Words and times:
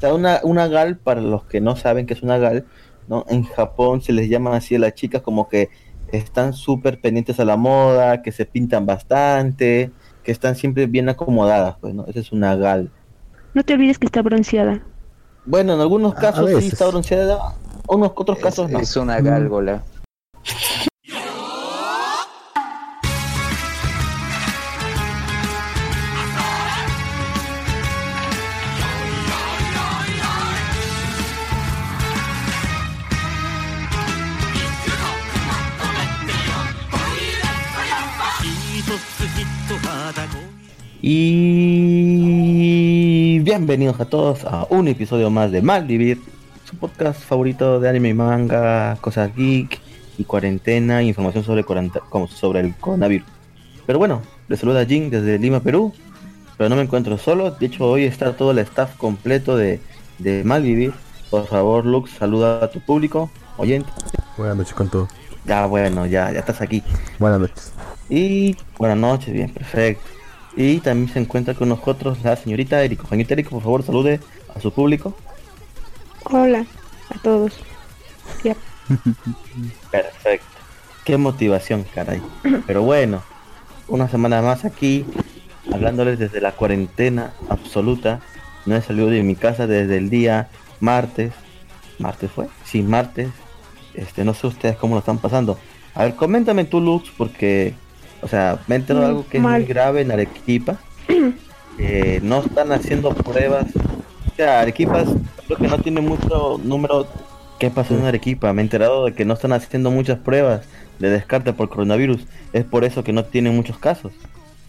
Sea, 0.00 0.14
una, 0.14 0.40
una 0.42 0.66
gal, 0.66 0.96
para 0.96 1.20
los 1.20 1.44
que 1.44 1.60
no 1.60 1.76
saben 1.76 2.06
que 2.06 2.14
es 2.14 2.22
una 2.22 2.38
gal, 2.38 2.64
¿no? 3.08 3.24
En 3.28 3.44
Japón 3.44 4.00
se 4.02 4.12
les 4.12 4.28
llama 4.28 4.56
así 4.56 4.74
a 4.76 4.78
las 4.78 4.94
chicas 4.94 5.22
como 5.22 5.48
que 5.48 5.68
están 6.10 6.54
súper 6.54 7.00
pendientes 7.00 7.38
a 7.38 7.44
la 7.44 7.56
moda, 7.56 8.22
que 8.22 8.32
se 8.32 8.46
pintan 8.46 8.86
bastante, 8.86 9.90
que 10.24 10.32
están 10.32 10.56
siempre 10.56 10.86
bien 10.86 11.08
acomodadas, 11.08 11.76
pues, 11.80 11.94
¿no? 11.94 12.06
Esa 12.06 12.20
es 12.20 12.32
una 12.32 12.56
gal. 12.56 12.90
No 13.54 13.62
te 13.62 13.74
olvides 13.74 13.98
que 13.98 14.06
está 14.06 14.22
bronceada. 14.22 14.80
Bueno, 15.44 15.74
en 15.74 15.80
algunos 15.80 16.14
casos 16.14 16.48
sí 16.60 16.68
está 16.68 16.86
bronceada, 16.88 17.54
unos 17.88 18.12
otros 18.14 18.38
Es, 18.38 18.42
casos 18.44 18.70
no. 18.70 18.78
es 18.78 18.96
una 18.96 19.20
gárgola. 19.20 19.82
Y 41.02 42.18
bienvenidos 43.38 43.98
a 44.00 44.04
todos 44.04 44.44
a 44.44 44.66
un 44.68 44.86
episodio 44.86 45.30
más 45.30 45.50
de 45.50 45.62
Malvivir, 45.62 46.20
su 46.64 46.76
podcast 46.76 47.22
favorito 47.22 47.80
de 47.80 47.88
anime 47.88 48.10
y 48.10 48.14
manga, 48.14 48.98
cosas 49.00 49.34
geek 49.34 49.80
y 50.18 50.24
cuarentena, 50.24 51.02
información 51.02 51.42
sobre, 51.42 51.64
como 51.64 52.28
sobre 52.28 52.60
el 52.60 52.74
coronavirus. 52.76 53.26
Pero 53.86 53.98
bueno, 53.98 54.20
les 54.48 54.60
saluda 54.60 54.84
Jin 54.84 55.08
desde 55.08 55.38
Lima, 55.38 55.60
Perú, 55.60 55.94
pero 56.58 56.68
no 56.68 56.76
me 56.76 56.82
encuentro 56.82 57.16
solo, 57.16 57.52
de 57.52 57.64
hecho 57.64 57.86
hoy 57.86 58.04
está 58.04 58.36
todo 58.36 58.50
el 58.50 58.58
staff 58.58 58.94
completo 58.98 59.56
de, 59.56 59.80
de 60.18 60.44
Malvivir. 60.44 60.92
Por 61.30 61.46
favor, 61.46 61.86
Lux, 61.86 62.10
saluda 62.10 62.62
a 62.62 62.70
tu 62.70 62.80
público, 62.80 63.30
oyente. 63.56 63.88
Buenas 64.36 64.58
noches 64.58 64.74
con 64.74 64.90
todo. 64.90 65.08
Ya 65.46 65.64
bueno, 65.64 66.04
ya, 66.04 66.30
ya 66.30 66.40
estás 66.40 66.60
aquí. 66.60 66.82
Buenas 67.18 67.40
noches. 67.40 67.72
Y 68.10 68.54
buenas 68.76 68.98
noches, 68.98 69.32
bien, 69.32 69.48
perfecto. 69.48 70.19
Y 70.56 70.80
también 70.80 71.12
se 71.12 71.18
encuentra 71.18 71.54
con 71.54 71.68
nosotros 71.68 72.18
la 72.22 72.36
señorita 72.36 72.82
Eriko. 72.82 73.06
Señorita 73.06 73.34
Eriko, 73.34 73.50
por 73.50 73.62
favor, 73.62 73.82
salude 73.82 74.20
a 74.54 74.60
su 74.60 74.72
público. 74.72 75.14
Hola 76.24 76.66
a 77.10 77.18
todos. 77.22 77.58
Ya. 78.44 78.56
Perfecto. 79.90 80.46
Qué 81.04 81.16
motivación, 81.16 81.84
caray. 81.94 82.22
Pero 82.66 82.82
bueno, 82.82 83.22
una 83.88 84.08
semana 84.08 84.42
más 84.42 84.64
aquí, 84.64 85.04
hablándoles 85.72 86.18
desde 86.18 86.40
la 86.40 86.52
cuarentena 86.52 87.32
absoluta. 87.48 88.20
No 88.66 88.76
he 88.76 88.82
salido 88.82 89.08
de 89.08 89.22
mi 89.22 89.34
casa 89.34 89.66
desde 89.66 89.96
el 89.96 90.10
día 90.10 90.48
martes. 90.80 91.32
¿Martes 91.98 92.30
fue? 92.30 92.48
Sí, 92.64 92.82
martes. 92.82 93.28
Este, 93.94 94.24
no 94.24 94.34
sé 94.34 94.46
ustedes 94.46 94.76
cómo 94.76 94.94
lo 94.94 95.00
están 95.00 95.18
pasando. 95.18 95.58
A 95.94 96.04
ver, 96.04 96.14
coméntame 96.14 96.64
tú, 96.64 96.80
Lux, 96.80 97.10
porque, 97.16 97.74
o 98.22 98.28
sea, 98.28 98.58
me 98.66 98.74
he 98.74 98.78
enterado 98.78 99.06
de 99.06 99.12
Mm, 99.12 99.16
algo 99.16 99.28
que 99.28 99.36
es 99.38 99.42
muy 99.42 99.64
grave 99.64 100.00
en 100.02 100.10
Arequipa. 100.12 100.76
Eh, 101.82 102.20
no 102.22 102.40
están 102.40 102.72
haciendo 102.72 103.08
pruebas. 103.14 103.64
O 104.32 104.34
sea, 104.36 104.60
Arequipa 104.60 105.02
creo 105.46 105.56
que 105.56 105.66
no 105.68 105.78
tiene 105.78 106.02
mucho 106.02 106.60
número. 106.62 107.06
¿Qué 107.58 107.70
pasó 107.70 107.94
en 107.94 108.04
Arequipa? 108.04 108.52
Me 108.52 108.60
he 108.60 108.64
enterado 108.64 109.06
de 109.06 109.14
que 109.14 109.24
no 109.24 109.32
están 109.32 109.54
haciendo 109.54 109.90
muchas 109.90 110.18
pruebas 110.18 110.60
de 110.98 111.08
descarte 111.08 111.54
por 111.54 111.70
coronavirus. 111.70 112.26
Es 112.52 112.64
por 112.64 112.84
eso 112.84 113.02
que 113.02 113.14
no 113.14 113.24
tienen 113.24 113.56
muchos 113.56 113.78
casos. 113.78 114.12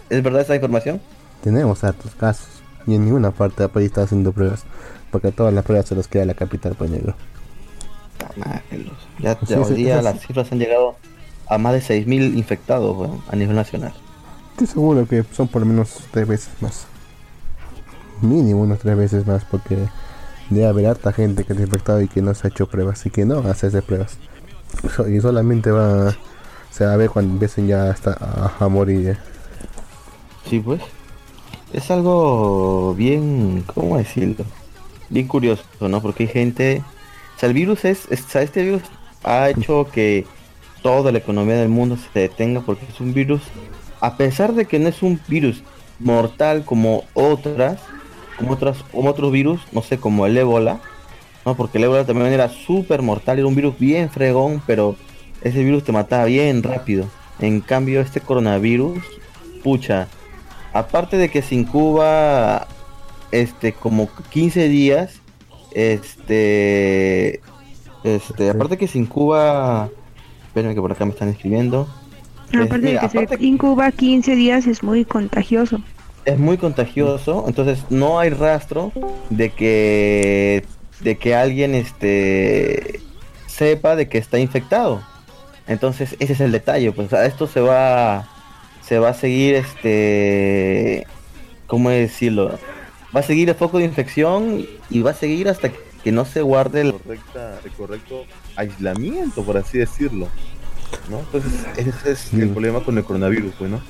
¿Es 0.09 0.23
verdad 0.23 0.41
esa 0.41 0.55
información? 0.55 1.01
Tenemos 1.43 1.83
hartos 1.83 2.15
casos. 2.15 2.47
Y 2.87 2.95
en 2.95 3.03
ninguna 3.03 3.31
parte 3.31 3.63
del 3.63 3.71
país 3.71 3.87
está 3.87 4.03
haciendo 4.03 4.31
pruebas. 4.31 4.63
Porque 5.11 5.33
todas 5.33 5.53
las 5.53 5.65
pruebas 5.65 5.87
se 5.87 5.95
las 5.95 6.07
queda 6.07 6.23
la 6.23 6.33
capital, 6.35 6.75
pues 6.77 6.91
negro. 6.91 7.13
Los- 8.37 8.45
Ya, 9.19 9.33
Sí, 9.39 9.47
ya 9.47 9.59
hoy 9.59 9.65
sí, 9.65 9.73
día 9.73 9.97
sí. 9.97 10.03
las 10.05 10.19
cifras 10.21 10.51
han 10.51 10.59
llegado 10.59 10.95
a 11.53 11.57
más 11.57 11.73
de 11.73 11.81
6.000 11.81 12.37
infectados 12.37 13.09
a 13.29 13.35
nivel 13.35 13.55
nacional. 13.55 13.93
Estoy 14.51 14.67
seguro 14.67 15.07
que 15.07 15.23
son 15.33 15.47
por 15.47 15.61
lo 15.61 15.67
menos 15.67 15.99
tres 16.11 16.27
veces 16.27 16.49
más. 16.61 16.85
Mínimo 18.21 18.61
unas 18.61 18.79
tres 18.79 18.95
veces 18.97 19.25
más 19.25 19.43
porque 19.45 19.77
debe 20.49 20.67
haber 20.67 20.85
harta 20.87 21.11
gente 21.11 21.43
que 21.43 21.53
está 21.53 21.63
infectado 21.63 22.01
y 22.01 22.07
que 22.07 22.21
no 22.21 22.33
se 22.33 22.47
ha 22.47 22.49
hecho 22.51 22.67
pruebas 22.67 23.05
y 23.05 23.09
que 23.09 23.25
no 23.25 23.39
hacerse 23.39 23.81
pruebas. 23.81 24.17
So- 24.95 25.07
y 25.09 25.19
solamente 25.19 25.71
va 25.71 26.15
se 26.71 26.85
va 26.85 26.93
a 26.93 26.97
ver 26.97 27.09
cuando 27.09 27.33
empiecen 27.33 27.67
ya 27.67 27.89
hasta 27.89 28.11
a, 28.13 28.63
a 28.63 28.67
morir. 28.69 29.09
eh. 29.09 29.17
Sí, 30.49 30.59
pues. 30.59 30.81
Es 31.73 31.89
algo 31.91 32.93
bien, 32.95 33.63
¿cómo 33.73 33.97
decirlo? 33.97 34.45
Bien 35.09 35.27
curioso, 35.27 35.63
¿no? 35.81 36.01
Porque 36.01 36.23
hay 36.23 36.29
gente... 36.29 36.83
O 37.35 37.39
sea, 37.39 37.47
el 37.49 37.55
virus 37.55 37.83
es... 37.85 38.05
es- 38.09 38.21
o 38.25 38.29
sea, 38.29 38.41
este 38.41 38.63
virus 38.63 38.83
ha 39.23 39.49
hecho 39.49 39.87
que 39.91 40.25
toda 40.81 41.11
la 41.11 41.17
economía 41.17 41.55
del 41.55 41.69
mundo 41.69 41.97
se 41.97 42.19
detenga 42.19 42.61
porque 42.61 42.85
es 42.91 42.99
un 42.99 43.13
virus... 43.13 43.41
A 43.99 44.17
pesar 44.17 44.53
de 44.53 44.65
que 44.65 44.79
no 44.79 44.89
es 44.89 45.03
un 45.03 45.19
virus 45.27 45.63
mortal 45.99 46.65
como 46.65 47.03
otras, 47.13 47.79
como 48.37 48.53
otras, 48.53 48.77
como 48.91 49.09
otros 49.09 49.31
virus, 49.31 49.61
no 49.71 49.83
sé, 49.83 49.99
como 49.99 50.25
el 50.25 50.35
ébola, 50.37 50.79
¿no? 51.45 51.55
Porque 51.55 51.77
el 51.77 51.83
ébola 51.83 52.03
también 52.03 52.33
era 52.33 52.49
súper 52.49 53.03
mortal, 53.03 53.37
era 53.37 53.47
un 53.47 53.55
virus 53.55 53.77
bien 53.77 54.09
fregón, 54.09 54.61
pero 54.65 54.95
ese 55.41 55.63
virus 55.63 55.83
te 55.83 55.91
mataba 55.91 56.25
bien 56.25 56.63
rápido. 56.63 57.05
En 57.39 57.61
cambio, 57.61 58.01
este 58.01 58.21
coronavirus, 58.21 58.97
pucha, 59.63 60.07
aparte 60.73 61.17
de 61.17 61.29
que 61.29 61.41
se 61.41 61.55
incuba 61.55 62.67
este 63.31 63.73
como 63.73 64.09
15 64.29 64.67
días 64.67 65.21
este 65.71 67.39
este 68.03 68.49
aparte 68.49 68.77
que 68.77 68.87
se 68.87 68.97
incuba 68.97 69.89
espérenme 70.51 70.75
que 70.75 70.81
por 70.81 70.91
acá 70.91 71.05
me 71.05 71.11
están 71.11 71.29
escribiendo. 71.29 71.87
Es- 72.51 72.59
Aparte 72.59 72.87
de 72.87 72.93
que 72.99 73.09
se 73.09 73.17
aparte 73.17 73.37
incuba 73.45 73.89
15 73.91 74.35
días 74.35 74.67
es 74.67 74.83
muy 74.83 75.05
contagioso. 75.05 75.81
es 76.25 76.37
muy 76.37 76.57
contagioso 76.57 77.45
entonces 77.47 77.83
no 77.89 78.19
hay 78.19 78.29
rastro 78.29 78.91
de 79.29 79.49
que 79.51 80.63
de 80.99 81.17
que 81.17 81.33
alguien 81.33 81.73
este 81.73 82.99
sepa 83.47 83.95
de 83.95 84.07
que 84.09 84.17
está 84.19 84.37
infectado. 84.39 85.01
Entonces 85.67 86.15
ese 86.19 86.33
es 86.33 86.41
el 86.41 86.51
detalle 86.51 86.91
pues 86.91 87.09
sea, 87.09 87.25
esto 87.25 87.47
se 87.47 87.61
va 87.61 88.27
se 88.83 88.99
va 88.99 89.09
a 89.09 89.13
seguir 89.13 89.55
este 89.55 91.07
cómo 91.67 91.89
decirlo 91.89 92.59
va 93.15 93.21
a 93.21 93.23
seguir 93.23 93.47
el 93.49 93.55
foco 93.55 93.77
de 93.77 93.85
infección 93.85 94.65
y 94.89 95.01
va 95.01 95.11
a 95.11 95.13
seguir 95.15 95.47
hasta 95.47 95.69
que 95.69 95.79
no 96.11 96.25
se 96.25 96.41
guarde 96.41 96.81
el, 96.81 96.93
correcta, 96.93 97.59
el 97.63 97.71
correcto 97.73 98.23
aislamiento, 98.55 99.43
por 99.43 99.57
así 99.57 99.77
decirlo. 99.77 100.27
¿no? 101.09 101.19
Entonces, 101.19 101.53
ese 101.77 102.11
es 102.11 102.33
el 102.33 102.47
Mm. 102.47 102.51
problema 102.53 102.79
con 102.83 102.97
el 102.97 103.03
coronavirus, 103.03 103.53
pues, 103.57 103.69
¿no? 103.71 103.81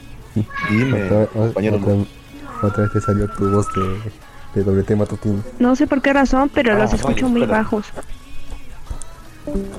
Dime, 0.70 1.06
Otra, 1.06 1.26
compañero. 1.28 1.78
otra- 1.78 2.68
otra 2.68 2.84
vez 2.84 2.92
te 2.94 3.02
salió 3.02 3.28
tu 3.30 3.50
voz 3.50 3.68
de, 3.74 4.62
de 4.62 4.64
WT 4.64 4.96
matutino. 4.96 5.42
No 5.60 5.76
sé 5.76 5.88
por 5.88 6.02
qué 6.02 6.14
razón, 6.14 6.50
pero 6.54 6.74
Ah, 6.74 6.80
los 6.80 6.94
escucho 6.94 7.14
vale, 7.24 7.28
muy 7.30 7.42
espera. 7.42 7.60
bajos. 7.60 7.86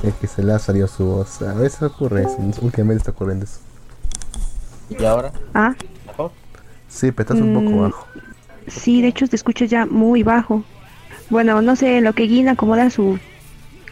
Es 0.03 0.15
que 0.15 0.27
se 0.27 0.43
le 0.43 0.53
ha 0.53 0.59
salido 0.59 0.89
su 0.89 1.05
voz. 1.05 1.41
A 1.43 1.55
veces 1.55 1.83
ocurre 1.83 2.23
eso. 2.23 2.37
Últimamente 2.63 2.99
está 3.03 3.11
ocurriendo 3.13 3.45
eso. 3.45 3.61
y 4.91 5.05
ahora 5.05 5.33
Ah, 5.55 5.75
mejor 6.07 6.33
Sí, 6.89 7.11
pero 7.13 7.23
estás 7.35 7.41
un 7.41 7.53
Mm. 7.55 7.65
poco 7.71 7.81
bajo. 7.83 8.07
sí, 8.67 9.01
de 9.01 9.09
hecho 9.09 9.27
te 9.29 9.37
escuchas 9.37 9.71
ya 9.71 9.87
muy 9.87 10.23
bajo. 10.23 10.65
Bueno, 11.33 11.63
no 11.63 11.77
sé, 11.77 11.97
en 11.97 12.05
lo 12.05 12.13
que 12.13 12.25
Guin 12.27 12.49
acomoda 12.49 12.91
sus 12.91 13.19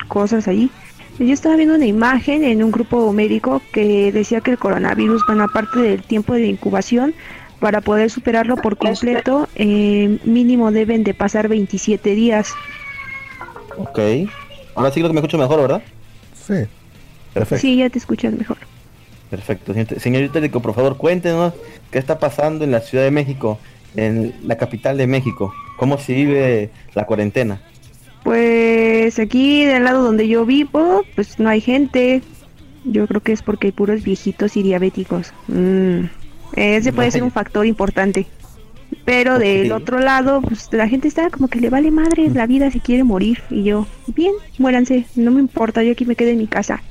cosas 0.09 0.47
ahí. 0.47 0.71
Yo 1.19 1.33
estaba 1.33 1.57
viendo 1.57 1.75
una 1.75 1.87
imagen 1.87 2.45
en 2.45 2.63
un 2.63 2.71
grupo 2.71 3.11
médico 3.15 3.63
que 3.73 4.13
decía 4.13 4.43
que 4.43 4.51
el 4.51 4.59
coronavirus, 4.59 5.23
bueno, 5.27 5.45
aparte 5.45 5.81
del 5.81 6.03
tiempo 6.03 6.35
de 6.35 6.47
incubación, 6.49 7.15
para 7.59 7.81
poder 7.81 8.11
superarlo 8.11 8.57
por 8.57 8.77
completo, 8.77 9.49
eh, 9.55 10.19
mínimo 10.25 10.71
deben 10.71 11.03
de 11.03 11.15
pasar 11.15 11.49
27 11.49 12.15
días. 12.15 12.53
ok 13.79 13.99
ahora 14.75 14.91
sí 14.91 15.01
creo 15.01 15.09
que 15.09 15.15
me 15.15 15.21
escucho 15.21 15.39
mejor 15.39 15.61
verdad 15.63 15.83
Sí. 16.35 16.55
perfecto 17.33 17.61
Sí, 17.63 17.77
ya 17.77 17.89
te 17.89 17.99
escuchas 17.99 18.35
mejor. 18.35 18.59
Perfecto. 19.31 19.73
Señorita- 19.73 19.99
Señorita 20.01 20.39
Erico, 20.41 20.61
por 20.61 20.75
favor, 20.75 20.97
cuéntenos 20.99 21.55
qué 21.91 21.99
está 21.99 22.19
pasando 22.19 22.65
en 22.65 22.71
la 22.73 22.81
Ciudad 22.81 23.05
de 23.05 23.11
México, 23.11 23.59
en 23.97 24.35
la 24.45 24.57
capital 24.59 24.97
de 24.99 25.07
México. 25.07 25.55
¿Cómo 25.81 25.97
se 25.97 26.13
vive 26.13 26.69
la 26.93 27.07
cuarentena? 27.07 27.59
Pues 28.23 29.19
aquí 29.19 29.65
del 29.65 29.85
lado 29.85 30.05
donde 30.05 30.29
yo 30.29 30.45
vivo, 30.45 31.07
pues 31.15 31.39
no 31.39 31.49
hay 31.49 31.63
gente. 31.63 32.21
Yo 32.85 33.07
creo 33.07 33.23
que 33.23 33.33
es 33.33 33.41
porque 33.41 33.69
hay 33.69 33.73
puros 33.73 34.05
viejitos 34.05 34.59
y 34.59 34.63
diabéticos. 34.63 35.33
Mm, 35.49 36.05
Ese 36.55 36.93
puede 36.93 37.11
ser 37.11 37.23
un 37.23 37.31
factor 37.31 37.65
importante. 37.65 38.27
Pero 39.07 39.39
del 39.39 39.73
otro 39.73 40.01
lado, 40.01 40.43
pues 40.43 40.69
la 40.71 40.87
gente 40.87 41.09
está 41.09 41.31
como 41.31 41.49
que 41.49 41.61
le 41.61 41.71
vale 41.71 41.91
madre 41.91 42.29
la 42.29 42.47
vida 42.47 42.71
si 42.71 42.81
quiere 42.81 43.03
morir. 43.03 43.39
Y 43.49 43.63
yo, 43.63 43.87
bien, 44.09 44.35
muéranse, 44.59 45.07
no 45.17 45.31
me 45.31 45.41
importa, 45.41 45.83
yo 45.83 45.93
aquí 45.93 46.05
me 46.05 46.15
quedé 46.15 46.33
en 46.33 46.39
mi 46.39 46.47
casa. 46.47 46.83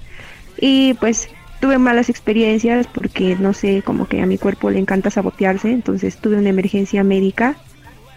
Y 0.60 0.96
pues 0.96 1.30
tuve 1.62 1.78
malas 1.78 2.10
experiencias 2.10 2.88
porque 2.88 3.36
no 3.40 3.54
sé, 3.54 3.84
como 3.84 4.08
que 4.08 4.20
a 4.20 4.26
mi 4.26 4.40
cuerpo 4.40 4.72
le 4.72 4.80
encanta 4.80 5.12
sabotearse. 5.12 5.70
Entonces 5.70 6.18
tuve 6.18 6.38
una 6.38 6.50
emergencia 6.50 7.04
médica 7.04 7.56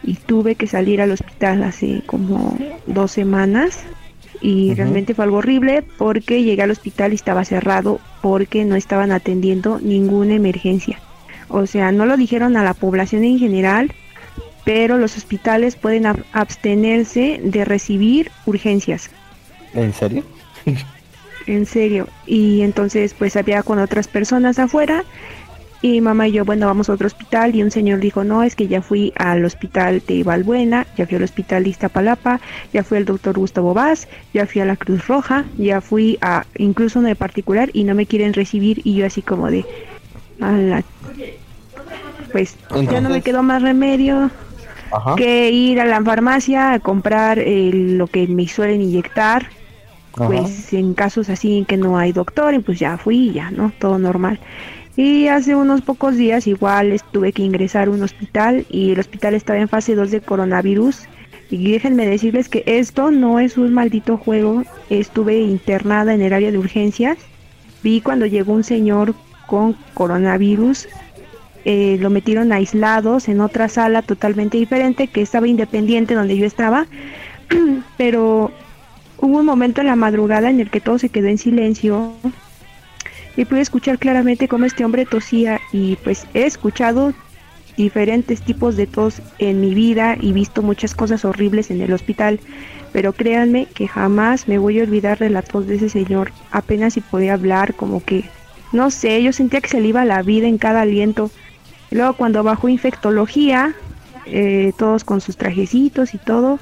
y 0.02 0.14
tuve 0.14 0.54
que 0.54 0.66
salir 0.66 1.00
al 1.00 1.12
hospital 1.12 1.62
hace 1.62 2.02
como 2.06 2.58
dos 2.86 3.12
semanas 3.12 3.84
y 4.40 4.74
realmente 4.74 5.14
fue 5.14 5.24
algo 5.24 5.38
horrible 5.38 5.84
porque 5.98 6.42
llegué 6.42 6.62
al 6.62 6.70
hospital 6.72 7.12
y 7.12 7.14
estaba 7.14 7.44
cerrado 7.44 8.00
porque 8.20 8.64
no 8.64 8.74
estaban 8.74 9.12
atendiendo 9.12 9.78
ninguna 9.80 10.34
emergencia. 10.34 10.98
O 11.48 11.66
sea, 11.66 11.92
no 11.92 12.06
lo 12.06 12.16
dijeron 12.16 12.56
a 12.56 12.64
la 12.64 12.74
población 12.74 13.24
en 13.24 13.38
general, 13.38 13.92
pero 14.64 14.98
los 14.98 15.16
hospitales 15.16 15.76
pueden 15.76 16.06
abstenerse 16.32 17.40
de 17.42 17.64
recibir 17.64 18.30
urgencias. 18.46 19.10
¿En 19.74 19.92
serio? 19.92 20.24
en 21.46 21.66
serio. 21.66 22.08
Y 22.26 22.62
entonces 22.62 23.14
pues 23.14 23.36
había 23.36 23.62
con 23.62 23.78
otras 23.78 24.08
personas 24.08 24.58
afuera 24.58 25.04
y 25.82 26.00
mamá 26.00 26.28
y 26.28 26.32
yo, 26.32 26.44
bueno, 26.44 26.66
vamos 26.66 26.88
a 26.88 26.92
otro 26.92 27.08
hospital 27.08 27.56
y 27.56 27.62
un 27.62 27.72
señor 27.72 27.98
dijo, 27.98 28.22
no, 28.22 28.44
es 28.44 28.54
que 28.54 28.68
ya 28.68 28.80
fui 28.80 29.12
al 29.16 29.44
hospital 29.44 30.00
de 30.06 30.22
Valbuena, 30.22 30.86
ya 30.96 31.06
fui 31.06 31.16
al 31.16 31.24
hospital 31.24 31.64
de 31.64 31.70
Iztapalapa, 31.70 32.40
ya 32.72 32.84
fui 32.84 32.98
al 32.98 33.04
doctor 33.04 33.36
Gustavo 33.36 33.74
Vaz, 33.74 34.06
ya 34.32 34.46
fui 34.46 34.60
a 34.60 34.64
la 34.64 34.76
Cruz 34.76 35.08
Roja, 35.08 35.44
ya 35.58 35.80
fui 35.80 36.18
a 36.20 36.46
incluso 36.56 37.00
uno 37.00 37.08
de 37.08 37.16
particular 37.16 37.68
y 37.72 37.82
no 37.82 37.96
me 37.96 38.06
quieren 38.06 38.32
recibir 38.32 38.80
y 38.84 38.94
yo 38.94 39.06
así 39.06 39.22
como 39.22 39.50
de, 39.50 39.64
pues 42.30 42.56
ya 42.90 43.00
no 43.00 43.10
me 43.10 43.20
quedó 43.20 43.42
más 43.42 43.60
remedio 43.60 44.30
que 45.16 45.50
ir 45.50 45.80
a 45.80 45.84
la 45.84 46.00
farmacia 46.02 46.74
a 46.74 46.78
comprar 46.78 47.42
lo 47.44 48.06
que 48.06 48.28
me 48.28 48.46
suelen 48.46 48.82
inyectar, 48.82 49.48
pues 50.12 50.72
en 50.72 50.94
casos 50.94 51.28
así 51.28 51.64
que 51.66 51.76
no 51.76 51.98
hay 51.98 52.12
doctor 52.12 52.54
y 52.54 52.60
pues 52.60 52.78
ya 52.78 52.98
fui 52.98 53.32
ya, 53.32 53.50
¿no? 53.50 53.72
Todo 53.80 53.98
normal. 53.98 54.38
Y 54.96 55.28
hace 55.28 55.54
unos 55.54 55.80
pocos 55.80 56.16
días 56.16 56.46
igual 56.46 57.00
tuve 57.12 57.32
que 57.32 57.42
ingresar 57.42 57.88
a 57.88 57.90
un 57.90 58.02
hospital 58.02 58.66
y 58.68 58.92
el 58.92 59.00
hospital 59.00 59.34
estaba 59.34 59.58
en 59.58 59.68
fase 59.68 59.94
2 59.94 60.10
de 60.10 60.20
coronavirus. 60.20 61.04
Y 61.50 61.72
déjenme 61.72 62.06
decirles 62.06 62.48
que 62.48 62.62
esto 62.66 63.10
no 63.10 63.38
es 63.38 63.56
un 63.56 63.72
maldito 63.72 64.18
juego. 64.18 64.64
Estuve 64.90 65.40
internada 65.40 66.12
en 66.12 66.20
el 66.20 66.32
área 66.32 66.50
de 66.50 66.58
urgencias. 66.58 67.18
Vi 67.82 68.00
cuando 68.00 68.26
llegó 68.26 68.52
un 68.52 68.64
señor 68.64 69.14
con 69.46 69.76
coronavirus. 69.94 70.88
Eh, 71.64 71.96
lo 72.00 72.10
metieron 72.10 72.52
aislados 72.52 73.28
en 73.28 73.40
otra 73.40 73.68
sala 73.68 74.02
totalmente 74.02 74.58
diferente 74.58 75.06
que 75.06 75.22
estaba 75.22 75.48
independiente 75.48 76.14
donde 76.14 76.36
yo 76.36 76.44
estaba. 76.44 76.86
Pero 77.96 78.50
hubo 79.18 79.38
un 79.38 79.46
momento 79.46 79.80
en 79.80 79.86
la 79.86 79.96
madrugada 79.96 80.50
en 80.50 80.60
el 80.60 80.70
que 80.70 80.80
todo 80.80 80.98
se 80.98 81.08
quedó 81.08 81.28
en 81.28 81.38
silencio 81.38 82.12
y 83.36 83.44
pude 83.44 83.60
escuchar 83.60 83.98
claramente 83.98 84.48
cómo 84.48 84.64
este 84.64 84.84
hombre 84.84 85.06
tosía 85.06 85.60
y 85.72 85.96
pues 85.96 86.26
he 86.34 86.44
escuchado 86.44 87.14
diferentes 87.76 88.42
tipos 88.42 88.76
de 88.76 88.86
tos 88.86 89.22
en 89.38 89.60
mi 89.60 89.74
vida 89.74 90.16
y 90.20 90.32
visto 90.32 90.62
muchas 90.62 90.94
cosas 90.94 91.24
horribles 91.24 91.70
en 91.70 91.80
el 91.80 91.92
hospital, 91.92 92.40
pero 92.92 93.12
créanme 93.12 93.66
que 93.66 93.88
jamás 93.88 94.46
me 94.48 94.58
voy 94.58 94.78
a 94.78 94.82
olvidar 94.82 95.18
de 95.18 95.30
la 95.30 95.42
tos 95.42 95.66
de 95.66 95.76
ese 95.76 95.88
señor, 95.88 96.32
apenas 96.50 96.94
si 96.94 97.00
podía 97.00 97.34
hablar, 97.34 97.74
como 97.74 98.04
que, 98.04 98.24
no 98.72 98.90
sé, 98.90 99.22
yo 99.22 99.32
sentía 99.32 99.60
que 99.60 99.68
se 99.68 99.80
le 99.80 99.88
iba 99.88 100.04
la 100.04 100.22
vida 100.22 100.46
en 100.46 100.58
cada 100.58 100.82
aliento. 100.82 101.30
luego 101.90 102.14
cuando 102.14 102.42
bajó 102.42 102.68
infectología, 102.68 103.74
eh, 104.26 104.72
todos 104.76 105.04
con 105.04 105.20
sus 105.20 105.36
trajecitos 105.36 106.14
y 106.14 106.18
todo, 106.18 106.58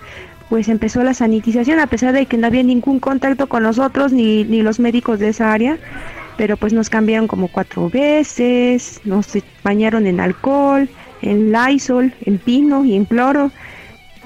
pues 0.49 0.69
empezó 0.69 1.02
la 1.05 1.14
sanitización, 1.14 1.78
a 1.78 1.87
pesar 1.87 2.12
de 2.12 2.26
que 2.26 2.37
no 2.37 2.46
había 2.46 2.62
ningún 2.62 2.99
contacto 2.99 3.49
con 3.49 3.62
nosotros 3.62 4.12
ni, 4.12 4.44
ni 4.44 4.62
los 4.62 4.81
médicos 4.81 5.19
de 5.19 5.28
esa 5.28 5.52
área 5.52 5.78
pero 6.41 6.57
pues 6.57 6.73
nos 6.73 6.89
cambiaron 6.89 7.29
como 7.29 7.49
cuatro 7.49 7.91
veces, 7.91 9.03
nos 9.05 9.27
bañaron 9.63 10.07
en 10.07 10.21
alcohol, 10.21 10.89
en 11.21 11.53
Lysol, 11.53 12.15
en 12.23 12.39
pino 12.39 12.83
y 12.83 12.95
en 12.95 13.05
cloro. 13.05 13.53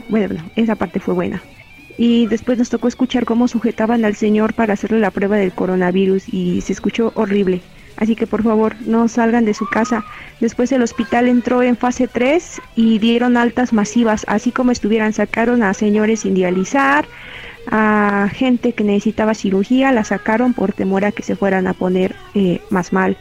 Bueno, 0.09 0.41
esa 0.55 0.77
parte 0.77 1.01
fue 1.01 1.13
buena. 1.13 1.43
Y 1.99 2.29
después 2.29 2.57
nos 2.57 2.71
tocó 2.71 2.87
escuchar 2.87 3.25
cómo 3.25 3.49
sujetaban 3.49 4.05
al 4.05 4.15
señor 4.15 4.55
para 4.55 4.75
hacerle 4.75 5.01
la 5.01 5.11
prueba 5.11 5.39
del 5.39 5.51
coronavirus 5.51 6.33
y 6.33 6.61
se 6.61 6.73
escuchó 6.73 7.11
horrible. 7.17 7.63
Así 7.97 8.15
que 8.15 8.29
por 8.29 8.45
favor, 8.45 8.77
no 8.87 9.09
salgan 9.09 9.45
de 9.45 9.55
su 9.55 9.69
casa. 9.69 10.05
Después 10.39 10.71
el 10.71 10.83
hospital 10.83 11.27
entró 11.27 11.65
en 11.65 11.77
fase 11.77 12.07
3 12.07 12.61
y 12.77 13.01
dieron 13.01 13.37
altas 13.37 13.73
masivas, 13.73 14.25
así 14.29 14.53
como 14.53 14.71
estuvieran, 14.71 15.13
sacaron 15.13 15.65
a 15.65 15.75
señores 15.75 16.21
sin 16.21 16.35
dializar, 16.35 17.07
a 17.71 18.29
gente 18.33 18.73
que 18.73 18.85
necesitaba 18.85 19.35
cirugía, 19.35 19.93
la 19.93 20.05
sacaron 20.05 20.55
por 20.55 20.73
temor 20.73 21.05
a 21.05 21.13
que 21.13 21.23
se 21.23 21.37
fueran 21.37 21.67
a 21.67 21.75
poner 21.75 22.15
eh, 22.35 22.61
más 22.71 22.93
mal. 22.93 23.17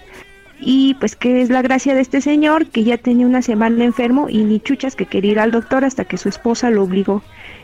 Y 0.59 0.93
pues 0.95 1.15
que 1.15 1.41
es 1.41 1.49
la 1.49 1.61
gracia 1.61 1.93
de 1.93 2.01
este 2.01 2.21
señor 2.21 2.67
que 2.67 2.83
ya 2.83 2.97
tenía 2.97 3.27
una 3.27 3.41
semana 3.41 3.83
enfermo 3.83 4.29
y 4.29 4.43
ni 4.43 4.61
chuchas 4.61 4.95
que 4.95 5.05
quería 5.05 5.31
ir 5.33 5.39
al 5.39 5.51
doctor 5.51 5.83
hasta 5.83 6.05
que 6.05 6.17
su 6.17 6.29
esposa 6.29 6.69
lo 6.69 6.83
obligó. 6.83 7.21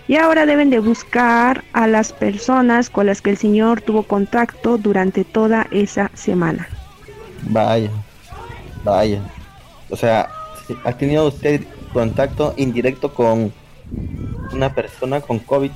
Y 0.08 0.18
ahora 0.18 0.46
deben 0.46 0.70
de 0.70 0.80
buscar 0.80 1.64
a 1.72 1.88
las 1.88 2.12
personas 2.12 2.90
con 2.90 3.06
las 3.06 3.22
que 3.22 3.30
el 3.30 3.38
señor 3.38 3.82
tuvo 3.82 4.04
contacto 4.04 4.78
durante 4.78 5.24
toda 5.24 5.68
esa 5.72 6.12
semana. 6.14 6.68
Vaya, 7.44 7.90
vaya. 8.84 9.22
O 9.90 9.96
sea, 9.96 10.28
¿ha 10.84 10.92
tenido 10.94 11.28
usted 11.28 11.64
contacto 11.94 12.54
indirecto 12.58 13.14
con 13.14 13.54
una 14.52 14.74
persona 14.74 15.22
con 15.22 15.40
COVID 15.40 15.72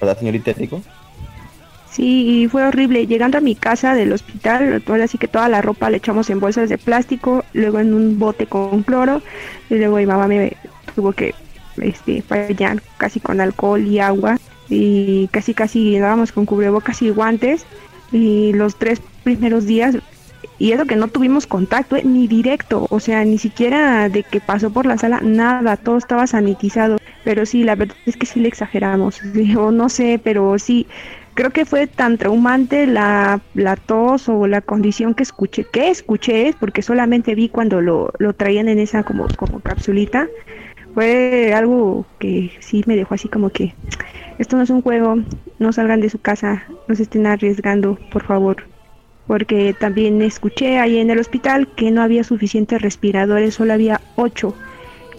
¿Verdad, 0.00 0.18
señorita? 0.18 0.54
Sí, 1.90 2.48
fue 2.50 2.64
horrible. 2.64 3.06
Llegando 3.06 3.38
a 3.38 3.40
mi 3.40 3.54
casa 3.54 3.94
del 3.94 4.12
hospital, 4.12 4.82
ahora 4.86 5.06
sí 5.06 5.18
que 5.18 5.28
toda 5.28 5.48
la 5.48 5.60
ropa 5.60 5.90
le 5.90 5.98
echamos 5.98 6.30
en 6.30 6.40
bolsas 6.40 6.68
de 6.68 6.78
plástico, 6.78 7.44
luego 7.52 7.80
en 7.80 7.92
un 7.92 8.18
bote 8.18 8.46
con 8.46 8.82
cloro, 8.82 9.22
y 9.68 9.74
luego 9.74 9.96
mi 9.96 10.06
mamá 10.06 10.26
me 10.26 10.56
tuvo 10.94 11.12
que 11.12 11.34
este, 11.78 12.22
bañar 12.28 12.80
casi 12.96 13.20
con 13.20 13.40
alcohol 13.40 13.84
y 13.84 13.98
agua, 13.98 14.38
y 14.68 15.28
casi 15.28 15.52
casi 15.52 15.90
llegábamos 15.90 16.32
con 16.32 16.46
cubrebocas 16.46 17.02
y 17.02 17.10
guantes, 17.10 17.66
y 18.12 18.52
los 18.52 18.76
tres 18.76 19.00
primeros 19.24 19.66
días 19.66 19.96
y 20.60 20.72
eso 20.72 20.84
que 20.84 20.94
no 20.94 21.08
tuvimos 21.08 21.46
contacto 21.46 21.96
eh, 21.96 22.02
ni 22.04 22.28
directo, 22.28 22.86
o 22.90 23.00
sea, 23.00 23.24
ni 23.24 23.38
siquiera 23.38 24.10
de 24.10 24.22
que 24.22 24.40
pasó 24.40 24.70
por 24.70 24.84
la 24.84 24.98
sala, 24.98 25.20
nada, 25.22 25.78
todo 25.78 25.96
estaba 25.96 26.26
sanitizado. 26.26 26.98
Pero 27.24 27.46
sí, 27.46 27.64
la 27.64 27.76
verdad 27.76 27.96
es 28.04 28.18
que 28.18 28.26
sí 28.26 28.40
le 28.40 28.48
exageramos, 28.48 29.22
no 29.34 29.88
sé, 29.88 30.20
pero 30.22 30.58
sí, 30.58 30.86
creo 31.32 31.48
que 31.50 31.64
fue 31.64 31.86
tan 31.86 32.18
traumante 32.18 32.86
la, 32.86 33.40
la 33.54 33.76
tos 33.76 34.28
o 34.28 34.46
la 34.46 34.60
condición 34.60 35.14
que 35.14 35.22
escuché, 35.22 35.64
que 35.64 35.88
escuché, 35.88 36.54
porque 36.60 36.82
solamente 36.82 37.34
vi 37.34 37.48
cuando 37.48 37.80
lo, 37.80 38.12
lo 38.18 38.34
traían 38.34 38.68
en 38.68 38.80
esa 38.80 39.02
como, 39.02 39.28
como 39.36 39.60
capsulita, 39.60 40.28
fue 40.92 41.54
algo 41.54 42.04
que 42.18 42.52
sí 42.60 42.84
me 42.86 42.96
dejó 42.96 43.14
así 43.14 43.28
como 43.28 43.48
que 43.48 43.74
esto 44.38 44.58
no 44.58 44.62
es 44.64 44.70
un 44.70 44.82
juego, 44.82 45.16
no 45.58 45.72
salgan 45.72 46.02
de 46.02 46.10
su 46.10 46.18
casa, 46.18 46.66
no 46.86 46.94
se 46.94 47.04
estén 47.04 47.26
arriesgando, 47.26 47.98
por 48.12 48.24
favor 48.24 48.69
porque 49.30 49.76
también 49.78 50.20
escuché 50.22 50.80
ahí 50.80 50.98
en 50.98 51.08
el 51.08 51.20
hospital 51.20 51.68
que 51.76 51.92
no 51.92 52.02
había 52.02 52.24
suficientes 52.24 52.82
respiradores, 52.82 53.54
solo 53.54 53.72
había 53.72 54.00
ocho 54.16 54.56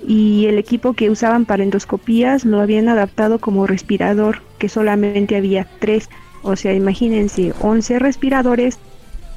y 0.05 0.47
el 0.47 0.57
equipo 0.57 0.91
que 0.91 1.09
usaban 1.09 1.45
para 1.45 1.63
endoscopías 1.63 2.43
lo 2.43 2.59
habían 2.59 2.89
adaptado 2.89 3.39
como 3.39 3.67
respirador, 3.67 4.41
que 4.57 4.67
solamente 4.67 5.37
había 5.37 5.65
tres. 5.79 6.09
O 6.41 6.57
sea, 6.57 6.73
imagínense, 6.73 7.53
11 7.61 7.99
respiradores 7.99 8.79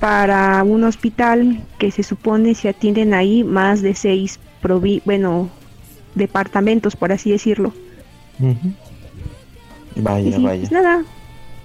para 0.00 0.60
un 0.64 0.82
hospital 0.82 1.62
que 1.78 1.92
se 1.92 2.02
supone 2.02 2.56
se 2.56 2.68
atienden 2.68 3.14
ahí 3.14 3.44
más 3.44 3.80
de 3.80 3.94
seis, 3.94 4.40
bueno, 5.04 5.50
departamentos, 6.16 6.96
por 6.96 7.12
así 7.12 7.30
decirlo. 7.30 7.72
Vaya, 9.94 10.36
vaya. 10.36 10.58
Pues 10.58 10.72
nada, 10.72 11.04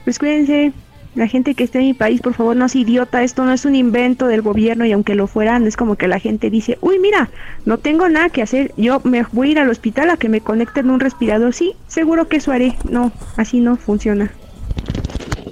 pues 0.04 0.20
cuídense. 0.20 0.74
La 1.20 1.28
gente 1.28 1.54
que 1.54 1.66
esté 1.66 1.80
en 1.80 1.88
mi 1.88 1.94
país, 1.94 2.22
por 2.22 2.34
favor, 2.34 2.56
no 2.56 2.68
es 2.68 2.78
idiota. 2.78 3.24
Esto 3.24 3.44
no 3.44 3.52
es 3.52 3.66
un 3.66 3.76
invento 3.76 4.28
del 4.28 4.42
gobierno 4.42 4.86
y 4.86 4.94
aunque 4.94 5.16
lo 5.16 5.28
fueran, 5.28 5.68
es 5.68 5.76
como 5.76 5.98
que 5.98 6.08
la 6.08 6.18
gente 6.18 6.50
dice, 6.50 6.78
uy, 6.80 6.98
mira, 6.98 7.30
no 7.66 7.78
tengo 7.78 8.08
nada 8.08 8.30
que 8.30 8.42
hacer. 8.42 8.72
Yo 8.78 9.02
me 9.04 9.26
voy 9.34 9.50
a 9.50 9.52
ir 9.52 9.60
al 9.60 9.70
hospital 9.70 10.12
a 10.12 10.16
que 10.16 10.30
me 10.30 10.40
conecten 10.40 10.90
un 10.90 11.02
respirador. 11.02 11.54
Sí, 11.54 11.76
seguro 11.88 12.30
que 12.30 12.38
eso 12.38 12.54
haré. 12.54 12.78
No, 12.90 13.12
así 13.36 13.60
no 13.60 13.76
funciona. 13.76 14.32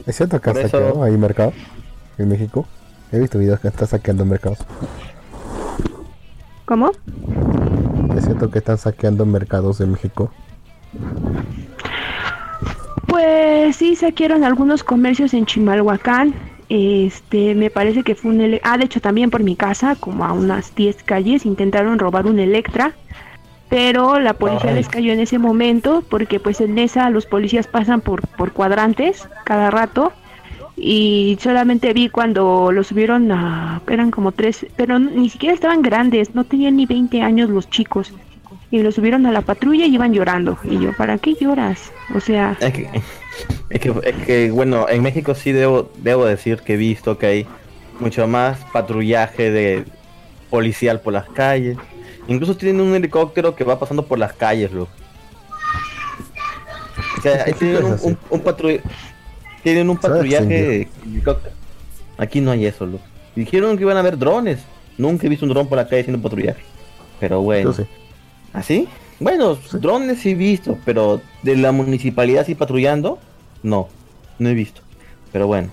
¿Es 0.05 0.15
cierto 0.15 0.39
que 0.39 0.51
han 0.51 0.55
saqueado 0.55 1.03
ahí 1.03 1.17
mercado 1.17 1.51
en 2.17 2.29
México? 2.29 2.65
He 3.11 3.19
visto 3.19 3.37
videos 3.37 3.59
que 3.59 3.67
están 3.67 3.89
saqueando 3.89 4.23
mercados. 4.23 4.59
¿Cómo? 6.63 6.91
¿Es 8.15 8.23
cierto 8.23 8.49
que 8.49 8.59
están 8.59 8.77
saqueando 8.77 9.25
mercados 9.25 9.81
en 9.81 9.91
México? 9.91 10.31
Pues 13.07 13.75
sí, 13.77 13.95
saquearon 13.95 14.43
algunos 14.43 14.83
comercios 14.83 15.33
en 15.33 15.45
Chimalhuacán. 15.45 16.33
Este, 16.69 17.55
me 17.55 17.69
parece 17.69 18.03
que 18.03 18.15
fue 18.15 18.31
un... 18.31 18.59
Ah, 18.63 18.77
de 18.77 18.85
hecho 18.85 18.99
también 18.99 19.29
por 19.29 19.43
mi 19.43 19.55
casa, 19.55 19.95
como 19.95 20.25
a 20.25 20.33
unas 20.33 20.75
10 20.75 21.03
calles, 21.03 21.45
intentaron 21.45 21.97
robar 21.97 22.27
un 22.27 22.39
Electra. 22.39 22.93
Pero 23.69 24.19
la 24.19 24.33
policía 24.33 24.71
les 24.71 24.87
cayó 24.87 25.11
en 25.11 25.19
ese 25.19 25.39
momento 25.39 26.03
porque 26.09 26.39
pues 26.39 26.61
en 26.61 26.77
esa 26.77 27.09
los 27.09 27.25
policías 27.25 27.67
pasan 27.67 27.99
por, 27.99 28.25
por 28.37 28.53
cuadrantes 28.53 29.27
cada 29.43 29.71
rato 29.71 30.13
y 30.77 31.37
solamente 31.41 31.91
vi 31.91 32.07
cuando 32.07 32.71
los 32.71 32.87
subieron 32.87 33.29
a 33.31 33.81
eran 33.89 34.11
como 34.11 34.31
tres 34.31 34.65
pero 34.77 34.99
ni 34.99 35.29
siquiera 35.29 35.53
estaban 35.53 35.81
grandes 35.81 36.33
no 36.35 36.43
tenían 36.43 36.77
ni 36.77 36.85
20 36.85 37.21
años 37.21 37.49
los 37.49 37.69
chicos 37.69 38.13
y 38.69 38.79
lo 38.79 38.91
subieron 38.91 39.25
a 39.25 39.31
la 39.31 39.41
patrulla 39.41 39.85
y 39.85 39.93
iban 39.93 40.13
llorando. 40.13 40.57
Y 40.63 40.79
yo, 40.79 40.93
¿para 40.97 41.17
qué 41.17 41.35
lloras? 41.35 41.91
O 42.13 42.19
sea, 42.19 42.57
Es 42.59 42.73
que, 42.73 42.89
es 43.69 43.79
que, 43.79 43.93
es 44.03 44.25
que, 44.25 44.51
bueno, 44.51 44.87
en 44.89 45.01
México 45.01 45.35
sí 45.35 45.51
debo, 45.51 45.91
debo 45.97 46.25
decir 46.25 46.59
que 46.61 46.73
he 46.73 46.77
visto 46.77 47.17
que 47.17 47.25
hay 47.25 47.47
mucho 47.99 48.27
más 48.27 48.59
patrullaje 48.73 49.51
de 49.51 49.85
policial 50.49 50.99
por 51.01 51.13
las 51.13 51.27
calles. 51.29 51.77
Incluso 52.27 52.57
tienen 52.57 52.81
un 52.81 52.93
helicóptero 52.93 53.55
que 53.55 53.63
va 53.63 53.79
pasando 53.79 54.05
por 54.05 54.19
las 54.19 54.33
calles, 54.33 54.71
loco. 54.71 54.91
O 57.17 57.21
sea, 57.21 57.43
ahí 57.45 57.53
tienen 57.53 57.85
un, 57.85 57.99
un, 58.03 58.17
un 58.29 58.41
tienen 59.63 59.89
un 59.89 59.97
patrullaje 59.97 60.81
extinguir. 60.81 60.87
de 61.03 61.09
helicóptero. 61.09 61.55
Aquí 62.17 62.41
no 62.41 62.51
hay 62.51 62.65
eso, 62.65 62.85
loco. 62.85 63.03
Dijeron 63.35 63.77
que 63.77 63.83
iban 63.83 63.97
a 63.97 64.01
haber 64.01 64.17
drones. 64.17 64.59
Nunca 64.97 65.27
he 65.27 65.29
visto 65.29 65.45
un 65.45 65.51
dron 65.51 65.67
por 65.67 65.77
la 65.77 65.87
calle 65.87 66.01
haciendo 66.01 66.21
patrullaje. 66.21 66.61
Pero 67.19 67.41
bueno. 67.41 67.69
Yo 67.69 67.73
sé. 67.73 67.87
¿Así? 68.57 68.87
Bueno, 69.19 69.55
drones 69.73 70.17
sí 70.17 70.31
he 70.31 70.35
visto, 70.35 70.79
pero 70.83 71.21
de 71.43 71.55
la 71.55 71.71
municipalidad 71.71 72.43
sí 72.43 72.55
patrullando, 72.55 73.19
no, 73.61 73.87
no 74.39 74.49
he 74.49 74.55
visto. 74.55 74.81
Pero 75.31 75.45
bueno, 75.45 75.69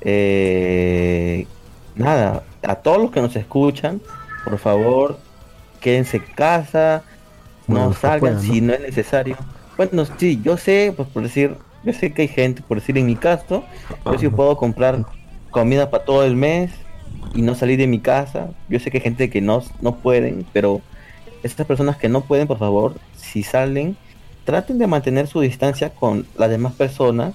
eh, 0.00 1.46
nada, 1.94 2.42
a 2.62 2.76
todos 2.76 2.96
los 2.96 3.10
que 3.10 3.20
nos 3.20 3.36
escuchan, 3.36 4.00
por 4.42 4.56
favor, 4.56 5.18
quédense 5.80 6.16
en 6.16 6.22
casa, 6.34 7.02
Bueno, 7.66 7.88
no 7.88 7.92
salgan 7.92 8.40
si 8.40 8.62
no 8.62 8.72
es 8.72 8.80
necesario. 8.80 9.36
Bueno, 9.76 10.06
sí, 10.16 10.40
yo 10.42 10.56
sé, 10.56 10.94
pues 10.96 11.06
por 11.08 11.24
decir, 11.24 11.58
yo 11.84 11.92
sé 11.92 12.14
que 12.14 12.22
hay 12.22 12.28
gente, 12.28 12.62
por 12.66 12.80
decir 12.80 12.96
en 12.96 13.04
mi 13.04 13.16
caso, 13.16 13.64
yo 14.06 14.18
sí 14.18 14.30
puedo 14.30 14.56
comprar 14.56 15.04
comida 15.50 15.90
para 15.90 16.06
todo 16.06 16.24
el 16.24 16.36
mes 16.36 16.70
y 17.34 17.42
no 17.42 17.54
salir 17.54 17.78
de 17.78 17.86
mi 17.86 17.98
casa. 17.98 18.48
Yo 18.70 18.80
sé 18.80 18.90
que 18.90 18.96
hay 18.96 19.02
gente 19.02 19.28
que 19.28 19.42
no, 19.42 19.62
no 19.82 19.96
pueden, 19.96 20.46
pero 20.54 20.80
estas 21.44 21.66
personas 21.66 21.96
que 21.96 22.08
no 22.08 22.22
pueden, 22.22 22.48
por 22.48 22.58
favor, 22.58 22.96
si 23.16 23.42
salen, 23.42 23.96
traten 24.44 24.78
de 24.78 24.86
mantener 24.86 25.26
su 25.26 25.40
distancia 25.40 25.90
con 25.90 26.26
las 26.36 26.50
demás 26.50 26.72
personas, 26.72 27.34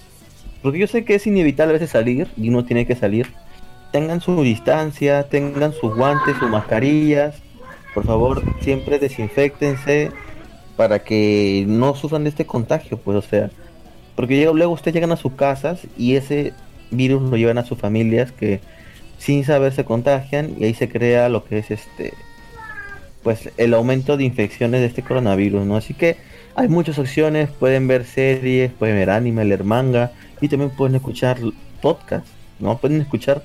porque 0.62 0.80
yo 0.80 0.88
sé 0.88 1.06
que 1.06 1.16
es 1.16 1.28
inevitable 1.28 1.72
a 1.72 1.74
veces 1.74 1.92
salir 1.92 2.28
y 2.36 2.50
uno 2.50 2.66
tiene 2.66 2.86
que 2.86 2.96
salir. 2.96 3.28
Tengan 3.92 4.20
su 4.20 4.42
distancia, 4.44 5.30
tengan 5.30 5.74
sus 5.74 5.96
guantes, 5.96 6.38
sus 6.38 6.50
mascarillas. 6.50 7.36
Por 7.94 8.06
favor, 8.06 8.44
siempre 8.62 9.00
desinfectense 9.00 10.12
para 10.76 11.00
que 11.00 11.66
no 11.68 11.96
sufran 11.96 12.28
este 12.28 12.46
contagio, 12.46 12.98
pues, 12.98 13.18
o 13.18 13.22
sea, 13.22 13.50
porque 14.16 14.50
luego 14.54 14.74
ustedes 14.74 14.96
llegan 14.96 15.12
a 15.12 15.18
sus 15.18 15.34
casas 15.34 15.88
y 15.98 16.16
ese 16.16 16.54
virus 16.92 17.22
lo 17.22 17.38
llevan 17.38 17.58
a 17.58 17.66
sus 17.66 17.78
familias 17.78 18.32
que 18.32 18.60
sin 19.18 19.46
saber 19.46 19.74
se 19.74 19.86
contagian 19.86 20.56
y 20.58 20.66
ahí 20.66 20.74
se 20.74 20.90
crea 20.90 21.30
lo 21.30 21.46
que 21.46 21.60
es 21.60 21.72
este 21.72 22.14
pues 23.24 23.50
el 23.58 23.74
aumento 23.74 24.18
de 24.18 24.24
infecciones 24.24 24.82
de 24.82 24.88
este 24.88 25.02
coronavirus, 25.04 25.66
¿no? 25.66 25.76
Así 25.76 25.94
que 25.94 26.18
hay 26.56 26.68
muchas 26.68 26.98
opciones, 27.00 27.50
pueden 27.50 27.88
ver 27.88 28.06
series, 28.06 28.72
pueden 28.72 28.96
ver 28.96 29.10
anime, 29.10 29.46
leer 29.46 29.64
manga 29.64 30.12
y 30.42 30.48
también 30.48 30.72
pueden 30.72 30.96
escuchar 30.96 31.38
podcasts, 31.82 32.30
¿no? 32.60 32.78
Pueden 32.78 33.02
escuchar, 33.02 33.42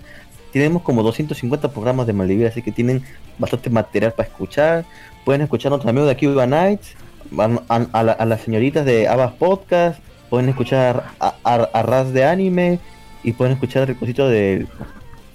tenemos 0.52 0.83
como 0.83 1.02
250 1.02 1.71
programas 1.73 2.07
de 2.07 2.12
Malvivir, 2.12 2.47
así 2.47 2.62
que 2.62 2.73
tienen 2.73 3.02
bastante 3.38 3.69
material 3.71 4.12
para 4.12 4.28
escuchar. 4.28 4.85
Pueden 5.25 5.43
escuchar 5.43 5.69
a 5.69 5.71
nuestros 5.76 5.90
amigos 5.90 6.09
de 6.09 6.14
Viva 6.26 6.47
Nights, 6.47 6.95
a, 7.38 7.45
a- 7.75 7.87
a 7.93 8.02
la- 8.04 8.12
a 8.12 8.25
las 8.26 8.40
señoritas 8.43 8.85
de 8.85 9.09
Abbas 9.09 9.33
Podcast, 9.35 9.99
pueden 10.31 10.49
escuchar 10.49 11.04
a 11.21 11.83
Raz 11.83 12.12
de 12.12 12.25
Anime 12.25 12.78
y 13.23 13.33
pueden 13.33 13.54
escuchar 13.54 13.83
el 13.83 13.88
rinconcito 13.88 14.28
del 14.28 14.69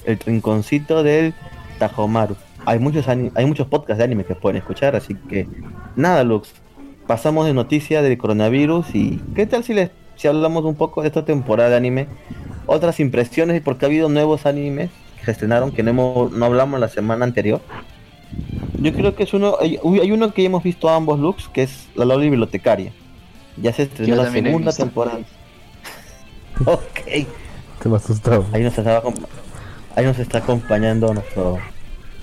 el 0.05 0.19
rinconcito 0.19 1.03
del 1.03 1.33
Tajomaru. 1.77 2.35
Hay 2.69 2.77
muchos 2.77 3.07
hay 3.07 3.45
muchos 3.47 3.65
podcasts 3.65 3.97
de 3.97 4.03
anime 4.03 4.25
que 4.25 4.35
pueden 4.35 4.57
escuchar, 4.57 4.95
así 4.95 5.15
que 5.15 5.47
nada, 5.95 6.23
Lux. 6.23 6.53
Pasamos 7.07 7.47
de 7.47 7.55
noticia 7.55 8.03
del 8.03 8.15
coronavirus 8.15 8.93
y 8.93 9.19
¿qué 9.33 9.47
tal 9.47 9.63
si 9.63 9.73
les 9.73 9.89
si 10.15 10.27
hablamos 10.27 10.63
un 10.65 10.75
poco 10.75 11.01
de 11.01 11.07
esta 11.07 11.25
temporada 11.25 11.71
de 11.71 11.77
anime? 11.77 12.05
Otras 12.67 12.99
impresiones 12.99 13.59
porque 13.63 13.85
ha 13.85 13.87
habido 13.87 14.07
nuevos 14.07 14.45
animes 14.45 14.91
que 15.17 15.25
se 15.25 15.31
estrenaron 15.31 15.71
que 15.71 15.81
no 15.81 15.89
hemos, 15.89 16.31
no 16.31 16.45
hablamos 16.45 16.79
la 16.79 16.89
semana 16.89 17.25
anterior. 17.25 17.59
Yo 18.79 18.93
creo 18.93 19.15
que 19.15 19.23
es 19.23 19.33
uno 19.33 19.55
hay, 19.59 19.79
uno 19.83 20.31
que 20.31 20.43
ya 20.43 20.49
hemos 20.49 20.61
visto 20.61 20.89
ambos 20.89 21.19
looks 21.19 21.49
que 21.49 21.63
es 21.63 21.87
La 21.95 22.05
Loli 22.05 22.29
Bibliotecaria. 22.29 22.91
Ya 23.57 23.73
se 23.73 23.81
estrenó 23.81 24.15
Yo 24.15 24.23
la 24.23 24.29
segunda 24.29 24.71
temporada. 24.73 25.21
ok. 26.65 27.25
Te 27.81 27.89
me 27.89 27.95
asustado. 27.95 28.45
Ahí 28.51 28.61
nos 28.61 28.77
estaba 28.77 29.01
ahí 29.95 30.05
nos 30.05 30.19
está 30.19 30.37
acompañando 30.37 31.11
nuestro 31.15 31.57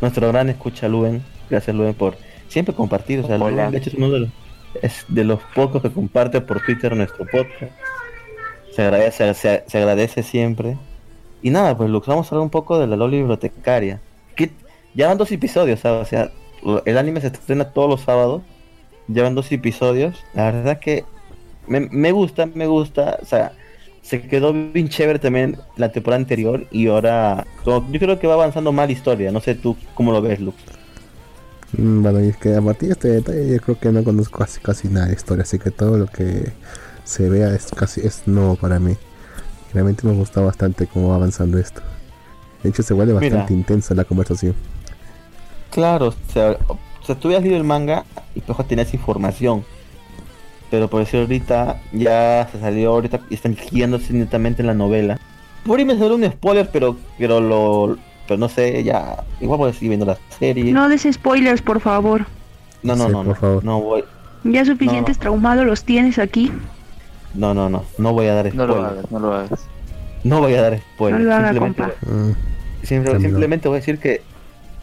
nuestro 0.00 0.28
gran 0.28 0.48
escucha 0.48 0.88
Luen. 0.88 1.22
Gracias 1.50 1.74
Luen 1.74 1.94
por 1.94 2.16
siempre 2.48 2.74
compartir. 2.74 3.20
O 3.20 3.26
sea. 3.26 3.38
Luen, 3.38 3.70
de 3.70 3.78
hecho 3.78 3.90
es 3.90 3.96
uno 3.96 4.10
de 4.10 4.20
los, 4.20 4.28
es 4.82 5.04
de 5.08 5.24
los 5.24 5.40
pocos 5.54 5.82
que 5.82 5.90
comparte 5.90 6.40
por 6.40 6.64
Twitter 6.64 6.94
nuestro 6.96 7.24
podcast. 7.26 7.72
Se 8.74 8.82
agradece, 8.82 9.34
se, 9.34 9.64
se 9.66 9.78
agradece 9.78 10.22
siempre. 10.22 10.76
Y 11.42 11.50
nada, 11.50 11.76
pues 11.76 11.88
Lux, 11.90 12.06
vamos 12.06 12.26
a 12.26 12.28
hablar 12.30 12.42
un 12.42 12.50
poco 12.50 12.78
de 12.78 12.86
la 12.86 12.96
Loli 12.96 13.18
bibliotecaria. 13.18 14.00
Que 14.34 14.50
ya 14.94 15.08
van 15.08 15.18
dos 15.18 15.30
episodios, 15.32 15.80
¿sabes? 15.80 16.02
O 16.02 16.04
sea, 16.04 16.30
el 16.84 16.98
anime 16.98 17.20
se 17.20 17.28
estrena 17.28 17.70
todos 17.70 17.88
los 17.88 18.00
sábados. 18.02 18.42
Llevan 19.08 19.34
dos 19.34 19.52
episodios. 19.52 20.24
La 20.34 20.50
verdad 20.50 20.80
que 20.80 21.04
me, 21.66 21.80
me 21.80 22.12
gusta, 22.12 22.46
me 22.46 22.66
gusta. 22.66 23.18
O 23.22 23.24
sea, 23.24 23.52
se 24.06 24.22
quedó 24.22 24.52
bien 24.52 24.88
chévere 24.88 25.18
también 25.18 25.58
la 25.76 25.90
temporada 25.90 26.20
anterior 26.20 26.64
y 26.70 26.86
ahora 26.86 27.44
como- 27.64 27.90
yo 27.90 27.98
creo 27.98 28.18
que 28.20 28.26
va 28.28 28.34
avanzando 28.34 28.70
mal 28.72 28.86
la 28.86 28.92
historia. 28.92 29.32
No 29.32 29.40
sé 29.40 29.54
tú 29.56 29.76
cómo 29.94 30.12
lo 30.12 30.22
ves, 30.22 30.38
Lux. 30.40 30.56
Mm, 31.76 32.02
Bueno, 32.02 32.20
y 32.24 32.28
es 32.28 32.36
que 32.36 32.54
a 32.54 32.62
partir 32.62 32.88
de 32.88 32.92
este 32.92 33.08
detalle 33.08 33.48
yo 33.54 33.60
creo 33.60 33.78
que 33.80 33.90
no 33.90 34.04
conozco 34.04 34.38
casi, 34.38 34.60
casi 34.60 34.88
nada 34.88 35.06
de 35.06 35.14
historia, 35.14 35.42
así 35.42 35.58
que 35.58 35.72
todo 35.72 35.98
lo 35.98 36.06
que 36.06 36.52
se 37.04 37.28
vea 37.28 37.52
es 37.54 37.66
casi 37.74 38.00
es 38.06 38.22
nuevo 38.26 38.54
para 38.56 38.78
mí. 38.78 38.96
Realmente 39.74 40.06
me 40.06 40.12
gusta 40.14 40.40
bastante 40.40 40.86
cómo 40.86 41.08
va 41.08 41.16
avanzando 41.16 41.58
esto. 41.58 41.82
De 42.62 42.70
hecho 42.70 42.82
se 42.84 42.94
vuelve 42.94 43.12
Mira. 43.14 43.28
bastante 43.38 43.54
intensa 43.54 43.94
la 43.94 44.04
conversación. 44.04 44.54
Claro, 45.70 46.08
o 46.08 46.32
sea, 46.32 46.56
o 46.68 46.78
sea, 47.04 47.16
tú 47.16 47.28
habías 47.28 47.42
leído 47.42 47.56
el 47.56 47.64
manga 47.64 48.04
y 48.34 48.40
pues 48.40 48.66
tenías 48.68 48.94
información. 48.94 49.64
Pero 50.70 50.88
por 50.88 51.00
decir 51.00 51.20
ahorita 51.20 51.80
ya 51.92 52.48
se 52.50 52.58
salió 52.60 52.90
ahorita 52.92 53.20
y 53.30 53.34
están 53.34 53.56
guiándose 53.70 54.12
netamente 54.12 54.62
en 54.62 54.66
la 54.66 54.74
novela. 54.74 55.18
Por 55.64 55.78
ahí 55.78 55.84
me 55.84 55.96
salió 55.98 56.14
un 56.16 56.24
spoiler, 56.24 56.68
pero 56.72 56.96
pero 57.18 57.40
lo 57.40 57.96
pero 58.26 58.38
no 58.38 58.48
sé, 58.48 58.82
ya 58.82 59.24
igual 59.40 59.58
voy 59.58 59.70
a 59.70 59.72
seguir 59.72 59.90
viendo 59.90 60.06
la 60.06 60.18
serie. 60.38 60.72
no 60.72 60.88
des 60.88 61.06
spoilers, 61.10 61.62
por 61.62 61.80
favor. 61.80 62.26
no, 62.82 62.96
no, 62.96 63.06
Sí, 63.06 63.12
no, 63.12 63.18
por 63.18 63.26
no, 63.28 63.34
favor. 63.36 63.64
no 63.64 63.80
voy, 63.80 64.04
Ya 64.44 64.64
suficientes 64.64 65.16
No. 65.18 65.20
traumados 65.22 65.64
los 65.66 65.84
tienes 65.84 66.18
aquí. 66.18 66.50
no, 67.34 67.54
no, 67.54 67.68
no, 67.68 67.84
no 67.98 68.12
voy 68.12 68.26
a 68.26 68.34
dar 68.34 68.52
No 68.54 68.66
lo 68.66 68.72
spoiler. 68.74 68.90
hagas, 68.98 69.10
no 69.12 69.18
lo 69.20 69.32
hagas. 69.34 69.60
No 70.24 70.40
voy 70.40 70.54
a 70.54 70.62
dar 70.62 70.72
No 70.72 70.78
spoiler. 70.94 71.20
lo 71.20 71.34
haga, 71.34 71.50
simplemente 71.52 71.82
compa. 71.82 71.94
Mm, 72.12 72.32
Simple- 72.82 73.12
Camilo. 73.12 73.28
simplemente 73.30 73.68
voy 73.68 73.76
a 73.76 73.80
decir 73.80 73.98
que 73.98 74.22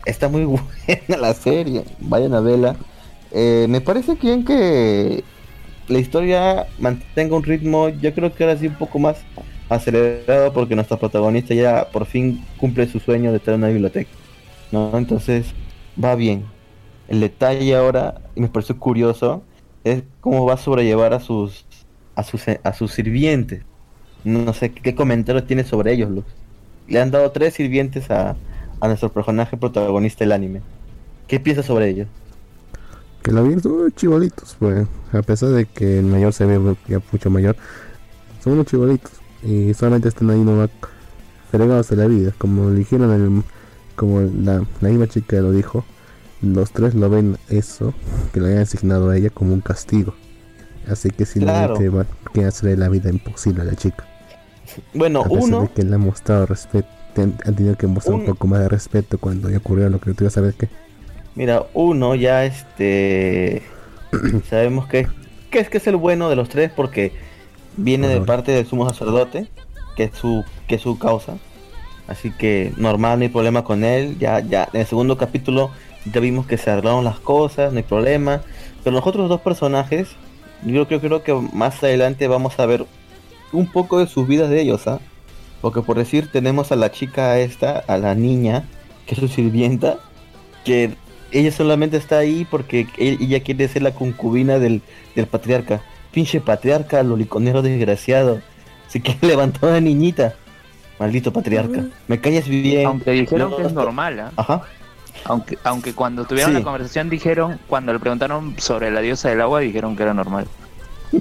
está 0.05 0.29
muy 0.29 0.45
buena 0.45 1.17
la 1.19 1.33
serie. 1.33 1.83
Vayan 1.99 2.33
a 2.33 2.39
verla. 2.39 2.75
Eh, 3.31 3.65
me 3.69 3.81
parece 3.81 4.15
bien 4.15 4.45
que 4.45 5.23
la 5.87 5.99
historia 5.99 6.67
mantenga 6.79 7.35
un 7.35 7.43
ritmo, 7.43 7.89
yo 7.89 8.13
creo 8.13 8.33
que 8.33 8.43
ahora 8.43 8.57
sí 8.57 8.67
un 8.67 8.75
poco 8.75 8.99
más 8.99 9.17
acelerado 9.69 10.53
porque 10.53 10.75
nuestra 10.75 10.97
protagonista 10.97 11.53
ya 11.53 11.87
por 11.91 12.05
fin 12.05 12.43
cumple 12.57 12.87
su 12.87 12.99
sueño 12.99 13.31
de 13.31 13.39
tener 13.39 13.57
una 13.57 13.69
biblioteca. 13.69 14.09
¿no? 14.71 14.97
Entonces 14.97 15.53
va 16.01 16.15
bien. 16.15 16.45
El 17.07 17.19
detalle 17.19 17.75
ahora, 17.75 18.21
y 18.35 18.41
me 18.41 18.47
pareció 18.49 18.79
curioso, 18.79 19.43
es 19.83 20.03
cómo 20.21 20.45
va 20.45 20.53
a 20.55 20.57
sobrellevar 20.57 21.13
a 21.13 21.19
sus 21.19 21.65
a 22.15 22.23
sus 22.23 22.43
a 22.47 22.73
sus 22.73 22.91
sirvientes. 22.91 23.63
No 24.23 24.53
sé 24.53 24.71
qué 24.71 24.95
comentarios 24.95 25.45
tiene 25.47 25.63
sobre 25.63 25.93
ellos, 25.93 26.09
Luz. 26.11 26.25
Le 26.87 27.01
han 27.01 27.11
dado 27.11 27.31
tres 27.31 27.53
sirvientes 27.55 28.09
a, 28.11 28.37
a 28.79 28.87
nuestro 28.87 29.11
personaje 29.11 29.57
protagonista 29.57 30.23
del 30.23 30.31
anime. 30.31 30.61
¿Qué 31.27 31.39
piensas 31.39 31.65
sobre 31.65 31.89
ellos? 31.89 32.07
Que 33.23 33.31
lo 33.31 33.43
vi 33.43 33.59
son 33.59 33.71
unos 33.73 33.95
chibolitos, 33.95 34.55
pues. 34.59 34.85
A 35.11 35.21
pesar 35.21 35.49
de 35.49 35.65
que 35.65 35.99
el 35.99 36.05
mayor 36.05 36.33
se 36.33 36.45
ve 36.45 36.75
ya 36.87 37.01
mucho 37.11 37.29
mayor, 37.29 37.55
son 38.43 38.53
unos 38.53 38.65
chibolitos. 38.67 39.11
Y 39.43 39.73
solamente 39.73 40.07
están 40.09 40.29
ahí 40.29 40.39
nomás 40.39 40.69
fregados 41.51 41.89
de 41.89 41.95
la 41.95 42.07
vida. 42.07 42.33
Como 42.37 42.69
le 42.69 42.79
dijeron, 42.79 43.11
el- 43.11 43.43
como 43.95 44.21
la, 44.21 44.65
la 44.81 44.89
misma 44.89 45.07
chica 45.07 45.37
lo 45.37 45.51
dijo, 45.51 45.85
los 46.41 46.71
tres 46.71 46.95
lo 46.95 47.09
ven 47.09 47.37
eso, 47.49 47.93
que 48.33 48.39
le 48.41 48.49
hayan 48.49 48.61
asignado 48.63 49.09
a 49.09 49.17
ella 49.17 49.29
como 49.29 49.53
un 49.53 49.61
castigo. 49.61 50.13
Así 50.89 51.09
que 51.09 51.25
simplemente 51.25 51.89
va- 51.89 52.05
quieren 52.33 52.49
hacerle 52.49 52.75
la 52.77 52.89
vida 52.89 53.09
imposible 53.09 53.61
a 53.61 53.65
la 53.65 53.75
chica. 53.75 54.05
Bueno, 54.93 55.21
A 55.21 55.23
pesar 55.29 55.43
uno, 55.43 55.61
de 55.61 55.67
que 55.69 55.83
le 55.83 55.95
han 55.95 56.01
mostrado 56.01 56.45
respeto, 56.45 56.87
han, 57.15 57.37
tenido 57.55 57.77
que 57.77 57.85
mostrar 57.87 58.15
un 58.15 58.25
poco 58.25 58.47
más 58.47 58.59
de 58.61 58.69
respeto 58.69 59.17
cuando 59.19 59.49
ya 59.49 59.57
ocurrió 59.57 59.89
lo 59.89 59.99
que 59.99 60.13
tú 60.13 60.23
ibas 60.23 60.37
a 60.37 60.41
ver 60.41 60.55
que. 60.55 60.67
Mira, 61.35 61.65
uno 61.73 62.15
ya 62.15 62.45
este 62.45 63.63
sabemos 64.49 64.87
que, 64.87 65.07
que 65.49 65.59
es 65.59 65.69
que 65.69 65.77
es 65.77 65.87
el 65.87 65.95
bueno 65.95 66.29
de 66.29 66.35
los 66.35 66.49
tres 66.49 66.71
porque 66.71 67.11
viene 67.77 68.07
de 68.07 68.21
parte 68.21 68.51
del 68.51 68.65
sumo 68.65 68.87
sacerdote, 68.87 69.47
que 69.95 70.05
es 70.05 70.11
su, 70.15 70.43
que 70.67 70.75
es 70.75 70.81
su 70.81 70.97
causa. 70.97 71.37
Así 72.07 72.31
que 72.31 72.73
normal, 72.77 73.19
no 73.19 73.23
hay 73.23 73.29
problema 73.29 73.63
con 73.63 73.83
él. 73.83 74.17
Ya, 74.19 74.39
ya, 74.39 74.69
en 74.73 74.81
el 74.81 74.87
segundo 74.87 75.17
capítulo 75.17 75.71
ya 76.11 76.19
vimos 76.19 76.45
que 76.45 76.57
se 76.57 76.69
arreglaron 76.69 77.03
las 77.03 77.19
cosas, 77.19 77.71
no 77.71 77.77
hay 77.77 77.83
problema. 77.83 78.41
Pero 78.83 78.95
los 78.95 79.07
otros 79.07 79.29
dos 79.29 79.41
personajes, 79.41 80.09
yo 80.63 80.87
creo, 80.87 80.99
creo 80.99 81.23
que 81.23 81.33
más 81.53 81.81
adelante 81.83 82.27
vamos 82.27 82.59
a 82.59 82.65
ver 82.65 82.85
un 83.51 83.71
poco 83.71 83.99
de 83.99 84.07
sus 84.07 84.27
vidas 84.27 84.49
de 84.49 84.61
ellos, 84.61 84.87
¿ah? 84.87 84.99
Porque 85.61 85.81
por 85.81 85.97
decir, 85.97 86.29
tenemos 86.29 86.71
a 86.73 86.75
la 86.75 86.91
chica 86.91 87.39
esta, 87.39 87.79
a 87.87 87.97
la 87.97 88.15
niña, 88.15 88.67
que 89.05 89.15
es 89.15 89.21
su 89.21 89.29
sirvienta, 89.29 89.99
que 90.65 90.93
ella 91.33 91.51
solamente 91.51 91.97
está 91.97 92.17
ahí 92.19 92.45
porque 92.49 92.87
e- 92.97 93.17
ella 93.19 93.41
quiere 93.41 93.67
ser 93.67 93.81
la 93.81 93.91
concubina 93.93 94.59
del, 94.59 94.81
del 95.15 95.27
patriarca. 95.27 95.81
Pinche 96.11 96.39
patriarca, 96.41 97.01
loliconero 97.03 97.61
desgraciado. 97.61 98.39
Se 98.87 99.01
quiere 99.01 99.19
levantar 99.27 99.65
a 99.65 99.71
una 99.73 99.81
niñita. 99.81 100.35
Maldito 100.99 101.33
patriarca. 101.33 101.85
Me 102.07 102.19
callas 102.21 102.47
bien. 102.47 102.85
Aunque 102.87 103.11
dijeron 103.11 103.49
No, 103.51 103.57
que 103.57 103.63
es 103.63 103.73
no. 103.73 103.81
normal, 103.83 104.19
¿ah? 104.19 104.31
Ajá. 104.35 104.61
Aunque, 105.25 105.57
aunque 105.63 105.93
cuando 105.93 106.25
tuvieron 106.25 106.51
Sí. 106.51 106.57
la 106.59 106.63
conversación 106.63 107.09
dijeron, 107.09 107.59
cuando 107.67 107.93
le 107.93 107.99
preguntaron 107.99 108.55
sobre 108.57 108.91
la 108.91 109.01
diosa 109.01 109.29
del 109.29 109.41
agua, 109.41 109.59
dijeron 109.61 109.95
que 109.95 110.03
era 110.03 110.13
normal. 110.13 110.47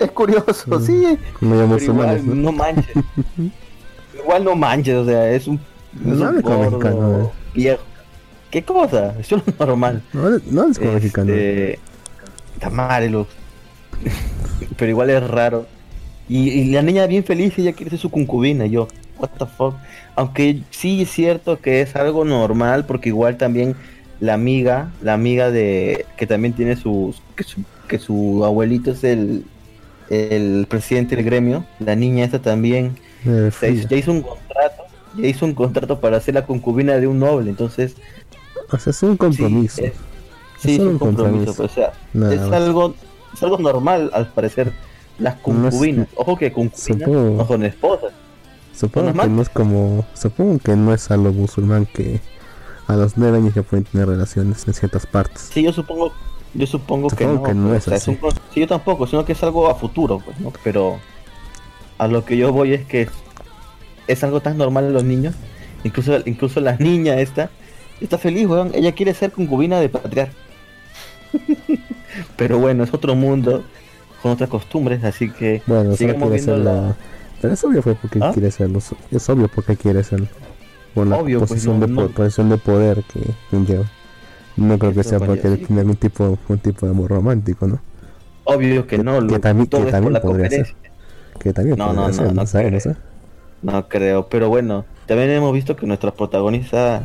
Es 0.00 0.10
curioso, 0.12 0.80
sí. 0.80 1.18
Como 1.38 1.54
ya 1.56 1.60
Pero 1.62 1.66
musulmanes, 1.66 2.22
igual, 2.22 2.42
¿no? 2.42 2.50
no 2.50 2.52
manches. 2.52 2.94
igual 4.18 4.44
no 4.44 4.56
manches, 4.56 4.94
o 4.94 5.04
sea, 5.04 5.30
es 5.30 5.46
un, 5.46 5.56
es 5.56 6.00
No 6.06 6.30
un 6.30 6.40
gordo 6.40 6.70
mexicano, 6.70 7.18
eh. 7.18 7.30
viejo. 7.54 7.82
¿Qué 8.54 8.64
cosa? 8.64 9.18
Eso 9.18 9.36
no 9.38 9.42
es 9.46 9.58
normal. 9.58 10.04
No, 10.12 10.30
no 10.46 10.70
es 10.70 10.78
como 10.78 10.92
mexicano. 10.92 11.34
Este, 11.34 11.80
Está 12.54 12.70
mal, 12.70 13.10
Lux. 13.10 13.30
Pero 14.76 14.90
igual 14.90 15.10
es 15.10 15.26
raro. 15.28 15.68
Y, 16.28 16.50
y 16.50 16.72
la 16.72 16.82
niña 16.82 17.06
bien 17.06 17.24
feliz, 17.24 17.58
ella 17.58 17.74
quiere 17.74 17.90
ser 17.90 17.98
su 18.00 18.10
concubina. 18.10 18.66
Yo, 18.66 18.88
what 19.18 19.30
the 19.38 19.46
fuck. 19.46 19.82
Aunque 20.16 20.64
sí 20.70 21.02
es 21.02 21.10
cierto 21.10 21.60
que 21.60 21.80
es 21.82 21.96
algo 21.96 22.24
normal, 22.24 22.86
porque 22.86 23.10
igual 23.10 23.38
también 23.38 23.76
la 24.20 24.34
amiga, 24.34 24.94
la 25.00 25.14
amiga 25.14 25.50
de 25.50 26.06
que 26.16 26.26
también 26.26 26.54
tiene 26.54 26.76
que 26.76 27.44
su, 27.44 27.66
que 27.88 27.98
su 27.98 28.44
abuelito 28.44 28.92
es 28.92 29.04
el, 29.04 29.50
el 30.08 30.66
presidente 30.68 31.16
del 31.16 31.24
gremio, 31.24 31.66
la 31.78 31.96
niña 31.96 32.24
esta 32.24 32.40
también 32.42 32.98
Eh, 33.26 33.86
ya 33.88 33.96
hizo 33.96 34.12
un 34.12 34.22
contrato, 34.22 34.84
ya 35.14 35.26
hizo 35.28 35.46
un 35.46 35.54
contrato 35.54 36.00
para 36.00 36.20
ser 36.20 36.34
la 36.34 36.46
concubina 36.46 36.94
de 36.98 37.06
un 37.06 37.18
noble, 37.20 37.50
entonces 37.50 37.96
O 38.70 38.78
sea, 38.78 38.90
es 38.90 39.02
un 39.02 39.16
compromiso. 39.16 39.76
Sí, 39.76 39.84
es, 39.84 39.92
sí, 40.58 40.70
es 40.72 40.76
solo 40.78 40.90
un 40.90 40.98
compromiso, 40.98 41.54
compromiso. 41.54 41.54
pero, 41.56 41.66
o 41.66 41.74
sea, 41.74 41.92
Nada 42.12 42.34
es 42.34 42.40
más. 42.40 42.52
algo, 42.52 42.94
es 43.32 43.42
algo 43.42 43.58
normal 43.58 44.10
al 44.12 44.28
parecer. 44.28 44.72
Las 45.18 45.34
No 45.46 45.68
es- 45.68 45.74
concubinas, 45.74 46.08
ojo 46.16 46.36
que 46.36 46.52
concubinas 46.52 46.80
Supongo. 47.06 47.36
no 47.36 47.46
son 47.46 47.64
esposas. 47.64 48.12
Supongo 48.74 49.12
que 49.12 49.28
no 49.28 49.42
es 49.42 49.48
como. 49.48 50.04
Supongo 50.14 50.58
que 50.58 50.74
no 50.76 50.92
es 50.92 51.10
a 51.10 51.16
lo 51.16 51.32
musulmán 51.32 51.86
que 51.86 52.20
a 52.88 52.96
los 52.96 53.16
nueve 53.16 53.38
años 53.38 53.54
ya 53.54 53.62
pueden 53.62 53.84
tener 53.84 54.08
relaciones 54.08 54.66
en 54.66 54.74
ciertas 54.74 55.06
partes. 55.06 55.48
Sí, 55.52 55.62
yo 55.62 55.72
supongo, 55.72 56.12
yo 56.54 56.66
supongo, 56.66 57.08
que 57.08 57.24
Supongo 57.24 57.36
no. 57.36 57.42
que 57.44 57.54
no 57.54 57.68
pues, 57.68 57.82
es 57.82 57.86
o 57.86 57.90
sea, 57.90 57.96
así. 57.98 58.10
un 58.20 58.30
sí, 58.52 58.60
yo 58.60 58.66
tampoco, 58.66 59.06
sino 59.06 59.24
que 59.24 59.32
es 59.32 59.42
algo 59.44 59.68
a 59.70 59.76
futuro, 59.76 60.20
pues, 60.24 60.38
¿no? 60.40 60.52
Pero 60.64 60.98
a 61.98 62.08
lo 62.08 62.24
que 62.24 62.36
yo 62.36 62.52
voy 62.52 62.74
es 62.74 62.84
que 62.84 63.08
es 64.08 64.24
algo 64.24 64.40
tan 64.40 64.58
normal 64.58 64.86
en 64.86 64.92
los 64.94 65.04
niños, 65.04 65.34
incluso, 65.84 66.18
incluso 66.26 66.60
la 66.60 66.76
niña 66.76 67.20
esta 67.20 67.50
está 68.04 68.18
feliz, 68.18 68.46
weón. 68.46 68.70
Ella 68.74 68.92
quiere 68.92 69.14
ser 69.14 69.32
concubina 69.32 69.80
de 69.80 69.88
patriarca. 69.88 70.34
Pero 72.36 72.58
bueno, 72.58 72.84
es 72.84 72.94
otro 72.94 73.14
mundo 73.14 73.64
con 74.22 74.32
otras 74.32 74.48
costumbres, 74.48 75.02
así 75.04 75.30
que 75.30 75.62
Bueno, 75.66 75.96
sigamos 75.96 76.30
viendo 76.30 76.54
ser 76.56 76.64
la- 76.64 76.72
la. 76.74 76.96
Pero 77.40 77.54
es 77.54 77.64
obvio 77.64 77.82
fue 77.82 77.94
porque 77.94 78.18
¿Ah? 78.22 78.30
quiere 78.32 78.50
serlo. 78.50 78.78
Es 79.10 79.28
obvio 79.28 79.48
porque 79.48 79.76
quiere 79.76 80.02
serlo. 80.02 80.26
Por 80.94 81.06
la 81.08 81.16
Obvio, 81.16 81.40
pues, 81.40 81.50
posición, 81.50 81.80
no- 81.80 81.86
de, 81.86 81.92
no- 81.92 82.06
po- 82.06 82.12
posición 82.14 82.48
de 82.48 82.56
poder 82.58 83.02
que 83.12 83.20
conlleva. 83.50 83.84
No 84.56 84.78
creo 84.78 84.94
que 84.94 85.00
Eso 85.00 85.10
sea 85.10 85.18
porque 85.18 85.46
él 85.48 85.58
tiene 85.66 85.80
algún 85.80 85.96
tipo, 85.96 86.38
un 86.48 86.58
tipo 86.58 86.86
de 86.86 86.92
amor 86.92 87.10
romántico, 87.10 87.66
¿no? 87.66 87.80
obvio 88.46 88.86
que 88.86 88.98
no, 88.98 89.26
que 89.26 89.38
también- 89.38 89.66
que 89.68 89.90
también 89.90 90.20
podría 90.22 90.50
ser. 90.50 90.74
Que 91.40 91.52
también 91.52 91.76
No, 91.78 91.86
podría 91.86 92.00
no, 92.02 92.08
no, 92.08 92.14
ser, 92.14 92.26
no 92.26 92.42
no 92.42 92.46
creo. 92.46 92.92
¿eh? 92.92 92.96
No 93.62 93.88
creo, 93.88 94.28
pero 94.28 94.48
bueno, 94.50 94.84
también 95.06 95.30
hemos 95.30 95.52
visto 95.54 95.74
que 95.76 95.86
nuestra 95.86 96.12
protagonista, 96.12 97.02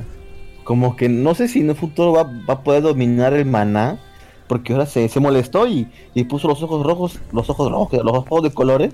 como 0.69 0.95
que 0.95 1.09
no 1.09 1.33
sé 1.33 1.47
si 1.47 1.61
en 1.61 1.71
el 1.71 1.75
futuro 1.75 2.11
va, 2.13 2.25
va 2.47 2.53
a 2.53 2.61
poder 2.61 2.83
dominar 2.83 3.33
el 3.33 3.43
maná, 3.47 3.97
porque 4.45 4.73
ahora 4.73 4.85
se, 4.85 5.09
se 5.09 5.19
molestó 5.19 5.65
y, 5.65 5.91
y 6.13 6.25
puso 6.25 6.47
los 6.47 6.61
ojos 6.61 6.85
rojos, 6.85 7.17
los 7.31 7.49
ojos 7.49 7.71
rojos, 7.71 8.03
los 8.03 8.13
ojos 8.15 8.43
de 8.43 8.53
colores, 8.53 8.93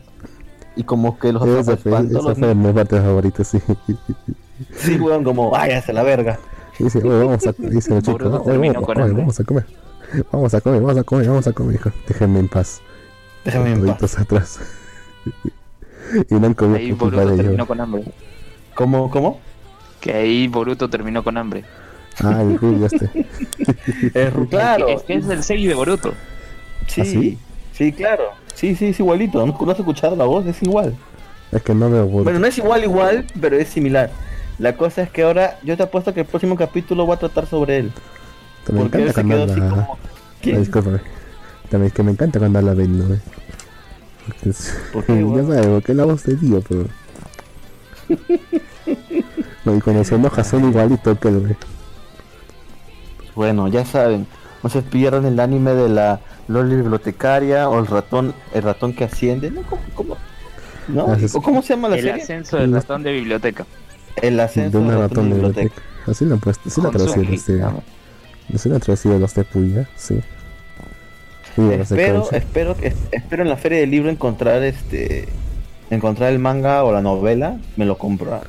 y 0.77 0.83
como 0.83 1.19
que 1.19 1.33
los 1.33 1.45
Esa 1.45 1.51
ojos 1.51 1.65
fue, 1.65 1.91
espantó 1.91 2.15
a 2.15 2.19
esa 2.21 2.29
los 2.29 2.39
fue 2.39 2.55
mi 2.55 2.71
parte 2.71 3.01
favorita, 3.01 3.43
sí. 3.43 3.59
Sí, 4.77 4.95
weón, 4.95 5.25
como, 5.25 5.49
váyase 5.49 5.91
a 5.91 5.95
la 5.95 6.03
verga. 6.03 6.39
Dice, 6.79 6.99
oye, 6.99 7.25
vamos 7.25 7.45
a, 7.45 7.51
dice 7.57 7.93
el 7.93 8.01
chico, 8.01 8.19
Boruto 8.19 8.43
"Oye, 8.43 8.57
vamos, 8.57 8.85
con 8.85 8.95
oye, 8.97 9.03
hambre". 9.09 9.21
vamos 9.23 9.39
a 9.41 9.43
comer. 9.43 9.65
Vamos 10.31 10.53
a 10.53 10.61
comer, 10.61 10.81
vamos 10.81 10.97
a 10.97 11.03
comer, 11.03 11.27
vamos 11.27 11.47
a 11.47 11.51
comer, 11.51 11.75
hijo. 11.75 11.91
Déjenme 12.07 12.39
en 12.39 12.47
paz. 12.47 12.79
Déjame 13.43 13.73
en 13.73 13.85
paz. 13.85 14.17
Atrás. 14.17 14.59
y 16.29 16.35
no 16.35 16.47
han 16.47 16.53
comido 16.53 16.77
Ahí 16.77 16.93
Boruto 16.93 17.25
de 17.25 17.35
terminó 17.35 17.67
con 17.67 17.81
hambre. 17.81 18.05
¿Cómo, 18.75 19.11
cómo? 19.11 19.41
Que 20.01 20.13
ahí 20.13 20.47
Boruto 20.47 20.89
terminó 20.89 21.23
con 21.23 21.37
hambre. 21.37 21.63
Ah, 22.23 22.41
el 22.41 22.83
este. 22.83 23.09
Eh, 24.13 24.31
claro, 24.49 24.87
Es 24.87 25.03
que 25.03 25.15
es 25.15 25.27
el 25.27 25.43
sello 25.43 25.69
de 25.69 25.75
Boruto. 25.75 26.13
sí, 26.87 27.01
¿Ah, 27.01 27.05
sí? 27.05 27.37
sí, 27.73 27.91
claro, 27.91 28.23
sí, 28.53 28.75
sí, 28.75 28.87
es 28.87 28.99
igualito, 28.99 29.45
¿no, 29.45 29.57
¿No 29.59 29.71
has 29.71 29.79
escuchado 29.79 30.15
la 30.15 30.25
voz? 30.25 30.45
Es 30.45 30.61
igual. 30.63 30.95
Es 31.51 31.61
que 31.61 31.73
no 31.75 31.89
veo 31.89 32.05
Boruto. 32.05 32.23
Bueno, 32.25 32.39
no 32.39 32.47
es 32.47 32.57
igual, 32.57 32.83
igual, 32.83 33.25
pero 33.41 33.57
es 33.57 33.67
similar. 33.69 34.09
La 34.59 34.77
cosa 34.77 35.01
es 35.01 35.09
que 35.09 35.23
ahora 35.23 35.59
yo 35.63 35.75
te 35.75 35.83
apuesto 35.83 36.13
que 36.13 36.21
el 36.21 36.25
próximo 36.25 36.55
capítulo 36.55 37.05
va 37.05 37.15
a 37.15 37.19
tratar 37.19 37.45
sobre 37.47 37.77
él. 37.79 37.91
me 38.71 38.79
Porque 38.79 38.97
él 38.99 39.07
encanta 39.09 39.21
se 39.21 39.27
cuando 39.27 39.35
quedó 39.35 39.51
así 39.53 39.61
habla... 39.61 39.69
como... 39.69 39.93
Ah. 39.93 40.99
También 41.69 41.87
es 41.87 41.93
que 41.93 42.03
me 42.03 42.11
encanta 42.11 42.39
cuando 42.39 42.59
habla 42.59 42.73
Ben, 42.75 42.97
¿no? 42.97 43.17
Porque 44.25 44.49
es- 44.49 44.77
¿Por 44.93 45.03
qué, 45.05 45.13
ya 45.35 45.43
sabes, 45.43 45.67
porque 45.67 45.91
es 45.91 45.97
la 45.97 46.05
voz 46.05 46.23
de 46.23 46.35
tío, 46.35 46.61
pero... 46.61 46.85
no, 49.65 49.75
y 49.75 50.05
se 50.05 50.15
enoja 50.15 50.43
son 50.43 50.69
igualito 50.69 51.19
que 51.19 51.27
el 51.27 51.39
güey. 51.39 51.55
Bueno, 53.35 53.67
ya 53.67 53.83
saben, 53.83 54.27
no 54.63 54.69
se 54.69 54.81
pierdan 54.81 55.25
el 55.25 55.39
anime 55.39 55.73
de 55.73 55.89
la 55.89 56.21
Loli 56.47 56.75
bibliotecaria 56.75 57.67
o 57.69 57.79
el 57.79 57.87
ratón, 57.87 58.33
el 58.53 58.61
ratón 58.61 58.93
que 58.93 59.03
asciende, 59.03 59.51
¿no? 59.51 59.63
¿Cómo, 59.63 59.81
cómo? 59.95 60.17
¿No? 60.87 61.07
Ah, 61.11 61.17
sí, 61.19 61.27
sí. 61.27 61.37
¿O 61.37 61.41
¿Cómo 61.41 61.61
se 61.61 61.69
llama 61.73 61.89
la 61.89 61.95
El 61.95 62.03
serie? 62.03 62.21
ascenso 62.21 62.57
del 62.57 62.71
ratón 62.73 63.03
de 63.03 63.11
biblioteca. 63.11 63.65
El 64.21 64.39
ascenso 64.39 64.79
de 64.79 64.85
del 64.85 64.99
ratón 64.99 65.29
de 65.29 65.35
biblioteca. 65.35 65.81
Así 66.05 66.25
lo 66.25 66.35
han 66.35 66.39
puesto, 66.39 66.69
así 66.69 66.81
lo 66.81 66.87
han 66.87 66.93
traducido 66.93 67.21
Honsuki, 67.21 67.35
los 67.35 67.45
de... 67.47 67.57
vamos. 67.57 67.83
Así 68.53 68.69
lo 68.69 68.75
han 68.75 68.81
traducido 68.81 69.19
los 69.19 69.33
de 69.33 69.43
Puya, 69.43 69.89
sí. 69.95 70.21
De 71.57 71.75
Espero, 71.81 72.29
espero, 72.31 72.75
espero 73.11 73.43
en 73.43 73.49
la 73.49 73.57
feria 73.57 73.79
del 73.79 73.89
libro 73.89 74.09
encontrar 74.09 74.61
este, 74.63 75.27
encontrar 75.89 76.31
el 76.31 76.39
manga 76.39 76.83
o 76.83 76.91
la 76.91 77.01
novela, 77.01 77.57
me 77.77 77.85
lo 77.85 77.97
compro 77.97 78.41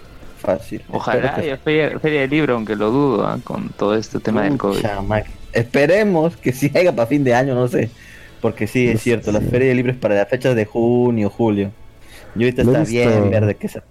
fácil. 0.47 0.83
Ojalá 0.91 1.35
que- 1.35 1.41
haya 1.43 1.57
feria, 1.59 1.99
feria 1.99 2.21
de 2.23 2.29
libro, 2.29 2.55
aunque 2.55 2.75
lo 2.77 2.91
dudo, 2.91 3.27
¿ah? 3.27 3.39
con 3.45 3.69
todo 3.71 3.95
este 3.97 4.21
tema 4.21 4.43
del 4.43 4.57
COVID. 4.57 4.81
Esperemos 5.53 6.37
que 6.37 6.53
sí 6.53 6.71
haya 6.75 6.95
para 6.95 7.07
fin 7.07 7.25
de 7.25 7.35
año, 7.35 7.55
no 7.55 7.69
sé. 7.69 7.91
Porque 8.41 8.67
sí, 8.67 8.89
es 8.89 8.95
No 8.95 9.01
cierto, 9.01 9.33
la 9.33 9.41
sé. 9.41 9.47
feria 9.47 9.69
de 9.69 9.75
libro 9.75 9.93
es 9.93 9.99
para 9.99 10.15
las 10.15 10.29
fechas 10.29 10.55
de 10.55 10.65
junio, 10.65 11.29
julio. 11.31 11.71
Y 12.35 12.45
ahorita 12.45 12.63
Lo 12.65 12.73
está 12.73 12.85
bien 12.85 13.09
visto- 13.09 13.31
verde 13.31 13.55
que 13.57 13.69
se... 13.69 13.83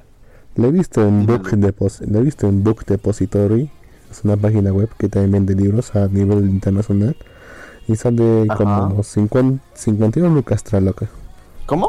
Lo 0.56 0.68
he 0.68 0.72
visto 0.72 1.02
en 1.06 1.26
Book, 1.26 1.50
Depos 1.52 2.00
lo 2.02 2.20
he 2.20 2.22
visto 2.22 2.48
en 2.48 2.64
Book 2.64 2.86
Depository. 2.86 3.70
Es 4.10 4.24
una 4.24 4.38
página 4.38 4.72
web 4.72 4.90
que 4.98 5.10
también 5.10 5.32
vende 5.46 5.62
libros 5.62 5.94
a 5.96 6.08
nivel 6.08 6.46
internacional. 6.50 7.16
Y 7.88 7.94
de 7.96 8.46
Ajá. 8.50 8.56
como 8.58 9.04
50, 9.04 9.62
52 9.74 10.32
lucas 10.32 10.64
tras 10.64 10.82
loca. 10.82 11.08
¿Cómo? 11.66 11.88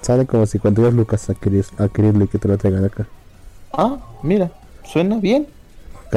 Sale 0.00 0.26
como 0.26 0.46
52 0.46 0.94
lucas 0.94 1.28
adquirir, 1.30 1.64
adquirirlo 1.78 2.24
y 2.24 2.28
que 2.28 2.38
te 2.38 2.48
lo 2.48 2.56
traigan 2.56 2.84
acá. 2.84 3.06
Ah, 3.76 3.98
mira, 4.22 4.52
suena 4.84 5.18
bien. 5.18 5.46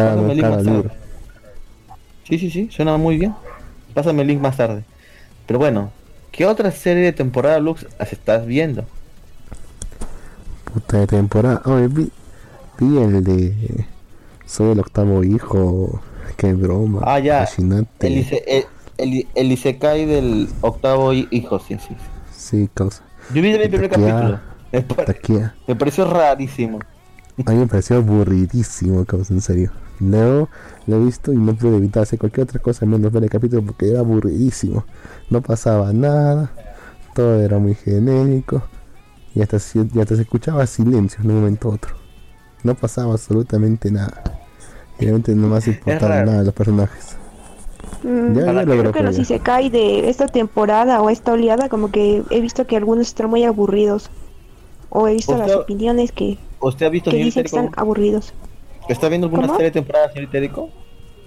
Pásame 0.02 0.32
el 0.34 0.38
link 0.40 0.50
más 0.50 0.64
tarde. 0.64 0.92
Sí, 2.24 2.38
sí, 2.40 2.50
sí, 2.52 2.70
suena 2.72 2.98
muy 2.98 3.18
bien. 3.18 3.36
Pásame 3.94 4.22
el 4.22 4.28
link 4.30 4.42
más 4.42 4.58
tarde. 4.58 4.84
Pero 5.46 5.60
bueno, 5.60 5.92
¿qué 6.32 6.46
otra 6.46 6.72
serie 6.72 7.04
de 7.04 7.14
temporada 7.14 7.60
Lux 7.60 7.88
estás 8.00 8.46
viendo? 8.46 8.86
Puta 10.66 11.00
de 11.00 11.08
temporada. 11.08 11.62
Oye, 11.66 11.88
vi, 11.88 12.12
vi 12.80 12.98
el 12.98 13.24
de. 13.24 13.88
Soy 14.46 14.72
el 14.72 14.80
octavo 14.80 15.24
hijo. 15.24 16.02
Qué 16.38 16.54
broma. 16.54 17.02
Ah, 17.04 17.20
ya. 17.20 17.40
fascinante. 17.40 18.08
El, 18.08 18.18
el, 18.48 18.66
el, 18.98 19.28
el 19.36 19.52
Isekai 19.52 20.06
del 20.06 20.58
octavo 20.62 21.14
hi- 21.14 21.28
hijo, 21.32 21.60
sí, 21.60 21.78
sí. 21.80 21.96
Sí, 22.36 22.70
causa. 22.74 23.04
Yo 23.30 23.42
vi 23.42 23.52
el 23.52 23.70
primer 23.70 23.90
capítulo. 23.90 24.40
Me, 24.72 24.82
pare- 24.82 25.22
me 25.68 25.76
pareció 25.76 26.06
rarísimo. 26.06 26.80
A 27.46 27.52
mí 27.52 27.58
me 27.58 27.68
pareció 27.68 27.98
aburridísimo, 27.98 29.06
causa, 29.06 29.34
en 29.34 29.42
serio. 29.42 29.72
Luego 30.00 30.50
lo 30.88 30.96
he 30.98 31.06
visto 31.06 31.32
y 31.34 31.38
no 31.38 31.56
pude 31.56 31.78
evitar 31.78 32.04
hacer 32.04 32.20
cualquier 32.20 32.46
otra 32.46 32.60
cosa 32.60 32.86
menos 32.86 33.12
ver 33.12 33.24
el 33.24 33.30
capítulo 33.30 33.64
porque 33.64 33.90
era 33.90 34.00
aburridísimo. 34.00 34.86
No 35.30 35.42
pasaba 35.42 35.94
nada, 35.94 36.52
todo 37.14 37.40
era 37.42 37.58
muy 37.60 37.76
genérico 37.76 38.64
y 39.36 39.42
hasta, 39.42 39.60
se- 39.60 39.88
y 39.94 40.00
hasta 40.00 40.16
se 40.16 40.24
escuchaba 40.24 40.66
silencio 40.66 41.22
en 41.24 41.32
un 41.32 41.38
momento 41.38 41.70
u 41.70 41.74
otro. 41.74 41.96
No 42.64 42.74
pasaba 42.76 43.14
absolutamente 43.14 43.92
nada. 43.92 44.24
Y 45.00 45.04
realmente 45.06 45.36
no 45.36 45.48
importar 45.58 46.10
raro. 46.10 46.26
nada 46.26 46.40
de 46.40 46.46
los 46.46 46.54
personajes. 46.54 47.16
Mm, 48.04 48.34
Ya, 48.34 48.46
ya 48.54 48.64
Creo 48.66 48.92
que 48.92 49.04
los. 49.04 49.18
Isekai 49.20 49.70
de 49.70 50.10
esta 50.10 50.28
temporada 50.28 51.02
o 51.02 51.10
esta 51.10 51.34
oleada, 51.34 51.70
como 51.70 51.92
que 51.92 52.24
he 52.32 52.42
visto 52.42 52.66
que 52.66 52.78
algunos 52.78 53.08
están 53.08 53.30
muy 53.30 53.44
aburridos. 53.44 54.10
O 54.90 55.08
he 55.08 55.14
visto 55.14 55.38
las 55.38 55.54
opiniones 55.54 56.12
que, 56.12 56.38
¿Usted 56.60 56.86
ha 56.86 56.90
visto 56.90 57.12
que 57.12 57.18
dicen 57.18 57.44
que 57.44 57.48
están 57.48 57.72
aburridos. 57.76 58.34
¿Está 58.88 59.10
viendo 59.10 59.28
alguna 59.28 59.50
serie 59.50 59.66
de 59.66 59.72
temporada, 59.72 60.10
señor 60.10 60.24
Itérico? 60.24 60.70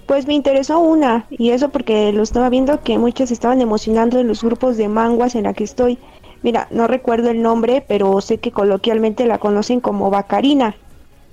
Pues 0.07 0.27
me 0.27 0.33
interesó 0.33 0.79
una, 0.79 1.25
y 1.29 1.51
eso 1.51 1.69
porque 1.69 2.11
lo 2.11 2.23
estaba 2.23 2.49
viendo 2.49 2.81
que 2.81 2.97
muchas 2.97 3.31
estaban 3.31 3.61
emocionando 3.61 4.19
en 4.19 4.27
los 4.27 4.43
grupos 4.43 4.77
de 4.77 4.89
manguas 4.89 5.35
en 5.35 5.43
la 5.43 5.53
que 5.53 5.63
estoy. 5.63 5.99
Mira, 6.43 6.67
no 6.71 6.87
recuerdo 6.87 7.29
el 7.29 7.41
nombre, 7.41 7.85
pero 7.87 8.19
sé 8.19 8.39
que 8.39 8.51
coloquialmente 8.51 9.25
la 9.25 9.37
conocen 9.37 9.79
como 9.79 10.09
Bacarina. 10.09 10.75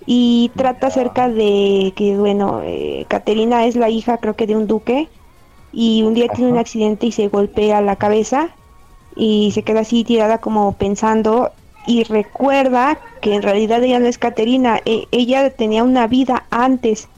Y 0.07 0.51
trata 0.55 0.89
acerca 0.89 1.29
de 1.29 1.93
que, 1.97 2.17
bueno, 2.17 2.61
eh, 2.63 3.05
Caterina 3.09 3.67
es 3.67 3.75
la 3.75 3.91
hija, 3.91 4.19
creo 4.19 4.35
que 4.35 4.47
de 4.47 4.57
un 4.57 4.67
duque, 4.67 5.09
y 5.73 6.03
un 6.03 6.15
día 6.15 6.29
tiene 6.29 6.53
un 6.53 6.59
accidente 6.59 7.07
y 7.07 7.13
se 7.13 7.29
golpea 7.29 7.81
la 7.81 7.97
cabeza, 7.97 8.51
y 9.17 9.51
se 9.53 9.63
queda 9.63 9.81
así 9.81 10.05
tirada 10.05 10.39
como 10.39 10.73
pensando, 10.73 11.51
y 11.89 12.05
recuerda 12.05 12.99
que 13.23 13.35
en 13.35 13.43
realidad 13.43 13.83
ella 13.83 13.99
no 13.99 14.07
es 14.07 14.19
Caterina, 14.19 14.79
e- 14.85 15.07
ella 15.11 15.49
tenía 15.49 15.83
una 15.83 16.07
vida 16.07 16.45
antes. 16.51 17.09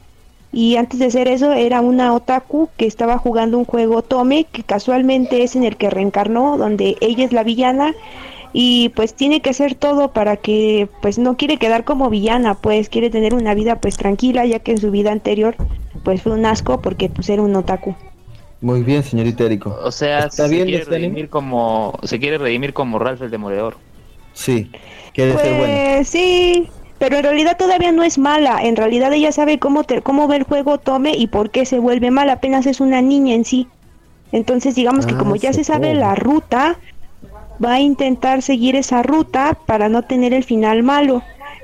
Y 0.52 0.76
antes 0.76 1.00
de 1.00 1.06
hacer 1.06 1.26
eso 1.28 1.52
era 1.52 1.80
una 1.80 2.14
otaku 2.14 2.68
que 2.76 2.86
estaba 2.86 3.18
jugando 3.18 3.58
un 3.58 3.64
juego 3.64 4.02
Tome, 4.02 4.44
que 4.44 4.62
casualmente 4.62 5.42
es 5.42 5.56
en 5.56 5.64
el 5.64 5.76
que 5.76 5.90
reencarnó, 5.90 6.56
donde 6.56 6.96
ella 7.00 7.24
es 7.24 7.32
la 7.32 7.42
villana 7.42 7.94
y 8.52 8.90
pues 8.90 9.14
tiene 9.14 9.40
que 9.42 9.50
hacer 9.50 9.74
todo 9.74 10.12
para 10.12 10.36
que 10.36 10.88
pues 11.02 11.18
no 11.18 11.36
quiere 11.36 11.56
quedar 11.56 11.84
como 11.84 12.08
villana, 12.08 12.54
pues 12.54 12.88
quiere 12.88 13.10
tener 13.10 13.34
una 13.34 13.54
vida 13.54 13.80
pues 13.80 13.96
tranquila, 13.96 14.46
ya 14.46 14.60
que 14.60 14.72
en 14.72 14.78
su 14.78 14.92
vida 14.92 15.10
anterior 15.10 15.56
pues 16.04 16.22
fue 16.22 16.32
un 16.32 16.46
asco 16.46 16.80
porque 16.80 17.08
pues 17.08 17.28
era 17.28 17.42
un 17.42 17.54
otaku. 17.56 17.94
Muy 18.60 18.82
bien, 18.82 19.02
señor 19.02 19.26
Itérico. 19.26 19.76
O 19.82 19.90
sea, 19.90 20.26
¿Está 20.26 20.46
se 20.46 20.54
bien 20.54 20.66
quiere 20.66 20.84
redimir 20.84 21.28
como 21.28 21.98
se 22.04 22.20
quiere 22.20 22.38
redimir 22.38 22.72
como 22.72 22.98
Ralph 22.98 23.22
el 23.22 23.30
Demoledor. 23.30 23.76
Sí, 24.32 24.70
quiere 25.12 25.36
ser 25.36 25.58
bueno. 25.58 25.74
Pues 25.96 26.08
sí, 26.08 26.68
pero 26.98 27.16
en 27.16 27.24
realidad 27.24 27.56
todavía 27.56 27.92
no 27.92 28.02
es 28.02 28.18
mala, 28.18 28.58
en 28.62 28.76
realidad 28.76 29.12
ella 29.12 29.32
sabe 29.32 29.58
cómo, 29.58 29.84
te, 29.84 30.02
cómo 30.02 30.28
ve 30.28 30.36
el 30.36 30.42
juego 30.44 30.78
Tome 30.78 31.16
y 31.16 31.28
por 31.28 31.50
qué 31.50 31.64
se 31.64 31.78
vuelve 31.78 32.10
mala, 32.10 32.34
apenas 32.34 32.66
es 32.66 32.80
una 32.80 33.00
niña 33.00 33.34
en 33.34 33.44
sí. 33.44 33.68
Entonces 34.32 34.74
digamos 34.74 35.06
que 35.06 35.14
Ah, 35.14 35.18
como 35.18 35.36
ya 35.36 35.52
se 35.52 35.64
sabe 35.64 35.94
la 35.94 36.14
ruta, 36.14 36.78
va 37.62 37.74
a 37.74 37.80
intentar 37.80 38.42
seguir 38.42 38.76
esa 38.76 39.02
ruta 39.02 39.58
para 39.66 39.88
no 39.88 40.02
tener 40.02 40.32
el 40.32 40.44
final 40.44 40.82
malo. 40.82 41.22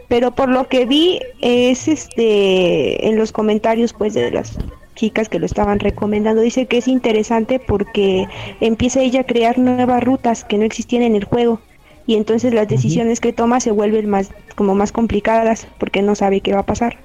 Pero 0.08 0.30
por 0.30 0.48
lo 0.48 0.68
que 0.68 0.86
vi 0.86 1.20
es 1.40 1.88
este 1.88 3.08
en 3.08 3.16
los 3.16 3.32
comentarios 3.32 3.92
pues 3.92 4.14
de 4.14 4.30
las 4.30 4.56
chicas 4.94 5.28
que 5.28 5.38
lo 5.38 5.46
estaban 5.46 5.80
recomendando 5.80 6.40
dice 6.40 6.66
que 6.66 6.78
es 6.78 6.88
interesante 6.88 7.58
porque 7.58 8.26
empieza 8.60 9.00
ella 9.00 9.20
a 9.20 9.24
crear 9.24 9.58
nuevas 9.58 10.02
rutas 10.02 10.44
que 10.44 10.58
no 10.58 10.64
existían 10.64 11.02
en 11.02 11.16
el 11.16 11.24
juego 11.24 11.60
y 12.06 12.14
entonces 12.16 12.54
las 12.54 12.68
decisiones 12.68 13.20
que 13.20 13.32
toma 13.32 13.60
se 13.60 13.70
vuelven 13.70 14.08
más 14.08 14.30
como 14.54 14.74
más 14.74 14.92
complicadas 14.92 15.66
porque 15.78 16.02
no 16.02 16.14
sabe 16.14 16.40
qué 16.40 16.52
va 16.54 16.60
a 16.60 16.66
pasar. 16.66 16.98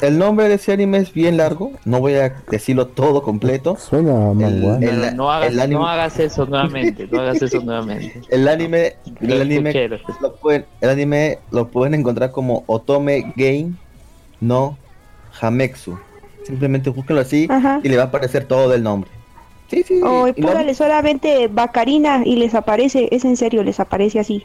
El 0.00 0.18
nombre 0.18 0.48
de 0.48 0.54
ese 0.54 0.72
anime 0.72 0.98
es 0.98 1.12
bien 1.12 1.36
largo, 1.38 1.72
no 1.84 1.98
voy 1.98 2.14
a 2.14 2.36
decirlo 2.50 2.86
todo 2.86 3.22
completo. 3.22 3.76
Suena. 3.76 4.30
El- 4.30 4.60
No, 4.60 5.10
no 5.12 5.32
hagas, 5.32 5.52
el 5.52 5.58
anime- 5.58 5.80
no 5.80 5.88
hagas 5.88 6.20
eso 6.20 6.46
nuevamente, 6.46 7.08
no 7.10 7.20
hagas 7.20 7.42
eso 7.42 7.60
nuevamente. 7.60 8.20
El 8.30 8.46
anime, 8.46 8.94
el 9.20 9.38
lo 9.90 9.96
lo 10.20 10.36
pueden, 10.36 10.66
el 10.80 10.88
anime 10.90 11.38
lo 11.50 11.66
pueden 11.68 11.94
encontrar 11.94 12.30
como 12.30 12.62
Otome 12.66 13.32
Game 13.34 13.72
no 14.40 14.78
Hametsu. 15.40 15.98
Simplemente 16.44 16.90
búsquenlo 16.90 17.22
así 17.22 17.48
Ajá. 17.50 17.80
y 17.82 17.88
le 17.88 17.96
va 17.96 18.04
a 18.04 18.06
aparecer 18.06 18.44
todo 18.44 18.72
el 18.72 18.82
nombre. 18.84 19.10
Sí, 19.68 19.82
sí. 19.86 20.00
O 20.02 20.28
y 20.28 20.40
lo- 20.40 20.48
póngale 20.48 20.74
solamente 20.74 21.48
Bacarina 21.48 22.22
y 22.24 22.36
les 22.36 22.54
aparece, 22.54 23.08
es 23.10 23.24
en 23.24 23.36
serio, 23.36 23.62
les 23.64 23.80
aparece 23.80 24.18
así. 24.20 24.44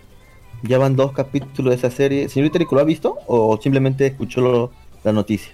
ya 0.63 0.77
van 0.77 0.95
dos 0.95 1.11
capítulos 1.13 1.71
de 1.71 1.75
esa 1.75 1.89
serie. 1.95 2.29
Señorita 2.29 2.59
Rico, 2.59 2.75
¿lo 2.75 2.81
ha 2.81 2.85
visto 2.85 3.17
o 3.27 3.59
simplemente 3.61 4.05
escuchó 4.07 4.41
lo- 4.41 4.71
la 5.03 5.11
noticia? 5.11 5.51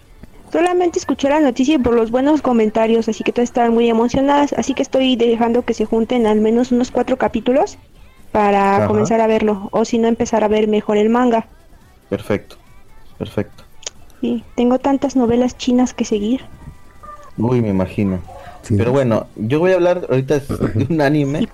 Solamente 0.51 0.99
escuché 0.99 1.29
la 1.29 1.39
noticia 1.41 1.77
por 1.79 1.93
los 1.93 2.09
buenos 2.11 2.41
comentarios, 2.41 3.07
así 3.09 3.23
que 3.23 3.31
todas 3.33 3.49
estaban 3.49 3.73
muy 3.73 3.89
emocionadas, 3.89 4.53
así 4.53 4.73
que 4.73 4.81
estoy 4.81 5.15
dejando 5.17 5.63
que 5.63 5.73
se 5.73 5.85
junten 5.85 6.25
al 6.25 6.39
menos 6.41 6.71
unos 6.71 6.89
cuatro 6.91 7.17
capítulos 7.17 7.77
para 8.31 8.77
Ajá. 8.77 8.87
comenzar 8.87 9.19
a 9.21 9.27
verlo, 9.27 9.67
o 9.71 9.83
si 9.85 9.97
no 9.97 10.07
empezar 10.07 10.43
a 10.43 10.47
ver 10.47 10.67
mejor 10.69 10.97
el 10.97 11.09
manga. 11.09 11.47
Perfecto, 12.09 12.55
perfecto. 13.17 13.63
Sí, 14.21 14.43
tengo 14.55 14.79
tantas 14.79 15.15
novelas 15.15 15.57
chinas 15.57 15.93
que 15.93 16.05
seguir. 16.05 16.41
Uy, 17.37 17.61
me 17.61 17.69
imagino. 17.69 18.19
Sí. 18.67 18.75
Pero 18.77 18.91
bueno, 18.91 19.27
yo 19.35 19.59
voy 19.59 19.71
a 19.71 19.75
hablar 19.75 20.07
ahorita 20.09 20.39
de 20.39 20.87
un 20.89 21.01
anime, 21.01 21.47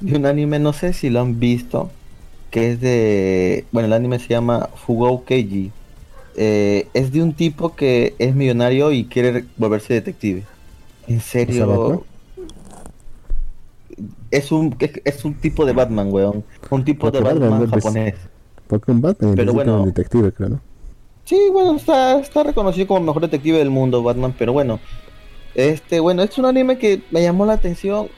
de 0.00 0.16
un 0.16 0.26
anime, 0.26 0.58
no 0.58 0.72
sé 0.72 0.92
si 0.92 1.10
lo 1.10 1.20
han 1.20 1.40
visto, 1.40 1.90
que 2.50 2.72
es 2.72 2.80
de, 2.80 3.64
bueno, 3.72 3.86
el 3.86 3.92
anime 3.92 4.18
se 4.18 4.28
llama 4.28 4.68
Fugou 4.86 5.24
Keiji. 5.24 5.72
Eh, 6.36 6.88
es 6.94 7.12
de 7.12 7.22
un 7.22 7.32
tipo 7.32 7.74
que 7.76 8.14
es 8.18 8.34
millonario 8.34 8.92
y 8.92 9.04
quiere 9.04 9.44
volverse 9.56 9.94
detective. 9.94 10.42
En 11.06 11.20
serio, 11.20 12.04
es 14.30 14.50
un 14.50 14.74
es, 14.78 15.00
es 15.04 15.24
un 15.24 15.34
tipo 15.34 15.64
de 15.64 15.72
Batman, 15.72 16.12
weón, 16.12 16.44
un 16.70 16.84
tipo 16.84 17.10
de 17.10 17.20
Porque 17.20 17.34
Batman 17.34 17.50
Batman 17.50 17.58
no 17.58 17.64
es- 17.64 17.70
japonés. 17.84 18.14
Porque 18.66 18.90
un 18.92 19.00
Batman 19.00 19.34
Pero 19.36 19.52
bueno. 19.52 19.80
un 19.82 19.86
detective, 19.86 20.32
creo, 20.32 20.48
¿no? 20.50 20.60
Sí, 21.24 21.38
bueno, 21.52 21.76
está, 21.76 22.18
está 22.18 22.42
reconocido 22.42 22.86
como 22.86 22.98
el 23.00 23.06
mejor 23.06 23.22
detective 23.22 23.58
del 23.58 23.70
mundo, 23.70 24.02
Batman, 24.02 24.34
pero 24.38 24.52
bueno, 24.52 24.80
este, 25.54 26.00
bueno, 26.00 26.22
es 26.22 26.36
un 26.38 26.46
anime 26.46 26.78
que 26.78 27.00
me 27.10 27.22
llamó 27.22 27.46
la 27.46 27.54
atención 27.54 28.08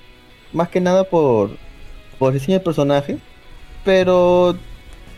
más 0.52 0.68
que 0.68 0.80
nada 0.80 1.04
por, 1.04 1.50
por 2.18 2.34
el 2.34 2.60
personaje, 2.60 3.18
pero 3.84 4.56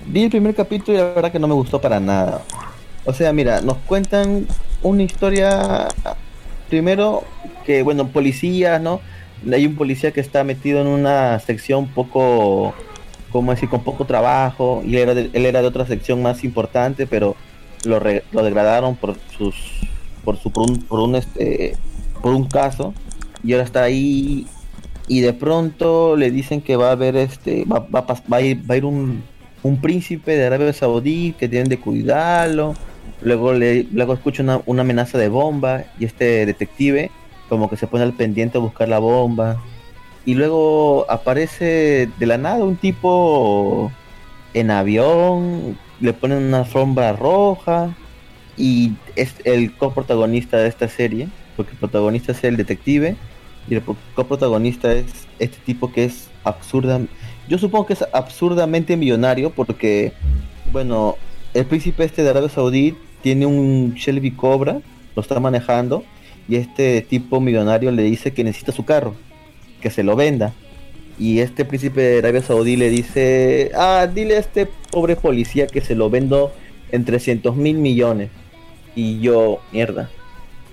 vi 0.07 0.25
el 0.25 0.31
primer 0.31 0.55
capítulo 0.55 0.99
y 0.99 1.01
la 1.01 1.15
verdad 1.15 1.33
que 1.33 1.39
no 1.39 1.49
me 1.49 1.55
gustó 1.55 1.81
para 1.81 2.01
nada. 2.01 2.43
O 3.05 3.13
sea, 3.13 3.33
mira, 3.33 3.61
nos 3.61 3.77
cuentan 3.79 4.47
una 4.83 5.03
historia, 5.03 5.89
primero 6.69 7.25
que, 7.65 7.83
bueno, 7.83 8.09
policías, 8.09 8.81
¿no? 8.81 9.01
Hay 9.51 9.67
un 9.67 9.77
policía 9.77 10.11
que 10.11 10.21
está 10.21 10.43
metido 10.43 10.81
en 10.81 10.89
una 10.89 11.39
sección 11.39 11.87
poco, 11.87 12.75
¿cómo 13.31 13.53
decir? 13.53 13.69
Con 13.69 13.85
poco 13.85 14.05
trabajo, 14.05 14.83
y 14.85 14.97
él 14.97 15.03
era 15.03 15.15
de, 15.15 15.31
él 15.33 15.47
era 15.47 15.63
de 15.63 15.69
otra 15.69 15.87
sección 15.87 16.21
más 16.21 16.43
importante, 16.43 17.07
pero 17.07 17.37
lo, 17.85 18.01
lo 18.33 18.43
degradaron 18.43 18.97
por 18.97 19.17
sus 19.37 19.55
por 20.25 20.37
su 20.37 20.51
por 20.51 20.69
un, 20.69 20.79
por 20.83 21.01
un 21.01 21.15
este 21.15 21.77
por 22.19 22.35
un 22.35 22.45
caso 22.45 22.95
y 23.43 23.53
ahora 23.53 23.65
está 23.65 23.83
ahí 23.83 24.47
y 25.07 25.21
de 25.21 25.33
pronto 25.33 26.17
le 26.17 26.31
dicen 26.31 26.61
que 26.61 26.77
va 26.77 26.89
a 26.89 26.93
haber 26.93 27.17
este 27.17 27.65
va, 27.65 27.81
va, 27.81 28.03
va 28.03 28.37
a 28.37 28.41
ir, 28.41 28.71
va 28.71 28.75
a 28.75 28.79
ir 28.79 28.85
un, 28.85 29.23
un 29.63 29.81
príncipe 29.81 30.37
de 30.37 30.47
Arabia 30.47 30.73
Saudí 30.73 31.35
que 31.39 31.49
tienen 31.49 31.69
de 31.69 31.79
cuidarlo. 31.79 32.75
Luego 33.23 33.53
le 33.53 33.85
luego 33.93 34.15
escucha 34.15 34.43
una, 34.43 34.61
una 34.67 34.83
amenaza 34.83 35.19
de 35.19 35.29
bomba 35.29 35.85
y 35.99 36.05
este 36.05 36.47
detective 36.47 37.11
como 37.49 37.71
que 37.71 37.77
se 37.77 37.87
pone 37.87 38.05
al 38.05 38.13
pendiente 38.13 38.59
a 38.59 38.61
buscar 38.61 38.89
la 38.89 38.99
bomba. 38.99 39.63
Y 40.25 40.35
luego 40.35 41.07
aparece 41.09 42.11
de 42.19 42.27
la 42.27 42.37
nada 42.37 42.65
un 42.65 42.77
tipo 42.77 43.91
en 44.53 44.71
avión, 44.71 45.79
le 46.01 46.13
ponen 46.13 46.45
una 46.45 46.61
alfombra 46.61 47.15
roja 47.15 47.95
y 48.57 48.93
es 49.17 49.35
el 49.45 49.75
coprotagonista 49.75 50.59
de 50.59 50.69
esta 50.69 50.89
serie, 50.89 51.29
porque 51.59 51.73
el 51.73 51.79
protagonista 51.79 52.33
es 52.33 52.42
el 52.44 52.57
detective 52.57 53.16
y 53.68 53.75
el 53.75 53.83
pro- 53.83 53.97
coprotagonista 54.14 54.90
es 54.94 55.05
este 55.38 55.59
tipo 55.66 55.92
que 55.92 56.05
es 56.05 56.29
absurda. 56.44 56.99
Yo 57.49 57.59
supongo 57.59 57.85
que 57.87 57.92
es 57.92 58.05
absurdamente 58.14 58.97
millonario 58.97 59.51
porque, 59.51 60.12
bueno, 60.73 61.16
el 61.53 61.66
príncipe 61.66 62.05
este 62.05 62.23
de 62.23 62.31
Arabia 62.31 62.49
Saudí 62.49 62.94
tiene 63.23 63.44
un 63.47 63.94
Shelby 63.94 64.31
Cobra, 64.31 64.81
lo 65.16 65.21
está 65.23 65.38
manejando 65.40 66.05
y 66.49 66.57
este 66.57 67.03
tipo 67.03 67.40
millonario 67.40 67.90
le 67.90 68.03
dice 68.05 68.33
que 68.33 68.44
necesita 68.44 68.73
su 68.73 68.85
carro, 68.87 69.14
que 69.83 69.90
se 69.90 70.03
lo 70.03 70.16
venda. 70.16 70.55
Y 71.18 71.40
este 71.40 71.64
príncipe 71.64 72.01
de 72.01 72.18
Arabia 72.21 72.42
Saudí 72.42 72.77
le 72.77 72.90
dice, 72.90 73.73
ah, 73.77 74.07
dile 74.07 74.37
a 74.37 74.38
este 74.38 74.68
pobre 74.92 75.16
policía 75.16 75.66
que 75.66 75.81
se 75.81 75.97
lo 75.97 76.09
vendo 76.09 76.53
en 76.92 77.05
300 77.05 77.57
mil 77.57 77.77
millones. 77.79 78.31
Y 78.94 79.18
yo, 79.21 79.61
mierda. 79.73 80.11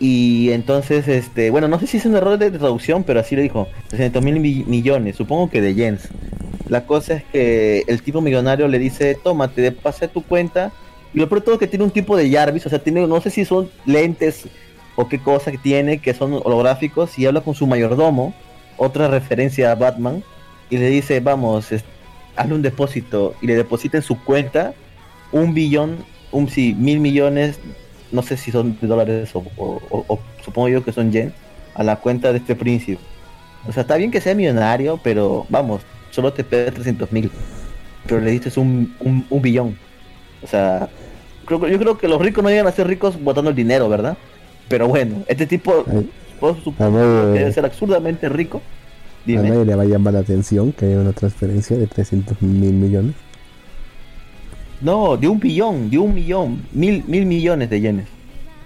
Y 0.07 0.51
entonces, 0.51 1.07
este, 1.07 1.49
bueno, 1.49 1.67
no 1.67 1.79
sé 1.79 1.87
si 1.87 1.97
es 1.97 2.05
un 2.05 2.15
error 2.15 2.37
de 2.37 2.51
traducción, 2.51 3.03
pero 3.03 3.19
así 3.21 3.35
le 3.35 3.41
dijo, 3.41 3.67
300 3.87 4.21
mil 4.23 4.39
mi- 4.39 4.63
millones, 4.67 5.15
supongo 5.15 5.49
que 5.49 5.61
de 5.61 5.73
yens. 5.73 6.09
La 6.69 6.85
cosa 6.85 7.15
es 7.15 7.23
que 7.23 7.83
el 7.87 8.03
tipo 8.03 8.21
millonario 8.21 8.67
le 8.67 8.77
dice, 8.77 9.15
tómate, 9.15 9.71
pase 9.71 10.07
tu 10.07 10.21
cuenta. 10.21 10.71
Y 11.11 11.17
lo 11.17 11.27
peor 11.27 11.41
todo 11.41 11.55
es 11.55 11.59
que 11.59 11.65
tiene 11.65 11.85
un 11.85 11.89
tipo 11.89 12.15
de 12.15 12.29
Jarvis, 12.29 12.67
o 12.67 12.69
sea, 12.69 12.77
tiene, 12.77 13.07
no 13.07 13.19
sé 13.19 13.31
si 13.31 13.45
son 13.45 13.71
lentes 13.87 14.47
o 14.95 15.07
qué 15.07 15.17
cosa 15.17 15.49
que 15.49 15.57
tiene, 15.57 15.97
que 15.97 16.13
son 16.13 16.33
holográficos, 16.33 17.17
y 17.17 17.25
habla 17.25 17.41
con 17.41 17.55
su 17.55 17.65
mayordomo, 17.65 18.35
otra 18.77 19.07
referencia 19.07 19.71
a 19.71 19.75
Batman, 19.75 20.23
y 20.69 20.77
le 20.77 20.87
dice, 20.89 21.19
vamos, 21.19 21.69
hazle 22.35 22.53
un 22.53 22.61
depósito, 22.61 23.33
y 23.41 23.47
le 23.47 23.55
deposita 23.55 23.97
en 23.97 24.03
su 24.03 24.23
cuenta 24.23 24.75
un 25.31 25.55
billón, 25.55 25.97
un 26.31 26.47
sí, 26.47 26.75
mil 26.77 26.99
millones 26.99 27.59
no 28.11 28.21
sé 28.21 28.37
si 28.37 28.51
son 28.51 28.77
de 28.79 28.87
dólares 28.87 29.35
o, 29.35 29.39
o- 29.57 29.81
o- 29.89 30.05
o 30.07 30.19
supongo 30.43 30.69
yo 30.69 30.83
que 30.83 30.91
son 30.91 31.11
yen, 31.11 31.33
a 31.73 31.83
la 31.83 31.97
cuenta 31.97 32.31
de 32.31 32.37
este 32.39 32.55
príncipe. 32.55 33.01
O 33.67 33.71
sea, 33.71 33.81
está 33.81 33.95
bien 33.97 34.11
que 34.11 34.21
sea 34.21 34.35
millonario, 34.35 34.99
pero 35.03 35.45
vamos, 35.49 35.81
solo 36.11 36.31
te 36.33 36.43
pide 36.43 36.71
300 36.71 37.11
mil. 37.11 37.31
Pero 38.07 38.21
le 38.21 38.31
diste 38.31 38.57
un, 38.59 38.93
un, 38.99 39.25
un 39.29 39.41
billón. 39.41 39.75
O 40.43 40.47
sea, 40.47 40.87
creo, 41.45 41.67
yo 41.67 41.79
creo 41.79 41.97
que 41.97 42.07
los 42.07 42.21
ricos 42.21 42.43
no 42.43 42.49
llegan 42.49 42.67
a 42.67 42.71
ser 42.71 42.87
ricos 42.87 43.21
botando 43.21 43.49
el 43.49 43.55
dinero, 43.55 43.89
¿verdad? 43.89 44.15
Pero 44.69 44.87
bueno, 44.87 45.23
este 45.27 45.47
tipo 45.47 45.83
puedo 46.39 46.53
a 46.53 46.63
suponer 46.63 47.33
que 47.33 47.39
debe 47.39 47.51
ser 47.51 47.65
absurdamente 47.65 48.29
rico. 48.29 48.57
a 48.57 48.61
Dime. 49.25 49.49
nadie 49.49 49.65
le 49.65 49.75
va 49.75 49.81
a 49.83 49.85
llamar 49.87 50.13
la 50.13 50.19
atención 50.19 50.71
que 50.71 50.85
haya 50.85 50.99
una 50.99 51.13
transferencia 51.13 51.75
de 51.75 51.87
300 51.87 52.39
mil 52.43 52.73
millones. 52.73 53.15
No, 54.81 55.17
de 55.17 55.27
un 55.27 55.39
billón, 55.39 55.89
de 55.89 55.97
un 55.97 56.13
millón, 56.13 56.61
mil, 56.73 57.03
mil 57.07 57.25
millones 57.25 57.69
de 57.69 57.81
yenes. 57.81 58.05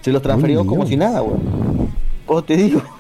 Se 0.02 0.12
los 0.12 0.22
transfirió 0.22 0.60
como 0.60 0.84
millones. 0.84 0.90
si 0.90 0.98
nada, 0.98 1.22
weón. 1.22 1.90
Pues 2.26 2.46
te 2.46 2.58
digo. 2.58 2.82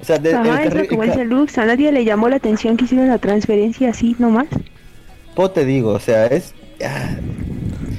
O 0.00 0.04
sea, 0.04 0.18
de, 0.18 0.30
el 0.30 0.36
Ajá, 0.36 0.64
eso 0.64 0.76
carri- 0.76 0.88
como 0.88 1.02
el 1.04 1.10
dice 1.10 1.24
Lux, 1.24 1.58
a 1.58 1.64
nadie 1.64 1.92
le 1.92 2.04
llamó 2.04 2.28
la 2.28 2.34
atención 2.36 2.76
que 2.76 2.86
hicieron 2.86 3.06
la 3.08 3.18
transferencia 3.18 3.90
así 3.90 4.16
nomás. 4.18 4.46
pues 5.36 5.52
te 5.54 5.64
digo, 5.64 5.90
o 5.90 6.00
sea, 6.00 6.26
es. 6.26 6.54
ah, 6.84 7.10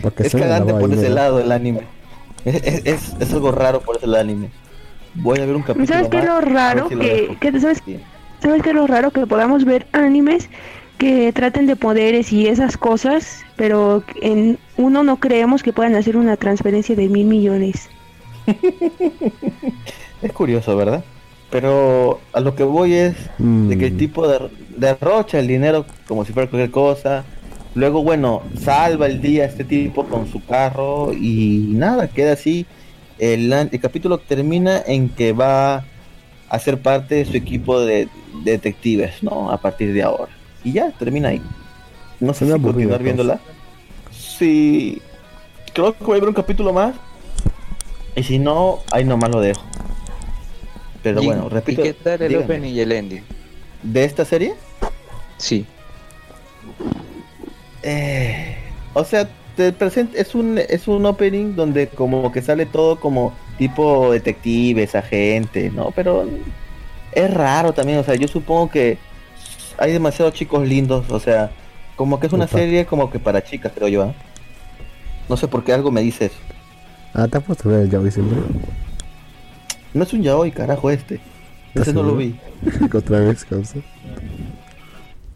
Porque 0.01 0.23
es 0.27 0.33
cagante 0.33 0.73
por 0.73 0.91
ese 0.91 1.07
lado 1.07 1.39
el 1.39 1.49
anime. 1.49 1.81
Es, 2.43 2.55
es, 2.55 2.81
es- 2.85 3.15
es 3.21 3.33
algo 3.33 3.53
raro 3.53 3.79
por 3.79 3.95
ese 3.95 4.07
lado 4.07 4.21
el 4.21 4.29
anime. 4.31 4.49
Voy 5.13 5.39
a 5.39 5.45
ver 5.45 5.55
un 5.55 5.61
capítulo. 5.61 5.87
¿Sabes 5.87 6.09
qué 6.09 6.19
es 6.19 6.25
lo 6.25 6.41
raro? 6.41 6.89
si 6.89 6.95
Que, 6.97 7.37
que- 7.39 7.59
¿sabes. 7.61 7.81
¿Sabes 8.41 8.61
qué 8.61 8.69
es 8.71 8.75
lo 8.75 8.85
raro? 8.85 9.11
Que 9.11 9.25
podamos 9.25 9.63
ver 9.63 9.87
animes 9.93 10.49
que 11.03 11.33
traten 11.33 11.65
de 11.67 11.75
poderes 11.75 12.31
y 12.31 12.47
esas 12.47 12.77
cosas, 12.77 13.43
pero 13.57 14.03
en 14.21 14.57
uno 14.77 15.03
no 15.03 15.17
creemos 15.19 15.61
que 15.61 15.73
puedan 15.73 15.95
hacer 15.95 16.15
una 16.15 16.37
transferencia 16.37 16.95
de 16.95 17.09
mil 17.09 17.25
millones. 17.27 17.89
Es 20.21 20.31
curioso, 20.31 20.77
¿verdad? 20.77 21.03
Pero 21.49 22.21
a 22.31 22.39
lo 22.39 22.55
que 22.55 22.63
voy 22.63 22.93
es 22.93 23.15
de 23.37 23.77
que 23.77 23.87
el 23.87 23.93
Mm. 23.95 23.97
tipo 23.97 24.27
de, 24.29 24.49
derrocha 24.77 25.39
el 25.39 25.47
dinero 25.47 25.85
como 26.07 26.23
si 26.23 26.31
fuera 26.31 26.49
cualquier 26.49 26.71
cosa. 26.71 27.25
Luego, 27.75 28.01
bueno, 28.01 28.41
salva 28.61 29.07
el 29.07 29.19
día 29.21 29.43
este 29.43 29.65
tipo 29.65 30.05
con 30.05 30.27
su 30.31 30.41
carro 30.45 31.11
y 31.13 31.65
nada, 31.67 32.07
queda 32.07 32.31
así. 32.33 32.65
El, 33.19 33.51
an- 33.51 33.69
el 33.73 33.79
capítulo 33.81 34.19
termina 34.19 34.81
en 34.87 35.09
que 35.09 35.33
va 35.33 35.83
a 36.47 36.59
ser 36.59 36.81
parte 36.81 37.15
de 37.15 37.25
su 37.25 37.35
equipo 37.35 37.81
de, 37.81 38.07
de 38.45 38.51
detectives, 38.51 39.21
¿no? 39.21 39.51
A 39.51 39.57
partir 39.57 39.91
de 39.91 40.03
ahora. 40.03 40.31
Y 40.63 40.71
ya, 40.73 40.91
termina 40.91 41.29
ahí. 41.29 41.41
No 42.19 42.33
sé 42.33 42.39
Suena 42.45 42.55
si 42.55 42.59
aburrido, 42.61 42.73
continuar 42.91 43.03
viéndola. 43.03 43.39
Sí, 44.11 45.01
creo 45.73 45.93
que 45.97 46.03
voy 46.03 46.17
a 46.17 46.19
ver 46.21 46.29
un 46.29 46.35
capítulo 46.35 46.71
más. 46.73 46.95
Y 48.15 48.23
si 48.23 48.39
no, 48.39 48.79
ahí 48.91 49.03
nomás 49.03 49.29
lo 49.31 49.41
dejo. 49.41 49.61
Pero 51.01 51.21
¿Y- 51.21 51.25
bueno, 51.25 51.49
repito. 51.49 51.81
¿Y 51.81 51.83
qué 51.85 51.93
tal 51.93 52.21
el 52.21 52.29
dígame. 52.29 52.45
opening 52.45 52.73
y 52.73 52.79
el 52.79 52.91
ending? 52.91 53.23
¿De 53.81 54.05
esta 54.05 54.23
serie? 54.23 54.53
Sí. 55.37 55.65
Eh, 57.81 58.55
o 58.93 59.03
sea, 59.03 59.27
te 59.57 59.71
presenta, 59.73 60.17
es 60.17 60.33
un 60.35 60.57
es 60.57 60.87
un 60.87 61.05
opening 61.05 61.55
donde 61.55 61.87
como 61.87 62.31
que 62.31 62.41
sale 62.41 62.65
todo 62.65 62.99
como 62.99 63.33
tipo 63.57 64.11
detectives, 64.11 64.95
agente, 64.95 65.69
¿no? 65.69 65.91
Pero 65.91 66.27
es 67.11 67.33
raro 67.33 67.73
también, 67.73 67.99
o 67.99 68.03
sea, 68.03 68.15
yo 68.15 68.27
supongo 68.27 68.69
que 68.69 68.97
hay 69.77 69.91
demasiados 69.93 70.33
chicos 70.33 70.67
lindos, 70.67 71.09
o 71.09 71.19
sea, 71.19 71.51
como 71.95 72.19
que 72.19 72.27
es 72.27 72.33
una 72.33 72.45
Opa. 72.45 72.57
serie 72.57 72.85
como 72.85 73.09
que 73.09 73.19
para 73.19 73.43
chicas, 73.43 73.71
creo 73.75 73.87
yo, 73.87 74.03
¿ah? 74.03 74.13
No 75.29 75.37
sé 75.37 75.47
por 75.47 75.63
qué 75.63 75.73
algo 75.73 75.91
me 75.91 76.01
dice 76.01 76.25
eso. 76.25 76.37
Ah, 77.13 77.27
te 77.27 77.37
has 77.37 77.43
puesto 77.43 77.69
a 77.69 77.73
ver 77.73 77.81
el 77.83 77.89
Yaoi 77.89 78.11
siempre. 78.11 78.37
No 79.93 80.03
es 80.03 80.13
un 80.13 80.23
yaoi, 80.23 80.51
carajo, 80.51 80.89
este. 80.89 81.21
¿Estás 81.69 81.87
Ese 81.87 81.93
no 81.93 82.01
lo 82.03 82.17
seguro? 82.17 82.17
vi. 82.17 82.39
Otra 82.97 83.19
vez, 83.19 83.45
causa. 83.45 83.79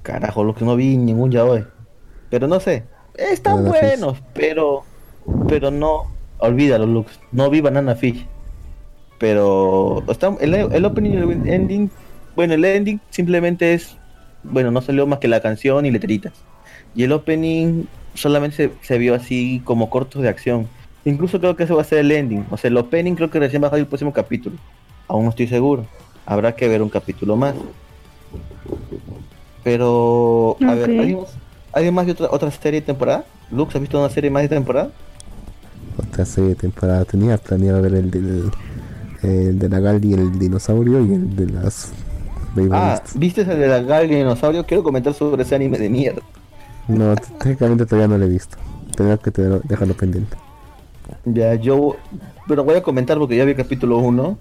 Carajo, 0.01 0.43
lo 0.43 0.55
que 0.55 0.65
no 0.65 0.75
vi 0.75 0.97
ningún 0.97 1.31
yaoi. 1.31 1.65
Pero 2.29 2.47
no 2.47 2.59
sé. 2.59 2.83
Están 3.15 3.63
Banana 3.63 3.73
Fish. 3.73 3.89
buenos, 3.99 4.17
pero. 4.33 4.83
Pero 5.47 5.71
no. 5.71 6.11
Olvídalo, 6.39 6.85
Lux. 6.87 7.19
No 7.31 7.49
vi 7.49 7.61
Banana 7.61 7.95
Fish. 7.95 8.25
Pero. 9.19 10.03
Está, 10.09 10.35
el, 10.39 10.53
el 10.55 10.85
opening 10.85 11.11
y 11.11 11.15
el 11.17 11.47
ending. 11.49 11.91
Bueno, 12.35 12.53
el 12.55 12.65
ending 12.65 12.99
simplemente 13.09 13.73
es. 13.73 13.97
Bueno, 14.51 14.71
no 14.71 14.81
salió 14.81 15.05
más 15.07 15.19
que 15.19 15.27
la 15.27 15.41
canción 15.41 15.85
y 15.85 15.91
letritas. 15.91 16.33
Y 16.95 17.03
el 17.03 17.11
opening 17.11 17.85
solamente 18.13 18.55
se, 18.55 18.71
se 18.81 18.97
vio 18.97 19.13
así 19.15 19.61
como 19.63 19.89
cortos 19.89 20.21
de 20.21 20.29
acción. 20.29 20.67
Incluso 21.05 21.39
creo 21.39 21.55
que 21.55 21.63
ese 21.63 21.73
va 21.73 21.81
a 21.81 21.85
ser 21.85 21.99
el 21.99 22.11
ending. 22.11 22.45
O 22.49 22.57
sea, 22.57 22.69
el 22.69 22.77
opening 22.77 23.15
creo 23.15 23.29
que 23.29 23.39
recién 23.39 23.63
va 23.63 23.67
a 23.67 23.69
salir 23.69 23.83
el 23.83 23.87
próximo 23.87 24.11
capítulo. 24.11 24.57
Aún 25.07 25.23
no 25.23 25.29
estoy 25.29 25.47
seguro. 25.47 25.85
Habrá 26.25 26.53
que 26.55 26.67
ver 26.67 26.81
un 26.81 26.89
capítulo 26.89 27.35
más. 27.37 27.55
Pero, 29.63 30.57
a 30.61 30.73
ver. 30.73 30.89
¿alguien 30.89 31.17
más, 31.19 31.37
¿alguien 31.71 31.93
más 31.93 32.05
de 32.05 32.11
otra, 32.11 32.27
otra 32.31 32.51
serie 32.51 32.81
de 32.81 32.85
temporada? 32.87 33.25
Lux, 33.51 33.75
¿has 33.75 33.81
visto 33.81 33.99
una 33.99 34.09
serie 34.09 34.29
más 34.29 34.43
de 34.43 34.49
temporada? 34.49 34.91
Otra 35.97 36.25
serie 36.25 36.49
de 36.49 36.55
temporada. 36.55 37.05
Tenía 37.05 37.37
planeado 37.37 37.81
ver 37.81 37.93
el 37.93 38.11
del. 38.11 38.51
El 39.23 39.57
de 39.57 39.69
la 39.69 39.79
Gal 39.79 40.03
y 40.05 40.13
el 40.13 40.37
dinosaurio 40.37 41.05
y 41.05 41.13
el 41.13 41.35
de 41.35 41.47
las. 41.47 41.91
Ah. 42.71 43.01
¿viste 43.15 43.41
el 43.41 43.47
de 43.47 43.67
la 43.67 43.81
Gal 43.81 44.07
dinosaurio? 44.07 44.65
Quiero 44.65 44.83
comentar 44.83 45.13
sobre 45.13 45.43
ese 45.43 45.55
anime 45.55 45.77
de 45.77 45.89
mierda. 45.89 46.21
No, 46.87 47.15
técnicamente 47.15 47.85
todavía 47.85 48.07
no 48.07 48.17
lo 48.17 48.25
he 48.25 48.29
visto. 48.29 48.57
Tengo 48.95 49.17
que 49.19 49.31
dejarlo 49.31 49.93
pendiente. 49.93 50.35
Ya, 51.25 51.55
yo. 51.55 51.97
Pero 52.47 52.63
voy 52.63 52.75
a 52.75 52.83
comentar 52.83 53.17
porque 53.17 53.35
ya 53.35 53.45
vi 53.45 53.51
el 53.51 53.57
capítulo 53.57 53.97
1. 53.99 54.37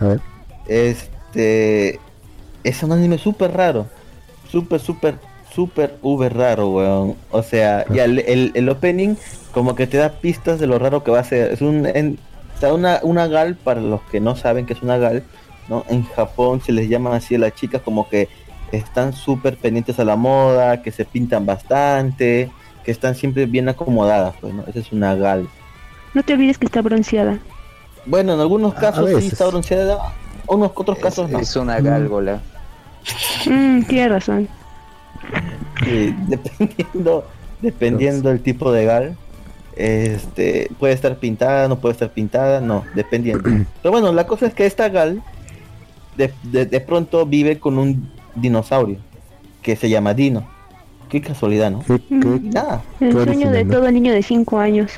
A 0.00 0.04
ver. 0.04 0.20
Este. 0.66 2.00
Es 2.62 2.82
un 2.82 2.92
anime 2.92 3.18
súper 3.18 3.52
raro. 3.52 3.86
Súper, 4.50 4.80
súper, 4.80 5.16
súper, 5.52 5.98
uber 6.02 6.34
raro, 6.34 6.70
weón. 6.70 7.16
O 7.30 7.42
sea, 7.42 7.84
ya 7.92 8.04
el, 8.04 8.20
el, 8.20 8.52
el 8.54 8.68
opening 8.68 9.16
como 9.52 9.74
que 9.74 9.86
te 9.86 9.98
da 9.98 10.10
pistas 10.20 10.58
de 10.58 10.66
lo 10.66 10.78
raro 10.78 11.04
que 11.04 11.10
va 11.10 11.20
a 11.20 11.24
ser. 11.24 11.52
Es 11.52 11.60
un. 11.60 11.86
En, 11.86 12.18
una, 12.72 13.00
una 13.02 13.26
gal, 13.26 13.56
para 13.56 13.80
los 13.80 14.00
que 14.02 14.20
no 14.20 14.36
saben 14.36 14.66
que 14.66 14.72
es 14.72 14.82
una 14.82 14.96
gal, 14.96 15.22
¿no? 15.68 15.84
En 15.88 16.04
Japón 16.04 16.60
se 16.60 16.72
les 16.72 16.88
llama 16.88 17.14
así 17.16 17.34
a 17.34 17.38
las 17.38 17.54
chicas 17.54 17.82
como 17.82 18.08
que 18.08 18.28
están 18.72 19.12
súper 19.12 19.56
pendientes 19.56 19.98
a 19.98 20.04
la 20.04 20.16
moda, 20.16 20.82
que 20.82 20.90
se 20.90 21.04
pintan 21.04 21.46
bastante, 21.46 22.50
que 22.84 22.90
están 22.90 23.14
siempre 23.14 23.46
bien 23.46 23.68
acomodadas, 23.68 24.34
pues, 24.40 24.52
¿no? 24.54 24.64
Esa 24.66 24.80
es 24.80 24.92
una 24.92 25.14
gal. 25.14 25.48
No 26.12 26.22
te 26.22 26.34
olvides 26.34 26.58
que 26.58 26.66
está 26.66 26.82
bronceada. 26.82 27.38
Bueno, 28.06 28.34
en 28.34 28.40
algunos 28.40 28.74
casos 28.74 29.10
sí 29.20 29.28
está 29.28 29.46
bronceada, 29.46 29.98
unos 30.46 30.72
otros 30.74 30.98
Es, 30.98 31.02
casos 31.02 31.30
no. 31.30 31.38
es 31.38 31.56
una 31.56 31.80
gálgola. 31.80 32.40
Mm, 33.46 33.82
tienes 33.82 34.10
razón. 34.10 34.48
Sí, 35.84 36.14
dependiendo, 36.28 37.26
dependiendo 37.62 38.28
del 38.28 38.40
tipo 38.40 38.72
de 38.72 38.84
gal, 38.84 39.16
este 39.76 40.70
puede 40.78 40.92
estar 40.92 41.16
pintada, 41.16 41.66
no 41.68 41.78
puede 41.78 41.92
estar 41.94 42.10
pintada, 42.10 42.60
no, 42.60 42.84
dependiendo. 42.94 43.48
Pero 43.82 43.92
bueno, 43.92 44.12
la 44.12 44.26
cosa 44.26 44.46
es 44.46 44.54
que 44.54 44.66
esta 44.66 44.88
gal 44.88 45.22
de, 46.16 46.32
de, 46.44 46.66
de 46.66 46.80
pronto 46.80 47.26
vive 47.26 47.58
con 47.58 47.78
un 47.78 48.10
dinosaurio 48.34 48.98
que 49.62 49.76
se 49.76 49.88
llama 49.88 50.14
Dino. 50.14 50.46
Qué 51.08 51.20
casualidad, 51.20 51.70
¿no? 51.70 51.84
¿Qué, 51.84 52.00
nada, 52.42 52.82
El 53.00 53.14
Qué 53.14 53.24
sueño 53.24 53.50
de 53.50 53.64
todo 53.64 53.90
niño 53.90 54.12
de 54.12 54.22
5 54.22 54.58
años. 54.58 54.92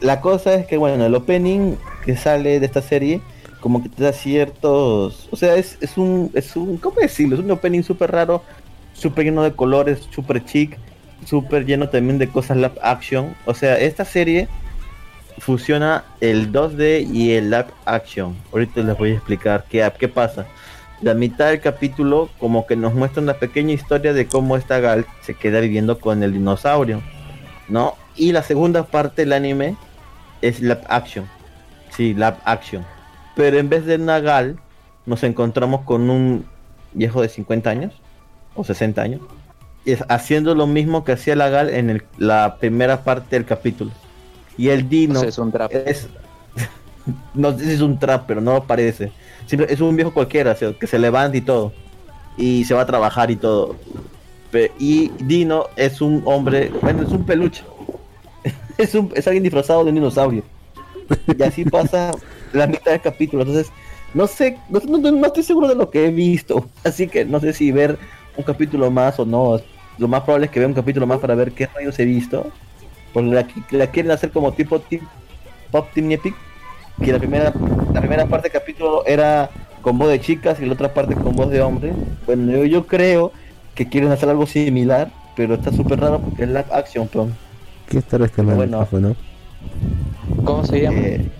la 0.00 0.20
cosa 0.20 0.54
es 0.54 0.66
que 0.66 0.76
bueno, 0.76 1.04
el 1.04 1.14
opening 1.14 1.76
que 2.04 2.16
sale 2.16 2.58
de 2.58 2.66
esta 2.66 2.82
serie 2.82 3.20
como 3.60 3.82
que 3.82 3.88
te 3.88 4.02
da 4.02 4.12
ciertos, 4.12 5.28
o 5.30 5.36
sea, 5.36 5.54
es, 5.56 5.78
es 5.80 5.96
un 5.96 6.30
es 6.34 6.56
un 6.56 6.78
¿cómo 6.78 6.96
decirlo? 7.00 7.36
Es 7.36 7.42
un 7.42 7.50
opening 7.50 7.82
súper 7.82 8.10
raro, 8.10 8.42
súper 8.92 9.24
lleno 9.26 9.42
de 9.44 9.52
colores, 9.52 10.00
súper 10.10 10.44
chic, 10.44 10.76
súper 11.26 11.64
lleno 11.64 11.88
también 11.88 12.18
de 12.18 12.28
cosas 12.28 12.56
live 12.56 12.72
action. 12.82 13.34
O 13.44 13.54
sea, 13.54 13.78
esta 13.78 14.04
serie 14.04 14.48
fusiona 15.38 16.04
el 16.20 16.52
2D 16.52 17.08
y 17.12 17.32
el 17.32 17.50
live 17.50 17.66
action. 17.84 18.36
Ahorita 18.52 18.80
les 18.82 18.96
voy 18.96 19.10
a 19.10 19.14
explicar 19.14 19.64
qué, 19.68 19.90
qué 19.98 20.08
pasa. 20.08 20.46
La 21.00 21.14
mitad 21.14 21.48
del 21.48 21.60
capítulo 21.60 22.30
como 22.38 22.66
que 22.66 22.76
nos 22.76 22.94
muestra 22.94 23.22
una 23.22 23.34
pequeña 23.34 23.72
historia 23.72 24.12
de 24.12 24.26
cómo 24.26 24.56
esta 24.56 24.80
Gal 24.80 25.06
se 25.22 25.34
queda 25.34 25.60
viviendo 25.60 25.98
con 25.98 26.22
el 26.22 26.32
dinosaurio, 26.32 27.02
¿no? 27.68 27.94
Y 28.14 28.32
la 28.32 28.42
segunda 28.42 28.84
parte 28.84 29.22
del 29.22 29.32
anime 29.32 29.76
es 30.42 30.60
live 30.60 30.82
action. 30.88 31.26
Sí, 31.90 32.14
live 32.14 32.36
action. 32.44 32.84
Pero 33.34 33.58
en 33.58 33.68
vez 33.68 33.84
de 33.86 33.96
una 33.96 34.20
Gal, 34.20 34.58
nos 35.06 35.22
encontramos 35.24 35.82
con 35.82 36.08
un 36.08 36.44
viejo 36.92 37.22
de 37.22 37.28
50 37.28 37.70
años 37.70 37.92
o 38.54 38.62
60 38.62 39.02
años 39.02 39.20
es 39.84 40.04
haciendo 40.08 40.54
lo 40.54 40.66
mismo 40.66 41.04
que 41.04 41.12
hacía 41.12 41.36
la 41.36 41.48
Gal 41.48 41.70
en 41.70 42.02
la 42.18 42.56
primera 42.60 43.02
parte 43.04 43.36
del 43.36 43.44
capítulo. 43.44 43.90
Y 44.58 44.68
el 44.68 44.88
Dino 44.88 45.22
es 45.22 45.38
un 45.38 45.50
trap. 45.52 45.72
es 45.74 46.08
no 47.34 47.56
sé 47.58 47.64
si 47.64 47.70
es 47.72 47.80
un 47.80 47.98
trap, 47.98 48.24
pero 48.26 48.40
no 48.40 48.64
parece. 48.64 49.12
Es 49.68 49.80
un 49.80 49.96
viejo 49.96 50.12
cualquiera, 50.14 50.52
o 50.52 50.56
sea, 50.56 50.72
que 50.72 50.86
se 50.86 50.98
levanta 50.98 51.36
y 51.36 51.40
todo. 51.40 51.72
Y 52.36 52.64
se 52.64 52.74
va 52.74 52.82
a 52.82 52.86
trabajar 52.86 53.30
y 53.30 53.36
todo. 53.36 53.76
Y 54.78 55.10
Dino 55.18 55.66
es 55.76 56.00
un 56.00 56.22
hombre, 56.26 56.70
bueno, 56.82 57.02
es 57.02 57.08
un 57.08 57.24
peluche. 57.24 57.64
es, 58.78 58.94
un, 58.94 59.10
es 59.14 59.26
alguien 59.26 59.42
disfrazado 59.42 59.82
de 59.84 59.90
un 59.90 59.96
dinosaurio. 59.96 60.42
Y 61.38 61.42
así 61.42 61.64
pasa 61.70 62.12
la 62.52 62.66
mitad 62.66 62.92
del 62.92 63.00
capítulo. 63.00 63.42
Entonces, 63.42 63.72
no 64.14 64.26
sé, 64.26 64.58
no, 64.68 64.80
no- 64.80 65.10
no 65.10 65.26
estoy 65.26 65.42
seguro 65.42 65.68
de 65.68 65.74
lo 65.74 65.90
que 65.90 66.06
he 66.06 66.10
visto. 66.10 66.68
Así 66.84 67.08
que 67.08 67.24
no 67.24 67.40
sé 67.40 67.52
si 67.52 67.72
ver 67.72 67.98
un 68.36 68.44
capítulo 68.44 68.90
más 68.90 69.18
o 69.18 69.24
no. 69.24 69.60
Lo 69.98 70.08
más 70.08 70.22
probable 70.22 70.46
es 70.46 70.52
que 70.52 70.60
vea 70.60 70.68
un 70.68 70.74
capítulo 70.74 71.06
más 71.06 71.18
para 71.18 71.34
ver 71.34 71.52
qué 71.52 71.66
rayos 71.66 71.98
he 71.98 72.04
visto. 72.04 72.46
Porque 73.12 73.30
la, 73.30 73.46
la 73.70 73.86
quieren 73.88 74.10
hacer 74.12 74.30
como 74.30 74.52
tipo 74.52 74.80
tip- 74.80 75.02
Pop 75.70 75.88
Team 75.94 76.10
Epic. 76.12 76.34
Que 77.02 77.12
la 77.12 77.18
primera, 77.18 77.52
la 77.92 78.00
primera 78.00 78.26
parte 78.26 78.48
del 78.48 78.60
capítulo 78.60 79.04
era 79.06 79.50
con 79.80 79.98
voz 79.98 80.08
de 80.10 80.20
chicas 80.20 80.60
y 80.60 80.66
la 80.66 80.74
otra 80.74 80.92
parte 80.92 81.14
con 81.14 81.34
voz 81.34 81.50
de 81.50 81.60
hombres. 81.62 81.94
Bueno, 82.26 82.52
yo, 82.52 82.64
yo 82.64 82.86
creo 82.86 83.32
que 83.74 83.88
quieren 83.88 84.12
hacer 84.12 84.28
algo 84.28 84.46
similar, 84.46 85.10
pero 85.34 85.54
está 85.54 85.72
súper 85.72 86.00
raro 86.00 86.20
porque 86.20 86.42
es 86.42 86.48
live 86.48 86.64
action, 86.70 87.08
pero 87.10 87.28
¿Qué 87.88 87.98
estará 87.98 88.26
este 88.26 88.42
Bueno. 88.42 88.64
micrófono? 88.78 89.16
¿Cómo 90.44 90.64
se 90.64 90.82
llama? 90.82 90.98
eh, 90.98 91.30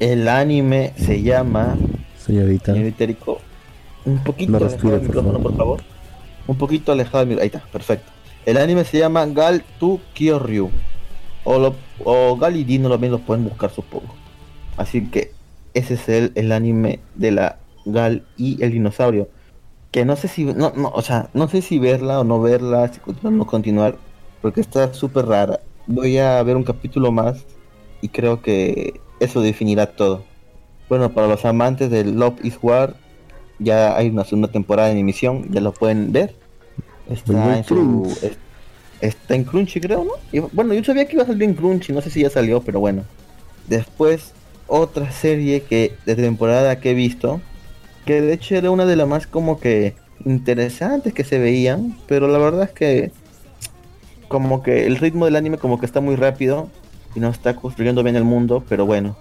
el 0.00 0.28
anime 0.28 0.92
se 0.96 1.22
llama 1.22 1.76
Señorita. 2.18 2.72
señorita 2.72 3.04
un 4.06 4.18
poquito 4.18 4.52
No 4.52 4.58
alejado 4.58 4.90
del 4.90 5.00
por 5.00 5.08
micrófono, 5.08 5.38
por 5.40 5.56
favor. 5.56 5.80
Un 6.46 6.56
poquito 6.56 6.92
alejado 6.92 7.18
del 7.18 7.28
micrófono. 7.28 7.42
Ahí 7.42 7.46
está, 7.58 7.72
perfecto. 7.72 8.10
El 8.46 8.58
anime 8.58 8.84
se 8.84 8.98
llama 8.98 9.26
Gal 9.26 9.64
to 9.80 9.98
Kyoryu. 10.14 10.70
O, 11.44 11.58
lo, 11.58 11.74
o 12.04 12.36
Gal 12.36 12.56
y 12.56 12.64
Dino 12.64 12.88
también 12.88 13.12
lo 13.12 13.18
pueden 13.18 13.44
buscar, 13.44 13.70
supongo. 13.70 14.14
Así 14.76 15.06
que 15.08 15.32
ese 15.74 15.94
es 15.94 16.08
el, 16.08 16.32
el 16.34 16.52
anime 16.52 17.00
de 17.14 17.30
la 17.30 17.58
Gal 17.84 18.24
y 18.36 18.62
el 18.62 18.72
dinosaurio. 18.72 19.28
Que 19.90 20.04
no 20.04 20.16
sé 20.16 20.28
si, 20.28 20.44
no, 20.44 20.72
no, 20.74 20.88
o 20.88 21.02
sea, 21.02 21.28
no 21.34 21.48
sé 21.48 21.62
si 21.62 21.78
verla 21.78 22.20
o 22.20 22.24
no 22.24 22.40
verla, 22.40 22.88
si 22.88 22.98
continuar 22.98 23.34
o 23.34 23.36
no 23.36 23.46
continuar, 23.46 23.96
porque 24.42 24.60
está 24.60 24.92
súper 24.92 25.26
rara. 25.26 25.60
Voy 25.86 26.18
a 26.18 26.42
ver 26.42 26.56
un 26.56 26.64
capítulo 26.64 27.12
más 27.12 27.44
y 28.00 28.08
creo 28.08 28.42
que 28.42 29.00
eso 29.20 29.40
definirá 29.40 29.86
todo. 29.86 30.24
Bueno, 30.88 31.12
para 31.12 31.28
los 31.28 31.44
amantes 31.44 31.90
de 31.90 32.04
Love 32.04 32.44
is 32.44 32.58
War, 32.60 32.96
ya 33.58 33.96
hay 33.96 34.08
una 34.08 34.24
segunda 34.24 34.48
temporada 34.48 34.90
en 34.90 34.98
emisión, 34.98 35.50
ya 35.50 35.60
lo 35.60 35.72
pueden 35.72 36.12
ver. 36.12 36.34
Está 37.08 37.58
en 37.58 37.64
su, 37.64 38.10
está 39.06 39.34
en 39.34 39.44
Crunchy, 39.44 39.80
creo, 39.80 40.04
¿no? 40.04 40.12
Y, 40.32 40.40
bueno, 40.40 40.74
yo 40.74 40.82
sabía 40.84 41.06
que 41.06 41.14
iba 41.14 41.22
a 41.22 41.26
salir 41.26 41.42
en 41.44 41.54
Crunchy, 41.54 41.92
no 41.92 42.00
sé 42.00 42.10
si 42.10 42.22
ya 42.22 42.30
salió, 42.30 42.60
pero 42.62 42.80
bueno. 42.80 43.04
Después, 43.68 44.32
otra 44.66 45.10
serie 45.12 45.62
que 45.62 45.94
de 46.06 46.14
temporada 46.16 46.80
que 46.80 46.90
he 46.90 46.94
visto, 46.94 47.40
que 48.04 48.20
de 48.20 48.32
hecho 48.32 48.56
era 48.56 48.70
una 48.70 48.86
de 48.86 48.96
las 48.96 49.08
más 49.08 49.26
como 49.26 49.58
que 49.58 49.94
interesantes 50.24 51.12
que 51.12 51.24
se 51.24 51.38
veían, 51.38 51.96
pero 52.06 52.28
la 52.28 52.38
verdad 52.38 52.64
es 52.64 52.70
que 52.70 53.12
como 54.28 54.62
que 54.62 54.86
el 54.86 54.96
ritmo 54.96 55.26
del 55.26 55.36
anime 55.36 55.58
como 55.58 55.78
que 55.78 55.86
está 55.86 56.00
muy 56.00 56.16
rápido 56.16 56.68
y 57.14 57.20
no 57.20 57.28
está 57.28 57.54
construyendo 57.56 58.02
bien 58.02 58.16
el 58.16 58.24
mundo, 58.24 58.64
pero 58.68 58.86
bueno. 58.86 59.16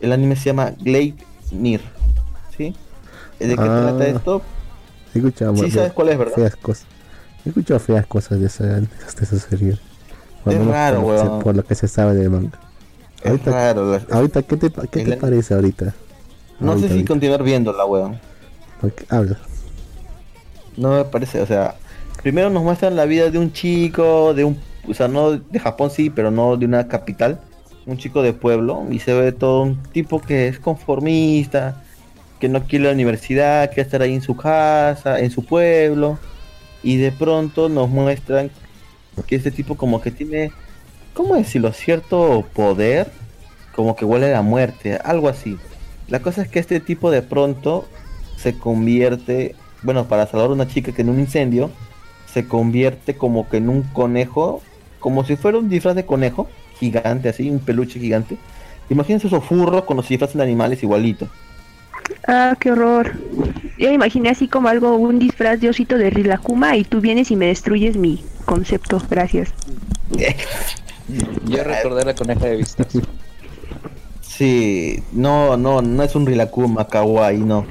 El 0.00 0.12
anime 0.12 0.36
se 0.36 0.46
llama 0.46 0.72
Glade 0.80 1.14
Mir, 1.50 1.80
¿sí? 2.56 2.74
¿De 3.38 3.48
qué 3.48 3.54
Ah, 3.58 3.94
trata 3.96 4.06
esto? 4.06 4.42
He 5.14 5.18
escuchado 5.18 5.56
Sí 5.56 5.70
sabes 5.70 5.92
cuál 5.92 6.10
es, 6.10 6.18
¿verdad? 6.18 6.34
He 7.44 7.48
escuchado 7.50 7.80
feas 7.80 8.06
cosas 8.06 8.40
de 8.40 8.46
esa, 8.46 8.64
de 8.64 8.86
esa 9.20 9.38
serie. 9.38 9.78
Es 10.46 10.66
raro, 10.66 11.02
por, 11.02 11.14
weón. 11.14 11.38
por 11.40 11.56
lo 11.56 11.64
que 11.64 11.74
se 11.74 11.88
sabe 11.88 12.14
del 12.14 12.30
manga. 12.30 12.58
Es 13.22 13.30
Ahorita- 13.30 13.50
raro. 13.50 14.00
Ahorita, 14.10 14.42
¿qué 14.42 14.56
te, 14.56 14.70
qué 14.90 15.04
te 15.04 15.16
parece 15.16 15.54
ahorita? 15.54 15.94
No 16.60 16.74
sé 16.74 16.86
si 16.86 16.92
ahorita. 16.92 17.08
continuar 17.08 17.42
viéndola, 17.42 17.84
weón. 17.86 18.18
Porque- 18.80 19.06
habla. 19.08 19.38
No 20.76 20.90
me 20.90 21.04
parece, 21.04 21.40
o 21.40 21.46
sea, 21.46 21.76
primero 22.22 22.50
nos 22.50 22.62
muestran 22.62 22.96
la 22.96 23.04
vida 23.04 23.30
de 23.30 23.38
un 23.38 23.52
chico, 23.52 24.34
de 24.34 24.44
un, 24.44 24.58
o 24.88 24.92
sea, 24.94 25.08
no 25.08 25.32
de 25.32 25.58
Japón 25.58 25.90
sí, 25.90 26.10
pero 26.10 26.30
no 26.30 26.56
de 26.56 26.66
una 26.66 26.88
capital, 26.88 27.40
un 27.86 27.96
chico 27.96 28.22
de 28.22 28.32
pueblo, 28.32 28.84
y 28.90 28.98
se 28.98 29.14
ve 29.14 29.32
todo 29.32 29.62
un 29.62 29.82
tipo 29.92 30.20
que 30.20 30.48
es 30.48 30.58
conformista, 30.58 31.82
que 32.40 32.48
no 32.48 32.64
quiere 32.64 32.86
la 32.86 32.92
universidad, 32.92 33.68
quiere 33.68 33.82
estar 33.82 34.02
ahí 34.02 34.14
en 34.14 34.22
su 34.22 34.36
casa, 34.36 35.20
en 35.20 35.30
su 35.30 35.44
pueblo, 35.44 36.18
y 36.84 36.98
de 36.98 37.10
pronto 37.10 37.68
nos 37.68 37.88
muestran 37.88 38.50
que 39.26 39.36
este 39.36 39.50
tipo 39.50 39.76
como 39.76 40.00
que 40.00 40.10
tiene, 40.10 40.52
¿cómo 41.14 41.34
decirlo? 41.34 41.72
Cierto 41.72 42.44
poder, 42.52 43.10
como 43.74 43.96
que 43.96 44.04
huele 44.04 44.26
a 44.26 44.32
la 44.32 44.42
muerte, 44.42 44.96
algo 45.02 45.28
así. 45.28 45.56
La 46.08 46.20
cosa 46.20 46.42
es 46.42 46.48
que 46.48 46.58
este 46.58 46.78
tipo 46.80 47.10
de 47.10 47.22
pronto 47.22 47.88
se 48.36 48.58
convierte, 48.58 49.56
bueno, 49.82 50.06
para 50.06 50.26
salvar 50.26 50.50
a 50.50 50.52
una 50.52 50.68
chica 50.68 50.92
que 50.92 51.02
en 51.02 51.08
un 51.08 51.18
incendio, 51.18 51.70
se 52.32 52.46
convierte 52.46 53.16
como 53.16 53.48
que 53.48 53.56
en 53.56 53.68
un 53.68 53.82
conejo, 53.82 54.60
como 55.00 55.24
si 55.24 55.36
fuera 55.36 55.58
un 55.58 55.70
disfraz 55.70 55.94
de 55.94 56.04
conejo, 56.04 56.48
gigante 56.78 57.30
así, 57.30 57.48
un 57.48 57.60
peluche 57.60 57.98
gigante. 57.98 58.36
Imagínense 58.90 59.28
esos 59.28 59.44
furros 59.44 59.84
con 59.84 59.96
los 59.96 60.08
disfraces 60.08 60.36
de 60.36 60.42
animales 60.42 60.82
igualitos. 60.82 61.28
Ah, 62.26 62.56
qué 62.58 62.70
horror. 62.72 63.12
Yo 63.78 63.88
me 63.88 63.94
imaginé 63.94 64.30
así 64.30 64.48
como 64.48 64.68
algo, 64.68 64.96
un 64.96 65.18
disfraz 65.18 65.60
de 65.60 65.68
osito 65.68 65.98
de 65.98 66.10
Rilakuma 66.10 66.76
y 66.76 66.84
tú 66.84 67.00
vienes 67.00 67.30
y 67.30 67.36
me 67.36 67.46
destruyes 67.46 67.96
mi 67.96 68.24
concepto. 68.44 69.00
Gracias. 69.10 69.52
Yo 71.46 71.64
recordé 71.64 72.04
la 72.04 72.14
coneja 72.14 72.46
de 72.46 72.56
vistas. 72.56 72.86
Sí, 74.20 75.02
no, 75.12 75.56
no, 75.56 75.82
no 75.82 76.02
es 76.02 76.14
un 76.14 76.26
Rilakuma 76.26 76.86
kawaii, 76.88 77.38
no. 77.40 77.66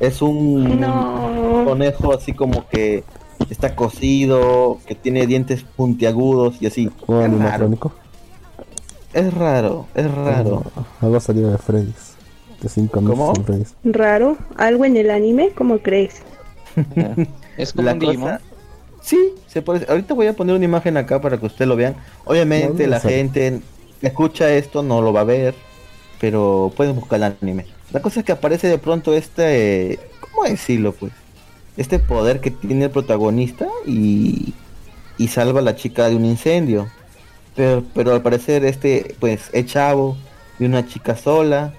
Es 0.00 0.20
un 0.20 0.80
No. 0.80 1.62
conejo 1.64 2.12
así 2.12 2.32
como 2.32 2.68
que 2.68 3.04
está 3.50 3.74
cocido, 3.76 4.78
que 4.86 4.94
tiene 4.94 5.26
dientes 5.26 5.62
puntiagudos 5.76 6.56
y 6.60 6.66
así. 6.66 6.90
¿Un 7.06 7.34
Es 7.34 7.40
raro, 7.40 7.68
es 9.14 9.34
raro, 9.34 9.86
es 9.94 10.10
raro. 10.14 10.62
Algo 11.00 11.20
salido 11.20 11.50
de 11.50 11.58
Freddy's. 11.58 12.11
De 12.62 12.68
5 12.68 13.00
meses 13.02 13.18
¿Cómo? 13.18 13.34
en 13.36 13.44
Freddy's. 13.44 13.74
Raro. 13.84 14.38
¿Algo 14.56 14.84
en 14.84 14.96
el 14.96 15.10
anime? 15.10 15.50
¿Cómo 15.50 15.78
crees? 15.78 16.22
Es 17.56 17.72
como 17.72 17.86
La 17.86 17.94
un 17.94 18.00
cosa-. 18.00 18.40
Sí, 19.02 19.34
se 19.48 19.62
puede. 19.62 19.84
Ahorita 19.90 20.14
voy 20.14 20.28
a 20.28 20.32
poner 20.34 20.54
una 20.54 20.64
imagen 20.64 20.96
acá 20.96 21.20
para 21.20 21.38
que 21.38 21.46
ustedes 21.46 21.68
lo 21.68 21.76
vean. 21.76 21.96
Obviamente 22.24 22.84
No, 22.84 22.90
la 22.90 23.00
gente 23.00 23.60
que 24.00 24.06
escucha 24.06 24.48
esto 24.54 24.82
no 24.82 25.02
lo 25.02 25.12
va 25.12 25.22
a 25.22 25.24
ver, 25.24 25.54
pero 26.20 26.72
pueden 26.76 26.94
buscar 26.94 27.16
el 27.18 27.36
anime. 27.42 27.66
La 27.92 28.00
cosa 28.00 28.20
es 28.20 28.26
que 28.26 28.32
aparece 28.32 28.68
de 28.68 28.78
pronto 28.78 29.12
este, 29.12 29.98
¿cómo 30.20 30.44
decirlo 30.44 30.92
pues? 30.92 31.12
Este 31.76 31.98
poder 31.98 32.40
que 32.40 32.50
tiene 32.52 32.84
el 32.84 32.90
protagonista 32.90 33.66
y, 33.86 34.54
y 35.18 35.28
salva 35.28 35.60
a 35.60 35.62
la 35.62 35.74
chica 35.76 36.08
de 36.08 36.16
un 36.16 36.24
incendio. 36.24 36.88
Pero, 37.56 37.84
pero 37.94 38.14
al 38.14 38.22
parecer 38.22 38.64
este 38.64 39.14
pues 39.20 39.50
es 39.52 39.66
chavo 39.66 40.16
de 40.58 40.66
una 40.66 40.86
chica 40.86 41.16
sola 41.16 41.74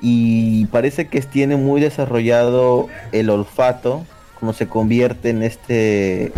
y 0.00 0.66
parece 0.66 1.08
que 1.08 1.20
tiene 1.22 1.56
muy 1.56 1.80
desarrollado 1.80 2.88
el 3.12 3.30
olfato 3.30 4.04
como 4.38 4.52
se 4.52 4.68
convierte 4.68 5.30
en 5.30 5.42
este 5.42 6.32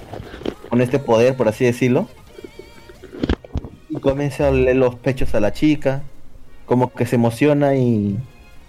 con 0.69 0.81
este 0.81 0.99
poder 0.99 1.37
por 1.37 1.49
así 1.49 1.65
decirlo. 1.65 2.09
Y 3.89 3.99
comienza 4.01 4.47
a 4.47 4.51
oler 4.51 4.77
los 4.77 4.95
pechos 4.95 5.35
a 5.35 5.41
la 5.41 5.53
chica 5.53 6.03
como 6.67 6.93
que 6.93 7.07
se 7.07 7.17
emociona 7.17 7.75
y, 7.75 8.19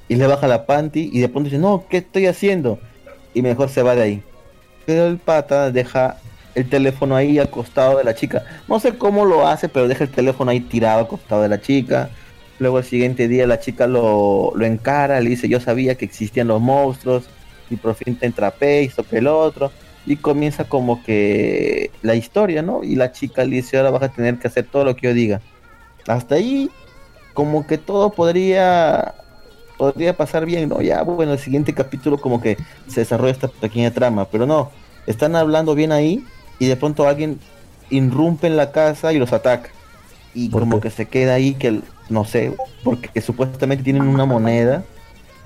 y 0.07 0.15
le 0.15 0.25
baja 0.25 0.47
la 0.47 0.65
panty 0.65 1.09
y 1.11 1.19
de 1.19 1.29
pronto 1.29 1.49
dice 1.49 1.59
no 1.59 1.85
qué 1.89 1.97
estoy 1.97 2.25
haciendo 2.25 2.79
y 3.33 3.41
mejor 3.41 3.69
se 3.69 3.83
va 3.83 3.95
de 3.95 4.01
ahí. 4.01 4.23
Pero 4.85 5.05
el 5.05 5.17
pata 5.17 5.71
deja 5.71 6.17
el 6.55 6.67
teléfono 6.67 7.15
ahí 7.15 7.37
al 7.37 7.51
costado 7.51 7.97
de 7.97 8.03
la 8.03 8.15
chica. 8.15 8.43
No 8.67 8.79
sé 8.79 8.97
cómo 8.97 9.25
lo 9.25 9.45
hace 9.45 9.69
pero 9.69 9.87
deja 9.87 10.05
el 10.05 10.09
teléfono 10.09 10.49
ahí 10.49 10.61
tirado 10.61 10.99
al 10.99 11.07
costado 11.07 11.43
de 11.43 11.49
la 11.49 11.61
chica 11.61 12.09
Luego 12.59 12.79
el 12.79 12.85
siguiente 12.85 13.27
día 13.27 13.47
la 13.47 13.59
chica 13.59 13.87
lo, 13.87 14.51
lo 14.55 14.65
encara, 14.65 15.19
le 15.21 15.29
dice 15.31 15.49
yo 15.49 15.59
sabía 15.61 15.95
que 15.95 16.05
existían 16.05 16.47
los 16.49 16.61
monstruos 16.61 17.25
y 17.69 17.77
por 17.77 17.95
fin 17.95 18.17
te 18.17 18.25
entrapé, 18.27 18.83
esto 18.83 19.03
que 19.07 19.17
el 19.19 19.27
otro. 19.27 19.71
Y 20.05 20.17
comienza 20.17 20.65
como 20.65 21.03
que 21.03 21.91
la 22.01 22.15
historia, 22.15 22.61
¿no? 22.61 22.83
Y 22.83 22.95
la 22.95 23.11
chica 23.11 23.43
le 23.45 23.57
dice 23.57 23.77
ahora 23.77 23.91
vas 23.91 24.03
a 24.03 24.09
tener 24.13 24.39
que 24.39 24.47
hacer 24.47 24.65
todo 24.67 24.83
lo 24.85 24.95
que 24.95 25.07
yo 25.07 25.13
diga. 25.13 25.41
Hasta 26.07 26.35
ahí 26.35 26.69
como 27.33 27.67
que 27.67 27.77
todo 27.77 28.11
podría 28.13 29.15
podría 29.77 30.17
pasar 30.17 30.45
bien, 30.45 30.69
¿no? 30.69 30.81
Ya 30.81 31.03
bueno, 31.03 31.33
el 31.33 31.39
siguiente 31.39 31.73
capítulo 31.73 32.19
como 32.19 32.41
que 32.41 32.57
se 32.87 33.01
desarrolla 33.01 33.31
esta 33.31 33.47
pequeña 33.47 33.91
trama, 33.93 34.25
pero 34.29 34.45
no, 34.45 34.71
están 35.07 35.35
hablando 35.35 35.75
bien 35.75 35.91
ahí 35.91 36.25
y 36.59 36.67
de 36.67 36.75
pronto 36.77 37.07
alguien 37.07 37.39
irrumpe 37.89 38.47
en 38.47 38.57
la 38.57 38.71
casa 38.71 39.13
y 39.13 39.19
los 39.19 39.33
ataca. 39.33 39.69
Y 40.33 40.49
¿Por 40.49 40.61
como 40.61 40.79
qué? 40.79 40.81
que 40.81 40.89
se 40.89 41.07
queda 41.07 41.35
ahí 41.35 41.55
que 41.55 41.67
el- 41.69 41.83
no 42.09 42.25
sé, 42.25 42.53
porque 42.83 43.21
supuestamente 43.21 43.83
tienen 43.83 44.03
una 44.03 44.25
moneda, 44.25 44.83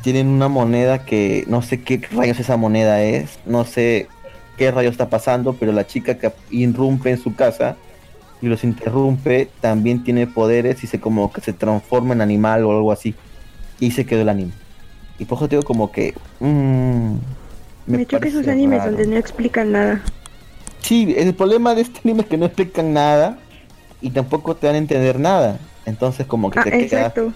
tienen 0.02 0.28
una 0.28 0.48
moneda 0.48 1.06
que 1.06 1.44
no 1.48 1.62
sé 1.62 1.82
qué 1.82 2.02
rayos 2.12 2.40
esa 2.40 2.58
moneda 2.58 3.02
es, 3.02 3.40
no 3.46 3.66
sé 3.66 4.08
qué 4.58 4.72
rayos 4.72 4.92
está 4.92 5.10
pasando, 5.10 5.54
pero 5.54 5.72
la 5.72 5.88
chica 5.88 6.18
que 6.18 6.32
irrumpe 6.52 7.10
en 7.12 7.18
su 7.18 7.36
casa 7.36 7.76
y 8.42 8.48
los 8.48 8.64
interrumpe 8.64 9.50
también 9.62 10.04
tiene 10.04 10.28
poderes 10.28 10.84
y 10.84 10.88
se 10.88 11.00
como 11.00 11.32
que 11.32 11.42
se 11.42 11.54
transforma 11.54 12.14
en 12.14 12.22
animal 12.22 12.66
o 12.66 12.72
algo 12.72 12.92
así. 12.92 13.16
Y 13.80 13.92
se 13.92 14.06
quedó 14.06 14.22
el 14.22 14.30
anime. 14.30 14.52
Y 15.18 15.26
por 15.26 15.38
eso 15.38 15.48
te 15.48 15.56
digo 15.56 15.66
como 15.66 15.92
que... 15.92 16.14
mm, 16.40 17.14
Me, 17.88 18.06
choca 18.06 18.20
parece 18.20 18.40
esos 18.40 18.48
animes 18.50 18.80
raro. 18.80 18.92
donde 18.92 19.08
no 19.08 19.16
explican 19.18 19.72
nada. 19.72 20.02
Sí, 20.82 21.14
el 21.18 21.34
problema 21.34 21.74
de 21.74 21.82
este 21.84 22.02
anime 22.04 22.22
es 22.24 22.28
que 22.28 22.38
no 22.38 22.46
explican 22.46 22.94
nada 22.94 23.38
y 24.02 24.10
tampoco 24.10 24.56
te 24.56 24.68
dan 24.68 24.76
a 24.76 24.80
entender 24.80 25.20
nada. 25.20 25.58
Entonces 25.86 26.26
como 26.26 26.50
que 26.50 26.60
Ah, 26.60 26.64
te 26.64 26.72
quedas 26.72 26.84
exacto. 26.84 27.34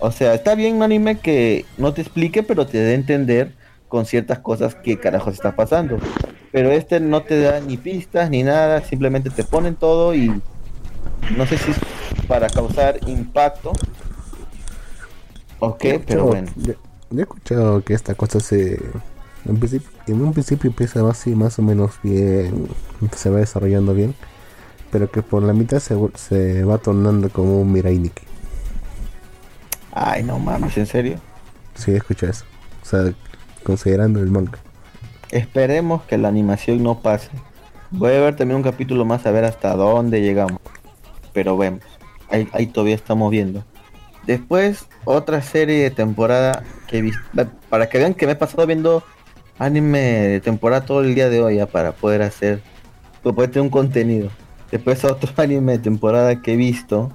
O 0.00 0.10
sea, 0.10 0.34
está 0.34 0.54
bien 0.54 0.76
un 0.76 0.82
anime 0.82 1.18
que 1.18 1.64
no 1.78 1.92
te 1.94 2.02
explique, 2.02 2.42
pero 2.42 2.66
te 2.66 2.78
dé 2.78 2.92
a 2.92 2.94
entender 2.94 3.52
con 3.88 4.04
ciertas 4.06 4.40
cosas 4.40 4.74
que 4.74 4.98
carajos 4.98 5.34
está 5.34 5.54
pasando. 5.54 5.98
Pero 6.52 6.70
este 6.72 7.00
no 7.00 7.22
te 7.22 7.40
da 7.40 7.60
ni 7.60 7.76
pistas 7.76 8.28
ni 8.30 8.42
nada, 8.42 8.82
simplemente 8.82 9.30
te 9.30 9.44
ponen 9.44 9.76
todo 9.76 10.14
y 10.14 10.28
no 11.36 11.46
sé 11.46 11.56
si 11.58 11.70
es 11.70 11.78
para 12.28 12.48
causar 12.48 12.98
impacto 13.08 13.72
o 15.58 15.76
qué, 15.78 16.00
pero 16.06 16.20
Yo- 16.20 16.26
bueno. 16.26 16.50
Yo, 16.56 16.72
yo 17.10 17.18
he 17.18 17.22
escuchado 17.22 17.82
que 17.82 17.94
esta 17.94 18.14
cosa 18.14 18.40
se. 18.40 18.80
En, 19.46 19.58
principio, 19.58 19.88
en 20.06 20.22
un 20.22 20.32
principio 20.32 20.70
empieza 20.70 21.06
así 21.08 21.34
más 21.34 21.58
o 21.58 21.62
menos 21.62 21.92
bien, 22.02 22.66
se 23.14 23.30
va 23.30 23.38
desarrollando 23.38 23.92
bien, 23.94 24.14
pero 24.94 25.10
que 25.10 25.22
por 25.22 25.42
la 25.42 25.52
mitad 25.52 25.80
se, 25.80 25.96
se 26.14 26.62
va 26.62 26.78
tornando 26.78 27.28
como 27.28 27.60
un 27.60 27.72
Mirai 27.72 27.98
Nikki. 27.98 28.22
Ay, 29.90 30.22
no 30.22 30.38
mames, 30.38 30.78
en 30.78 30.86
serio. 30.86 31.18
Sí, 31.74 31.90
he 31.90 31.96
escuchado 31.96 32.30
eso. 32.30 32.44
O 32.80 32.86
sea, 32.86 33.12
considerando 33.64 34.20
el 34.20 34.30
manga. 34.30 34.56
Esperemos 35.32 36.04
que 36.04 36.16
la 36.16 36.28
animación 36.28 36.80
no 36.84 37.00
pase. 37.00 37.30
Voy 37.90 38.12
a 38.12 38.20
ver 38.20 38.36
también 38.36 38.58
un 38.58 38.62
capítulo 38.62 39.04
más 39.04 39.26
a 39.26 39.32
ver 39.32 39.44
hasta 39.44 39.74
dónde 39.74 40.20
llegamos. 40.20 40.60
Pero 41.32 41.58
vemos. 41.58 41.82
Ahí, 42.30 42.48
ahí 42.52 42.68
todavía 42.68 42.94
estamos 42.94 43.32
viendo. 43.32 43.64
Después, 44.28 44.86
otra 45.04 45.42
serie 45.42 45.82
de 45.82 45.90
temporada 45.90 46.62
que. 46.86 47.10
Para 47.68 47.88
que 47.88 47.98
vean 47.98 48.14
que 48.14 48.26
me 48.26 48.32
he 48.34 48.36
pasado 48.36 48.64
viendo 48.64 49.02
anime 49.58 49.98
de 49.98 50.40
temporada 50.40 50.86
todo 50.86 51.00
el 51.00 51.16
día 51.16 51.28
de 51.30 51.42
hoy 51.42 51.56
ya 51.56 51.66
para 51.66 51.90
poder 51.90 52.22
hacer. 52.22 52.62
Para 53.24 53.34
poder 53.34 53.50
tener 53.50 53.62
un 53.62 53.70
contenido. 53.70 54.30
Después 54.74 55.04
otro 55.04 55.30
anime 55.40 55.72
de 55.72 55.78
temporada 55.78 56.42
que 56.42 56.54
he 56.54 56.56
visto. 56.56 57.12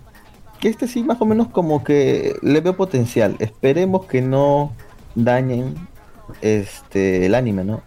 Que 0.62 0.70
este 0.70 0.88
sí 0.88 1.04
más 1.04 1.20
o 1.20 1.26
menos 1.26 1.50
como 1.50 1.84
que 1.84 2.38
le 2.42 2.62
veo 2.62 2.78
potencial. 2.78 3.36
Esperemos 3.40 4.06
que 4.06 4.22
no 4.22 4.72
dañen 5.14 5.76
este 6.40 7.26
el 7.26 7.36
anime, 7.36 7.66
¿no? 7.66 7.82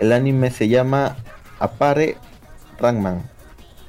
El 0.00 0.10
anime 0.10 0.50
se 0.50 0.66
llama 0.66 1.16
Apare 1.60 2.16
Rangman. 2.80 3.22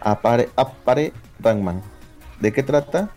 Apare, 0.01 0.49
Apare 0.55 1.13
Rangman. 1.39 1.81
¿De 2.39 2.53
qué 2.53 2.61
trata? 2.61 3.09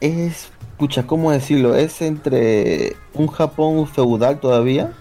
Es, 0.00 0.48
escucha, 0.72 1.06
¿cómo 1.06 1.30
decirlo? 1.30 1.74
Es 1.74 2.00
entre 2.00 2.96
un 3.12 3.26
Japón 3.26 3.86
feudal 3.86 4.40
todavía, 4.40 4.94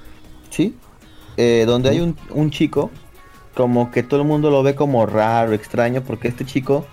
¿sí? 0.49 0.75
Eh, 1.37 1.63
donde 1.65 1.87
hay 1.87 2.01
un, 2.01 2.17
un 2.31 2.49
chico, 2.51 2.91
como 3.59 3.91
que 3.91 4.03
todo 4.03 4.21
el 4.21 4.27
mundo 4.27 4.49
lo 4.51 4.63
ve 4.63 4.73
como 4.73 5.05
raro, 5.05 5.51
extraño, 5.51 6.01
porque 6.01 6.29
este 6.29 6.45
chico 6.45 6.85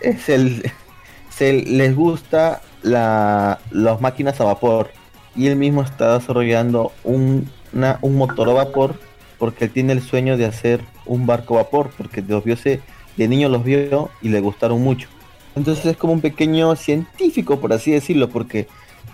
es 0.00 0.28
el, 0.28 0.72
se 1.30 1.52
les 1.52 1.94
gusta 1.94 2.62
la, 2.82 3.60
las 3.70 4.00
máquinas 4.00 4.40
a 4.40 4.44
vapor. 4.44 4.90
Y 5.36 5.46
él 5.46 5.54
mismo 5.54 5.82
está 5.82 6.18
desarrollando 6.18 6.90
un, 7.04 7.48
una- 7.72 7.98
un 8.02 8.16
motor 8.16 8.50
a 8.50 8.54
vapor 8.54 8.96
porque 9.38 9.66
él 9.66 9.70
tiene 9.70 9.92
el 9.92 10.02
sueño 10.02 10.36
de 10.36 10.46
hacer 10.46 10.80
un 11.06 11.26
barco 11.26 11.54
a 11.54 11.62
vapor 11.62 11.90
porque 11.96 12.22
los 12.22 12.42
vio 12.42 12.56
se- 12.56 12.80
de 13.16 13.28
niño 13.28 13.48
los 13.48 13.62
vio 13.62 14.10
y 14.20 14.30
le 14.30 14.40
gustaron 14.40 14.82
mucho. 14.82 15.08
Entonces 15.54 15.86
es 15.86 15.96
como 15.96 16.12
un 16.12 16.20
pequeño 16.20 16.74
científico 16.74 17.60
por 17.60 17.72
así 17.72 17.92
decirlo 17.92 18.28
porque 18.30 18.66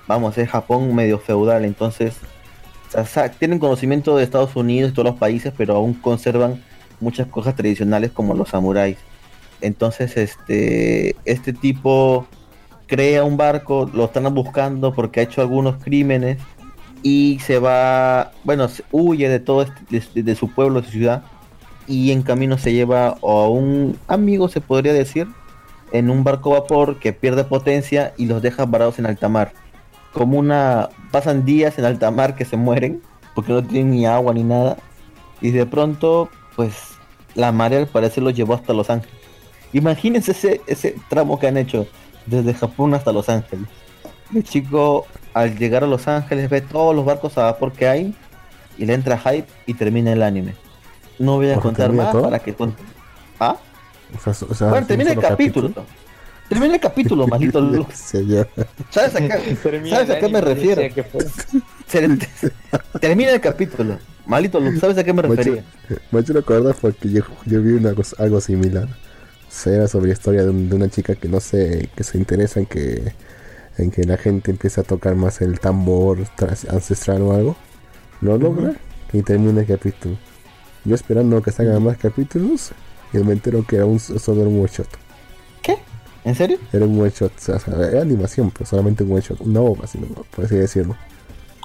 vamos 0.06 0.38
es 0.38 0.48
Japón 0.48 0.94
medio 0.94 1.18
feudal 1.18 1.64
entonces 1.66 2.14
tienen 3.38 3.58
conocimiento 3.58 4.16
de 4.16 4.24
Estados 4.24 4.54
Unidos 4.56 4.92
todos 4.94 5.06
los 5.10 5.18
países 5.18 5.52
pero 5.56 5.76
aún 5.76 5.92
conservan 5.94 6.62
muchas 7.00 7.26
cosas 7.28 7.54
tradicionales 7.56 8.10
como 8.10 8.34
los 8.34 8.48
samuráis 8.50 8.96
entonces 9.60 10.16
este 10.16 11.16
este 11.24 11.52
tipo 11.52 12.26
crea 12.86 13.24
un 13.24 13.36
barco, 13.36 13.90
lo 13.92 14.04
están 14.04 14.32
buscando 14.34 14.94
porque 14.94 15.20
ha 15.20 15.22
hecho 15.24 15.40
algunos 15.40 15.82
crímenes 15.82 16.38
y 17.02 17.38
se 17.40 17.58
va, 17.58 18.32
bueno, 18.44 18.68
huye 18.92 19.28
de 19.28 19.40
todo 19.40 19.62
este- 19.62 20.02
de, 20.14 20.22
de 20.22 20.34
su 20.34 20.52
pueblo, 20.52 20.80
de 20.80 20.86
su 20.86 20.92
ciudad 20.92 21.22
y 21.86 22.10
en 22.12 22.22
camino 22.22 22.58
se 22.58 22.72
lleva 22.72 23.16
a 23.22 23.48
un 23.48 23.98
amigo, 24.08 24.48
se 24.48 24.60
podría 24.60 24.92
decir, 24.92 25.28
en 25.92 26.10
un 26.10 26.24
barco 26.24 26.50
vapor 26.50 26.98
que 26.98 27.12
pierde 27.12 27.44
potencia 27.44 28.12
y 28.16 28.26
los 28.26 28.42
deja 28.42 28.66
varados 28.66 28.98
en 28.98 29.06
alta 29.06 29.28
mar. 29.28 29.52
Como 30.12 30.38
una, 30.38 30.88
pasan 31.12 31.44
días 31.44 31.78
en 31.78 31.84
alta 31.84 32.10
mar 32.10 32.34
que 32.34 32.44
se 32.44 32.56
mueren 32.56 33.02
porque 33.34 33.52
no 33.52 33.62
tienen 33.62 33.90
ni 33.90 34.06
agua 34.06 34.32
ni 34.32 34.42
nada 34.42 34.76
y 35.40 35.50
de 35.50 35.66
pronto, 35.66 36.30
pues 36.56 36.72
la 37.34 37.52
marea 37.52 37.78
al 37.78 37.86
parecer 37.86 38.22
los 38.22 38.34
llevó 38.34 38.54
hasta 38.54 38.72
Los 38.72 38.90
Ángeles. 38.90 39.14
Imagínense 39.72 40.32
ese, 40.32 40.60
ese 40.66 40.96
tramo 41.08 41.38
que 41.38 41.46
han 41.46 41.56
hecho 41.58 41.86
desde 42.24 42.54
Japón 42.54 42.94
hasta 42.94 43.12
Los 43.12 43.28
Ángeles. 43.28 43.66
El 44.34 44.42
chico 44.42 45.06
al 45.34 45.56
llegar 45.58 45.84
a 45.84 45.86
Los 45.86 46.08
Ángeles 46.08 46.48
ve 46.50 46.62
todos 46.62 46.96
los 46.96 47.04
barcos 47.04 47.36
a 47.38 47.44
vapor 47.44 47.72
que 47.72 47.86
hay 47.86 48.14
y 48.78 48.86
le 48.86 48.94
entra 48.94 49.18
hype 49.18 49.46
y 49.66 49.74
termina 49.74 50.12
el 50.12 50.22
anime. 50.22 50.54
No 51.18 51.36
voy 51.36 51.50
a 51.50 51.54
¿Por 51.54 51.62
qué 51.62 51.68
contar 51.68 51.92
más 51.92 52.12
todo? 52.12 52.22
para 52.22 52.38
que 52.38 52.54
con- 52.54 52.74
¿Ah? 53.38 53.56
O 54.16 54.20
sea, 54.22 54.34
so- 54.34 54.46
o 54.50 54.54
sea, 54.54 54.68
Bueno, 54.68 54.86
termina 54.86 55.10
el 55.10 55.16
solo 55.16 55.28
capítulo. 55.28 55.72
Termina 56.48 56.74
el 56.74 56.80
capítulo, 56.80 57.26
maldito 57.26 57.60
Lux. 57.60 58.12
¿Sabes 58.90 59.14
a 59.16 59.20
qué, 59.20 59.56
¿sabes 59.90 60.10
a 60.10 60.18
qué 60.18 60.28
me 60.28 60.40
refiero? 60.40 60.82
Termina 63.00 63.30
el 63.30 63.40
capítulo. 63.40 63.98
Maldito 64.26 64.58
Lux, 64.60 64.80
¿sabes 64.80 64.98
a 64.98 65.04
qué 65.04 65.12
me 65.12 65.22
refería? 65.22 65.64
macho 66.10 66.32
lo 66.32 66.40
acuerdo 66.40 66.74
porque 66.80 67.08
yo, 67.10 67.22
yo 67.46 67.62
vi 67.62 67.72
una 67.72 67.94
algo 68.18 68.40
similar. 68.40 68.84
O 68.84 69.50
sea, 69.50 69.74
era 69.74 69.88
sobre 69.88 70.08
la 70.08 70.12
historia 70.14 70.42
de, 70.42 70.50
un- 70.50 70.68
de 70.68 70.74
una 70.76 70.88
chica 70.88 71.14
que 71.14 71.28
no 71.28 71.40
sé, 71.40 71.88
que 71.94 72.02
se 72.04 72.18
interesa 72.18 72.60
en 72.60 72.66
que 72.66 73.12
en 73.78 73.90
que 73.90 74.04
la 74.04 74.16
gente 74.16 74.50
empiece 74.50 74.80
a 74.80 74.84
tocar 74.84 75.14
más 75.16 75.40
el 75.42 75.60
tambor 75.60 76.18
ancestral 76.70 77.22
o 77.22 77.32
algo. 77.34 77.56
Lo 78.22 78.38
logra 78.38 78.74
y 79.12 79.22
termina 79.22 79.60
el 79.60 79.66
capítulo. 79.66 80.16
Yo 80.84 80.94
esperando 80.94 81.42
que 81.42 81.52
salgan 81.52 81.82
más 81.84 81.98
capítulos 81.98 82.70
y 83.12 83.18
me 83.18 83.32
entero 83.34 83.64
que 83.66 83.76
era 83.76 83.84
un, 83.86 84.00
solo 84.00 84.40
era 84.40 84.48
un 84.48 84.60
one 84.60 84.70
shot. 84.72 84.88
¿Qué? 85.62 85.76
¿En 86.24 86.34
serio? 86.34 86.58
Era 86.72 86.86
un 86.86 86.98
one 87.00 87.10
shot, 87.10 87.32
o 87.36 87.40
sea, 87.58 87.60
era 87.88 88.00
animación, 88.00 88.50
pero 88.50 88.64
solamente 88.64 89.04
un 89.04 89.12
one 89.12 89.20
shot, 89.20 89.40
una 89.42 89.60
ova, 89.60 89.86
si 89.86 89.98
no, 89.98 90.06
por 90.34 90.46
así 90.46 90.54
decirlo. 90.56 90.96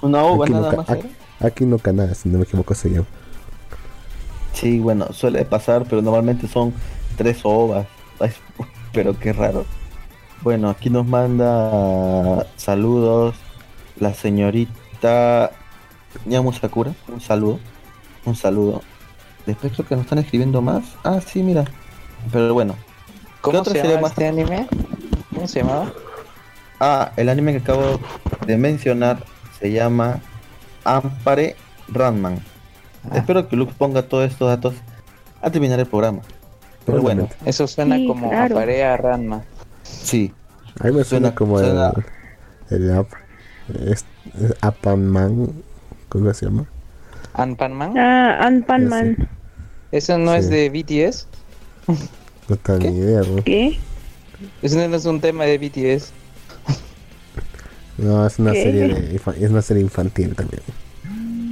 Una 0.02 0.22
ova 0.24 0.44
Aquí 0.44 0.52
nada 0.52 0.72
más. 0.72 0.90
aquí. 0.90 1.08
Aquí 1.42 1.64
no 1.64 1.78
canal, 1.78 2.14
si 2.14 2.28
no 2.28 2.38
me 2.38 2.44
equivoco 2.44 2.74
se 2.74 2.90
llama. 2.90 3.06
Sí, 4.52 4.78
bueno, 4.78 5.12
suele 5.12 5.44
pasar, 5.44 5.84
pero 5.88 6.02
normalmente 6.02 6.46
son 6.46 6.72
tres 7.16 7.40
ovas. 7.42 7.86
Ay, 8.20 8.30
Pero 8.92 9.18
qué 9.18 9.32
raro. 9.32 9.64
Bueno, 10.42 10.68
aquí 10.68 10.90
nos 10.90 11.06
manda 11.06 12.46
saludos 12.56 13.36
la 13.98 14.12
señorita 14.12 15.50
Yamu 16.26 16.52
Sakura. 16.52 16.92
Un 17.08 17.20
saludo. 17.20 17.58
Un 18.24 18.36
saludo. 18.36 18.82
Después 19.46 19.72
creo 19.72 19.86
que 19.86 19.94
nos 19.96 20.04
están 20.04 20.18
escribiendo 20.18 20.60
más. 20.60 20.84
Ah, 21.04 21.20
sí, 21.24 21.42
mira. 21.42 21.64
Pero 22.30 22.52
bueno. 22.54 22.76
¿Cómo 23.40 23.60
otra 23.60 23.72
se 23.72 23.80
serie 23.80 23.96
llama 23.96 24.02
más? 24.02 24.12
este 24.12 24.28
anime? 24.28 24.66
¿Cómo 25.34 25.48
se 25.48 25.60
llamaba? 25.60 25.92
Ah, 26.78 27.12
el 27.16 27.28
anime 27.28 27.52
que 27.52 27.58
acabo 27.58 27.98
de 28.46 28.56
mencionar 28.56 29.24
se 29.58 29.72
llama 29.72 30.20
Ampare 30.84 31.56
Ranman. 31.88 32.38
Ah. 33.10 33.18
Espero 33.18 33.48
que 33.48 33.56
Lux 33.56 33.74
ponga 33.74 34.02
todos 34.02 34.30
estos 34.30 34.48
datos 34.48 34.74
al 35.40 35.52
terminar 35.52 35.78
el 35.80 35.86
programa. 35.86 36.20
Pero 36.86 37.00
bueno. 37.02 37.28
Eso 37.44 37.66
suena 37.66 37.96
Sí, 37.96 38.06
como 38.06 38.28
claro. 38.30 38.56
a 38.56 38.60
Parea 38.60 38.96
Ranma. 38.96 39.42
sí. 39.82 40.32
A 40.80 40.86
mí 40.86 40.92
me 40.94 41.04
suena, 41.04 41.28
Suena- 41.28 41.34
como 41.34 41.58
suena- 41.58 41.92
el, 42.70 42.90
el, 42.90 43.92
es- 43.92 44.06
es 44.40 44.54
Apan 44.62 45.06
Man, 45.06 45.52
¿cómo 46.08 46.32
se 46.32 46.46
llama? 46.46 46.64
¿Anpanman? 47.34 47.96
Ah, 47.98 48.38
Ant 48.46 48.66
Man. 48.68 49.28
¿Eso 49.90 50.16
no 50.18 50.34
es 50.34 50.48
de 50.48 50.70
BTS? 50.70 51.26
No 52.48 52.56
tengo 52.56 52.78
ni 52.90 52.98
idea, 52.98 53.20
¿no? 53.20 53.42
¿Qué? 53.44 53.78
¿Eso 54.62 54.76
no 54.88 54.96
es 54.96 55.04
un 55.04 55.20
tema 55.20 55.44
de 55.44 55.58
BTS? 55.58 56.12
No, 57.98 58.26
es 58.26 58.38
una 58.38 58.52
¿Qué? 58.52 58.62
serie 58.62 58.88
de 58.88 59.16
es 59.16 59.50
una 59.50 59.62
serie 59.62 59.82
infantil 59.82 60.34
también. 60.34 60.62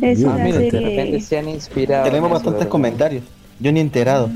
Es 0.03 0.25
Ah, 0.25 0.31
una 0.35 0.45
mira, 0.45 0.59
De 0.59 0.71
repente 0.71 1.03
serie. 1.05 1.21
se 1.21 1.39
han 1.39 1.49
inspirado. 1.49 2.05
Tenemos 2.05 2.31
bastantes 2.31 2.61
¿verdad? 2.61 2.71
comentarios. 2.71 3.25
Yo 3.59 3.71
ni 3.73 3.81
enterado. 3.81 4.31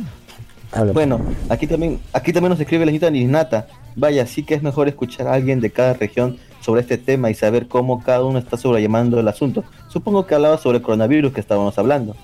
Habla, 0.73 0.93
Bueno, 0.93 1.21
aquí 1.49 1.67
también, 1.67 2.01
aquí 2.13 2.33
también 2.33 2.51
nos 2.51 2.61
escribe 2.61 2.85
la 2.85 2.91
señorita 2.91 3.11
Nisnata. 3.11 3.67
Vaya, 3.97 4.27
sí 4.27 4.43
que 4.43 4.55
es 4.55 4.63
mejor 4.63 4.89
escuchar 4.89 5.29
a 5.29 5.35
alguien 5.35 5.61
de 5.61 5.71
cada 5.71 5.95
región 5.95 6.37
sobre 6.61 6.81
este 6.83 6.99
tema 6.99 7.31
y 7.31 7.35
saber 7.35 7.69
cómo 7.69 8.03
cada 8.03 8.25
uno 8.25 8.39
está 8.39 8.57
sobrellevando 8.57 9.19
el 9.21 9.29
asunto. 9.29 9.65
Supongo 9.89 10.27
que 10.27 10.35
hablaba 10.35 10.59
sobre 10.59 10.79
el 10.79 10.83
coronavirus 10.83 11.33
que 11.33 11.41
estábamos 11.41 11.79
hablando. 11.79 12.17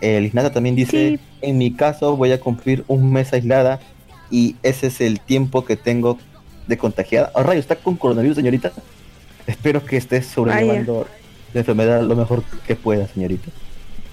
Eh, 0.00 0.20
Lisnata 0.20 0.52
también 0.52 0.74
dice, 0.74 1.10
Sí. 1.10 1.20
en 1.40 1.56
mi 1.56 1.72
caso 1.72 2.16
voy 2.16 2.32
a 2.32 2.40
cumplir 2.40 2.84
un 2.88 3.12
mes 3.12 3.32
aislada 3.32 3.78
y 4.30 4.56
ese 4.62 4.88
es 4.88 5.00
el 5.00 5.20
tiempo 5.20 5.64
que 5.64 5.76
tengo 5.76 6.18
de 6.66 6.76
contagiada. 6.76 7.30
Oh, 7.34 7.42
rayo, 7.42 7.60
¿está 7.60 7.76
con 7.76 7.96
coronavirus, 7.96 8.36
señorita? 8.36 8.72
Espero 9.46 9.84
que 9.84 9.96
estés 9.96 10.26
sobrellevando 10.26 11.06
la 11.52 11.60
enfermedad 11.60 12.02
lo 12.02 12.16
mejor 12.16 12.42
que 12.66 12.76
pueda, 12.76 13.06
señorita. 13.08 13.50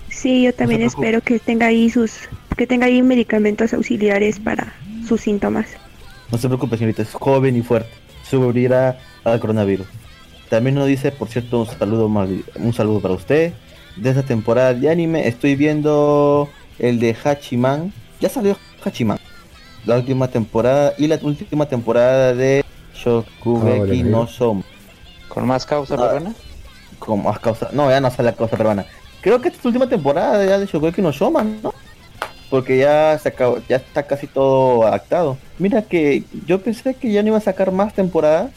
Sí, 0.10 0.44
yo 0.44 0.54
también 0.54 0.82
No 0.82 0.88
espero 0.88 1.22
que 1.22 1.40
tenga 1.40 1.68
ahí 1.68 1.90
sus, 1.90 2.30
que 2.58 2.68
tenga 2.68 2.86
ahí 2.88 3.02
medicamentos 3.02 3.74
auxiliares 3.74 4.40
para 4.40 4.74
sus 5.08 5.22
síntomas. 5.22 5.68
No 6.32 6.38
se 6.38 6.48
preocupe, 6.48 6.78
señorita, 6.78 7.02
es 7.02 7.14
joven 7.14 7.56
y 7.56 7.62
fuerte. 7.62 7.90
Sobrevivirá 8.30 9.00
al 9.24 9.40
coronavirus. 9.40 9.88
También 10.50 10.76
nos 10.76 10.88
dice, 10.88 11.12
por 11.12 11.30
cierto, 11.30 11.62
un 11.62 11.66
saludo 11.66 12.10
más, 12.10 12.30
un 12.56 12.74
saludo 12.74 13.00
para 13.00 13.14
usted. 13.14 13.54
De 13.96 14.10
esta 14.10 14.24
temporada 14.24 14.74
de 14.74 14.90
anime 14.90 15.28
estoy 15.28 15.56
viendo 15.56 16.50
el 16.78 17.00
de 17.00 17.16
Hachiman. 17.24 17.94
Ya 18.20 18.30
salió 18.30 18.58
Hachiman. 18.84 19.18
La 19.86 19.96
última 19.96 20.28
temporada 20.28 20.94
y 20.98 21.08
la 21.08 21.20
última 21.22 21.66
temporada 21.68 22.34
de 22.34 22.64
Shokugeki 22.94 24.02
Ah, 24.02 24.04
no 24.04 24.20
vale. 24.20 24.32
Soma. 24.32 24.64
Con 25.34 25.48
más 25.48 25.66
causa, 25.66 25.96
Ah. 25.96 25.98
perdona. 25.98 26.34
Como 27.00 27.30
a 27.30 27.40
causa, 27.40 27.70
no, 27.72 27.90
ya 27.90 28.00
no 28.00 28.12
sale 28.12 28.30
la 28.32 28.36
causa 28.36 28.58
peruana. 28.58 28.86
Creo 29.22 29.42
que 29.42 29.48
esta 29.48 29.60
es 29.60 29.66
la 29.66 29.70
última 29.70 29.88
temporada 29.90 30.44
ya 30.46 30.60
de 30.60 30.66
Shokugeki 30.66 31.02
no 31.02 31.12
Soma, 31.14 31.44
¿no? 31.44 31.74
Porque 32.50 32.78
ya 32.78 33.18
se 33.18 33.30
acabó, 33.30 33.58
ya 33.70 33.78
está 33.78 34.04
casi 34.04 34.28
todo 34.28 34.86
adaptado. 34.86 35.38
Mira 35.58 35.82
que 35.84 36.24
yo 36.46 36.62
pensé 36.62 36.94
que 36.96 37.12
ya 37.12 37.22
no 37.22 37.30
iba 37.30 37.38
a 37.38 37.42
sacar 37.42 37.72
más 37.72 37.94
temporadas 37.94 38.52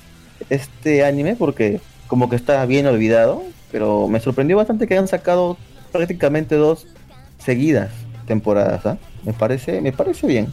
este 0.50 1.04
anime 1.04 1.36
porque 1.36 1.80
como 2.08 2.28
que 2.28 2.36
está 2.36 2.64
bien 2.66 2.86
olvidado, 2.86 3.42
pero 3.70 4.08
me 4.08 4.20
sorprendió 4.20 4.56
bastante 4.56 4.86
que 4.86 4.94
hayan 4.94 5.08
sacado 5.08 5.56
prácticamente 5.92 6.56
dos 6.56 6.86
seguidas 7.38 7.90
temporadas, 8.26 8.84
¿ah? 8.84 8.98
Me 9.24 9.32
parece, 9.32 9.80
me 9.80 9.92
parece 9.92 10.26
bien. 10.26 10.52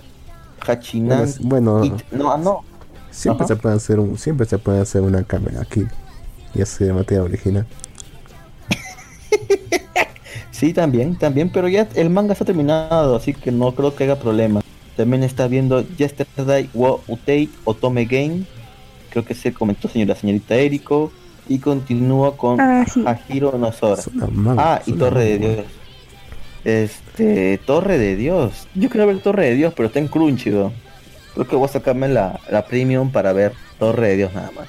Hachinan 0.65 1.27
Bueno, 1.41 1.83
It- 1.83 2.03
no, 2.11 2.31
ah, 2.31 2.37
no. 2.37 2.63
siempre 3.09 3.45
Ajá. 3.45 3.55
se 3.55 3.59
puede 3.59 3.75
hacer 3.75 3.99
un, 3.99 4.17
siempre 4.17 4.45
se 4.45 4.57
puede 4.59 4.79
hacer 4.81 5.01
una 5.01 5.23
cámara 5.23 5.61
aquí. 5.61 5.85
Y 6.53 6.61
así 6.61 6.83
de 6.83 6.93
materia 6.93 7.23
original. 7.23 7.65
Sí, 10.51 10.73
también, 10.73 11.15
también, 11.15 11.49
pero 11.49 11.67
ya 11.67 11.87
el 11.95 12.11
manga 12.11 12.33
está 12.33 12.45
terminado, 12.45 13.15
así 13.15 13.33
que 13.33 13.51
no 13.51 13.73
creo 13.73 13.95
que 13.95 14.03
haga 14.03 14.17
problema. 14.17 14.61
También 14.95 15.23
está 15.23 15.47
viendo 15.47 15.81
Yesterday 15.97 16.69
wo 16.71 17.01
Utei 17.07 17.49
Otome 17.63 18.05
Game, 18.05 18.43
creo 19.09 19.25
que 19.25 19.33
se 19.33 19.53
comentó 19.53 19.87
señor, 19.87 20.09
la 20.09 20.15
señorita 20.15 20.53
Eriko, 20.53 21.11
y 21.47 21.57
continúa 21.57 22.37
con 22.37 22.61
Ah, 22.61 22.85
sí. 22.87 23.03
Hajiro 23.07 23.57
Nosora. 23.57 24.03
Ah, 24.57 24.81
y 24.85 24.91
Torre 24.93 25.23
de. 25.23 25.37
Dios. 25.39 25.65
Este, 26.63 27.57
Torre 27.65 27.97
de 27.97 28.15
Dios. 28.15 28.67
Yo 28.75 28.89
quiero 28.89 29.07
ver 29.07 29.19
Torre 29.19 29.47
de 29.47 29.55
Dios, 29.55 29.73
pero 29.75 29.87
está 29.87 29.97
en 29.97 30.09
Crunchyroll. 30.09 30.71
Creo 31.33 31.47
que 31.47 31.55
voy 31.55 31.65
a 31.65 31.69
sacarme 31.69 32.07
la, 32.07 32.39
la 32.51 32.65
premium 32.65 33.11
para 33.11 33.33
ver 33.33 33.53
Torre 33.79 34.09
de 34.09 34.17
Dios 34.17 34.33
nada 34.35 34.51
más. 34.55 34.67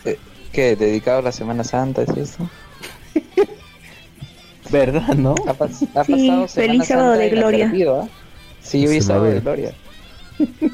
¿Qué? 0.52 0.76
¿Dedicado 0.76 1.18
a 1.18 1.22
la 1.22 1.32
Semana 1.32 1.64
Santa? 1.64 2.02
¿Es 2.02 2.10
eso? 2.10 2.48
¿Verdad, 4.70 5.08
no? 5.14 5.34
Ha, 5.46 5.54
pas- 5.54 5.86
ha 5.94 6.04
Sí, 6.04 6.28
pasado 6.28 6.48
feliz 6.48 6.50
Semana 6.50 6.84
sábado 6.84 7.10
Santa 7.12 7.22
de 7.24 7.30
gloria. 7.30 7.66
perdido, 7.66 8.00
¿ah? 8.02 8.08
Sí, 8.62 8.86
hoy 8.86 8.96
es 8.98 9.06
sábado 9.06 9.26
de 9.26 9.40
gloria. 9.40 9.72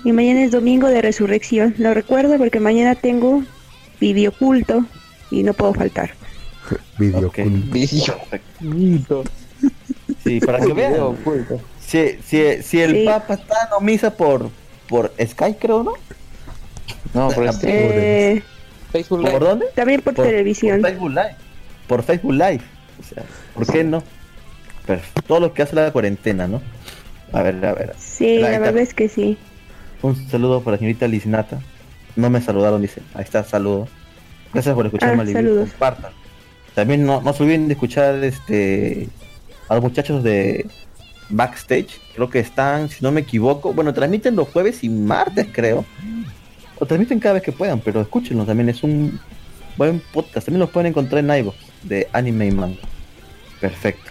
Y 0.04 0.12
mañana 0.12 0.44
es 0.44 0.52
domingo 0.52 0.86
de 0.88 1.02
resurrección. 1.02 1.74
Lo 1.78 1.92
recuerdo 1.92 2.38
porque 2.38 2.58
mañana 2.60 2.94
tengo 2.94 3.42
video 4.00 4.32
culto 4.32 4.84
y 5.30 5.42
no 5.42 5.52
puedo 5.52 5.74
faltar. 5.74 6.10
Video 6.98 7.26
Ok. 7.28 7.34
cool. 7.42 7.50
Video. 8.60 9.24
Sí, 10.24 10.40
para 10.40 10.60
que 10.60 10.72
vean. 10.72 10.92
Video 10.92 11.08
oculto. 11.10 11.60
Si, 11.84 12.18
si, 12.24 12.62
si 12.62 12.80
el 12.80 12.92
Sí. 12.96 13.04
Papa 13.04 13.34
está 13.34 13.68
no 13.70 13.80
misa 13.80 14.10
por, 14.14 14.48
por 14.88 15.12
Skype, 15.20 15.58
creo, 15.58 15.82
¿no? 15.82 15.92
No, 17.14 17.28
por 17.30 17.46
este 17.46 18.36
Eh, 18.36 18.42
Facebook 18.90 19.20
¿Por 19.22 19.30
Live. 19.32 19.38
dónde? 19.46 19.66
también 19.74 20.00
por, 20.00 20.14
Por- 20.14 20.26
televisión. 20.26 20.80
Por 20.80 20.90
Facebook 20.90 21.10
Live. 21.10 21.36
Por 21.86 22.02
Facebook 22.02 22.32
Live. 22.32 22.60
O 23.00 23.02
sea, 23.02 23.22
¿por 23.54 23.66
qué 23.66 23.84
no? 23.84 24.02
Pero 24.86 25.00
todo 25.26 25.40
lo 25.40 25.52
que 25.52 25.62
hace 25.62 25.76
la 25.76 25.90
cuarentena, 25.92 26.46
¿no? 26.48 26.62
A 27.32 27.42
ver, 27.42 27.64
a 27.64 27.74
ver. 27.74 27.94
Sí, 27.98 28.38
La 28.38 28.58
verdad 28.58 28.78
es 28.78 28.94
que 28.94 29.08
sí. 29.08 29.36
Un 30.02 30.16
saludo 30.28 30.62
para 30.62 30.76
la 30.76 30.78
señorita 30.78 31.06
Liznata. 31.08 31.60
No 32.16 32.30
me 32.30 32.40
saludaron, 32.40 32.80
dice. 32.80 33.02
Ahí 33.14 33.22
está, 33.24 33.44
saludo. 33.44 33.86
Gracias 34.52 34.74
por 34.74 34.86
escucharme, 34.86 35.24
Ah, 35.24 35.32
saludos. 35.32 35.70
Compartan. 35.70 36.12
También 36.74 37.04
no, 37.04 37.20
no 37.20 37.32
se 37.32 37.42
olviden 37.42 37.68
de 37.68 37.74
escuchar 37.74 38.22
este 38.24 39.08
a 39.68 39.74
los 39.74 39.82
muchachos 39.84 40.22
de 40.24 40.66
Backstage. 41.28 42.00
Creo 42.14 42.30
que 42.30 42.38
están, 42.38 42.88
si 42.88 43.04
no 43.04 43.12
me 43.12 43.20
equivoco, 43.20 43.74
bueno, 43.74 43.92
transmiten 43.92 44.34
los 44.36 44.48
jueves 44.48 44.82
y 44.84 44.88
martes, 44.88 45.48
creo. 45.52 45.84
O 46.80 46.86
transmiten 46.86 47.20
cada 47.20 47.34
vez 47.34 47.42
que 47.42 47.52
puedan, 47.52 47.80
pero 47.80 48.00
escúchenlo 48.00 48.44
también. 48.44 48.68
Es 48.68 48.82
un 48.82 49.18
buen 49.76 50.00
podcast. 50.12 50.46
También 50.46 50.60
los 50.60 50.70
pueden 50.70 50.88
encontrar 50.88 51.24
en 51.24 51.30
iVoox 51.40 51.56
de 51.82 52.08
anime 52.12 52.46
y 52.46 52.50
manga. 52.50 52.78
Perfecto. 53.60 54.10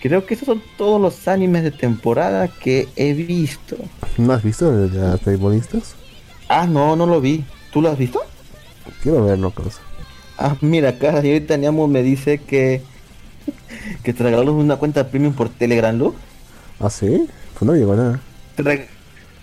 Creo 0.00 0.26
que 0.26 0.34
esos 0.34 0.46
son 0.46 0.62
todos 0.76 1.00
los 1.00 1.28
animes 1.28 1.62
de 1.62 1.70
temporada 1.70 2.48
que 2.48 2.88
he 2.96 3.12
visto. 3.12 3.76
¿No 4.18 4.32
has 4.32 4.42
visto 4.42 4.72
las 4.72 5.24
beisbolistas? 5.24 5.94
Ah, 6.48 6.66
no, 6.66 6.96
no 6.96 7.06
lo 7.06 7.20
vi. 7.20 7.44
¿Tú 7.72 7.80
lo 7.80 7.90
has 7.90 7.98
visto? 7.98 8.20
Quiero 9.02 9.24
verlo, 9.24 9.52
cosa. 9.52 9.80
Ah, 10.38 10.56
mira, 10.60 10.90
acá 10.90 11.12
la 11.12 11.20
señorita 11.20 11.56
Niamo 11.56 11.86
me 11.86 12.02
dice 12.02 12.38
que 12.38 12.82
que 14.02 14.12
te 14.12 14.24
regalaron 14.24 14.56
una 14.56 14.76
cuenta 14.76 15.08
premium 15.08 15.34
por 15.34 15.48
Telegram, 15.48 15.96
Lux. 15.96 16.16
¿Ah, 16.80 16.90
sí? 16.90 17.28
Pues 17.52 17.62
no 17.62 17.74
llegó 17.74 17.94
nada. 17.94 18.20
Te 18.56 18.62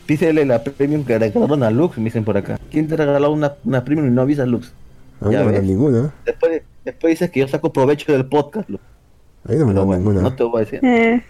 Pídele 0.10 0.43
la 0.43 0.64
premium 0.64 1.05
que 1.05 1.20
regalaron 1.20 1.62
a 1.62 1.70
Lux, 1.70 1.99
me 1.99 2.05
dicen 2.05 2.24
por 2.26 2.36
acá. 2.36 2.60
¿Quién 2.72 2.88
te 2.88 2.97
regaló 2.97 3.32
una, 3.32 3.53
una 3.64 3.86
premium 3.86 4.07
y 4.07 4.10
no 4.10 4.24
avisa 4.24 4.41
a 4.41 4.45
Lux? 4.47 4.74
A 5.22 5.26
mí 5.28 5.34
Ya 5.34 5.41
no 5.41 5.45
me 5.45 5.51
dan 5.51 5.62
ves. 5.62 5.70
ninguna. 5.70 6.12
Después, 6.26 6.64
después 6.84 7.12
dices 7.12 7.30
que 7.30 7.41
yo 7.41 7.47
saco 7.47 7.72
provecho 7.72 8.12
del 8.12 8.26
podcast, 8.26 8.68
Lux. 8.72 8.84
Ahí 9.47 9.57
no 9.57 9.68
me 9.68 9.74
bueno, 9.74 9.97
ninguna. 9.97 10.22
no 10.22 10.36
te 10.36 10.43
voy 10.43 10.64
a 10.64 10.66
decir. 10.66 10.80
Eh, 10.84 11.24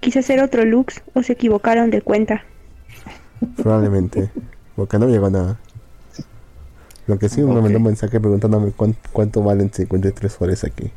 quise 0.00 0.20
hacer 0.20 0.40
otro 0.42 0.64
looks 0.64 1.02
o 1.12 1.22
se 1.22 1.34
equivocaron 1.34 1.90
de 1.90 2.00
cuenta. 2.00 2.42
Probablemente. 3.56 4.30
Porque 4.76 4.98
no 4.98 5.08
llegó 5.08 5.28
nada. 5.28 5.58
Lo 7.06 7.18
que 7.18 7.28
sí 7.28 7.42
me 7.42 7.50
Ok. 7.54 7.62
mandó 7.62 7.76
un 7.78 7.84
mensaje 7.84 8.18
preguntándome 8.18 8.70
cuán- 8.70 8.96
cuánto 9.12 9.42
valen 9.42 9.70
53 9.70 10.32
soles 10.32 10.64
aquí. 10.64 10.90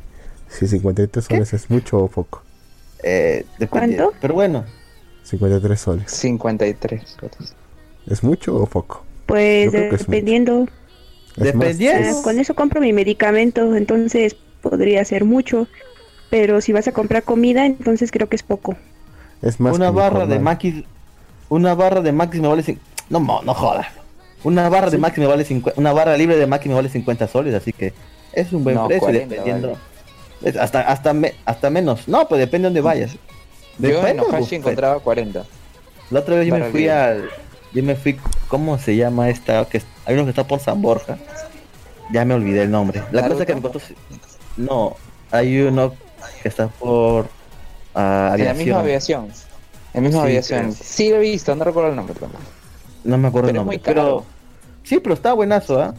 Si 0.48 0.66
53 0.66 1.22
soles 1.22 1.52
es 1.52 1.68
mucho 1.68 1.98
o 1.98 2.08
poco. 2.08 2.42
Eh. 3.02 3.44
¿Cuánto? 3.68 4.14
Pero 4.22 4.32
bueno, 4.32 4.64
53 5.26 5.80
soles. 5.80 6.10
53. 6.10 7.02
¿Es 8.08 8.22
mucho 8.22 8.54
o 8.56 8.66
poco? 8.66 9.04
Pues 9.26 9.72
dependiendo, 9.72 10.68
Dependiendo. 11.36 12.08
es- 12.08 12.16
con 12.22 12.38
eso 12.38 12.54
compro 12.54 12.80
mi 12.80 12.92
medicamento, 12.92 13.74
entonces 13.74 14.36
podría 14.62 15.04
ser 15.04 15.24
mucho. 15.24 15.66
Pero 16.30 16.60
si 16.60 16.72
vas 16.72 16.88
a 16.88 16.92
comprar 16.92 17.22
comida, 17.22 17.66
entonces 17.66 18.10
creo 18.10 18.28
que 18.28 18.36
es 18.36 18.42
poco. 18.42 18.76
es 19.42 19.60
más 19.60 19.74
una 19.74 19.90
barra 19.90 20.26
de. 20.26 20.38
Maquis, 20.38 20.84
una 21.48 21.74
barra 21.74 22.00
de 22.00 22.10
Maquis 22.12 22.40
me 22.40 22.48
vale 22.48 22.78
no, 23.10 23.20
no 23.20 23.54
jodas. 23.54 23.86
Una 24.42 24.68
barra 24.68 24.90
de 24.90 24.98
Maquis 24.98 25.18
me 25.18 25.26
vale 25.26 25.44
50, 25.44 25.78
una 25.80 25.92
barra 25.92 26.16
libre 26.16 26.36
de 26.36 26.46
Maquis 26.46 26.68
me 26.68 26.74
vale 26.74 26.88
50 26.88 27.28
soles, 27.28 27.54
así 27.54 27.72
que 27.72 27.92
es 28.32 28.52
un 28.52 28.64
buen 28.64 28.74
No, 28.76 28.86
precio 28.88 29.02
40 29.06 29.28
dependiendo. 29.28 29.76
vale. 30.42 30.58
hasta 30.60 30.80
hasta 30.82 31.12
me- 31.12 31.34
hasta 31.44 31.70
menos. 31.70 32.08
No, 32.08 32.26
pues 32.28 32.38
depende 32.40 32.64
de 32.64 32.68
dónde 32.70 32.80
vayas. 32.80 33.16
Yo 33.78 34.06
en 34.06 34.20
Ohashi 34.20 34.30
pues, 34.38 34.52
encontraba 34.52 35.00
40. 35.00 35.44
La 36.10 36.20
otra 36.20 36.36
vez 36.36 36.46
yo 36.46 36.54
me 36.54 36.64
fui 36.70 36.80
libre. 36.80 36.92
al 36.94 37.28
yo 37.72 37.82
me 37.82 37.94
fui 37.96 38.16
¿cómo 38.48 38.78
se 38.78 38.96
llama 38.96 39.28
esta 39.28 39.64
que 39.66 39.78
es- 39.78 39.86
hay 40.06 40.14
uno 40.14 40.24
que 40.24 40.30
está 40.30 40.46
por 40.46 40.60
San 40.60 40.80
Borja? 40.80 41.18
Ya 42.12 42.24
me 42.24 42.34
olvidé 42.34 42.62
el 42.62 42.70
nombre. 42.70 43.02
La 43.10 43.28
cosa 43.28 43.40
es 43.42 43.46
que 43.46 43.54
me 43.54 43.60
costó 43.60 43.80
No, 44.56 44.96
hay 45.30 45.60
uno 45.60 45.94
que 46.42 46.48
está 46.48 46.68
por 46.68 47.26
ah, 47.94 48.34
En 48.38 48.44
la 48.44 48.54
misma 48.54 48.80
aviación. 48.80 49.24
En 49.92 50.02
la 50.04 50.08
misma 50.08 50.20
Sí, 50.22 50.26
aviación. 50.28 50.72
Sí 50.72 51.10
lo 51.10 51.16
he 51.16 51.20
visto, 51.20 51.54
no 51.56 51.64
recuerdo 51.64 51.90
el 51.90 51.96
nombre. 51.96 52.14
pero- 52.18 52.30
No 53.04 53.18
me 53.18 53.28
acuerdo 53.28 53.48
Pero 53.48 53.50
el 53.50 53.56
es 53.56 53.56
nombre. 53.56 53.76
muy 53.78 53.82
caro. 53.84 53.94
Pero 54.02 54.24
sí, 54.84 55.00
pero 55.00 55.14
está 55.14 55.32
buenazo, 55.32 55.80
¿ah? 55.82 55.94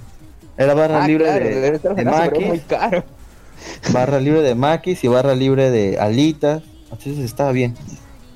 Era 0.58 0.74
barra 0.74 1.04
Ah, 1.04 1.08
libre 1.08 1.26
claro, 1.26 1.46
de, 1.46 1.72
de 1.72 2.32
es 2.42 2.48
muy 2.48 2.60
caro. 2.62 3.04
barra 3.92 4.20
libre 4.20 4.42
de 4.42 4.56
maquis 4.56 5.04
y 5.04 5.08
barra 5.08 5.36
libre 5.36 5.70
de 5.70 6.00
alitas. 6.00 6.64
Entonces 6.92 7.20
estaba 7.20 7.52
bien. 7.52 7.76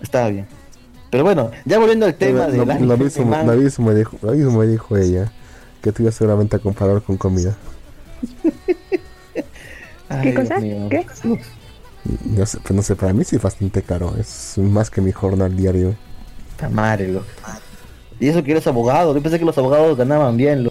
Estaba 0.01 0.29
bien. 0.29 0.47
Pero 1.09 1.23
bueno, 1.23 1.51
ya 1.65 1.77
volviendo 1.77 2.05
al 2.05 2.15
tema 2.15 2.47
de 2.47 2.65
la 2.65 2.79
lo 2.79 2.97
mismo, 2.97 3.43
lo 3.45 3.53
mismo 3.53 3.87
me 3.87 3.95
dijo, 3.95 4.17
lo 4.21 4.31
mismo 4.31 4.59
me 4.59 4.67
dijo 4.67 4.97
ella. 4.97 5.31
Que 5.81 5.91
tú 5.91 6.03
ibas 6.03 6.15
seguramente 6.15 6.55
a 6.55 6.59
comparar 6.59 7.01
con 7.01 7.17
comida. 7.17 7.55
¿Qué 10.21 10.33
cosa? 10.33 10.59
¿Qué? 10.59 11.05
No 12.25 12.45
sé, 12.45 12.59
pero 12.63 12.75
no 12.75 12.81
sé, 12.81 12.95
para 12.95 13.13
mí 13.13 13.23
sí 13.23 13.35
es 13.35 13.41
bastante 13.41 13.81
caro. 13.81 14.15
Es 14.17 14.57
más 14.57 14.89
que 14.89 15.01
mi 15.01 15.11
jornal 15.11 15.55
diario. 15.55 15.95
Puta 16.51 16.69
madre, 16.69 17.09
loco. 17.09 17.25
Y 18.19 18.27
eso 18.27 18.43
que 18.43 18.51
eres 18.51 18.67
abogado. 18.67 19.15
Yo 19.15 19.21
pensé 19.21 19.39
que 19.39 19.45
los 19.45 19.57
abogados 19.57 19.97
ganaban 19.97 20.37
bien. 20.37 20.69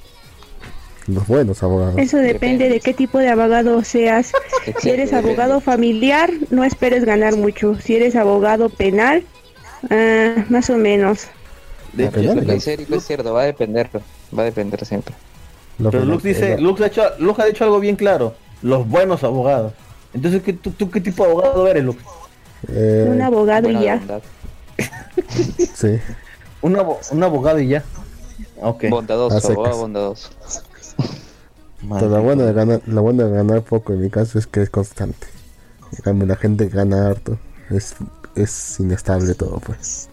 Los 1.14 1.26
buenos 1.26 1.62
abogados. 1.62 1.94
Eso 1.98 2.18
depende 2.18 2.68
de 2.68 2.80
qué 2.80 2.94
tipo 2.94 3.18
de 3.18 3.28
abogado 3.28 3.82
seas. 3.84 4.32
Si 4.80 4.90
eres 4.90 5.12
abogado 5.12 5.60
familiar, 5.60 6.30
no 6.50 6.64
esperes 6.64 7.04
ganar 7.04 7.36
mucho. 7.36 7.74
Si 7.80 7.96
eres 7.96 8.14
abogado 8.14 8.68
penal, 8.68 9.24
ah, 9.90 10.44
más 10.48 10.70
o 10.70 10.76
menos. 10.76 11.26
De 11.92 12.04
hecho, 12.04 12.12
penal, 12.20 12.46
yo- 12.46 12.96
es 12.96 13.04
cierto, 13.06 13.32
va 13.32 13.42
a 13.42 13.46
depender. 13.46 13.88
Va 14.36 14.42
a 14.42 14.44
depender 14.44 14.84
siempre. 14.84 15.14
Pero 15.78 15.90
Lux 16.04 16.06
buenos, 16.06 16.22
dice, 16.22 16.52
eh, 16.52 16.58
Lux 16.60 16.80
ha, 16.82 16.86
hecho, 16.86 17.02
Lux 17.18 17.38
ha 17.40 17.46
dicho 17.46 17.64
algo 17.64 17.80
bien 17.80 17.96
claro. 17.96 18.34
Los 18.62 18.86
buenos 18.86 19.24
abogados. 19.24 19.72
Entonces, 20.12 20.42
¿qué, 20.42 20.52
tú, 20.52 20.70
tú 20.72 20.90
qué 20.90 21.00
tipo 21.00 21.24
de 21.24 21.30
abogado 21.30 21.66
eres, 21.66 21.82
Lux? 21.84 22.02
eh, 22.68 23.06
Un 23.10 23.22
abogado 23.22 23.62
Buena 23.62 23.80
y 23.80 23.84
ya. 23.84 24.00
sí. 25.74 25.98
Un, 26.62 26.76
abo- 26.76 26.98
un 27.10 27.22
abogado 27.22 27.58
y 27.58 27.68
ya. 27.68 27.82
Ok. 28.60 28.84
Bondadoso, 28.90 29.48
abogado 29.52 29.78
bondadoso. 29.78 30.28
Pero 31.88 32.08
lo 32.08 32.22
bueno, 32.22 32.44
de 32.44 32.52
ganar, 32.52 32.82
lo 32.86 33.02
bueno 33.02 33.26
de 33.26 33.36
ganar 33.36 33.62
poco 33.62 33.92
en 33.92 34.02
mi 34.02 34.10
caso 34.10 34.38
es 34.38 34.46
que 34.46 34.62
es 34.62 34.70
constante. 34.70 35.26
En 35.92 36.02
cambio, 36.02 36.26
la 36.26 36.36
gente 36.36 36.68
gana 36.68 37.08
harto 37.08 37.38
es, 37.70 37.96
es 38.34 38.78
inestable 38.80 39.34
todo, 39.34 39.60
pues. 39.60 40.08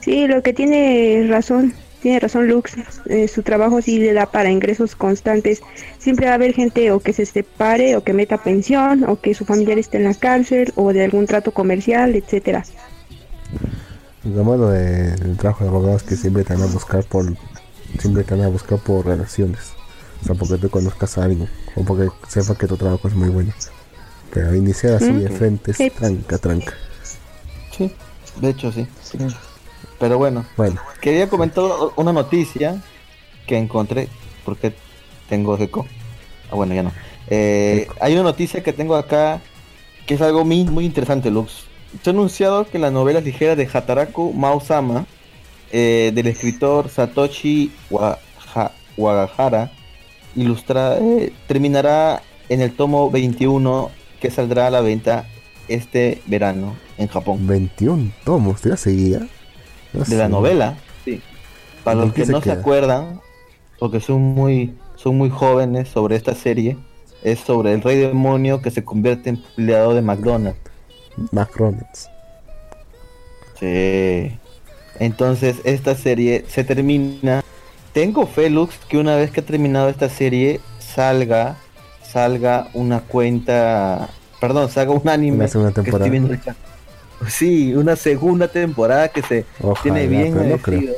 Sí, 0.00 0.26
lo 0.26 0.42
que 0.42 0.52
tiene 0.52 1.26
razón, 1.28 1.74
tiene 2.00 2.18
razón 2.18 2.48
Lux, 2.48 2.72
eh, 3.06 3.28
su 3.28 3.42
trabajo 3.42 3.80
sí 3.82 3.98
le 3.98 4.12
da 4.12 4.26
para 4.26 4.50
ingresos 4.50 4.96
constantes. 4.96 5.62
Siempre 5.98 6.26
va 6.26 6.32
a 6.32 6.34
haber 6.34 6.54
gente 6.54 6.90
o 6.90 6.98
que 6.98 7.12
se 7.12 7.24
separe 7.24 7.96
o 7.96 8.02
que 8.02 8.12
meta 8.12 8.38
pensión 8.38 9.04
o 9.04 9.20
que 9.20 9.34
su 9.34 9.44
familiar 9.44 9.78
esté 9.78 9.98
en 9.98 10.04
la 10.04 10.14
cárcel 10.14 10.72
o 10.74 10.92
de 10.92 11.04
algún 11.04 11.26
trato 11.26 11.52
comercial, 11.52 12.16
etcétera. 12.16 12.64
Lo 14.24 14.44
malo 14.44 14.70
del 14.70 15.36
trabajo 15.36 15.64
de 15.64 15.70
abogados 15.70 16.02
es 16.02 16.08
que 16.08 16.16
siempre 16.16 16.42
te 16.42 16.54
van 16.54 16.62
a 16.62 16.66
buscar 16.66 17.04
por 17.04 17.26
siempre 17.98 18.24
te 18.24 18.34
van 18.34 18.46
a 18.46 18.48
buscar 18.48 18.78
por 18.78 19.06
relaciones. 19.06 19.72
O 20.22 20.24
sea, 20.24 20.34
porque 20.34 20.56
tú 20.56 20.70
conozcas 20.70 21.18
a 21.18 21.24
alguien 21.24 21.48
o 21.74 21.82
porque 21.84 22.08
sepa 22.28 22.54
que 22.56 22.66
tu 22.66 22.76
trabajo 22.76 23.08
es 23.08 23.14
muy 23.14 23.28
bueno. 23.28 23.52
Pero 24.32 24.54
iniciar 24.54 24.94
así 24.94 25.12
de 25.12 25.28
frente 25.28 25.72
es 25.72 25.76
Sí. 25.76 25.90
tranca, 25.90 26.38
tranca. 26.38 26.74
Sí, 27.76 27.90
de 28.40 28.48
hecho 28.50 28.70
sí. 28.72 28.86
Pero 29.98 30.18
bueno, 30.18 30.44
Bueno, 30.56 30.80
quería 31.00 31.28
comentar 31.28 31.64
una 31.96 32.12
noticia 32.12 32.80
que 33.46 33.56
encontré, 33.58 34.08
porque 34.44 34.74
tengo 35.28 35.56
eco. 35.58 35.86
Ah, 36.50 36.54
bueno, 36.54 36.74
ya 36.74 36.82
no. 36.82 36.92
Eh, 37.28 37.88
hay 38.00 38.14
una 38.14 38.22
noticia 38.24 38.62
que 38.62 38.72
tengo 38.72 38.96
acá 38.96 39.40
que 40.06 40.14
es 40.14 40.20
algo 40.20 40.44
muy, 40.44 40.64
muy 40.64 40.84
interesante, 40.84 41.30
Lux. 41.30 41.64
Se 42.02 42.10
ha 42.10 42.12
anunciado 42.12 42.66
que 42.68 42.78
las 42.78 42.92
novelas 42.92 43.22
ligeras 43.24 43.56
de 43.56 43.68
Hataraku 43.72 44.32
Mausama, 44.32 45.06
eh, 45.72 46.10
del 46.14 46.26
escritor 46.28 46.88
Satoshi 46.88 47.72
Waha- 47.90 48.72
Wagahara, 48.96 49.70
ilustra, 50.36 50.98
eh, 50.98 51.32
terminará 51.46 52.22
en 52.48 52.60
el 52.60 52.74
tomo 52.74 53.10
21 53.10 53.90
que 54.20 54.30
saldrá 54.30 54.68
a 54.68 54.70
la 54.70 54.80
venta 54.80 55.26
este 55.68 56.22
verano 56.26 56.76
en 56.98 57.08
Japón. 57.08 57.46
21 57.46 58.12
tomos, 58.24 58.60
¿te 58.60 58.68
la 58.68 58.76
seguía? 58.76 59.20
No 59.92 60.00
de 60.00 60.06
sé. 60.06 60.16
la 60.16 60.28
novela. 60.28 60.76
Sí. 61.04 61.20
Para 61.84 62.00
¿En 62.00 62.06
los 62.06 62.14
que 62.14 62.26
se 62.26 62.32
no 62.32 62.40
se 62.40 62.52
acuerdan, 62.52 63.20
o 63.78 63.90
que 63.90 64.00
son 64.00 64.20
muy, 64.20 64.74
son 64.96 65.18
muy 65.18 65.30
jóvenes 65.30 65.88
sobre 65.88 66.16
esta 66.16 66.34
serie, 66.34 66.76
es 67.22 67.40
sobre 67.40 67.72
el 67.72 67.82
rey 67.82 67.98
demonio 67.98 68.60
que 68.62 68.70
se 68.70 68.84
convierte 68.84 69.30
en 69.30 69.36
empleado 69.36 69.94
de 69.94 70.02
McDonald's. 70.02 70.60
McDonald's. 71.30 72.08
Sí. 73.58 74.38
Entonces 74.98 75.56
esta 75.64 75.94
serie 75.94 76.44
se 76.48 76.64
termina. 76.64 77.42
Tengo 77.92 78.26
fe, 78.26 78.48
Lux, 78.48 78.76
que 78.88 78.96
una 78.98 79.16
vez 79.16 79.30
que 79.30 79.40
ha 79.40 79.44
terminado 79.44 79.88
esta 79.88 80.08
serie 80.08 80.60
salga, 80.78 81.56
salga 82.02 82.68
una 82.72 83.00
cuenta, 83.00 84.08
perdón, 84.40 84.70
salga 84.70 84.92
un 84.92 85.06
anime. 85.08 85.36
Una 85.36 85.48
segunda 85.48 85.72
que 85.72 85.80
estoy 85.80 85.84
temporada. 85.84 86.10
viendo 86.10 86.28
ahorita. 86.28 86.56
Sí, 87.28 87.74
una 87.74 87.94
segunda 87.96 88.48
temporada 88.48 89.08
que 89.08 89.22
se 89.22 89.44
Ojalá, 89.60 89.82
tiene 89.82 90.06
bien 90.06 90.48
no 90.48 90.58
creo. 90.58 90.92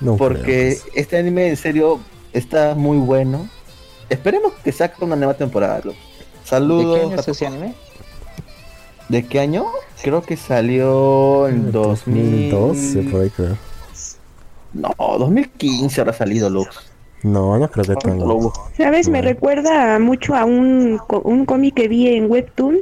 No 0.00 0.16
porque 0.16 0.42
creo, 0.42 0.78
pues. 0.82 0.86
este 0.94 1.16
anime 1.18 1.48
en 1.48 1.56
serio 1.56 2.00
está 2.32 2.74
muy 2.74 2.98
bueno. 2.98 3.48
Esperemos 4.10 4.52
que 4.62 4.70
saque 4.72 5.02
una 5.04 5.16
nueva 5.16 5.34
temporada. 5.34 5.80
¿De 5.80 5.94
Saludos. 6.44 6.98
qué 6.98 7.04
año 7.06 7.14
es 7.20 7.28
a- 7.28 7.30
ese 7.30 7.46
anime? 7.46 7.74
¿De 9.08 9.26
qué 9.26 9.40
año? 9.40 9.66
Creo 10.02 10.22
que 10.22 10.36
salió 10.36 11.48
en 11.48 11.72
2000... 11.72 12.50
2012, 12.50 13.02
por 13.10 13.22
ahí 13.22 13.30
creo. 13.30 13.56
No, 14.74 14.90
2015 15.18 16.00
habrá 16.00 16.12
salido, 16.12 16.50
Lux. 16.50 16.90
No, 17.22 17.56
no 17.58 17.70
creo 17.70 17.84
que 17.86 17.96
tenga. 17.96 18.26
¿Sabes? 18.76 19.08
Me 19.08 19.22
recuerda 19.22 19.98
mucho 19.98 20.34
a 20.34 20.44
un, 20.44 21.00
un 21.22 21.46
cómic 21.46 21.74
que 21.74 21.88
vi 21.88 22.08
en 22.08 22.30
Webtoon 22.30 22.78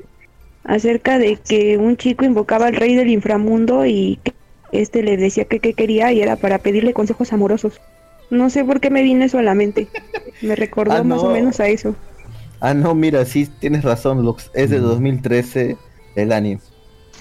acerca 0.65 1.19
de 1.19 1.37
que 1.37 1.77
un 1.79 1.97
chico 1.97 2.25
invocaba 2.25 2.67
al 2.67 2.75
rey 2.77 2.95
del 2.97 3.09
inframundo 3.11 3.87
y 3.87 4.19
que 4.25 4.33
este 4.73 5.03
le 5.03 5.17
decía 5.17 5.45
que 5.45 5.61
qué 5.61 5.75
quería 5.75 6.13
y 6.13 6.23
era 6.23 6.37
para 6.37 6.59
pedirle 6.59 6.93
consejos 6.93 7.33
amorosos. 7.33 7.81
No 8.31 8.49
sé 8.51 8.65
por 8.65 8.81
qué 8.81 8.91
me 8.91 9.03
vino 9.03 9.25
eso 9.25 9.39
a 9.39 9.43
la 9.43 9.55
mente. 9.55 9.87
Me 10.41 10.57
recordó 10.57 10.93
Ah, 10.97 11.03
más 11.05 11.21
o 11.21 11.29
no. 11.29 11.35
menos 11.35 11.61
a 11.61 11.69
eso. 11.69 11.95
Ah, 12.61 12.75
no, 12.75 12.95
mira, 12.95 13.25
sí, 13.25 13.49
tienes 13.61 13.85
razón, 13.85 14.23
Lux. 14.25 14.51
Es 14.55 14.71
de 14.71 14.79
Mm. 14.79 14.83
2013 14.83 15.77
el 16.17 16.33
anime. 16.33 16.61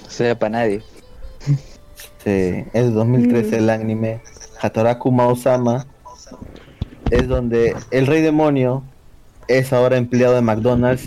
O 0.07 0.09
sea, 0.09 0.37
para 0.39 0.51
nadie. 0.51 0.81
Sí, 2.23 2.63
es 2.73 2.85
de 2.85 2.91
2013 2.91 3.57
el 3.57 3.69
anime. 3.69 4.21
Hataraku 4.61 5.11
Maosama. 5.11 5.85
Es 7.09 7.27
donde 7.27 7.75
el 7.91 8.07
rey 8.07 8.21
demonio 8.21 8.83
es 9.47 9.73
ahora 9.73 9.97
empleado 9.97 10.35
de 10.35 10.41
McDonald's 10.41 11.03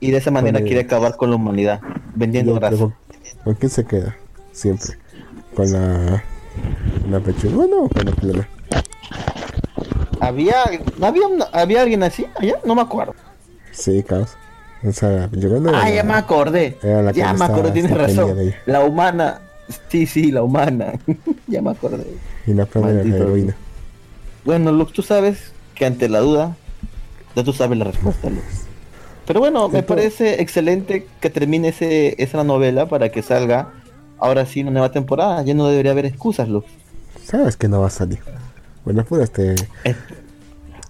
y 0.00 0.10
de 0.10 0.18
esa 0.18 0.30
manera 0.30 0.60
quiere 0.60 0.80
acabar 0.80 1.16
con 1.16 1.30
la 1.30 1.36
humanidad, 1.36 1.80
vendiendo 2.14 2.52
Yo 2.54 2.60
grasa. 2.60 2.88
¿Con 3.44 3.54
quién 3.54 3.70
se 3.70 3.84
queda? 3.86 4.16
Siempre. 4.52 4.98
¿Con 5.54 5.72
la, 5.72 6.22
la 7.08 7.20
pechugona 7.20 7.76
o 7.76 7.88
con 7.88 8.04
la 8.04 8.12
plena? 8.12 8.48
¿Había, 10.20 10.56
había, 11.00 11.26
una- 11.26 11.46
¿Había 11.52 11.82
alguien 11.82 12.02
así 12.02 12.26
allá? 12.38 12.56
No 12.64 12.74
me 12.74 12.82
acuerdo. 12.82 13.14
Sí, 13.72 14.02
caos. 14.02 14.36
O 14.86 14.92
sea, 14.92 15.08
la 15.10 15.28
pechugona 15.28 15.70
Ah, 15.74 15.86
era 15.88 15.96
ya 15.96 16.02
me 16.04 16.14
acordé. 16.14 16.78
Ya 17.14 17.32
me 17.32 17.44
acordé, 17.44 17.70
tienes 17.72 17.96
razón. 17.96 18.36
La 18.66 18.84
humana. 18.84 19.40
Sí, 19.88 20.06
sí, 20.06 20.30
la 20.30 20.42
humana. 20.42 20.92
ya 21.46 21.62
me 21.62 21.70
acordé. 21.70 22.06
Y 22.46 22.54
la 22.54 22.64
era 22.74 22.80
la 23.04 23.16
heroína. 23.16 23.56
Bueno, 24.44 24.72
Lux, 24.72 24.92
tú 24.92 25.02
sabes 25.02 25.52
que 25.74 25.86
ante 25.86 26.08
la 26.08 26.20
duda, 26.20 26.56
ya 27.36 27.44
tú 27.44 27.52
sabes 27.52 27.78
la 27.78 27.84
respuesta, 27.84 28.30
Lux. 28.30 28.42
Pero 29.26 29.40
bueno, 29.40 29.68
me 29.68 29.82
parece 29.82 30.40
excelente 30.42 31.06
que 31.20 31.30
termine 31.30 31.68
ese, 31.68 32.20
esa 32.22 32.42
novela 32.42 32.86
para 32.86 33.10
que 33.10 33.22
salga 33.22 33.72
ahora 34.18 34.44
sí 34.46 34.62
una 34.62 34.72
nueva 34.72 34.90
temporada. 34.90 35.42
Ya 35.42 35.54
no 35.54 35.68
debería 35.68 35.92
haber 35.92 36.06
excusas, 36.06 36.48
Lux. 36.48 36.66
Sabes 37.24 37.56
que 37.56 37.68
no 37.68 37.80
va 37.80 37.86
a 37.86 37.90
salir. 37.90 38.18
Bueno, 38.84 39.04
pues 39.04 39.22
este. 39.22 39.54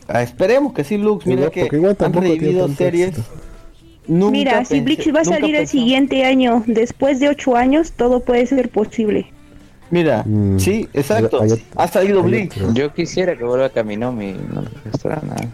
Ah, 0.09 0.23
esperemos 0.23 0.73
que 0.73 0.85
sí, 0.85 0.97
Lux. 0.97 1.27
Mira 1.27 1.51
Igual- 1.53 1.97
que 1.97 2.05
han 2.05 2.13
revivido 2.13 2.69
series. 2.69 3.09
éxito. 3.11 3.29
Nunca 4.11 4.33
Mira, 4.33 4.65
si 4.65 4.81
Bleach 4.81 5.15
va 5.15 5.21
a 5.21 5.25
salir 5.25 5.55
el 5.55 5.69
siguiente 5.69 6.25
año, 6.25 6.65
después 6.67 7.21
de 7.21 7.29
ocho 7.29 7.55
años, 7.57 7.93
todo 7.93 8.19
puede 8.19 8.45
ser 8.47 8.69
posible. 8.69 9.31
Mira, 9.89 10.25
Mm, 10.27 10.59
sí, 10.59 10.89
exacto. 10.93 11.41
hay- 11.41 11.53
hay- 11.53 11.65
ha 11.77 11.87
salido 11.87 12.21
otro. 12.25 12.73
Yo 12.75 12.93
quisiera 12.93 13.37
que 13.37 13.45
vuelva 13.45 13.69
Kaminomi. 13.71 14.33
No 14.53 14.63
me 14.63 14.69
gustará 14.91 15.23
nada. 15.25 15.47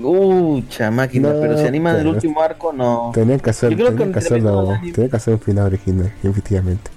Ucha 0.00 0.90
máquina, 0.92 1.32
No, 1.32 1.40
pero 1.40 1.58
si 1.58 1.64
anima 1.66 1.92
del 1.94 2.02
pero- 2.02 2.10
último 2.14 2.40
arco, 2.40 2.72
no. 2.72 3.10
Tenían 3.12 3.40
que 3.40 3.50
hacer, 3.50 3.70
Yo 3.70 3.76
hacerlo, 3.88 3.88
el 3.88 4.92
tenían 4.92 5.10
que 5.10 5.16
hacer 5.16 5.34
un 5.34 5.40
final 5.40 5.66
original, 5.66 6.12
efectivamente. 6.22 6.90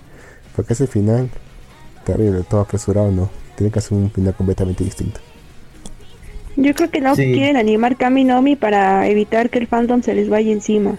Porque 0.56 0.74
ese 0.74 0.86
final, 0.86 1.30
terrible, 2.04 2.44
todo 2.48 2.62
apresurado, 2.62 3.12
no. 3.12 3.30
Tienen 3.56 3.72
que 3.72 3.80
hacer 3.80 3.98
un 3.98 4.12
final 4.12 4.34
completamente 4.36 4.84
distinto. 4.84 5.20
Yo 6.62 6.74
creo 6.76 6.90
que 6.92 7.00
no 7.02 7.16
Sí. 7.16 7.32
quieren 7.34 7.56
animar 7.58 7.96
Kaminomi 7.96 8.56
para 8.56 9.08
evitar 9.08 9.50
que 9.50 9.60
el 9.60 9.68
fandom 9.68 10.02
se 10.04 10.14
les 10.14 10.30
vaya 10.30 10.52
encima. 10.52 10.96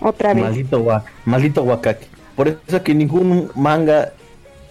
Otra 0.00 0.32
vez. 0.34 0.42
Maldito, 0.44 0.80
wa- 0.80 1.04
maldito 1.24 1.62
Wakaki. 1.62 2.06
Por 2.34 2.48
eso 2.48 2.58
es 2.76 2.80
que 2.82 2.94
ningún 2.94 3.50
manga 3.54 4.12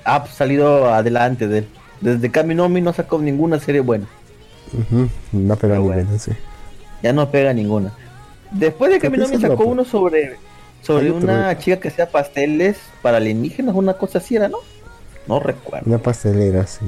ha 0.04 0.26
salido 0.28 0.94
adelante 0.94 1.48
de 1.48 1.60
él. 1.60 1.68
Desde 2.02 2.30
Kaminomi 2.32 2.82
no 2.82 2.92
sacó 2.94 3.20
ninguna 3.20 3.60
serie 3.60 3.82
buena. 3.82 4.06
Ujú, 4.74 5.10
No 5.32 5.56
pega 5.56 5.74
Pero 5.76 5.82
ni 5.82 5.88
bueno. 5.88 6.20
sí. 6.20 6.32
Ya 7.04 7.14
no 7.14 7.30
pega 7.30 7.54
ninguna. 7.54 7.92
Después 8.52 8.92
de 8.92 9.00
¿Qué 9.00 9.08
Kaminomi 9.08 9.38
sacó 9.38 9.64
uno 9.66 9.86
sobre 9.86 10.38
sobre 10.82 11.12
una 11.12 11.58
chica 11.58 11.78
que 11.80 11.88
hacía 11.88 12.10
pasteles 12.10 12.78
para 13.02 13.18
alienígenas, 13.18 13.74
una 13.76 13.94
cosa 13.96 14.20
así 14.20 14.36
era, 14.36 14.48
¿no? 14.48 14.58
No 15.28 15.40
recuerdo. 15.40 15.88
Una 15.88 15.98
pastelera, 15.98 16.68
sí. 16.68 16.86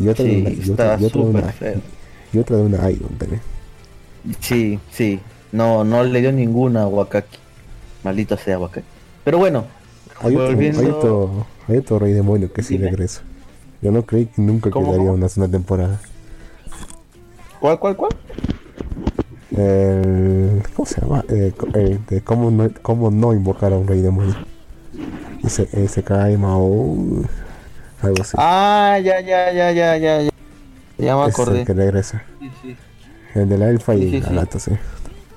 Y 0.00 0.08
otra, 0.08 0.24
de, 0.24 0.30
Sí, 0.30 0.40
una, 0.40 0.50
y 0.50 0.70
otra, 0.70 0.98
y 1.00 1.04
otra 1.04 1.20
de 1.22 1.28
una, 1.28 1.42
feo. 1.52 1.80
y 2.32 2.38
otra 2.38 2.56
de 2.56 2.62
una 2.62 2.90
Idol 2.90 3.10
también. 3.18 3.40
Sí, 4.40 4.78
sí. 4.90 5.20
No, 5.52 5.84
no 5.84 6.02
le 6.04 6.20
dio 6.20 6.32
ninguna 6.32 6.82
a 6.82 6.86
Wakaki. 6.88 7.38
Maldito 8.04 8.36
sea 8.36 8.58
Wakaki. 8.58 8.86
Pero 9.24 9.38
bueno, 9.38 9.64
Hay 10.20 10.34
otro, 10.34 10.46
Volviendo- 10.48 10.80
hay 10.80 10.86
otro, 10.86 11.46
hay 11.68 11.76
otro 11.78 11.98
rey 11.98 12.12
demonio 12.12 12.52
que 12.52 12.62
sí 12.62 12.76
regresa. 12.78 13.22
Yo 13.82 13.92
no 13.92 14.02
creí 14.02 14.26
que 14.26 14.40
nunca 14.42 14.70
¿Cómo, 14.70 14.90
quedaría 14.92 15.12
una 15.12 15.28
segunda 15.28 15.56
temporada. 15.56 16.00
¿cuál, 17.60 17.78
cuál, 17.78 17.96
cuál? 17.96 18.12
El, 19.56 20.62
¿Cómo 20.74 20.86
se 20.86 21.00
llama? 21.00 21.24
Eh, 21.28 21.52
eh, 21.74 21.98
de 22.08 22.20
cómo, 22.22 22.50
no, 22.50 22.68
cómo 22.82 23.10
no 23.10 23.32
invocar 23.32 23.72
a 23.72 23.76
un 23.78 23.86
rey 23.86 24.00
demonio. 24.00 24.34
Ese, 25.44 25.68
ese 25.72 26.02
cae 26.02 26.36
Mao. 26.36 26.96
Algo 28.02 28.22
así. 28.22 28.36
Ah, 28.38 28.98
ya, 29.02 29.20
ya, 29.20 29.52
ya, 29.52 29.72
ya, 29.72 29.96
ya, 29.96 30.20
ya. 30.22 30.30
Ya 30.98 31.16
me 31.16 31.22
Ese 31.22 31.28
es 31.30 31.34
acordé. 31.34 31.60
el 31.60 31.66
que 31.66 31.72
regresa. 31.74 32.24
Sí, 32.40 32.50
sí. 32.62 32.76
El 33.34 33.48
de 33.48 33.58
la 33.58 33.68
elfa 33.68 33.94
y 33.94 34.02
Sí, 34.02 34.10
sí, 34.10 34.20
la 34.20 34.28
sí. 34.28 34.34
gata, 34.34 34.58
sí. 34.58 34.70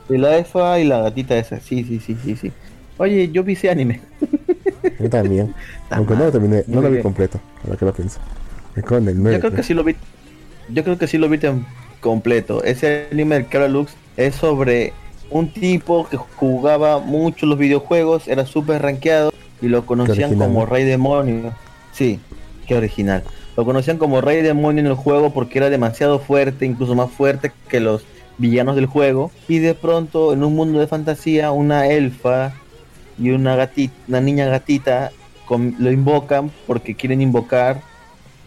Y 0.10 0.18
la 0.18 0.38
EFA 0.38 0.80
y 0.80 0.86
la 0.86 1.01
gatita 1.01 1.38
esa. 1.38 1.60
Sí, 1.60 1.84
sí, 1.84 1.99
sí, 1.99 2.18
sí, 2.24 2.36
sí. 2.36 2.51
Oye, 2.97 3.30
yo 3.32 3.43
vi 3.43 3.53
ese 3.53 3.70
anime. 3.70 4.01
Yo 4.99 5.10
también. 5.10 5.53
Aunque 5.91 6.16
no 6.16 6.26
lo 6.26 6.32
terminé, 6.32 6.64
no 6.68 6.82
lo 6.82 6.89
vi 6.89 7.01
completo. 7.01 7.39
Ahora 7.64 7.78
que 7.78 7.86
lo 7.86 7.93
pienso. 7.93 8.20
En 8.76 9.07
el 9.07 9.22
9. 9.22 9.38
Yo 9.38 9.39
creo 9.41 9.53
que 9.53 9.64
sí 9.64 9.74
lo 9.74 9.84
vi. 9.84 9.95
Yo 10.70 10.84
creo 10.84 10.97
que 10.97 11.07
sí 11.07 11.18
lo 11.18 11.30
vi 11.30 11.39
completo. 11.99 12.64
Ese 12.64 13.07
anime 13.12 13.36
del 13.36 13.45
habla 13.53 13.68
Lux 13.68 13.93
es 14.18 14.36
sobre 14.36 14.93
un 15.30 15.51
tipo 15.53 16.07
que 16.10 16.18
jugaba 16.18 16.99
mucho 16.99 17.45
los 17.45 17.57
videojuegos, 17.57 18.28
era 18.28 18.45
súper 18.45 18.82
rankeado 18.82 19.32
y 19.62 19.68
lo 19.68 19.86
conocían 19.86 20.36
como. 20.36 20.66
Rey 20.66 20.86
Demonio. 20.86 21.53
Sí, 21.91 22.20
qué 22.70 22.76
original. 22.78 23.24
Lo 23.57 23.65
conocían 23.65 23.97
como 23.97 24.22
Rey 24.22 24.41
Demonio 24.43 24.80
en 24.82 24.86
el 24.88 24.93
juego 24.93 25.32
porque 25.34 25.57
era 25.57 25.70
demasiado 25.70 26.20
fuerte, 26.20 26.65
incluso 26.65 26.93
más 26.95 27.09
fuerte 27.11 27.51
que 27.67 27.80
los 27.80 28.03
villanos 28.38 28.76
del 28.76 28.86
juego. 28.86 29.32
Y 29.47 29.57
de 29.59 29.74
pronto, 29.74 30.32
en 30.34 30.43
un 30.43 30.55
mundo 30.55 30.80
de 30.80 30.88
fantasía, 30.88 31.51
una 31.51 31.88
elfa 31.88 32.53
y 33.17 33.32
una 33.32 33.55
gatita, 33.55 33.93
una 34.07 34.22
niña 34.22 34.45
gatita 34.45 35.11
con- 35.45 35.76
lo 35.80 35.91
invocan 35.91 36.51
porque 36.67 36.95
quieren 36.95 37.22
invocar. 37.22 37.82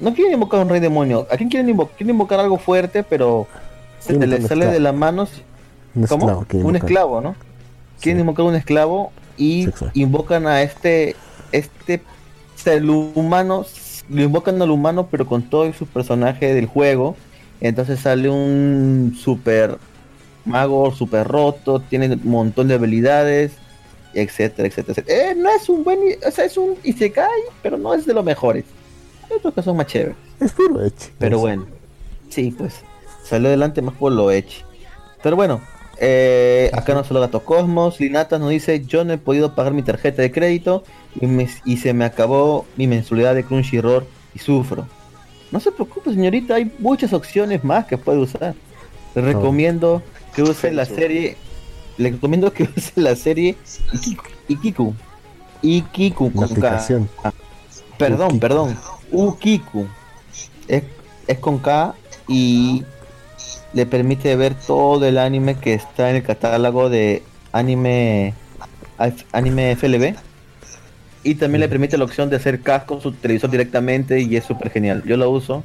No 0.00 0.14
quieren 0.14 0.32
invocar 0.34 0.60
a 0.60 0.62
un 0.62 0.68
rey 0.70 0.80
demonio. 0.80 1.26
¿A 1.30 1.36
quién 1.36 1.48
quieren 1.50 1.68
invocar? 1.68 1.96
Quieren 1.96 2.14
invocar 2.14 2.38
algo 2.40 2.58
fuerte, 2.58 3.02
pero 3.02 3.46
se 3.98 4.10
Quieren 4.14 4.30
le 4.30 4.36
invocar 4.36 4.56
un 4.56 4.62
sale 4.62 4.72
de 4.72 4.80
las 4.80 4.94
manos. 4.94 5.30
Un 5.94 6.06
¿Cómo? 6.06 6.24
esclavo 6.42 6.68
un 6.68 6.76
esclavo, 6.76 7.20
¿no? 7.20 7.34
Quieren 8.00 8.18
Sí. 8.18 8.20
invocar 8.22 8.46
un 8.46 8.54
esclavo 8.54 9.12
y 9.36 9.64
Sexual. 9.64 9.90
invocan 9.94 10.46
a 10.46 10.62
este 10.62 11.16
este 11.52 12.00
ser 12.56 12.82
humano, 12.88 13.64
lo 14.12 14.22
invocan 14.22 14.60
al 14.60 14.70
humano 14.70 15.08
pero 15.10 15.26
con 15.26 15.42
todo 15.42 15.72
su 15.72 15.86
personaje 15.86 16.54
del 16.54 16.66
juego. 16.66 17.16
Entonces 17.60 18.00
sale 18.00 18.28
un 18.28 19.16
super 19.18 19.78
mago 20.44 20.92
super 20.92 21.26
roto, 21.26 21.80
tiene 21.80 22.12
un 22.12 22.20
montón 22.24 22.68
de 22.68 22.74
habilidades, 22.74 23.52
etcétera, 24.14 24.68
etcétera, 24.68 24.92
etcétera. 24.92 25.30
Eh, 25.30 25.34
no 25.34 25.48
es 25.50 25.68
un 25.68 25.84
buen, 25.84 25.98
o 26.26 26.30
sea, 26.30 26.44
es 26.44 26.56
un 26.56 26.74
Isekai, 26.82 27.40
pero 27.62 27.78
no 27.78 27.94
es 27.94 28.06
de 28.06 28.14
los 28.14 28.24
mejores. 28.24 28.64
Hay 29.24 29.36
otros 29.36 29.54
que 29.54 29.62
son 29.62 29.76
más 29.76 29.86
chéveres. 29.86 30.16
Es 30.40 30.52
Echi. 30.52 31.12
Pero 31.18 31.38
bueno, 31.38 31.66
sí, 32.28 32.54
pues 32.56 32.80
salió 33.24 33.48
adelante 33.48 33.80
más 33.82 33.94
por 33.94 34.12
lo 34.12 34.30
hecho. 34.30 34.66
Pero 35.22 35.36
bueno, 35.36 35.60
eh, 35.98 36.70
acá 36.72 36.94
no 36.94 37.04
solo 37.04 37.20
Gato 37.20 37.44
Cosmos, 37.44 38.00
Linata 38.00 38.38
nos 38.38 38.50
dice, 38.50 38.84
yo 38.84 39.04
no 39.04 39.12
he 39.12 39.18
podido 39.18 39.54
pagar 39.54 39.72
mi 39.72 39.82
tarjeta 39.82 40.22
de 40.22 40.30
crédito 40.32 40.84
y, 41.20 41.26
me- 41.26 41.48
y 41.64 41.76
se 41.76 41.92
me 41.92 42.04
acabó 42.04 42.66
mi 42.76 42.86
mensualidad 42.86 43.34
de 43.34 43.44
Crunchyroll 43.44 44.04
y 44.34 44.38
sufro. 44.38 44.86
No 45.50 45.60
se 45.60 45.70
preocupe 45.70 46.10
señorita, 46.10 46.54
hay 46.54 46.72
muchas 46.78 47.12
opciones 47.12 47.62
más 47.62 47.86
que 47.86 47.98
puede 47.98 48.18
usar. 48.18 48.54
Le 49.14 49.22
recomiendo 49.22 50.02
que 50.34 50.42
use 50.42 50.72
la 50.72 50.86
serie, 50.86 51.36
le 51.98 52.10
recomiendo 52.12 52.52
que 52.52 52.62
use 52.76 52.92
la 52.96 53.14
serie 53.14 53.56
Ikiku. 54.48 54.94
Ikiku. 55.60 56.24
La 56.26 56.32
con 56.32 56.40
K. 56.40 56.44
aplicación. 56.46 57.08
Perdón, 57.98 58.26
Ukiku. 58.28 58.40
perdón. 58.40 58.78
Ukiku. 59.12 59.86
Es, 60.68 60.82
es 61.26 61.38
con 61.38 61.58
K 61.58 61.94
y 62.28 62.82
le 63.72 63.86
permite 63.86 64.34
ver 64.36 64.54
todo 64.54 65.06
el 65.06 65.18
anime 65.18 65.56
que 65.56 65.74
está 65.74 66.10
en 66.10 66.16
el 66.16 66.22
catálogo 66.22 66.90
de 66.90 67.22
anime 67.52 68.34
anime 69.32 69.76
FLB. 69.76 70.14
Y 71.24 71.36
también 71.36 71.60
le 71.60 71.68
permite 71.68 71.96
la 71.96 72.04
opción 72.04 72.30
de 72.30 72.36
hacer 72.36 72.60
cast 72.62 72.86
con 72.86 73.00
su 73.00 73.12
televisor 73.12 73.50
directamente 73.50 74.20
y 74.20 74.36
es 74.36 74.44
súper 74.44 74.70
genial. 74.70 75.04
Yo 75.06 75.16
lo 75.16 75.30
uso 75.30 75.62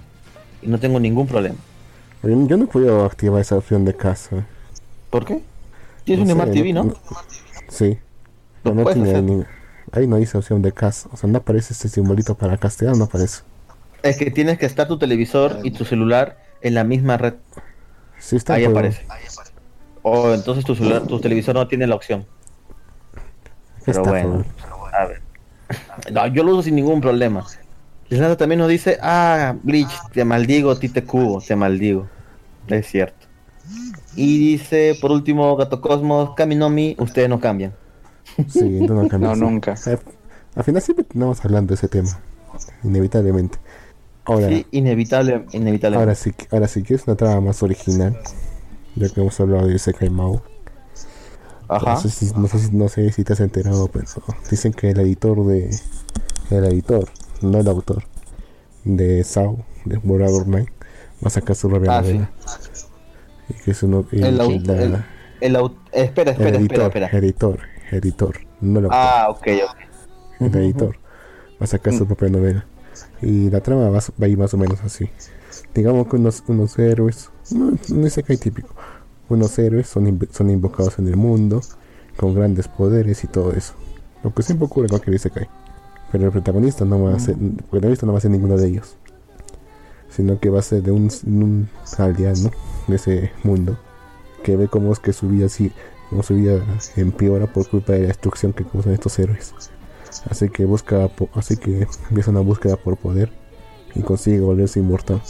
y 0.62 0.68
no 0.68 0.80
tengo 0.80 0.99
ningún 0.99 1.28
problema. 1.28 1.55
Yo, 2.24 2.58
no 2.58 2.68
puedo 2.68 3.05
activar 3.05 3.41
esa 3.41 3.55
opción 3.55 3.86
de 3.86 3.95
casa. 3.95 4.45
¿Por 5.10 5.26
qué? 5.26 5.41
Tienes 6.03 6.28
un 6.28 6.34
Smart 6.34 6.51
TV, 6.51 6.74
¿no? 6.74 6.93
Sí. 7.70 7.97
Lo 8.64 8.74
Pero 8.76 8.76
no 8.76 9.03
tiene 9.03 9.22
ni- 9.22 9.43
Ahí 9.91 10.05
no 10.05 10.18
dice 10.18 10.38
opción 10.38 10.62
de 10.62 10.72
casa. 10.72 11.10
O 11.14 11.18
sea, 11.18 11.30
no 11.30 11.38
aparece 11.38 11.74
este 11.74 11.88
simbolito 11.88 12.36
para 12.36 12.58
castear, 12.58 12.95
no 12.97 13.05
aparece. 13.05 13.41
Es 14.03 14.18
que 14.18 14.30
tienes 14.32 14.58
que 14.58 14.66
estar 14.66 14.88
tu 14.88 14.97
televisor 14.97 15.60
y 15.64 15.72
tu 15.72 15.86
celular 15.86 16.38
en 16.62 16.74
la 16.74 16.84
misma 16.84 17.18
red. 17.18 17.36
Sí 18.20 18.36
está. 18.36 18.55
Ahí 18.55 18.65
aparece. 18.65 19.05
O 20.01 20.34
entonces 20.34 20.63
tu 20.63 20.76
celular, 20.76 21.03
tu 21.03 21.20
televisor 21.20 21.55
no 21.55 21.68
tiene 21.68 21.86
la 21.88 21.95
opción. 21.95 22.26
Pero 23.86 23.99
está, 23.99 24.09
bueno, 24.09 24.45
pero- 24.61 24.86
a 24.95 25.05
ver. 25.05 25.22
No, 26.11 26.28
yo 26.28 26.43
lo 26.43 26.53
uso 26.53 26.63
sin 26.63 26.76
ningún 26.76 27.01
problema. 27.01 27.45
Leonardo 28.09 28.38
también 28.38 28.59
nos 28.59 28.70
dice, 28.70 28.97
ah, 29.01 29.55
Bleach, 29.63 29.91
te 30.13 30.24
maldigo, 30.24 30.78
Tite 30.78 31.03
Cubo, 31.03 31.41
te 31.41 31.55
maldigo. 31.55 32.07
Es 32.68 32.88
cierto. 32.88 33.26
Y 34.15 34.38
dice, 34.39 34.97
por 35.01 35.11
último, 35.11 35.55
Gato 35.57 35.82
Cosmos, 35.82 36.34
Kaminomi, 36.36 36.95
ustedes 36.99 37.28
no 37.28 37.39
cambian. 37.39 37.74
Sí, 38.47 38.61
no, 38.82 38.93
no 39.01 39.07
cambia, 39.09 39.30
No, 39.30 39.36
sí. 39.36 39.41
nunca. 39.41 39.76
Al 40.55 40.63
final 40.63 40.82
siempre 40.82 41.03
terminamos 41.03 41.43
hablando 41.43 41.70
de 41.70 41.76
ese 41.76 41.88
tema. 41.89 42.09
Inevitablemente. 42.84 43.57
Ahora, 44.28 44.49
Sí, 44.49 44.65
inevitable, 44.71 45.45
inevitable. 45.53 45.97
ahora 45.97 46.13
sí, 46.15 46.34
ahora 46.51 46.67
sí 46.67 46.84
que 46.84 46.95
es 46.95 47.07
una 47.07 47.15
trama 47.15 47.39
más 47.41 47.63
original. 47.63 48.17
Ya 48.95 49.09
que 49.09 49.21
hemos 49.21 49.39
hablado 49.39 49.67
de 49.67 49.80
Sekai 49.80 50.09
Mao. 50.09 50.41
Ajá. 51.69 51.93
No 51.93 51.99
sé, 52.01 52.09
si, 52.09 52.32
no, 52.36 52.47
sé 52.47 52.59
si, 52.59 52.71
no 52.75 52.88
sé 52.89 53.11
si 53.11 53.23
te 53.23 53.34
has 53.34 53.39
enterado, 53.39 53.88
pero 53.88 54.05
dicen 54.49 54.73
que 54.73 54.89
el 54.91 54.99
editor 54.99 55.45
de. 55.45 55.69
El 56.49 56.63
editor, 56.65 57.09
no 57.41 57.57
el 57.59 57.67
autor, 57.67 58.03
de 58.86 59.23
SAO, 59.23 59.57
de 59.86 59.97
Borrador 59.97 60.45
9, 60.47 60.65
va 61.23 61.28
a 61.28 61.30
sacar 61.30 61.55
su 61.55 61.69
propia 61.69 61.97
Ah, 61.97 62.03
sí. 62.03 62.13
novela. 62.13 62.32
Y 63.49 63.53
que 63.63 63.71
es 63.71 63.84
uno. 63.84 64.05
y 64.11 64.21
El 64.23 64.38
que 64.38 64.43
au- 64.43 64.65
la- 64.65 64.84
el- 64.84 65.03
El 65.41 65.55
au- 65.57 65.73
espera, 65.91 66.32
espera, 66.32 66.57
espera, 66.57 66.57
editor, 66.57 66.82
espera. 66.86 67.07
editor, 67.11 67.59
editor, 67.91 68.38
no 68.61 68.80
el 68.80 68.86
autor. 68.86 68.99
Ah, 69.01 69.28
ok, 69.30 69.47
ok. 69.69 69.78
el 70.41 70.55
editor 70.55 70.97
va 71.61 71.63
a 71.63 71.67
sacar 71.67 71.93
su 71.93 72.03
Mm. 72.03 72.07
propia 72.07 72.30
novela. 72.30 72.65
Y 73.22 73.49
la 73.49 73.61
trama 73.61 73.89
va, 73.89 73.99
va 73.99 74.26
a 74.26 74.28
ir 74.28 74.38
más 74.38 74.53
o 74.53 74.57
menos 74.57 74.80
así. 74.84 75.09
Digamos 75.74 76.07
que 76.07 76.18
unos, 76.18 76.43
unos 76.47 76.78
héroes, 76.78 77.30
no, 77.51 78.05
es 78.05 78.18
hay 78.18 78.38
típico, 78.38 78.70
unos 79.30 79.57
héroes 79.57 79.88
son, 79.88 80.20
son 80.32 80.49
invocados 80.49 80.99
en 80.99 81.07
el 81.07 81.18
mundo 81.18 81.61
con 82.18 82.34
grandes 82.34 82.68
poderes 82.68 83.24
y 83.24 83.28
todo 83.28 83.51
eso. 83.53 83.74
Lo 84.24 84.34
que 84.34 84.43
siempre 84.43 84.65
ocurre 84.65 84.88
con 84.88 84.97
cualquier 84.97 85.15
Isekai. 85.15 85.47
Pero 86.11 86.26
el 86.26 86.32
protagonista 86.32 86.86
no 86.86 87.03
va 87.03 87.15
a 87.15 87.20
ser, 87.20 87.36
el 87.36 87.63
protagonista 87.70 88.05
no 88.05 88.13
va 88.13 88.18
a 88.18 88.22
ser 88.22 88.32
ninguno 88.32 88.57
de 88.57 88.68
ellos. 88.68 88.95
Sino 90.09 90.39
que 90.39 90.49
va 90.49 90.59
a 90.59 90.63
ser 90.63 90.82
de 90.84 90.91
un, 90.91 91.11
un 91.26 91.70
aldeano 91.97 92.51
de 92.88 92.95
ese 92.95 93.32
mundo. 93.43 93.78
Que 94.43 94.55
ve 94.55 94.68
cómo 94.68 94.91
es 94.93 94.99
que 94.99 95.13
su 95.13 95.28
vida 95.28 95.47
así, 95.47 95.72
cómo 96.09 96.24
su 96.24 96.36
vida 96.36 96.63
empeora 96.95 97.51
por 97.51 97.68
culpa 97.70 97.93
de 97.93 98.01
la 98.01 98.07
destrucción 98.07 98.53
que 98.53 98.65
causan 98.65 98.93
estos 98.93 99.20
héroes. 99.20 99.53
Así 100.30 100.49
que 100.49 100.65
busca, 100.65 101.09
así 101.34 101.57
que 101.57 101.88
empieza 102.09 102.32
una 102.32 102.41
búsqueda 102.41 102.76
por 102.78 102.97
poder 102.97 103.32
y 103.95 104.01
consigue 104.01 104.39
volverse 104.39 104.80
inmortal. 104.80 105.22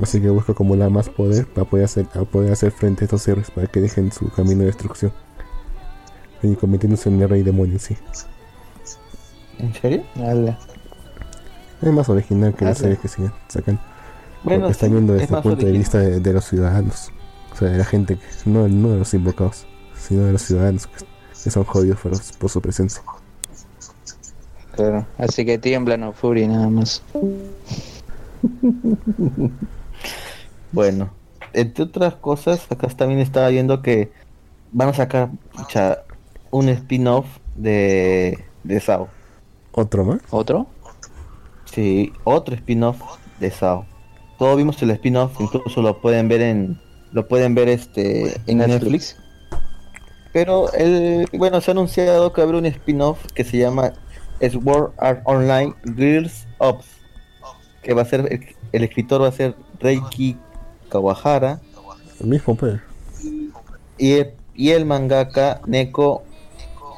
Así 0.00 0.20
que 0.20 0.30
busca 0.30 0.52
acumular 0.52 0.90
más 0.90 1.08
poder 1.08 1.46
para 1.46 1.68
poder 1.68 1.84
hacer, 1.84 2.06
para 2.06 2.24
poder 2.24 2.52
hacer 2.52 2.72
frente 2.72 3.04
a 3.04 3.06
estos 3.06 3.26
héroes 3.28 3.50
para 3.50 3.66
que 3.66 3.80
dejen 3.80 4.10
su 4.10 4.30
camino 4.30 4.60
de 4.60 4.66
destrucción. 4.66 5.12
Y 6.42 6.54
convirtiéndose 6.56 7.08
en 7.08 7.22
el 7.22 7.28
rey 7.28 7.42
demonio, 7.42 7.78
sí. 7.78 7.96
¿En 9.58 9.72
serio? 9.74 10.02
Ala. 10.16 10.58
Es 11.80 11.92
más 11.92 12.08
original 12.08 12.54
que 12.54 12.64
las 12.64 12.78
series 12.78 12.98
que 12.98 13.08
siguen, 13.08 13.32
sacan. 13.48 13.80
Bueno, 14.42 14.62
porque 14.62 14.72
están 14.72 14.90
viendo 14.90 15.14
es 15.14 15.20
desde 15.20 15.30
el 15.30 15.36
más 15.36 15.42
punto 15.42 15.66
de 15.66 15.72
vista 15.72 15.98
de, 15.98 16.20
de 16.20 16.32
los 16.32 16.44
ciudadanos. 16.44 17.12
O 17.52 17.56
sea, 17.56 17.68
de 17.68 17.78
la 17.78 17.84
gente, 17.84 18.18
no, 18.44 18.66
no 18.66 18.90
de 18.90 18.98
los 18.98 19.14
invocados, 19.14 19.66
sino 19.96 20.24
de 20.24 20.32
los 20.32 20.42
ciudadanos 20.42 20.86
que, 20.86 21.04
que 21.44 21.50
son 21.50 21.64
jodidos 21.64 22.00
por, 22.00 22.12
por 22.38 22.50
su 22.50 22.60
presencia. 22.60 23.02
Claro. 24.72 25.06
Así 25.18 25.44
que 25.44 25.58
tiemblan 25.58 26.02
o 26.02 26.12
furia 26.12 26.48
nada 26.48 26.68
más. 26.68 27.02
Bueno, 30.72 31.12
entre 31.52 31.84
otras 31.84 32.14
cosas, 32.14 32.66
acá 32.70 32.88
también 32.88 33.20
estaba 33.20 33.48
viendo 33.48 33.82
que 33.82 34.10
van 34.72 34.88
a 34.88 34.94
sacar 34.94 35.28
pucha, 35.54 35.98
un 36.50 36.70
spin-off 36.70 37.26
de, 37.56 38.42
de 38.64 38.80
Sao. 38.80 39.08
¿Otro 39.72 40.04
más? 40.06 40.20
¿Otro? 40.30 40.66
Sí, 41.66 42.12
otro 42.24 42.54
spin-off 42.54 42.96
de 43.38 43.50
Sao. 43.50 43.84
Todos 44.38 44.56
vimos 44.56 44.82
el 44.82 44.90
spin-off, 44.92 45.38
incluso 45.40 45.82
lo 45.82 46.00
pueden 46.00 46.28
ver 46.28 46.40
en 46.40 46.80
lo 47.12 47.28
pueden 47.28 47.54
ver 47.54 47.68
este 47.68 48.34
en 48.46 48.58
Netflix. 48.58 49.16
Pero 50.32 50.72
el 50.72 51.28
bueno, 51.34 51.60
se 51.60 51.70
ha 51.70 51.72
anunciado 51.72 52.32
que 52.32 52.40
va 52.40 52.46
a 52.46 52.48
haber 52.48 52.60
un 52.60 52.66
spin-off 52.66 53.18
que 53.34 53.44
se 53.44 53.58
llama 53.58 53.92
Sword 54.50 54.92
Art 54.98 55.22
Online 55.24 55.74
Girls 55.96 56.46
Ops, 56.58 56.86
que 57.82 57.94
va 57.94 58.02
a 58.02 58.04
ser 58.04 58.20
el, 58.30 58.46
el 58.72 58.84
escritor 58.84 59.22
va 59.22 59.28
a 59.28 59.32
ser 59.32 59.54
Reiki 59.80 60.36
Kawahara 60.88 61.60
El 62.20 62.26
mismo, 62.28 62.54
pues. 62.54 62.80
y 63.98 64.12
el, 64.12 64.30
y 64.54 64.70
el 64.70 64.84
mangaka 64.86 65.60
Neko 65.66 66.22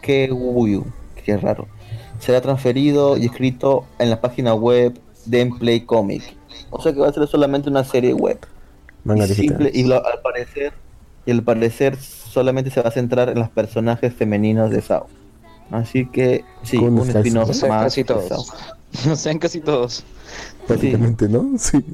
Kewuyu, 0.02 0.84
que 1.24 1.36
raro, 1.36 1.66
será 2.18 2.40
transferido 2.40 3.16
y 3.16 3.26
escrito 3.26 3.84
en 3.98 4.10
la 4.10 4.20
página 4.20 4.54
web 4.54 4.98
de 5.24 5.50
Play 5.58 5.80
Comic. 5.82 6.22
O 6.70 6.82
sea 6.82 6.92
que 6.92 7.00
va 7.00 7.08
a 7.08 7.12
ser 7.12 7.26
solamente 7.26 7.68
una 7.70 7.84
serie 7.84 8.12
web. 8.12 8.38
Manga 9.04 9.24
Y 9.26 9.28
simple, 9.34 9.70
y 9.72 9.84
lo- 9.84 10.04
al 10.04 10.20
parecer 10.20 10.72
y 11.26 11.30
al 11.30 11.42
parecer 11.42 11.96
solamente 11.96 12.70
se 12.70 12.82
va 12.82 12.88
a 12.88 12.92
centrar 12.92 13.28
en 13.30 13.38
los 13.38 13.48
personajes 13.48 14.12
femeninos 14.14 14.70
de 14.70 14.82
Sao. 14.82 15.06
Así 15.70 16.06
que 16.06 16.44
sí, 16.62 16.78
Con 16.78 16.98
un 16.98 17.08
spin-off 17.08 17.48
más 17.68 17.84
casi 17.84 18.04
todos. 18.04 18.52
O 19.10 19.16
sea, 19.16 19.32
en 19.32 19.38
casi 19.38 19.60
todos. 19.60 20.04
Prácticamente, 20.66 21.28
¿no? 21.28 21.52
Sí. 21.58 21.84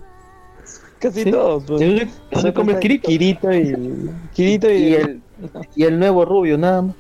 Casi 0.99 1.23
Sí. 1.25 1.31
todos. 1.31 1.65
pues. 1.65 2.09
Hombre 2.57 2.75
es 2.75 2.81
Kirito. 2.81 3.09
Kirito 3.09 3.53
y. 3.55 4.11
Kirito 4.35 4.71
y. 4.71 4.77
Y 4.77 4.95
el, 4.95 5.23
y 5.75 5.85
el 5.85 5.99
nuevo 5.99 6.25
rubio, 6.27 6.59
nada 6.59 6.83
más. 6.83 6.95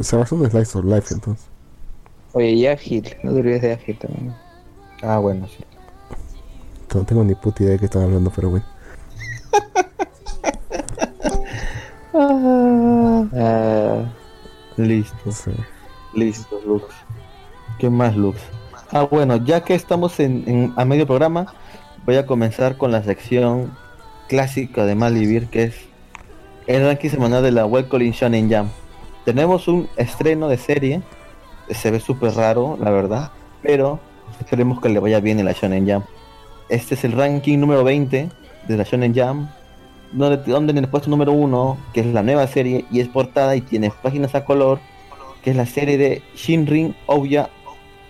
Se 0.00 0.16
basó 0.16 0.34
en 0.42 0.50
Slice 0.50 0.78
of 0.78 0.84
Life 0.86 1.14
entonces. 1.14 1.46
Oye, 2.32 2.50
y 2.50 2.66
Ágil. 2.66 3.14
No 3.22 3.32
te 3.32 3.40
olvides 3.40 3.62
de 3.62 3.72
Ágil 3.74 3.96
también. 3.98 4.34
Ah, 5.02 5.18
bueno, 5.18 5.46
sí. 5.46 5.62
No 6.92 7.04
tengo 7.04 7.22
ni 7.22 7.34
puta 7.36 7.62
idea 7.62 7.72
de 7.74 7.78
qué 7.78 7.84
están 7.84 8.02
hablando, 8.02 8.32
pero 8.34 8.50
bueno. 8.50 8.64
Ah, 13.36 14.04
Listo, 14.76 15.30
Sí. 15.32 15.50
listo, 16.14 16.60
Lux. 16.66 16.86
¿Qué 17.78 17.90
más, 17.90 18.16
Lux? 18.16 18.40
Ah, 18.90 19.02
bueno, 19.10 19.36
ya 19.36 19.62
que 19.64 19.74
estamos 19.74 20.18
en, 20.20 20.44
en- 20.46 20.72
a 20.76 20.84
medio 20.84 21.06
programa, 21.06 21.46
voy 22.04 22.16
a 22.16 22.26
comenzar 22.26 22.76
con 22.76 22.92
la 22.92 23.02
sección 23.02 23.72
clásica 24.28 24.84
de 24.84 24.94
Malivir, 24.94 25.48
que 25.48 25.64
es 25.64 25.74
el 26.66 26.84
ranking 26.84 27.08
semanal 27.10 27.42
de 27.42 27.50
la 27.50 27.66
Web 27.66 27.88
Calling 27.88 28.12
Shonen 28.12 28.50
Jam. 28.50 28.68
Tenemos 29.24 29.68
un 29.68 29.88
estreno 29.96 30.48
de 30.48 30.58
serie, 30.58 31.02
se 31.70 31.90
ve 31.90 32.00
súper 32.00 32.34
raro, 32.34 32.76
la 32.80 32.90
verdad, 32.90 33.30
pero 33.62 33.98
esperemos 34.40 34.80
que 34.80 34.88
le 34.88 35.00
vaya 35.00 35.20
bien 35.20 35.38
en 35.38 35.46
la 35.46 35.52
Shonen 35.52 35.86
Jam. 35.86 36.02
Este 36.68 36.94
es 36.94 37.04
el 37.04 37.12
ranking 37.12 37.58
número 37.58 37.84
20 37.84 38.28
de 38.68 38.76
la 38.76 38.84
Shonen 38.84 39.14
Jam, 39.14 39.48
donde, 40.14 40.36
donde 40.50 40.72
en 40.72 40.78
el 40.78 40.88
puesto 40.88 41.10
número 41.10 41.32
1, 41.32 41.76
que 41.92 42.00
es 42.00 42.06
la 42.06 42.22
nueva 42.22 42.46
serie, 42.46 42.84
y 42.90 43.00
es 43.00 43.08
portada 43.08 43.54
y 43.56 43.60
tiene 43.60 43.92
páginas 44.02 44.34
a 44.34 44.44
color, 44.44 44.78
que 45.42 45.50
es 45.50 45.56
la 45.56 45.66
serie 45.66 45.98
de 45.98 46.22
Shinrin 46.34 46.94
Ouya 47.06 47.50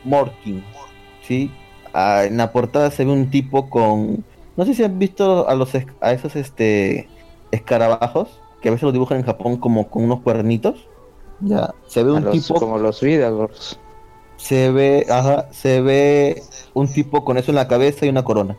Morkin. 0.05 0.63
¿sí? 1.27 1.51
Ah, 1.93 2.25
en 2.25 2.37
la 2.37 2.53
portada 2.53 2.91
se 2.91 3.05
ve 3.05 3.13
un 3.13 3.31
tipo 3.31 3.69
con... 3.71 4.25
No 4.57 4.65
sé 4.65 4.75
si 4.75 4.85
han 4.85 4.99
visto 4.99 5.49
a 5.49 5.55
los 5.55 5.71
a 6.01 6.13
esos 6.13 6.37
este 6.37 7.09
escarabajos, 7.51 8.41
que 8.61 8.69
a 8.69 8.73
veces 8.73 8.85
los 8.85 8.93
dibujan 8.93 9.19
en 9.19 9.25
Japón 9.25 9.57
como 9.57 9.89
con 9.89 10.05
unos 10.05 10.21
cuernitos. 10.21 10.87
Ya, 11.41 11.75
se 11.87 12.03
ve 12.05 12.11
a 12.11 12.15
un 12.15 12.25
los- 12.25 12.33
tipo 12.33 12.55
Como 12.55 12.79
los 12.79 13.01
Vidalgors. 13.01 13.79
se 14.37 14.71
ve, 14.71 15.07
ajá, 15.11 15.49
se 15.53 15.81
ve 15.81 16.43
un 16.75 16.87
tipo 16.93 17.25
con 17.25 17.37
eso 17.39 17.51
en 17.51 17.57
la 17.57 17.67
cabeza 17.69 18.07
y 18.07 18.09
una 18.11 18.25
corona. 18.25 18.57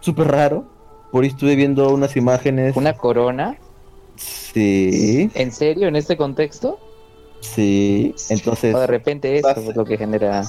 Súper 0.00 0.28
raro. 0.28 0.64
Por 1.12 1.24
ahí 1.24 1.30
estuve 1.30 1.56
viendo 1.56 1.90
unas 1.92 2.16
imágenes. 2.16 2.76
¿Una 2.76 2.92
corona? 2.94 3.56
Sí, 4.16 5.30
¿En 5.34 5.52
serio? 5.52 5.88
¿En 5.88 5.96
este 5.96 6.16
contexto? 6.16 6.78
sí. 7.40 8.14
Entonces 8.30 8.74
O 8.74 8.80
de 8.80 8.86
repente 8.86 9.40
va 9.42 9.50
a 9.50 9.52
eso 9.52 9.60
es 9.60 9.66
ser- 9.66 9.76
lo 9.76 9.84
que 9.84 9.96
genera. 9.98 10.42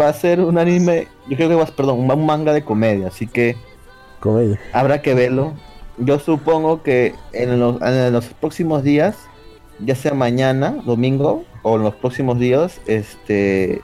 va 0.00 0.08
a 0.08 0.12
ser 0.12 0.40
un 0.40 0.58
anime, 0.58 1.08
yo 1.28 1.36
creo 1.36 1.48
que 1.48 1.54
va, 1.54 1.66
perdón, 1.66 2.00
un 2.10 2.26
manga 2.26 2.52
de 2.52 2.62
comedia, 2.64 3.08
así 3.08 3.26
que 3.26 3.56
Comedia. 4.20 4.60
habrá 4.72 5.00
que 5.02 5.14
verlo. 5.14 5.54
Yo 5.98 6.18
supongo 6.18 6.82
que 6.82 7.14
en 7.32 7.58
los, 7.58 7.80
en 7.82 8.12
los 8.12 8.26
próximos 8.26 8.82
días, 8.82 9.16
ya 9.80 9.94
sea 9.94 10.14
mañana, 10.14 10.76
domingo, 10.84 11.44
o 11.62 11.76
en 11.76 11.82
los 11.82 11.94
próximos 11.94 12.38
días, 12.38 12.80
este 12.86 13.80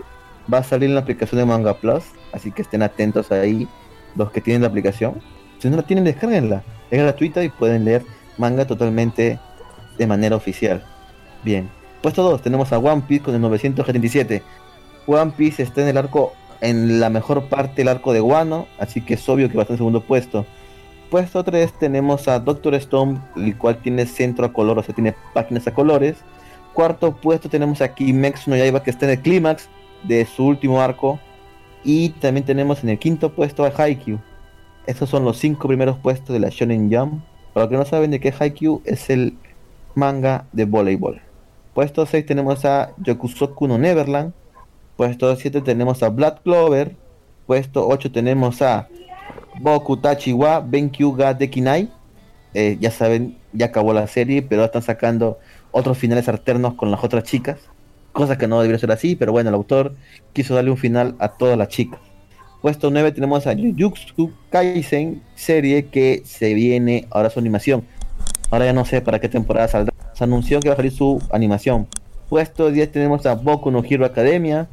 va 0.52 0.58
a 0.58 0.62
salir 0.62 0.88
en 0.90 0.94
la 0.94 1.00
aplicación 1.00 1.38
de 1.40 1.44
Manga 1.46 1.74
Plus, 1.78 2.04
así 2.32 2.52
que 2.52 2.62
estén 2.62 2.82
atentos 2.82 3.32
ahí 3.32 3.66
los 4.14 4.30
que 4.30 4.40
tienen 4.40 4.62
la 4.62 4.68
aplicación. 4.68 5.20
Si 5.66 5.70
no 5.70 5.78
la 5.78 5.82
tienen, 5.82 6.04
descárguenla. 6.04 6.62
Es 6.92 7.00
gratuita 7.00 7.42
y 7.42 7.48
pueden 7.48 7.84
leer 7.84 8.04
manga 8.38 8.68
totalmente 8.68 9.40
de 9.98 10.06
manera 10.06 10.36
oficial. 10.36 10.84
Bien. 11.42 11.68
Puesto 12.02 12.22
2 12.22 12.40
tenemos 12.40 12.72
a 12.72 12.78
One 12.78 13.02
Piece 13.08 13.24
con 13.24 13.34
el 13.34 13.40
977. 13.40 14.44
One 15.08 15.32
Piece 15.36 15.64
está 15.64 15.82
en 15.82 15.88
el 15.88 15.96
arco, 15.96 16.34
en 16.60 17.00
la 17.00 17.10
mejor 17.10 17.48
parte 17.48 17.78
del 17.78 17.88
arco 17.88 18.12
de 18.12 18.20
Wano, 18.20 18.68
así 18.78 19.00
que 19.00 19.14
es 19.14 19.28
obvio 19.28 19.48
que 19.48 19.56
va 19.56 19.62
a 19.62 19.64
estar 19.64 19.74
en 19.74 19.78
segundo 19.78 20.02
puesto. 20.02 20.46
Puesto 21.10 21.42
3 21.42 21.72
tenemos 21.80 22.28
a 22.28 22.38
Doctor 22.38 22.76
Stone, 22.76 23.18
el 23.34 23.58
cual 23.58 23.78
tiene 23.78 24.06
centro 24.06 24.46
a 24.46 24.52
color, 24.52 24.78
o 24.78 24.84
sea, 24.84 24.94
tiene 24.94 25.16
páginas 25.34 25.66
a 25.66 25.74
colores. 25.74 26.18
Cuarto 26.74 27.16
puesto 27.16 27.48
tenemos 27.48 27.80
a 27.80 27.92
Kimetsu 27.92 28.50
no 28.50 28.56
Yaiba, 28.56 28.84
que 28.84 28.90
está 28.90 29.06
en 29.06 29.18
el 29.18 29.20
clímax 29.20 29.68
de 30.04 30.26
su 30.26 30.46
último 30.46 30.80
arco. 30.80 31.18
Y 31.82 32.10
también 32.10 32.46
tenemos 32.46 32.84
en 32.84 32.90
el 32.90 33.00
quinto 33.00 33.32
puesto 33.32 33.64
a 33.64 33.72
Haikyuu. 33.76 34.20
Estos 34.86 35.10
son 35.10 35.24
los 35.24 35.38
cinco 35.38 35.66
primeros 35.66 35.98
puestos 35.98 36.32
de 36.32 36.38
la 36.38 36.48
Shonen 36.48 36.92
Jump. 36.92 37.24
Para 37.52 37.64
los 37.64 37.70
que 37.70 37.76
no 37.76 37.84
saben 37.84 38.10
de 38.10 38.20
qué 38.20 38.32
Haikyuu 38.38 38.82
es 38.84 39.10
el 39.10 39.36
manga 39.94 40.46
de 40.52 40.64
voleibol. 40.64 41.20
Puesto 41.74 42.06
6 42.06 42.24
tenemos 42.24 42.64
a 42.64 42.92
Yokusoku 42.98 43.66
no 43.66 43.78
Neverland. 43.78 44.32
Puesto 44.96 45.34
7 45.34 45.60
tenemos 45.60 46.02
a 46.02 46.08
Black 46.08 46.42
Clover. 46.42 46.94
Puesto 47.46 47.86
8 47.88 48.12
tenemos 48.12 48.62
a 48.62 48.88
Boku 49.60 49.96
Tachi 49.96 50.32
wa 50.32 50.60
Benkyu 50.60 51.12
ga 51.12 51.34
Dekinai. 51.34 51.90
Eh, 52.54 52.78
ya 52.80 52.90
saben, 52.90 53.36
ya 53.52 53.66
acabó 53.66 53.92
la 53.92 54.06
serie, 54.06 54.40
pero 54.40 54.64
están 54.64 54.82
sacando 54.82 55.38
otros 55.72 55.98
finales 55.98 56.28
alternos 56.28 56.74
con 56.74 56.90
las 56.90 57.02
otras 57.02 57.24
chicas. 57.24 57.58
Cosa 58.12 58.38
que 58.38 58.46
no 58.46 58.60
debería 58.60 58.78
ser 58.78 58.92
así, 58.92 59.16
pero 59.16 59.32
bueno, 59.32 59.50
el 59.50 59.54
autor 59.54 59.96
quiso 60.32 60.54
darle 60.54 60.70
un 60.70 60.78
final 60.78 61.16
a 61.18 61.28
todas 61.28 61.58
las 61.58 61.68
chicas. 61.68 62.00
Puesto 62.62 62.90
9 62.90 63.12
tenemos 63.12 63.46
a 63.46 63.54
Jujutsu 63.54 64.32
Kaisen, 64.50 65.22
serie 65.34 65.86
que 65.86 66.22
se 66.24 66.54
viene 66.54 67.06
ahora 67.10 67.30
su 67.30 67.38
animación. 67.38 67.84
Ahora 68.50 68.66
ya 68.66 68.72
no 68.72 68.84
sé 68.84 69.00
para 69.00 69.20
qué 69.20 69.28
temporada 69.28 69.68
saldrá. 69.68 69.94
Se 70.14 70.24
anunció 70.24 70.60
que 70.60 70.68
va 70.68 70.74
a 70.74 70.76
salir 70.76 70.92
su 70.92 71.20
animación. 71.30 71.86
Puesto 72.28 72.70
10 72.70 72.90
tenemos 72.90 73.26
a 73.26 73.34
Boku 73.34 73.70
no 73.70 73.84
Hero 73.84 74.04
Academia. 74.04 74.68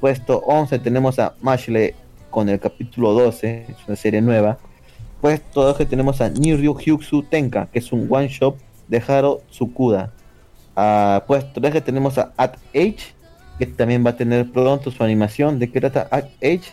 Puesto 0.00 0.38
11 0.46 0.78
tenemos 0.80 1.18
a 1.18 1.34
Mashle 1.40 1.94
con 2.30 2.48
el 2.48 2.58
capítulo 2.58 3.12
12, 3.12 3.66
es 3.68 3.76
una 3.86 3.96
serie 3.96 4.20
nueva. 4.20 4.58
Puesto 5.20 5.62
12 5.62 5.86
tenemos 5.86 6.20
a 6.20 6.28
Niryu 6.28 6.76
Hyuksu 6.78 7.22
Tenka, 7.22 7.66
que 7.72 7.78
es 7.78 7.92
un 7.92 8.06
one 8.10 8.28
shot 8.28 8.56
de 8.88 9.02
Haro 9.06 9.40
Tsukuda. 9.50 10.12
Ah, 10.74 11.24
puesto 11.26 11.60
13 11.60 11.80
tenemos 11.80 12.18
a 12.18 12.32
At 12.36 12.56
Age, 12.74 12.98
que 13.58 13.66
también 13.66 14.04
va 14.04 14.10
a 14.10 14.16
tener 14.16 14.50
pronto 14.52 14.90
su 14.90 15.02
animación. 15.02 15.58
¿De 15.58 15.70
qué 15.70 15.80
trata 15.80 16.08
At 16.10 16.26
Age? 16.42 16.72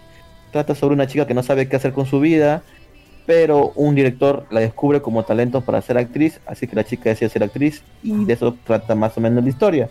Trata 0.54 0.76
sobre 0.76 0.93
una 0.93 1.08
chica 1.08 1.26
que 1.26 1.34
no 1.34 1.41
sabe 1.41 1.68
qué 1.68 1.78
hacer 1.78 1.93
con 1.93 2.06
su 2.06 2.20
vida, 2.20 2.62
pero 3.26 3.72
un 3.76 3.95
director 3.95 4.45
la 4.51 4.60
descubre 4.60 5.01
como 5.01 5.24
talento 5.24 5.62
para 5.62 5.82
ser 5.82 5.97
actriz, 5.97 6.39
así 6.45 6.68
que 6.68 6.76
la 6.76 6.84
chica 6.84 7.10
decide 7.10 7.30
ser 7.30 7.43
actriz 7.43 7.82
y 8.04 8.24
de 8.24 8.34
eso 8.34 8.56
trata 8.64 8.93
más 8.93 9.18
o 9.18 9.22
menos 9.22 9.43
la 9.43 9.49
historia. 9.49 9.89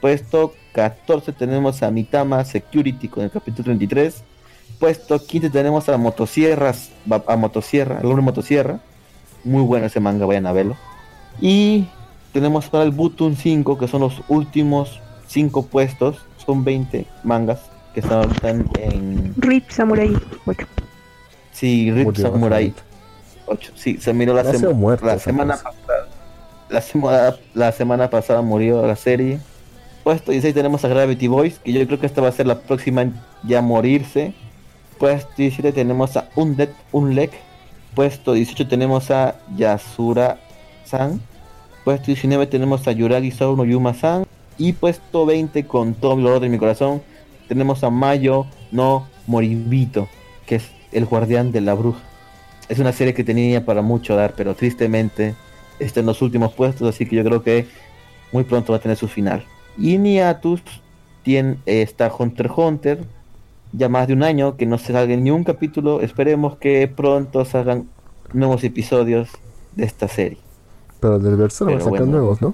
Puesto 0.00 0.54
14 0.72 1.32
tenemos 1.32 1.82
a 1.82 1.90
Mitama 1.90 2.42
Security 2.46 3.08
con 3.08 3.24
el 3.24 3.30
capítulo 3.30 3.64
33. 3.64 4.24
Puesto 4.78 5.22
15 5.22 5.50
tenemos 5.50 5.86
a 5.90 5.98
Motosierras, 5.98 6.90
a 7.26 7.36
Motosierra, 7.36 8.00
el 8.00 8.06
hombre 8.06 8.22
Motosierra. 8.22 8.80
Muy 9.44 9.62
bueno 9.62 9.84
ese 9.84 10.00
manga, 10.00 10.24
vayan 10.24 10.46
a 10.46 10.52
verlo. 10.52 10.76
Y 11.42 11.84
tenemos 12.32 12.70
para 12.70 12.84
el 12.84 12.90
Button 12.90 13.36
5, 13.36 13.76
que 13.76 13.86
son 13.86 14.00
los 14.00 14.22
últimos 14.28 14.98
5 15.26 15.66
puestos. 15.66 16.24
Son 16.38 16.64
20 16.64 17.04
mangas 17.22 17.69
que 17.94 18.00
están 18.00 18.18
ahorita 18.18 18.50
en, 18.50 18.70
en 18.78 19.34
Rip 19.36 19.68
Samurai 19.70 20.16
8. 20.46 20.66
Sí, 21.52 21.90
Rip 21.90 22.06
Murió 22.06 22.22
Samurai 22.30 22.68
bastante. 22.68 22.90
8. 23.46 23.72
Sí, 23.74 23.98
se 24.00 24.12
miró 24.14 24.34
la, 24.34 24.44
muerto 24.74 25.06
la 25.06 25.18
semana 25.18 25.54
cosa. 25.54 25.70
pasada. 25.70 26.08
La 26.68 26.80
semana, 26.80 27.36
la 27.54 27.72
semana 27.72 28.10
pasada 28.10 28.42
murió 28.42 28.86
la 28.86 28.94
serie. 28.94 29.40
Puesto 30.04 30.30
16 30.30 30.54
tenemos 30.54 30.84
a 30.84 30.88
Gravity 30.88 31.26
Boys, 31.26 31.58
que 31.58 31.72
yo 31.72 31.84
creo 31.86 31.98
que 31.98 32.06
esta 32.06 32.22
va 32.22 32.28
a 32.28 32.32
ser 32.32 32.46
la 32.46 32.60
próxima 32.60 33.02
en 33.02 33.14
ya 33.42 33.60
morirse. 33.60 34.32
Puesto 34.98 35.30
17 35.36 35.72
tenemos 35.72 36.16
a 36.16 36.28
Undead 36.36 36.70
Unlek. 36.92 37.32
Puesto 37.94 38.34
18 38.34 38.68
tenemos 38.68 39.10
a 39.10 39.34
Yasura-san. 39.56 41.20
Puesto 41.84 42.06
19 42.06 42.46
tenemos 42.46 42.86
a 42.86 42.92
Yuragi 42.92 43.32
Sauno 43.32 43.64
Yuma-san. 43.64 44.26
Y 44.56 44.74
puesto 44.74 45.26
20 45.26 45.66
con 45.66 45.94
todo 45.94 46.14
el 46.14 46.22
dolor 46.22 46.40
de 46.40 46.48
mi 46.48 46.58
corazón 46.58 47.02
tenemos 47.50 47.82
a 47.82 47.90
Mayo 47.90 48.46
no 48.70 49.08
Moribito, 49.26 50.08
que 50.46 50.54
es 50.54 50.70
el 50.92 51.04
guardián 51.04 51.50
de 51.50 51.60
la 51.60 51.74
bruja. 51.74 51.98
Es 52.68 52.78
una 52.78 52.92
serie 52.92 53.12
que 53.12 53.24
tenía 53.24 53.66
para 53.66 53.82
mucho 53.82 54.14
dar, 54.14 54.34
pero 54.36 54.54
tristemente 54.54 55.34
está 55.80 55.98
en 55.98 56.06
los 56.06 56.22
últimos 56.22 56.52
puestos, 56.52 56.88
así 56.88 57.06
que 57.06 57.16
yo 57.16 57.24
creo 57.24 57.42
que 57.42 57.66
muy 58.30 58.44
pronto 58.44 58.72
va 58.72 58.76
a 58.78 58.80
tener 58.80 58.96
su 58.96 59.08
final. 59.08 59.44
Y 59.76 59.98
Niatus 59.98 60.62
tiene, 61.24 61.56
eh, 61.66 61.82
está 61.82 62.08
Hunter 62.16 62.46
x 62.46 62.56
Hunter, 62.56 62.98
ya 63.72 63.88
más 63.88 64.06
de 64.06 64.12
un 64.12 64.22
año 64.22 64.56
que 64.56 64.66
no 64.66 64.78
se 64.78 64.92
salga 64.92 65.16
ni 65.16 65.32
un 65.32 65.42
capítulo. 65.42 66.02
Esperemos 66.02 66.56
que 66.56 66.86
pronto 66.86 67.44
salgan 67.44 67.88
nuevos 68.32 68.62
episodios 68.62 69.28
de 69.74 69.86
esta 69.86 70.06
serie. 70.06 70.38
Pero 71.00 71.18
del 71.18 71.34
Berserk 71.34 71.68
va 71.68 71.74
a 71.74 71.78
Pero 71.78 71.84
sacar 71.84 72.06
bueno. 72.06 72.12
nuevos, 72.12 72.40
¿no? 72.40 72.52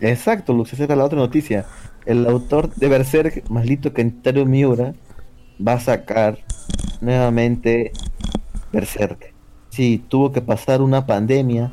Exacto, 0.00 0.54
Lux, 0.54 0.72
esa 0.72 0.84
era 0.84 0.96
la 0.96 1.04
otra 1.04 1.18
noticia. 1.18 1.66
El 2.06 2.26
autor 2.26 2.74
de 2.74 2.88
Berserk, 2.88 3.48
Malito 3.48 3.92
Kentaro 3.92 4.44
Miura, 4.44 4.94
va 5.66 5.74
a 5.74 5.80
sacar 5.80 6.38
nuevamente 7.00 7.92
Berserk. 8.72 9.32
Sí, 9.70 10.04
tuvo 10.08 10.32
que 10.32 10.40
pasar 10.42 10.82
una 10.82 11.06
pandemia 11.06 11.72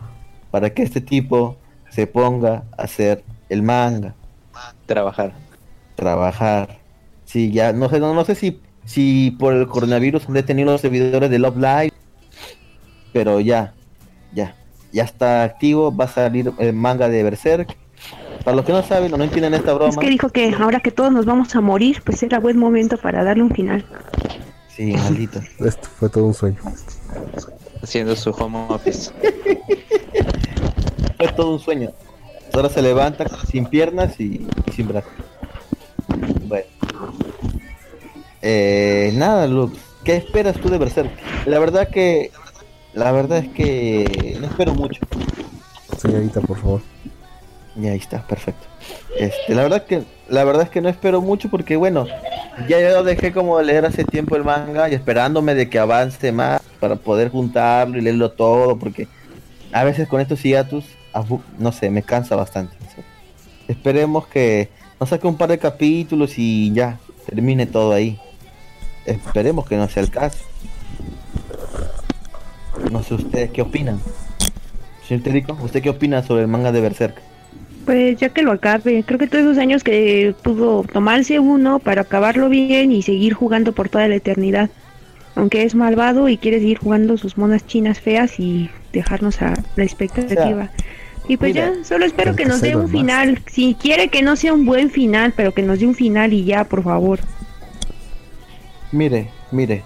para 0.52 0.70
que 0.74 0.84
este 0.84 1.02
tipo 1.02 1.58
se 1.90 2.08
ponga 2.08 2.64
a 2.78 2.84
hacer 2.84 3.24
el 3.50 3.64
manga, 3.64 4.16
Trabajar. 4.86 5.34
trabajar. 5.96 6.80
Sí, 7.26 7.52
ya 7.52 7.74
no 7.74 7.90
sé, 7.90 8.00
no, 8.00 8.14
no 8.14 8.24
sé 8.26 8.36
si 8.36 8.62
si 8.86 9.32
por 9.40 9.54
el 9.54 9.68
coronavirus 9.68 10.28
han 10.28 10.34
detenido 10.34 10.72
los 10.72 10.82
servidores 10.82 11.30
de 11.30 11.38
Love 11.40 11.58
Live 11.58 11.94
pero 13.14 13.40
ya, 13.40 13.74
ya, 14.34 14.56
ya 14.92 15.04
está 15.04 15.44
activo, 15.44 15.96
va 15.96 16.06
a 16.06 16.08
salir 16.08 16.52
el 16.60 16.74
manga 16.74 17.10
de 17.10 17.24
Berserk. 17.24 17.76
Para 18.44 18.56
los 18.56 18.66
que 18.66 18.72
no 18.72 18.82
saben 18.84 19.14
o 19.14 19.18
no 19.18 19.24
entienden 19.24 19.54
esta 19.54 19.74
broma, 19.74 19.90
Es 19.90 19.98
que 19.98 20.10
dijo 20.10 20.30
que 20.30 20.54
ahora 20.60 20.80
que 20.80 20.92
todos 20.92 21.12
nos 21.12 21.26
vamos 21.26 21.56
a 21.56 21.62
morir, 21.62 22.02
pues 22.06 22.24
era 22.24 22.40
buen 22.40 22.58
momento 22.58 22.98
para 22.98 23.24
darle 23.24 23.44
un 23.44 23.52
final. 23.52 23.86
sí, 24.70 24.94
maldito. 24.94 25.40
Esto 25.60 25.88
fue 25.98 26.10
todo 26.10 26.26
un 26.26 26.34
sueño. 26.34 26.58
Haciendo 27.84 28.16
su 28.16 28.32
home 28.32 28.58
office. 28.70 29.12
Fue 31.18 31.28
todo 31.36 31.52
un 31.54 31.60
sueño. 31.60 31.90
Ahora 32.54 32.70
se 32.70 32.82
levanta 32.82 33.26
sin 33.50 33.66
piernas 33.66 34.20
y, 34.20 34.48
y 34.66 34.72
sin 34.72 34.88
brazos. 34.88 35.12
Bueno. 36.48 36.66
Eh, 38.42 39.12
nada, 39.16 39.48
Lux. 39.48 39.78
¿Qué 40.04 40.16
esperas 40.16 40.58
tú 40.58 40.70
de 40.70 40.78
Berserk? 40.78 41.12
La 41.46 41.60
verdad 41.60 41.90
que... 41.90 42.32
La 42.94 43.12
verdad 43.12 43.38
es 43.40 43.50
que 43.50 44.38
no 44.42 44.48
espero 44.48 44.74
mucho. 44.74 45.02
Señorita, 45.98 46.42
por 46.42 46.58
favor. 46.58 46.82
Y 47.80 47.88
ahí 47.88 47.98
está, 47.98 48.22
perfecto. 48.28 48.66
Este, 49.18 49.56
la 49.56 49.64
verdad 49.64 49.86
que 49.86 50.04
la 50.28 50.44
verdad 50.44 50.64
es 50.64 50.70
que 50.70 50.82
no 50.82 50.90
espero 50.90 51.22
mucho 51.22 51.50
porque 51.50 51.76
bueno, 51.76 52.06
ya 52.68 52.80
yo 52.80 53.04
dejé 53.04 53.32
como 53.32 53.58
de 53.58 53.66
leer 53.66 53.86
hace 53.86 54.04
tiempo 54.04 54.36
el 54.36 54.44
manga 54.44 54.90
y 54.90 54.94
esperándome 54.96 55.56
de 55.56 55.70
que 55.70 55.80
avance 55.80 56.32
más 56.32 56.62
para 56.80 56.96
poder 56.98 57.30
juntarlo 57.30 57.98
y 57.98 58.02
leerlo 58.02 58.32
todo 58.32 58.78
porque 58.78 59.08
a 59.72 59.84
veces 59.84 60.08
con 60.08 60.20
estos 60.22 60.42
hiatus 60.44 60.86
abu- 61.14 61.42
no 61.58 61.72
sé, 61.72 61.90
me 61.90 62.04
cansa 62.04 62.36
bastante. 62.36 62.76
Esperemos 63.68 64.28
que 64.28 64.70
nos 65.00 65.10
saque 65.10 65.28
un 65.28 65.38
par 65.38 65.50
de 65.50 65.58
capítulos 65.60 66.38
y 66.38 66.74
ya 66.74 67.00
termine 67.28 67.66
todo 67.66 67.94
ahí. 67.94 68.20
Esperemos 69.06 69.68
que 69.68 69.78
no 69.78 69.88
sea 69.88 70.04
el 70.04 70.10
caso. 70.10 70.40
No 72.92 73.04
sé 73.04 73.14
ustedes 73.14 73.52
qué 73.52 73.62
opinan. 73.62 74.00
Señor 75.08 75.24
Terico, 75.24 75.58
¿usted 75.62 75.82
qué 75.82 75.90
opina 75.90 76.24
sobre 76.24 76.42
el 76.44 76.48
manga 76.48 76.72
de 76.72 76.82
Berserk? 76.82 77.22
Pues 77.90 78.18
ya 78.20 78.30
que 78.30 78.44
lo 78.44 78.52
acabe, 78.52 79.04
creo 79.04 79.18
que 79.18 79.26
todos 79.26 79.46
esos 79.46 79.58
años 79.58 79.84
que 79.84 80.36
pudo 80.44 80.84
tomarse 80.84 81.40
uno 81.40 81.80
para 81.80 82.02
acabarlo 82.02 82.48
bien 82.48 82.92
y 82.92 83.02
seguir 83.02 83.34
jugando 83.34 83.72
por 83.72 83.90
toda 83.90 84.08
la 84.08 84.14
eternidad. 84.14 84.70
Aunque 85.34 85.64
es 85.64 85.74
malvado 85.74 86.30
y 86.30 86.38
quiere 86.38 86.60
seguir 86.60 86.78
jugando 86.78 87.18
sus 87.18 87.36
monas 87.36 87.66
chinas 87.66 88.00
feas 88.00 88.40
y 88.40 88.70
dejarnos 88.94 89.42
a 89.42 89.56
la 89.76 89.84
expectativa. 89.84 90.70
y 91.28 91.38
pues 91.38 91.56
mira, 91.56 91.74
ya, 91.74 91.84
solo 91.84 92.06
espero 92.06 92.36
que 92.36 92.46
nos 92.46 92.62
dé 92.62 92.76
un 92.76 92.84
más. 92.84 92.92
final. 92.92 93.42
Si 93.48 93.74
quiere 93.74 94.10
que 94.10 94.22
no 94.22 94.36
sea 94.36 94.54
un 94.54 94.68
buen 94.68 94.92
final, 94.92 95.34
pero 95.36 95.56
que 95.56 95.64
nos 95.64 95.80
dé 95.80 95.88
un 95.88 95.96
final 95.96 96.32
y 96.32 96.44
ya, 96.44 96.66
por 96.66 96.84
favor. 96.84 97.22
Mire, 98.92 99.32
mire. 99.50 99.82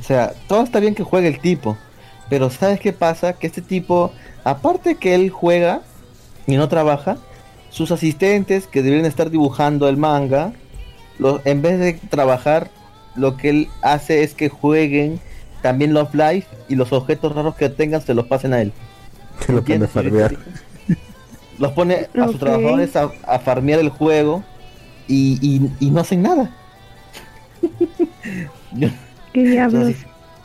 O 0.00 0.02
sea, 0.02 0.32
todo 0.48 0.64
está 0.64 0.80
bien 0.80 0.94
que 0.94 1.02
juegue 1.02 1.28
el 1.28 1.40
tipo. 1.40 1.76
Pero 2.30 2.48
¿sabes 2.48 2.80
qué 2.80 2.94
pasa? 2.94 3.34
Que 3.34 3.48
este 3.48 3.60
tipo, 3.60 4.12
aparte 4.44 4.94
que 4.94 5.14
él 5.14 5.28
juega 5.28 5.82
y 6.46 6.56
no 6.56 6.70
trabaja, 6.70 7.18
sus 7.74 7.90
asistentes 7.90 8.68
que 8.68 8.82
deberían 8.82 9.04
estar 9.06 9.30
dibujando 9.30 9.88
el 9.88 9.96
manga, 9.96 10.52
lo- 11.18 11.40
en 11.44 11.60
vez 11.60 11.80
de 11.80 11.94
trabajar, 12.08 12.70
lo 13.16 13.36
que 13.36 13.48
él 13.50 13.68
hace 13.82 14.22
es 14.22 14.32
que 14.34 14.48
jueguen 14.48 15.18
también 15.60 15.92
los 15.92 16.14
live 16.14 16.44
y 16.68 16.76
los 16.76 16.92
objetos 16.92 17.34
raros 17.34 17.56
que 17.56 17.68
tengan 17.70 18.00
se 18.00 18.14
los 18.14 18.26
pasen 18.26 18.52
a 18.52 18.60
él. 18.62 18.72
Que 19.44 19.52
lo 19.52 19.62
pone 19.64 19.74
a 19.74 19.86
¿Entiendes, 19.86 19.90
señor 19.90 20.30
farmear. 20.30 20.36
Los 21.58 21.72
pone 21.72 22.06
a 22.20 22.26
sus 22.26 22.38
trabajadores 22.38 22.94
a, 22.96 23.10
a 23.26 23.38
farmear 23.40 23.80
el 23.80 23.88
juego 23.88 24.44
y, 25.08 25.38
y- 25.42 25.70
y 25.86 25.90
no 25.90 26.00
hacen 26.00 26.22
nada. 26.22 26.50
¿Qué 29.32 29.42
diablos? 29.44 29.86
sus, 29.94 29.96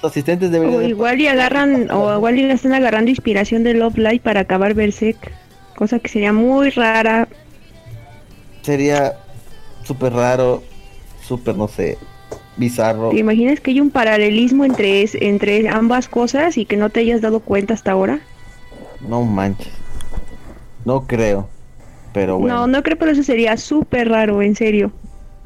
sus 0.01 0.11
asistentes 0.11 0.51
deberían 0.51 0.80
O 0.80 0.82
igual 0.82 1.19
y 1.21 1.27
agarran, 1.27 1.89
o 1.91 2.15
igual 2.15 2.38
y 2.39 2.43
le 2.43 2.53
están 2.53 2.73
agarrando 2.73 3.09
inspiración 3.09 3.63
de 3.63 3.73
Love 3.75 3.97
Live 3.97 4.21
para 4.21 4.41
acabar 4.41 4.73
Berserk. 4.73 5.32
Cosa 5.80 5.97
que 5.99 6.09
sería 6.09 6.34
muy 6.34 6.71
rara. 6.71 7.30
sería 8.63 9.15
súper 9.84 10.11
raro, 10.11 10.61
súper, 11.21 11.55
no 11.55 11.69
sé, 11.69 11.97
bizarro. 12.57 13.09
¿Te 13.11 13.17
imaginas 13.19 13.61
que 13.61 13.71
hay 13.71 13.80
un 13.80 13.89
paralelismo 13.89 14.65
entre, 14.65 15.01
es- 15.01 15.15
entre 15.15 15.69
ambas 15.69 16.09
cosas 16.09 16.57
y 16.57 16.65
que 16.65 16.75
no 16.75 16.89
te 16.89 16.99
hayas 16.99 17.21
dado 17.21 17.39
cuenta 17.39 17.73
hasta 17.73 17.91
ahora? 17.93 18.19
No 19.07 19.23
manches. 19.23 19.71
No 20.84 21.07
creo. 21.07 21.47
Pero 22.13 22.38
bueno. 22.38 22.57
No, 22.57 22.67
no 22.67 22.84
creo, 22.84 22.97
pero 22.97 23.11
eso 23.11 23.23
sería 23.23 23.55
súper 23.55 24.09
raro, 24.09 24.41
en 24.41 24.55
serio. 24.57 24.91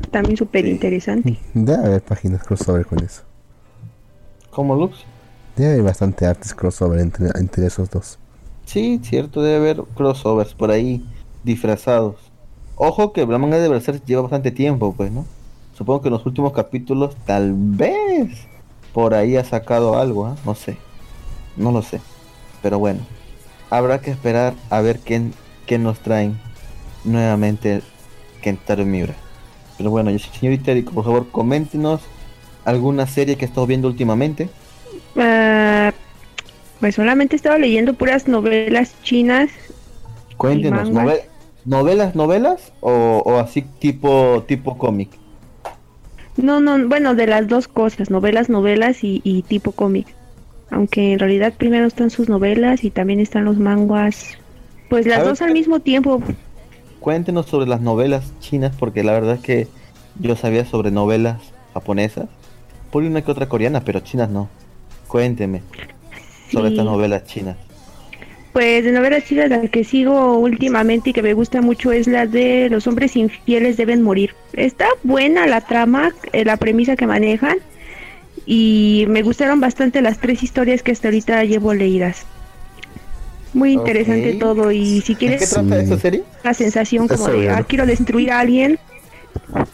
También 0.09 0.35
súper 0.35 0.65
interesante. 0.65 1.37
Debe 1.53 1.85
haber 1.85 2.01
páginas 2.01 2.43
crossover 2.43 2.87
con 2.87 2.99
eso. 3.03 3.21
¿Cómo 4.49 4.75
Lux? 4.75 5.05
Debe 5.55 5.73
haber 5.73 5.83
bastante 5.83 6.25
artes 6.25 6.55
crossover 6.55 6.99
entre, 6.99 7.27
entre 7.39 7.67
esos 7.67 7.89
dos. 7.91 8.17
Sí, 8.73 8.99
cierto, 9.03 9.43
debe 9.43 9.57
haber 9.57 9.83
crossovers 9.93 10.55
por 10.55 10.71
ahí 10.71 11.05
disfrazados. 11.43 12.15
Ojo 12.75 13.13
que 13.13 13.23
la 13.23 13.37
manga 13.37 13.59
de 13.59 13.69
Berserk 13.69 14.03
lleva 14.03 14.23
bastante 14.23 14.49
tiempo, 14.49 14.95
pues, 14.97 15.11
¿no? 15.11 15.27
Supongo 15.77 16.01
que 16.01 16.07
en 16.07 16.13
los 16.15 16.25
últimos 16.25 16.53
capítulos 16.53 17.15
tal 17.27 17.53
vez 17.55 18.47
por 18.91 19.13
ahí 19.13 19.37
ha 19.37 19.43
sacado 19.45 19.99
algo, 19.99 20.25
¿ah? 20.25 20.35
No 20.43 20.55
sé. 20.55 20.77
No 21.55 21.71
lo 21.71 21.83
sé. 21.83 22.01
Pero 22.63 22.79
bueno, 22.79 23.01
habrá 23.69 24.01
que 24.01 24.09
esperar 24.09 24.55
a 24.71 24.81
ver 24.81 24.99
quién, 24.99 25.35
nos 25.83 25.99
traen 25.99 26.39
nuevamente 27.03 27.83
Kentaro 28.41 28.85
Miura. 28.85 29.13
Pero 29.77 29.91
bueno, 29.91 30.09
yo- 30.09 30.17
señorita 30.17 30.71
Eriko, 30.71 30.93
por 30.93 31.03
favor, 31.03 31.29
coméntenos 31.29 32.01
alguna 32.65 33.05
serie 33.05 33.35
que 33.37 33.45
estás 33.45 33.67
viendo 33.67 33.87
últimamente. 33.87 34.49
Ah, 35.15 35.91
pues 36.83 36.95
solamente 36.95 37.33
he 37.35 37.37
estado 37.37 37.57
leyendo 37.57 37.93
puras 37.93 38.27
novelas 38.27 39.01
chinas. 39.03 39.49
Cuéntenos, 40.37 40.91
mangas? 40.91 40.91
nove- 40.91 41.23
¿novelas, 41.65 42.13
novelas 42.15 42.73
o, 42.81 43.23
o 43.25 43.37
así 43.39 43.61
tipo 43.79 44.43
tipo 44.47 44.77
cómic? 44.77 45.09
No, 46.37 46.59
no, 46.61 46.87
bueno, 46.87 47.15
de 47.15 47.27
las 47.27 47.47
dos 47.47 47.67
cosas, 47.67 48.09
novelas, 48.09 48.49
novelas 48.49 49.03
y, 49.03 49.21
y 49.23 49.43
tipo 49.43 49.71
cómic. 49.71 50.07
Aunque 50.69 51.13
en 51.13 51.19
realidad 51.19 51.53
primero 51.57 51.85
están 51.87 52.09
sus 52.09 52.29
novelas 52.29 52.83
y 52.83 52.91
también 52.91 53.19
están 53.19 53.45
los 53.45 53.57
manguas. 53.57 54.37
Pues 54.89 55.05
A 55.05 55.07
las 55.07 55.23
ver, 55.23 55.27
dos 55.29 55.41
al 55.41 55.51
mismo 55.51 55.79
tiempo. 55.81 56.21
Cuéntenos 56.99 57.45
sobre 57.47 57.67
las 57.67 57.81
novelas 57.81 58.33
chinas 58.39 58.75
porque 58.75 59.03
la 59.03 59.11
verdad 59.13 59.35
es 59.35 59.41
que 59.41 59.67
yo 60.15 60.35
sabía 60.35 60.65
sobre 60.65 60.89
novelas 60.91 61.53
japonesas, 61.73 62.29
por 62.91 63.03
una 63.03 63.21
que 63.23 63.31
otra 63.31 63.49
coreana, 63.49 63.83
pero 63.83 63.99
chinas 64.01 64.29
no. 64.29 64.49
Cuénteme 65.07 65.63
sobre 66.53 66.69
Sí. 66.69 66.73
estas 66.75 66.85
novelas 66.85 67.25
chinas. 67.25 67.57
Pues 68.53 68.83
de 68.85 68.91
novelas 68.91 69.25
chinas 69.25 69.49
la 69.49 69.61
que 69.67 69.83
sigo 69.83 70.37
últimamente 70.37 71.09
y 71.09 71.13
que 71.13 71.23
me 71.23 71.33
gusta 71.33 71.61
mucho 71.61 71.91
es 71.91 72.05
la 72.07 72.27
de 72.27 72.69
Los 72.69 72.85
hombres 72.85 73.15
infieles 73.15 73.77
deben 73.77 74.03
morir. 74.03 74.35
Está 74.53 74.85
buena 75.01 75.47
la 75.47 75.61
trama, 75.61 76.11
eh, 76.33 76.45
la 76.45 76.57
premisa 76.57 76.95
que 76.95 77.07
manejan 77.07 77.57
y 78.45 79.05
me 79.09 79.23
gustaron 79.23 79.59
bastante 79.59 80.01
las 80.03 80.19
tres 80.19 80.43
historias 80.43 80.83
que 80.83 80.91
hasta 80.91 81.07
ahorita 81.07 81.43
llevo 81.45 81.73
leídas. 81.73 82.25
Muy 83.53 83.71
interesante 83.73 84.33
Ok. 84.33 84.39
todo 84.39 84.71
y 84.71 85.01
si 85.01 85.13
¿De 85.13 85.19
qué 85.19 85.25
quieres 85.27 85.49
trata 85.49 85.79
esta 85.79 85.97
serie? 85.97 86.23
la 86.43 86.53
sensación 86.53 87.03
Está 87.05 87.17
como 87.17 87.29
de, 87.29 87.49
ah, 87.49 87.63
quiero 87.67 87.85
destruir 87.85 88.31
a 88.31 88.39
alguien, 88.39 88.77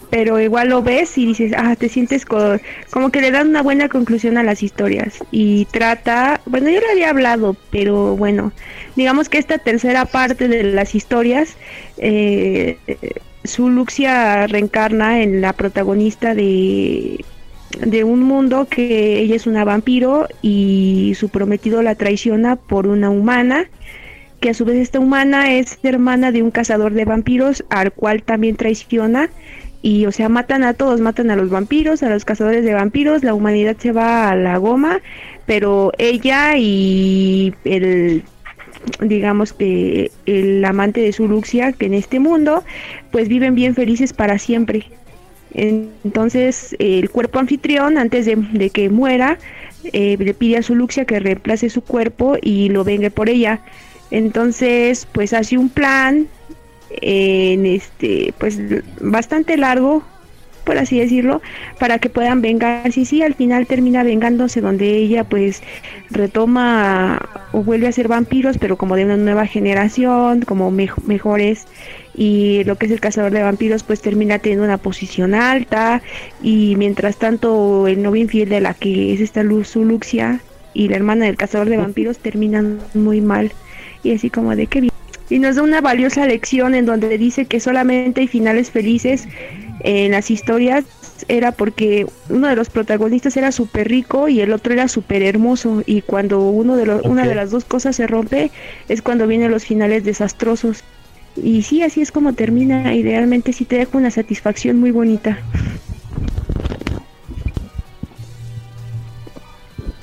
pero 0.10 0.40
igual 0.40 0.70
lo 0.70 0.82
ves 0.82 1.18
y 1.18 1.26
dices, 1.26 1.54
ah, 1.56 1.76
te 1.76 1.90
sientes 1.90 2.26
co- 2.26 2.58
como 2.90 3.12
que 3.12 3.22
le 3.22 3.32
dan 3.32 3.50
una 3.50 3.62
buena 3.62 3.90
conclusión 3.90 4.38
a 4.38 4.44
las 4.44 4.64
historias. 4.64 5.20
Y 5.32 5.66
trata, 5.66 6.42
bueno, 6.46 6.70
yo 6.70 6.80
lo 6.82 6.90
había 6.92 7.10
hablado, 7.12 7.56
pero 7.72 8.16
bueno, 8.16 8.52
digamos 8.96 9.30
que 9.30 9.38
esta 9.38 9.58
tercera 9.60 10.06
parte 10.06 10.48
de 10.48 10.64
las 10.64 10.96
historias, 10.96 11.58
eh, 11.98 12.78
su 13.44 13.70
Luxia 13.70 14.48
reencarna 14.48 15.22
en 15.22 15.42
la 15.42 15.54
protagonista 15.54 16.34
de 16.36 17.24
de 17.86 18.04
un 18.04 18.24
mundo 18.24 18.68
que 18.68 19.20
ella 19.20 19.36
es 19.36 19.46
una 19.46 19.64
vampiro 19.64 20.28
y 20.42 21.14
su 21.16 21.30
prometido 21.30 21.84
la 21.84 21.94
traiciona 21.94 22.56
por 22.56 22.88
una 22.88 23.12
humana 23.12 23.70
que 24.40 24.50
a 24.50 24.54
su 24.54 24.66
vez 24.66 24.78
esta 24.78 25.00
humana 25.00 25.54
es 25.54 25.80
hermana 25.84 26.32
de 26.32 26.44
un 26.44 26.52
cazador 26.52 26.94
de 26.94 27.06
vampiros 27.06 27.64
al 27.70 27.92
cual 27.92 28.24
también 28.24 28.56
traiciona 28.56 29.30
y 29.82 30.06
o 30.06 30.12
sea 30.12 30.30
matan 30.30 30.64
a 30.64 30.74
todos, 30.74 31.00
matan 31.00 31.32
a 31.32 31.36
los 31.36 31.50
vampiros, 31.50 32.04
a 32.04 32.10
los 32.10 32.26
cazadores 32.26 32.64
de 32.64 32.74
vampiros, 32.74 33.24
la 33.24 33.34
humanidad 33.34 33.78
se 33.78 33.92
va 33.92 34.30
a 34.30 34.36
la 34.36 34.58
goma, 34.58 35.02
pero 35.46 35.92
ella 35.98 36.58
y 36.58 37.54
el 37.64 38.24
digamos 39.02 39.52
que 39.52 40.12
el 40.26 40.64
amante 40.64 41.02
de 41.02 41.12
su 41.12 41.28
Luxia 41.28 41.74
que 41.74 41.86
en 41.86 41.94
este 41.94 42.20
mundo 42.20 42.64
pues 43.12 43.28
viven 43.28 43.56
bien 43.56 43.76
felices 43.76 44.14
para 44.14 44.38
siempre. 44.38 44.86
Entonces 45.54 46.76
el 46.80 47.10
cuerpo 47.10 47.40
anfitrión 47.40 47.98
antes 47.98 48.26
de, 48.26 48.36
de 48.36 48.70
que 48.70 48.90
muera 48.90 49.38
eh, 49.94 50.18
le 50.20 50.34
pide 50.34 50.58
a 50.58 50.64
su 50.64 50.76
Luxia 50.76 51.06
que 51.06 51.20
reemplace 51.20 51.70
su 51.70 51.82
cuerpo 51.82 52.38
y 52.42 52.70
lo 52.70 52.84
vengue 52.84 53.12
por 53.12 53.30
ella. 53.30 53.62
Entonces, 54.12 55.08
pues 55.12 55.34
hace 55.34 55.58
un 55.58 55.70
plan 55.70 56.28
en 57.02 57.66
este, 57.66 58.34
pues 58.38 58.60
bastante 59.00 59.58
largo, 59.58 60.04
por 60.64 60.78
así 60.78 61.00
decirlo, 61.00 61.42
para 61.80 62.00
que 62.00 62.10
puedan 62.10 62.42
vengarse. 62.42 63.02
Y 63.02 63.06
sí, 63.06 63.22
al 63.22 63.36
final 63.36 63.68
termina 63.68 64.04
vengándose 64.04 64.62
donde 64.62 64.98
ella 64.98 65.24
pues 65.24 65.62
retoma 66.10 67.22
o 67.52 67.64
vuelve 67.64 67.88
a 67.88 67.92
ser 67.92 68.08
vampiros, 68.08 68.58
pero 68.58 68.78
como 68.78 68.96
de 68.96 69.06
una 69.06 69.18
nueva 69.18 69.46
generación, 69.46 70.42
como 70.42 70.72
mejores. 70.72 71.68
Y 72.16 72.64
lo 72.66 72.76
que 72.76 72.88
es 72.88 72.92
el 72.92 73.00
cazador 73.00 73.32
de 73.32 73.44
vampiros 73.44 73.84
pues 73.84 74.02
termina 74.02 74.40
teniendo 74.40 74.66
una 74.66 74.78
posición 74.78 75.34
alta 75.34 76.02
y 76.44 76.76
mientras 76.76 77.18
tanto 77.18 77.88
el 77.88 78.02
novio 78.02 78.24
infiel 78.24 78.50
de 78.50 78.60
la 78.60 78.74
que 78.74 79.14
es 79.14 79.22
esta 79.22 79.42
Luz 79.42 79.76
Luxia 79.76 80.42
y 80.74 80.90
la 80.90 80.98
hermana 80.98 81.26
del 81.26 81.38
cazador 81.38 81.70
de 81.70 81.78
vampiros 81.78 82.20
terminan 82.20 82.80
muy 82.94 83.22
mal. 83.22 83.52
Y 84.04 84.14
así 84.14 84.30
como 84.30 84.56
de 84.56 84.68
que 84.68 84.90
y 85.30 85.38
nos 85.38 85.56
da 85.56 85.62
una 85.62 85.80
valiosa 85.80 86.26
lección 86.26 86.74
en 86.74 86.86
donde 86.86 87.18
dice 87.18 87.46
que 87.46 87.60
solamente 87.60 88.22
hay 88.22 88.28
finales 88.28 88.72
felices 88.72 89.28
en 89.82 90.12
las 90.12 90.32
historias 90.32 90.86
era 91.28 91.52
porque 91.52 92.08
uno 92.30 92.48
de 92.48 92.56
los 92.56 92.70
protagonistas 92.70 93.38
era 93.38 93.52
súper 93.52 93.88
rico 93.88 94.28
y 94.28 94.42
el 94.42 94.52
otro 94.52 94.74
era 94.74 94.88
súper 94.88 95.22
hermoso 95.22 95.84
y 95.86 96.02
cuando 96.02 96.50
uno 96.50 96.76
de 96.76 96.86
los, 96.86 97.06
una 97.06 97.28
de 97.28 97.36
las 97.36 97.52
dos 97.52 97.64
cosas 97.64 97.96
se 97.96 98.08
rompe 98.08 98.52
es 98.88 99.02
cuando 99.02 99.28
vienen 99.28 99.52
los 99.52 99.66
finales 99.66 100.04
desastrosos. 100.04 100.84
Y 101.36 101.62
sí 101.62 101.84
así 101.84 102.02
es 102.02 102.12
como 102.12 102.34
termina 102.34 102.94
y 102.96 103.04
realmente 103.04 103.54
sí 103.54 103.66
te 103.66 103.78
deja 103.78 103.98
una 103.98 104.12
satisfacción 104.12 104.80
muy 104.80 104.92
bonita. 104.92 105.38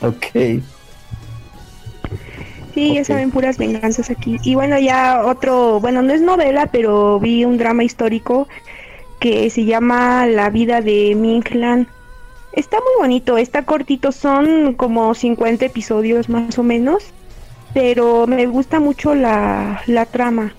Ok 0.03 0.63
Sí, 2.77 2.93
ya 2.93 3.05
saben, 3.05 3.31
puras 3.31 3.57
venganzas 3.57 4.11
aquí. 4.11 4.37
Y 4.43 4.55
bueno, 4.55 4.79
ya 4.79 5.25
otro, 5.25 5.81
bueno, 5.81 6.03
no 6.03 6.13
es 6.13 6.21
novela, 6.21 6.67
pero 6.67 7.19
vi 7.19 7.43
un 7.47 7.57
drama 7.57 7.85
histórico 7.85 8.49
que 9.19 9.49
se 9.49 9.65
llama 9.65 10.27
La 10.27 10.51
vida 10.51 10.83
de 10.83 11.15
Minglan. 11.15 11.89
Está 12.53 12.77
muy 12.77 12.93
bonito, 12.99 13.39
está 13.39 13.65
cortito, 13.65 14.13
son 14.13 14.75
como 14.75 15.15
50 15.15 15.65
episodios 15.65 16.29
más 16.29 16.59
o 16.59 16.63
menos, 16.63 17.03
pero 17.73 18.27
me 18.27 18.45
gusta 18.45 18.79
mucho 18.79 19.15
la, 19.15 19.81
la 19.87 20.05
trama 20.05 20.53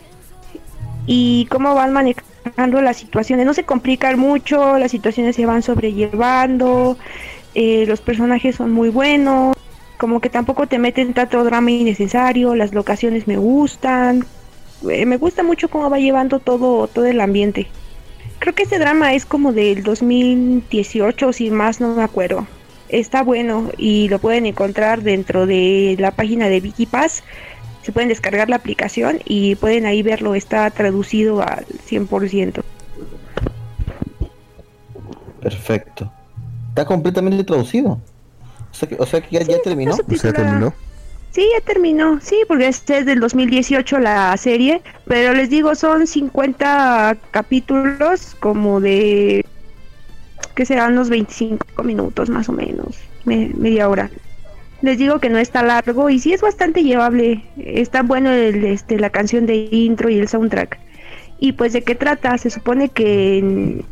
y 1.05 1.45
cómo 1.51 1.75
van 1.75 1.93
manejando 1.93 2.81
las 2.81 2.97
situaciones. 2.97 3.45
No 3.45 3.53
se 3.53 3.63
complican 3.63 4.17
mucho, 4.17 4.79
las 4.79 4.89
situaciones 4.89 5.35
se 5.35 5.45
van 5.45 5.61
sobrellevando, 5.61 6.97
eh, 7.53 7.85
los 7.85 8.01
personajes 8.01 8.55
son 8.55 8.71
muy 8.71 8.89
buenos 8.89 9.55
como 9.97 10.21
que 10.21 10.29
tampoco 10.29 10.67
te 10.67 10.79
meten 10.79 11.13
tanto 11.13 11.43
drama 11.43 11.71
innecesario, 11.71 12.55
las 12.55 12.73
locaciones 12.73 13.27
me 13.27 13.37
gustan, 13.37 14.25
eh, 14.89 15.05
me 15.05 15.17
gusta 15.17 15.43
mucho 15.43 15.69
cómo 15.69 15.89
va 15.89 15.97
llevando 15.97 16.39
todo, 16.39 16.87
todo 16.87 17.05
el 17.05 17.19
ambiente. 17.19 17.67
Creo 18.39 18.53
que 18.53 18.63
este 18.63 18.77
drama 18.77 19.13
es 19.13 19.25
como 19.25 19.51
del 19.51 19.83
2018, 19.83 21.33
si 21.33 21.49
más 21.49 21.81
no 21.81 21.95
me 21.95 22.03
acuerdo. 22.03 22.47
Está 22.89 23.23
bueno 23.23 23.71
y 23.77 24.07
lo 24.09 24.19
pueden 24.19 24.45
encontrar 24.45 25.01
dentro 25.01 25.45
de 25.45 25.95
la 25.99 26.11
página 26.11 26.47
de 26.47 26.59
Wikipass. 26.59 27.23
Se 27.81 27.91
pueden 27.91 28.09
descargar 28.09 28.49
la 28.49 28.57
aplicación 28.57 29.19
y 29.25 29.55
pueden 29.55 29.85
ahí 29.85 30.03
verlo, 30.03 30.35
está 30.35 30.69
traducido 30.69 31.41
al 31.41 31.65
100%. 31.65 32.61
Perfecto. 35.41 36.11
Está 36.69 36.85
completamente 36.85 37.43
traducido. 37.43 37.99
O 38.99 39.05
sea 39.05 39.21
que, 39.21 39.31
ya, 39.31 39.61
terminó. 39.61 39.95
terminó. 39.97 40.73
Sí, 41.31 41.45
ya 41.53 41.61
terminó. 41.61 42.19
Sí, 42.21 42.37
porque 42.47 42.67
este 42.67 42.99
es 42.99 43.05
del 43.05 43.19
2018 43.19 43.99
la 43.99 44.35
serie. 44.37 44.81
Pero 45.05 45.33
les 45.33 45.49
digo, 45.49 45.75
son 45.75 46.07
50 46.07 47.17
capítulos 47.31 48.35
como 48.39 48.79
de... 48.79 49.45
que 50.55 50.65
serán 50.65 50.93
unos 50.93 51.09
25 51.09 51.83
minutos 51.83 52.29
más 52.29 52.49
o 52.49 52.53
menos. 52.53 52.97
media 53.25 53.89
hora. 53.89 54.09
Les 54.81 54.97
digo 54.97 55.19
que 55.19 55.29
no 55.29 55.39
está 55.39 55.63
largo 55.63 56.09
y 56.09 56.19
sí 56.19 56.33
es 56.33 56.41
bastante 56.41 56.83
llevable. 56.83 57.43
Está 57.57 58.03
bueno 58.03 58.31
el, 58.31 58.63
este, 58.65 58.99
la 58.99 59.09
canción 59.09 59.45
de 59.45 59.67
intro 59.71 60.09
y 60.09 60.19
el 60.19 60.27
soundtrack. 60.27 60.77
Y 61.39 61.53
pues 61.53 61.73
de 61.73 61.83
qué 61.83 61.95
trata, 61.95 62.37
se 62.37 62.49
supone 62.49 62.89
que 62.89 63.83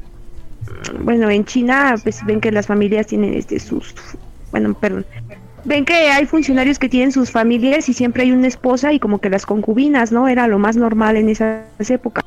bueno, 0.99 1.29
en 1.29 1.45
China 1.45 1.95
pues 2.01 2.25
ven 2.25 2.41
que 2.41 2.51
las 2.51 2.67
familias 2.67 3.07
tienen 3.07 3.33
este 3.33 3.59
sus 3.59 3.93
bueno, 4.55 4.73
perdón, 4.73 5.05
ven 5.65 5.83
que 5.83 5.93
hay 5.93 6.25
funcionarios 6.25 6.79
que 6.79 6.87
tienen 6.87 7.11
sus 7.11 7.29
familias 7.29 7.89
y 7.89 7.93
siempre 7.93 8.23
hay 8.23 8.31
una 8.31 8.47
esposa 8.47 8.93
y 8.93 8.99
como 8.99 9.19
que 9.19 9.29
las 9.29 9.45
concubinas, 9.45 10.13
¿no? 10.13 10.29
Era 10.29 10.47
lo 10.47 10.59
más 10.59 10.77
normal 10.77 11.17
en 11.17 11.27
esas 11.27 11.65
épocas. 11.89 12.23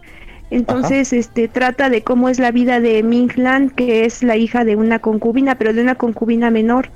Entonces, 0.51 1.15
este 1.15 1.49
trata 1.49 1.89
de 1.89 2.03
cómo 2.03 2.29
es 2.29 2.39
la 2.39 2.51
vida 2.51 2.81
de 2.81 3.03
Ming 3.03 3.33
Lan, 3.37 3.71
que 3.71 4.05
es 4.05 4.23
la 4.23 4.37
hija 4.37 4.67
de 4.67 4.77
una 4.77 4.99
concubina, 4.99 5.55
pero 5.55 5.73
de 5.73 5.81
una 5.81 5.95
concubina 5.95 6.51
menor, 6.51 6.91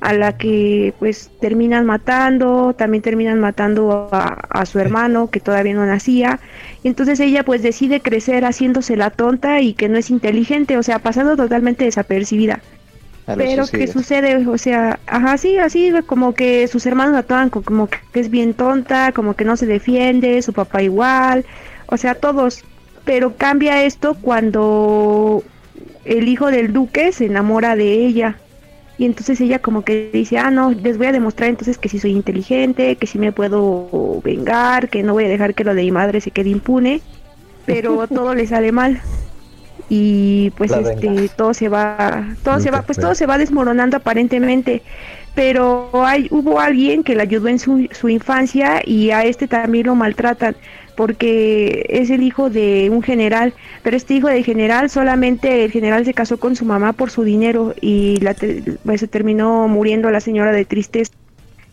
a 0.00 0.14
la 0.14 0.38
que 0.38 0.94
pues 0.98 1.30
terminan 1.40 1.84
matando, 1.84 2.72
también 2.72 3.02
terminan 3.02 3.38
matando 3.38 4.08
a, 4.12 4.46
a 4.48 4.64
su 4.64 4.78
hermano 4.78 5.28
que 5.28 5.40
todavía 5.40 5.74
no 5.74 5.84
nacía. 5.84 6.40
Y 6.82 6.88
entonces 6.88 7.20
ella 7.20 7.44
pues 7.44 7.62
decide 7.62 8.00
crecer 8.00 8.46
haciéndose 8.46 8.96
la 8.96 9.10
tonta 9.10 9.60
y 9.60 9.74
que 9.74 9.90
no 9.90 9.98
es 9.98 10.08
inteligente, 10.08 10.78
o 10.78 10.82
sea, 10.82 11.00
pasando 11.00 11.36
totalmente 11.36 11.84
desapercibida. 11.84 12.60
Pero 13.26 13.66
¿qué 13.66 13.86
sucede? 13.86 14.46
O 14.48 14.58
sea, 14.58 14.98
ajá, 15.06 15.38
sí, 15.38 15.58
así 15.58 15.92
como 16.06 16.34
que 16.34 16.66
sus 16.68 16.86
hermanos 16.86 17.14
la 17.14 17.22
toman 17.22 17.50
como 17.50 17.88
que 17.88 18.20
es 18.20 18.30
bien 18.30 18.54
tonta, 18.54 19.12
como 19.12 19.34
que 19.34 19.44
no 19.44 19.56
se 19.56 19.66
defiende, 19.66 20.42
su 20.42 20.52
papá 20.52 20.82
igual, 20.82 21.44
o 21.86 21.96
sea, 21.96 22.14
todos. 22.14 22.64
Pero 23.04 23.36
cambia 23.36 23.82
esto 23.84 24.16
cuando 24.20 25.42
el 26.04 26.28
hijo 26.28 26.50
del 26.50 26.72
duque 26.72 27.12
se 27.12 27.26
enamora 27.26 27.76
de 27.76 28.06
ella. 28.06 28.36
Y 28.98 29.06
entonces 29.06 29.40
ella 29.40 29.60
como 29.60 29.82
que 29.82 30.10
dice, 30.12 30.36
ah, 30.36 30.50
no, 30.50 30.72
les 30.72 30.98
voy 30.98 31.06
a 31.06 31.12
demostrar 31.12 31.48
entonces 31.48 31.78
que 31.78 31.88
sí 31.88 31.98
soy 31.98 32.12
inteligente, 32.12 32.96
que 32.96 33.06
sí 33.06 33.18
me 33.18 33.32
puedo 33.32 34.20
vengar, 34.22 34.90
que 34.90 35.02
no 35.02 35.14
voy 35.14 35.24
a 35.24 35.28
dejar 35.28 35.54
que 35.54 35.64
lo 35.64 35.74
de 35.74 35.82
mi 35.82 35.90
madre 35.90 36.20
se 36.20 36.30
quede 36.30 36.50
impune. 36.50 37.00
Pero 37.64 38.06
todo 38.14 38.34
le 38.34 38.46
sale 38.46 38.72
mal 38.72 39.00
y 39.92 40.50
pues 40.50 40.70
este 40.70 41.28
todo 41.36 41.52
se 41.52 41.68
va 41.68 42.36
todo 42.44 42.60
se 42.60 42.70
va 42.70 42.82
pues 42.82 42.96
todo 42.96 43.14
se 43.16 43.26
va 43.26 43.36
desmoronando 43.36 43.96
aparentemente. 43.96 44.82
Pero 45.34 45.90
hay 45.94 46.28
hubo 46.30 46.60
alguien 46.60 47.02
que 47.02 47.14
le 47.14 47.22
ayudó 47.22 47.48
en 47.48 47.58
su, 47.58 47.88
su 47.90 48.08
infancia 48.08 48.82
y 48.84 49.10
a 49.10 49.24
este 49.24 49.48
también 49.48 49.86
lo 49.86 49.96
maltratan 49.96 50.56
porque 50.96 51.86
es 51.88 52.10
el 52.10 52.22
hijo 52.22 52.50
de 52.50 52.88
un 52.90 53.02
general. 53.02 53.52
Pero 53.82 53.96
este 53.96 54.14
hijo 54.14 54.28
del 54.28 54.44
general 54.44 54.90
solamente 54.90 55.64
el 55.64 55.72
general 55.72 56.04
se 56.04 56.14
casó 56.14 56.38
con 56.38 56.54
su 56.54 56.64
mamá 56.64 56.92
por 56.92 57.10
su 57.10 57.24
dinero 57.24 57.74
y 57.80 58.18
la 58.20 58.36
pues, 58.84 59.00
se 59.00 59.08
terminó 59.08 59.66
muriendo 59.66 60.08
la 60.10 60.20
señora 60.20 60.52
de 60.52 60.64
tristeza. 60.64 61.12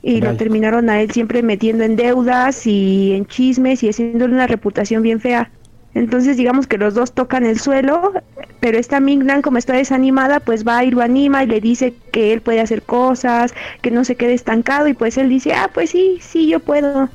Y 0.02 0.22
lo 0.22 0.38
terminaron 0.38 0.90
a 0.90 1.02
él 1.02 1.12
siempre 1.12 1.44
metiendo 1.44 1.84
en 1.84 1.98
deudas 1.98 2.66
y 2.66 3.14
en 3.14 3.26
chismes 3.26 3.84
y 3.84 3.90
haciéndole 3.90 4.34
una 4.34 4.48
reputación 4.48 5.02
bien 5.04 5.20
fea 5.20 5.52
entonces 5.94 6.38
digamos 6.38 6.68
que 6.68 6.78
los 6.78 6.94
dos 6.94 7.14
tocan 7.14 7.46
el 7.46 7.60
suelo, 7.60 8.14
pero 8.60 8.78
esta 8.78 9.00
Mingnan 9.00 9.42
como 9.42 9.58
está 9.58 9.74
desanimada, 9.74 10.40
pues 10.40 10.68
va 10.68 10.84
y 10.84 10.92
lo 10.92 11.02
anima 11.02 11.44
y 11.44 11.48
le 11.48 11.62
dice 11.62 11.94
que 12.12 12.34
él 12.34 12.42
puede 12.42 12.60
hacer 12.60 12.84
cosas, 12.84 13.54
que 13.82 13.92
no 13.92 14.04
se 14.04 14.16
quede 14.16 14.34
estancado 14.34 14.88
y 14.88 14.94
pues 14.94 15.18
él 15.18 15.30
dice, 15.30 15.54
ah, 15.54 15.70
pues 15.74 15.90
sí, 15.90 16.20
sí, 16.22 16.48
yo 16.48 16.60
puedo. 16.60 17.10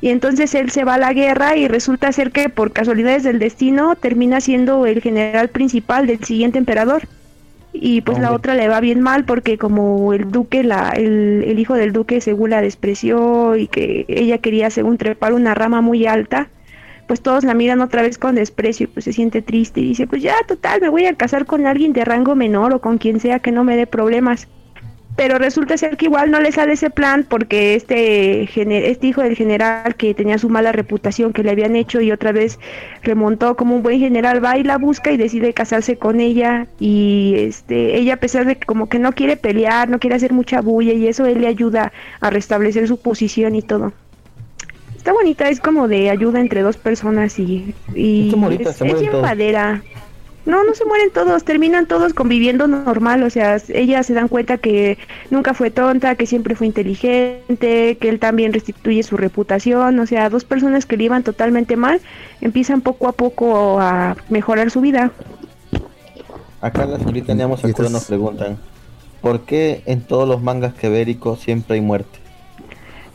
Y 0.00 0.08
entonces 0.08 0.54
él 0.54 0.70
se 0.70 0.84
va 0.84 0.94
a 0.94 0.98
la 0.98 1.12
guerra 1.12 1.56
y 1.56 1.68
resulta 1.68 2.12
ser 2.12 2.30
que 2.32 2.48
por 2.48 2.72
casualidades 2.72 3.22
del 3.22 3.38
destino 3.38 3.96
termina 3.96 4.40
siendo 4.40 4.86
el 4.86 5.02
general 5.02 5.48
principal 5.48 6.06
del 6.06 6.24
siguiente 6.24 6.58
emperador. 6.58 7.02
Y 7.72 8.00
pues 8.00 8.18
la 8.18 8.32
otra 8.32 8.54
le 8.54 8.68
va 8.68 8.80
bien 8.80 9.00
mal 9.00 9.24
porque 9.24 9.56
como 9.56 10.12
el 10.12 10.30
duque, 10.30 10.64
la, 10.64 10.90
el, 10.90 11.44
el 11.46 11.58
hijo 11.58 11.74
del 11.74 11.92
duque 11.92 12.20
según 12.20 12.50
la 12.50 12.62
despreció 12.62 13.54
y 13.56 13.68
que 13.68 14.06
ella 14.08 14.38
quería 14.38 14.70
según 14.70 14.98
trepar 14.98 15.34
una 15.34 15.54
rama 15.54 15.80
muy 15.80 16.06
alta, 16.06 16.48
pues 17.10 17.22
todos 17.22 17.42
la 17.42 17.54
miran 17.54 17.80
otra 17.80 18.02
vez 18.02 18.18
con 18.18 18.36
desprecio 18.36 18.84
y 18.84 18.86
pues 18.86 19.04
se 19.04 19.12
siente 19.12 19.42
triste 19.42 19.80
y 19.80 19.88
dice, 19.88 20.06
pues 20.06 20.22
ya, 20.22 20.36
total, 20.46 20.80
me 20.80 20.88
voy 20.88 21.06
a 21.06 21.16
casar 21.16 21.44
con 21.44 21.66
alguien 21.66 21.92
de 21.92 22.04
rango 22.04 22.36
menor 22.36 22.72
o 22.72 22.80
con 22.80 22.98
quien 22.98 23.18
sea 23.18 23.40
que 23.40 23.50
no 23.50 23.64
me 23.64 23.76
dé 23.76 23.88
problemas. 23.88 24.46
Pero 25.16 25.36
resulta 25.36 25.76
ser 25.76 25.96
que 25.96 26.04
igual 26.04 26.30
no 26.30 26.38
le 26.38 26.52
sale 26.52 26.74
ese 26.74 26.88
plan 26.88 27.26
porque 27.28 27.74
este, 27.74 28.44
este 28.44 29.06
hijo 29.08 29.22
del 29.22 29.34
general 29.34 29.96
que 29.96 30.14
tenía 30.14 30.38
su 30.38 30.48
mala 30.48 30.70
reputación 30.70 31.32
que 31.32 31.42
le 31.42 31.50
habían 31.50 31.74
hecho 31.74 32.00
y 32.00 32.12
otra 32.12 32.30
vez 32.30 32.60
remontó 33.02 33.56
como 33.56 33.74
un 33.74 33.82
buen 33.82 33.98
general 33.98 34.42
va 34.42 34.56
y 34.56 34.62
la 34.62 34.78
busca 34.78 35.10
y 35.10 35.16
decide 35.16 35.52
casarse 35.52 35.96
con 35.96 36.20
ella 36.20 36.68
y 36.78 37.34
este 37.38 37.96
ella 37.96 38.14
a 38.14 38.18
pesar 38.18 38.46
de 38.46 38.54
que 38.54 38.66
como 38.66 38.88
que 38.88 39.00
no 39.00 39.10
quiere 39.10 39.36
pelear, 39.36 39.88
no 39.88 39.98
quiere 39.98 40.14
hacer 40.14 40.32
mucha 40.32 40.60
bulla 40.60 40.92
y 40.92 41.08
eso 41.08 41.26
él 41.26 41.40
le 41.40 41.48
ayuda 41.48 41.92
a 42.20 42.30
restablecer 42.30 42.86
su 42.86 43.02
posición 43.02 43.56
y 43.56 43.62
todo. 43.62 43.92
Está 45.00 45.14
bonita, 45.14 45.48
es 45.48 45.60
como 45.60 45.88
de 45.88 46.10
ayuda 46.10 46.40
entre 46.40 46.60
dos 46.60 46.76
personas 46.76 47.38
y, 47.38 47.74
y 47.94 48.30
es, 48.60 48.82
es 48.82 49.02
No, 50.44 50.62
no 50.62 50.74
se 50.74 50.84
mueren 50.84 51.10
todos, 51.10 51.42
terminan 51.42 51.86
todos 51.86 52.12
conviviendo 52.12 52.66
normal, 52.66 53.22
o 53.22 53.30
sea, 53.30 53.56
ellas 53.70 54.04
se 54.04 54.12
dan 54.12 54.28
cuenta 54.28 54.58
que 54.58 54.98
nunca 55.30 55.54
fue 55.54 55.70
tonta, 55.70 56.16
que 56.16 56.26
siempre 56.26 56.54
fue 56.54 56.66
inteligente, 56.66 57.96
que 57.98 58.08
él 58.10 58.18
también 58.18 58.52
restituye 58.52 59.02
su 59.02 59.16
reputación, 59.16 59.98
o 59.98 60.06
sea, 60.06 60.28
dos 60.28 60.44
personas 60.44 60.84
que 60.84 60.98
le 60.98 61.04
iban 61.04 61.22
totalmente 61.22 61.76
mal 61.76 62.02
empiezan 62.42 62.82
poco 62.82 63.08
a 63.08 63.12
poco 63.12 63.80
a 63.80 64.18
mejorar 64.28 64.70
su 64.70 64.82
vida. 64.82 65.12
Acá 66.60 66.84
la 66.84 66.98
señorita 66.98 67.34
Neamo 67.34 67.54
Y 67.54 67.56
Sakura 67.56 67.70
estas- 67.70 67.92
nos 67.92 68.04
preguntan, 68.04 68.58
¿por 69.22 69.46
qué 69.46 69.82
en 69.86 70.02
todos 70.02 70.28
los 70.28 70.42
mangas 70.42 70.74
quebéricos 70.74 71.40
siempre 71.40 71.76
hay 71.76 71.80
muerte? 71.80 72.19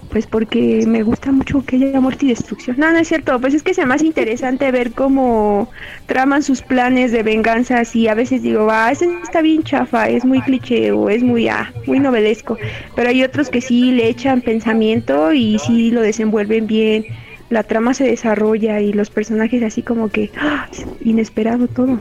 Pues 0.10 0.28
porque 0.28 0.86
me 0.88 1.04
gusta 1.04 1.32
mucho 1.32 1.64
que 1.66 1.76
haya 1.76 2.00
muerte 2.00 2.26
y 2.26 2.30
destrucción. 2.30 2.78
No, 2.80 2.92
no 2.92 3.00
es 3.00 3.08
cierto. 3.08 3.40
Pues 3.42 3.54
es 3.54 3.64
que 3.64 3.72
es 3.72 3.86
más 3.86 4.02
interesante 4.02 4.72
ver 4.72 4.92
cómo 4.92 5.70
traman 6.06 6.44
sus 6.44 6.62
planes 6.62 7.12
de 7.12 7.24
venganza. 7.24 7.82
Y 7.94 8.08
a 8.08 8.14
veces 8.14 8.42
digo, 8.42 8.68
ah, 8.72 8.92
ese 8.92 9.08
está 9.24 9.42
bien 9.42 9.64
chafa, 9.64 10.10
es 10.10 10.24
muy 10.24 10.42
cliché 10.42 10.92
o 10.92 11.10
es 11.10 11.24
muy, 11.24 11.48
ah, 11.48 11.74
muy 11.86 12.00
novelesco. 12.00 12.58
Pero 12.96 13.10
hay 13.10 13.24
otros 13.24 13.50
que 13.50 13.62
sí 13.62 13.92
le 13.92 14.08
echan 14.08 14.42
pensamiento 14.42 15.34
y 15.34 15.60
sí 15.60 15.92
lo 15.92 16.02
desenvuelven 16.02 16.68
bien. 16.68 17.06
La 17.50 17.64
trama 17.64 17.94
se 17.94 18.06
desarrolla 18.06 18.82
y 18.82 18.94
los 18.94 19.10
personajes 19.10 19.62
así 19.64 19.82
como 19.82 20.10
que, 20.10 20.32
ah, 20.38 20.68
es 20.72 20.86
inesperado 21.04 21.68
todo. 21.68 22.00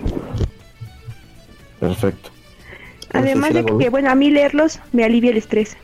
Perfecto. 1.81 2.31
Además 3.13 3.55
de 3.55 3.65
que, 3.65 3.91
bueno, 3.91 4.11
a 4.11 4.15
mí 4.15 4.31
leerlos 4.31 4.81
me 4.93 5.05
alivia 5.05 5.31
el 5.31 5.37
estrés. 5.37 5.77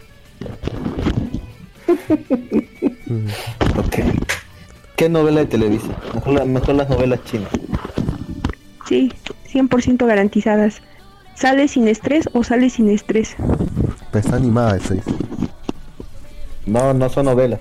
Ok. 3.79 3.97
¿Qué 4.97 5.09
novela 5.09 5.41
de 5.41 5.47
Televisa? 5.47 5.89
Mejor, 6.15 6.35
la- 6.35 6.45
mejor 6.45 6.75
las 6.75 6.89
novelas 6.89 7.21
chinas. 7.25 7.49
Sí, 8.89 9.13
100% 9.53 10.07
garantizadas. 10.07 10.83
¿Sale 11.35 11.69
sin 11.69 11.89
estrés 11.89 12.29
o 12.35 12.45
sale 12.45 12.69
sin 12.71 12.91
estrés? 12.91 13.35
Pues 14.13 14.25
está 14.27 14.37
animada 14.37 14.77
eso. 14.77 14.95
dice. 14.95 15.11
No, 16.67 16.93
no 16.93 17.09
son 17.09 17.25
novelas. 17.27 17.61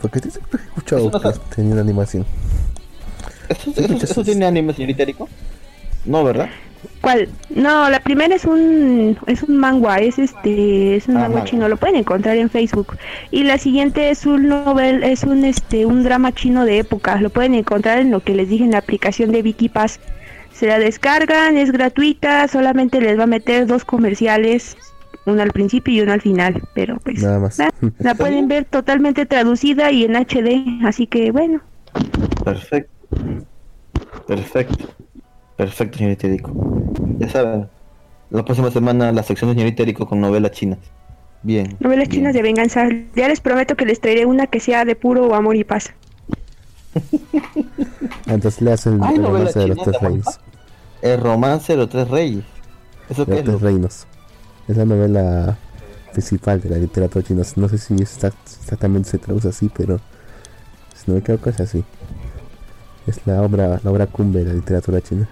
Porque 0.00 0.20
te 0.20 0.30
siempre 0.30 0.60
he 0.62 0.64
escuchado 0.66 1.10
no 1.10 1.20
que 1.20 1.38
tenía 1.54 1.80
animación. 1.80 2.24
¿Eso, 3.48 3.70
eso, 3.76 3.94
eso 4.04 4.24
tiene 4.24 4.46
anime, 4.46 4.72
señorita? 4.72 5.04
No, 6.04 6.24
¿verdad? 6.24 6.48
¿Cuál? 7.00 7.28
No, 7.50 7.88
la 7.90 8.00
primera 8.00 8.34
es 8.34 8.44
un 8.44 9.16
es 9.26 9.42
un 9.42 9.56
manga, 9.56 9.96
es 9.98 10.18
este 10.18 10.96
es 10.96 11.08
un 11.08 11.16
Ah, 11.16 11.28
manga 11.28 11.44
chino, 11.44 11.68
lo 11.68 11.76
pueden 11.76 11.96
encontrar 11.96 12.36
en 12.36 12.50
Facebook. 12.50 12.96
Y 13.30 13.44
la 13.44 13.58
siguiente 13.58 14.10
es 14.10 14.26
un 14.26 14.48
novel, 14.48 15.02
es 15.04 15.24
un 15.24 15.44
este 15.44 15.86
un 15.86 16.02
drama 16.02 16.32
chino 16.32 16.64
de 16.64 16.78
época, 16.78 17.20
lo 17.20 17.30
pueden 17.30 17.54
encontrar 17.54 17.98
en 17.98 18.10
lo 18.10 18.20
que 18.20 18.34
les 18.34 18.48
dije 18.48 18.64
en 18.64 18.72
la 18.72 18.78
aplicación 18.78 19.32
de 19.32 19.42
Wikipass. 19.42 20.00
Se 20.52 20.66
la 20.66 20.78
descargan, 20.78 21.56
es 21.56 21.70
gratuita, 21.70 22.48
solamente 22.48 23.00
les 23.00 23.18
va 23.18 23.24
a 23.24 23.26
meter 23.26 23.66
dos 23.66 23.84
comerciales, 23.84 24.76
uno 25.26 25.42
al 25.42 25.52
principio 25.52 25.92
y 25.94 26.00
uno 26.00 26.12
al 26.12 26.22
final, 26.22 26.62
pero 26.74 26.98
pues 27.04 27.22
Nada 27.22 27.38
más. 27.38 27.58
la, 27.58 27.70
la 27.98 28.14
pueden 28.16 28.48
ver 28.48 28.64
totalmente 28.64 29.26
traducida 29.26 29.90
y 29.92 30.04
en 30.04 30.16
HD, 30.16 30.84
así 30.86 31.06
que 31.06 31.30
bueno. 31.30 31.60
Perfecto. 32.44 32.90
Perfecto. 34.26 34.86
Perfecto, 35.56 35.98
señorita 35.98 36.26
Eriko. 36.26 36.52
Ya 37.18 37.28
saben, 37.30 37.68
la 38.30 38.44
próxima 38.44 38.70
semana 38.70 39.12
la 39.12 39.22
sección 39.22 39.50
de 39.50 39.54
señorita 39.54 39.82
Eriko 39.82 40.06
con 40.06 40.20
novelas 40.20 40.52
chinas. 40.52 40.78
Bien. 41.42 41.76
Novelas 41.80 42.08
bien. 42.08 42.20
chinas 42.20 42.34
de 42.34 42.42
venganza. 42.42 42.88
Ya 43.14 43.28
les 43.28 43.40
prometo 43.40 43.76
que 43.76 43.86
les 43.86 44.00
traeré 44.00 44.26
una 44.26 44.46
que 44.48 44.60
sea 44.60 44.84
de 44.84 44.96
puro 44.96 45.34
amor 45.34 45.56
y 45.56 45.64
paz. 45.64 45.92
Entonces 48.26 48.60
le 48.62 48.72
hacen 48.72 49.02
el 49.02 49.22
romance 49.22 49.58
de 49.58 49.68
los 49.68 49.78
tres 49.78 49.96
¿la 50.00 50.08
reinos. 50.08 50.40
El 51.02 51.20
romance 51.20 51.72
de 51.72 51.78
los 51.78 51.88
tres 51.88 52.08
reyes. 52.08 52.44
¿Eso 53.08 53.24
De 53.24 53.36
qué 53.36 53.38
los 53.38 53.40
es? 53.40 53.44
tres 53.44 53.60
reinos. 53.62 54.06
Es 54.68 54.76
la 54.76 54.84
novela 54.84 55.56
principal 56.12 56.60
de 56.60 56.70
la 56.70 56.76
literatura 56.78 57.24
china. 57.24 57.42
No 57.56 57.68
sé 57.68 57.78
si 57.78 57.94
está- 57.94 58.32
exactamente 58.44 59.08
se 59.10 59.18
traduce 59.18 59.48
así, 59.48 59.70
pero 59.76 60.00
si 60.94 61.04
no 61.06 61.14
me 61.14 61.20
equivoco 61.20 61.50
es 61.50 61.60
así. 61.60 61.84
Es 63.06 63.20
la 63.26 63.42
obra, 63.42 63.78
la 63.84 63.90
obra 63.90 64.06
cumbre 64.06 64.42
de 64.42 64.48
la 64.50 64.54
literatura 64.54 65.00
china. 65.00 65.28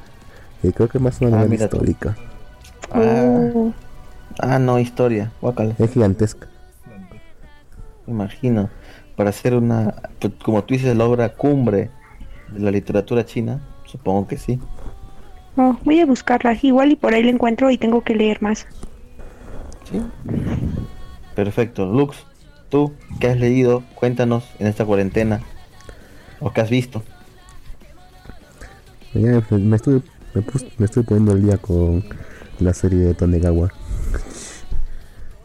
Y 0.65 0.73
creo 0.73 0.89
que 0.89 0.99
más 0.99 1.21
una 1.21 1.29
Ah, 1.29 1.31
novela 1.33 1.49
mira 1.51 1.69
tú. 1.69 1.77
histórica. 1.77 2.17
Ah, 2.91 3.51
ah, 4.41 4.59
no, 4.59 4.79
historia. 4.79 5.31
Guácala. 5.41 5.75
Es 5.79 5.91
gigantesca. 5.93 6.49
Me 8.07 8.13
imagino. 8.15 8.71
Para 9.17 9.31
hacer 9.31 9.55
una, 9.55 9.95
pues, 10.21 10.33
como 10.43 10.65
tú 10.65 10.75
dices, 10.75 10.97
la 10.97 11.05
obra 11.05 11.29
cumbre 11.35 11.91
de 12.53 12.61
la 12.61 12.71
literatura 12.71 13.25
china, 13.25 13.61
supongo 13.85 14.27
que 14.27 14.37
sí. 14.39 14.59
oh, 15.57 15.77
voy 15.85 16.01
a 16.01 16.07
buscarla. 16.07 16.57
Igual 16.61 16.93
y 16.93 16.97
por 16.97 17.15
ahí 17.15 17.23
la 17.23 17.31
encuentro 17.31 17.71
y 17.71 17.79
tengo 17.79 18.03
que 18.03 18.15
leer 18.15 18.43
más. 18.43 18.67
¿Sí? 19.91 20.01
Perfecto. 21.35 21.87
Lux, 21.87 22.25
tú, 22.71 22.93
¿qué 23.21 23.29
has 23.29 23.37
leído? 23.39 23.83
Cuéntanos 23.95 24.45
en 24.59 24.67
esta 24.67 24.85
cuarentena. 24.85 25.41
¿O 26.41 26.53
qué 26.53 26.61
has 26.61 26.71
visto? 26.71 27.03
Ya 29.15 29.41
me, 29.51 29.59
me 29.59 29.77
estuve, 29.77 30.03
me, 30.35 30.43
pus- 30.43 30.67
me 30.79 30.87
estoy 30.87 31.03
poniendo 31.03 31.33
al 31.33 31.43
día 31.43 31.59
con 31.59 32.05
la 32.61 32.75
serie 32.75 33.01
de 33.01 33.15
Tonegawa. 33.15 33.71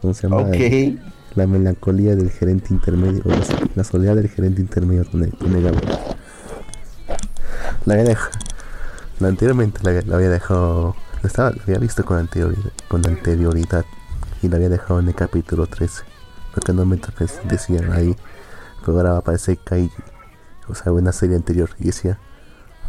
¿Cómo 0.00 0.14
se 0.14 0.28
llama? 0.28 0.42
La 1.34 1.46
melancolía 1.46 2.16
del 2.16 2.30
gerente 2.30 2.68
intermedio, 2.74 3.22
la, 3.24 3.36
la 3.76 3.84
soledad 3.84 4.16
del 4.16 4.28
gerente 4.28 4.60
intermedio 4.60 5.04
Tone- 5.04 5.30
Tonegawa. 5.38 5.80
La 7.84 7.94
había 7.94 8.04
dejado, 8.04 8.30
la 9.20 9.28
anteriormente 9.28 9.80
la, 9.82 10.02
la 10.02 10.16
había 10.16 10.28
dejado, 10.28 10.96
la, 11.22 11.28
estaba, 11.28 11.50
la 11.50 11.62
había 11.62 11.78
visto 11.78 12.04
con, 12.04 12.18
anterioridad, 12.18 12.70
con 12.88 13.06
anterioridad 13.06 13.84
y 14.42 14.48
la 14.48 14.56
había 14.56 14.68
dejado 14.68 15.00
en 15.00 15.08
el 15.08 15.14
capítulo 15.14 15.66
13. 15.66 16.02
Porque 16.54 16.72
normalmente 16.72 17.08
pues, 17.16 17.38
decían 17.44 17.92
ahí, 17.92 18.16
pero 18.84 18.96
ahora 18.98 19.10
va 19.10 19.16
a 19.16 19.20
aparecer 19.20 19.58
Kaiji, 19.62 19.92
o 20.68 20.74
sea, 20.74 20.92
una 20.92 21.12
serie 21.12 21.36
anterior. 21.36 21.70
Y 21.78 21.84
decía, 21.86 22.18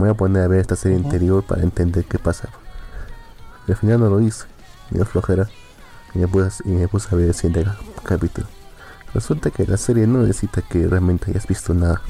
voy 0.01 0.09
a 0.09 0.13
poner 0.13 0.43
a 0.43 0.47
ver 0.47 0.59
esta 0.59 0.75
serie 0.75 0.97
anterior 0.97 1.43
para 1.43 1.61
entender 1.63 2.05
qué 2.05 2.19
pasa. 2.19 2.49
Y 3.67 3.71
al 3.71 3.77
final 3.77 3.99
no 3.99 4.09
lo 4.09 4.19
hice, 4.19 4.45
me 4.89 4.97
dio 4.97 5.05
flojera. 5.05 5.47
Y 6.13 6.19
me 6.19 6.27
puse, 6.27 6.61
y 6.65 6.69
me 6.69 6.87
puse 6.87 7.07
a 7.11 7.15
ver 7.17 7.27
el 7.29 7.33
siguiente 7.33 7.63
ca- 7.63 7.77
capítulo. 8.03 8.47
Resulta 9.13 9.49
que 9.49 9.65
la 9.65 9.77
serie 9.77 10.07
no 10.07 10.19
necesita 10.19 10.61
que 10.61 10.87
realmente 10.87 11.31
hayas 11.31 11.47
visto 11.47 11.73
nada. 11.73 12.01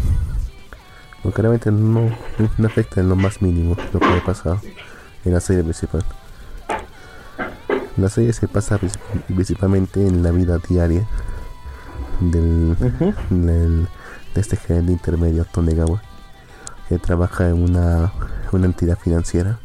Porque 1.24 1.42
realmente 1.42 1.72
no, 1.72 2.10
no 2.58 2.68
afecta 2.68 3.00
en 3.02 3.10
lo 3.10 3.16
más 3.16 3.42
mínimo 3.42 3.76
lo 3.94 4.00
que 4.00 4.06
ha 4.08 4.24
pasado 4.24 4.60
en 5.24 5.34
la 5.34 5.40
serie 5.40 5.64
principal. 5.64 6.04
La 7.98 8.10
serie 8.10 8.34
se 8.34 8.48
pasa 8.48 8.80
princip- 8.80 9.00
principalmente 9.28 10.06
en 10.08 10.24
la 10.24 10.32
vida 10.32 10.58
diaria 10.68 11.06
del, 12.22 12.76
Ujú. 12.80 13.14
del- 13.30 13.88
de 14.34 14.42
este 14.42 14.56
gerente 14.56 14.92
intermedio 14.94 15.46
Tonegawa 15.46 16.02
que 16.92 17.00
trabaja 17.00 17.48
en 17.48 17.64
una, 17.64 18.12
una 18.52 18.66
entidad 18.66 18.98
financiera 18.98 19.60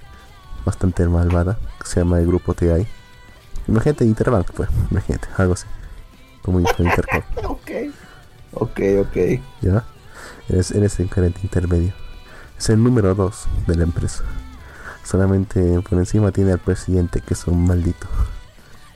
bastante 0.65 1.05
malvada 1.09 1.59
que 1.81 1.89
se 1.89 1.99
llama 1.99 2.21
el 2.21 2.27
grupo 2.29 2.55
TI. 2.55 2.87
Imagínate 3.67 4.05
Interbank, 4.05 4.53
pues, 4.53 4.69
imagínate, 4.93 5.27
algo 5.37 5.55
así. 5.55 5.67
Como 6.43 6.61
Inter- 6.61 6.87
Intercom, 6.87 7.23
Ok. 7.51 7.71
Ok, 8.53 8.81
ok. 9.01 9.17
¿ya? 9.61 9.83
Eres, 10.49 10.71
eres 10.71 11.01
el 11.01 11.11
gerente 11.11 11.41
intermedio. 11.43 11.93
Es 12.57 12.71
el 12.71 12.81
número 12.81 13.13
2 13.17 13.49
de 13.67 13.75
la 13.75 13.83
empresa. 13.83 14.23
Solamente 15.03 15.81
por 15.83 15.99
encima 15.99 16.31
tiene 16.31 16.53
al 16.53 16.61
presidente, 16.61 17.21
que 17.23 17.35
es 17.35 17.45
un 17.49 17.67
maldito. 17.67 18.07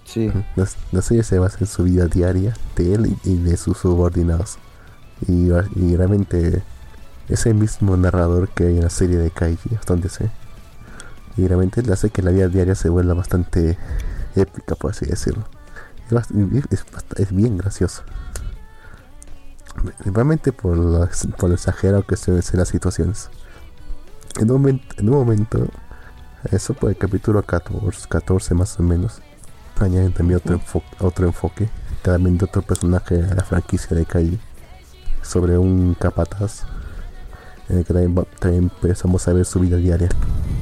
Sí. 0.04 0.30
La, 0.54 0.68
la 0.92 1.02
serie 1.02 1.24
se 1.24 1.40
basa 1.40 1.58
en 1.60 1.66
su 1.66 1.82
vida 1.82 2.06
diaria 2.06 2.54
de 2.76 2.94
él 2.94 3.06
y, 3.24 3.30
y 3.32 3.36
de 3.38 3.56
sus 3.56 3.78
subordinados. 3.78 4.58
Y, 5.26 5.50
y 5.76 5.96
realmente 5.96 6.62
es 7.30 7.46
el 7.46 7.54
mismo 7.54 7.96
narrador 7.96 8.48
que 8.48 8.66
hay 8.66 8.76
en 8.76 8.82
la 8.84 8.90
serie 8.90 9.16
de 9.18 9.30
Kaiji, 9.30 9.74
hasta 9.74 9.94
donde 9.94 10.08
sé. 10.08 10.30
Y 11.36 11.46
realmente 11.46 11.82
le 11.82 11.92
hace 11.92 12.10
que 12.10 12.22
la 12.22 12.30
vida 12.30 12.48
diaria 12.48 12.74
se 12.74 12.88
vuelva 12.88 13.14
bastante 13.14 13.78
épica, 14.36 14.74
por 14.74 14.90
así 14.90 15.06
decirlo. 15.06 15.44
Es, 16.70 17.32
bien 17.32 17.56
gracioso. 17.56 18.02
Realmente 20.04 20.52
por 20.52 20.76
lo, 20.76 21.08
por 21.38 21.48
lo 21.48 21.54
exagerado 21.54 22.04
que 22.04 22.16
se 22.16 22.32
ven 22.32 22.42
las 22.54 22.68
situaciones. 22.68 23.30
En 24.38 24.50
un 24.50 24.56
momento, 24.60 24.94
en 24.98 25.08
un 25.08 25.14
momento 25.14 25.66
eso 26.50 26.74
por 26.74 26.90
el 26.90 26.96
capítulo 26.96 27.42
14, 27.42 28.08
14 28.08 28.54
más 28.54 28.78
o 28.80 28.82
menos, 28.82 29.20
añaden 29.78 30.12
también 30.12 30.38
otro, 30.44 30.58
enfo- 30.58 30.82
otro 30.98 31.26
enfoque, 31.26 31.70
también 32.02 32.36
de 32.38 32.44
otro 32.44 32.62
personaje 32.62 33.22
a 33.22 33.34
la 33.34 33.44
franquicia 33.44 33.96
de 33.96 34.04
Kai, 34.04 34.38
sobre 35.22 35.56
un 35.58 35.94
capataz, 35.94 36.64
en 37.70 37.78
el 37.78 37.84
que 37.84 37.94
también, 37.94 38.26
también 38.38 38.64
empezamos 38.64 39.26
a 39.28 39.32
ver 39.32 39.44
su 39.44 39.60
vida 39.60 39.76
diaria. 39.76 40.08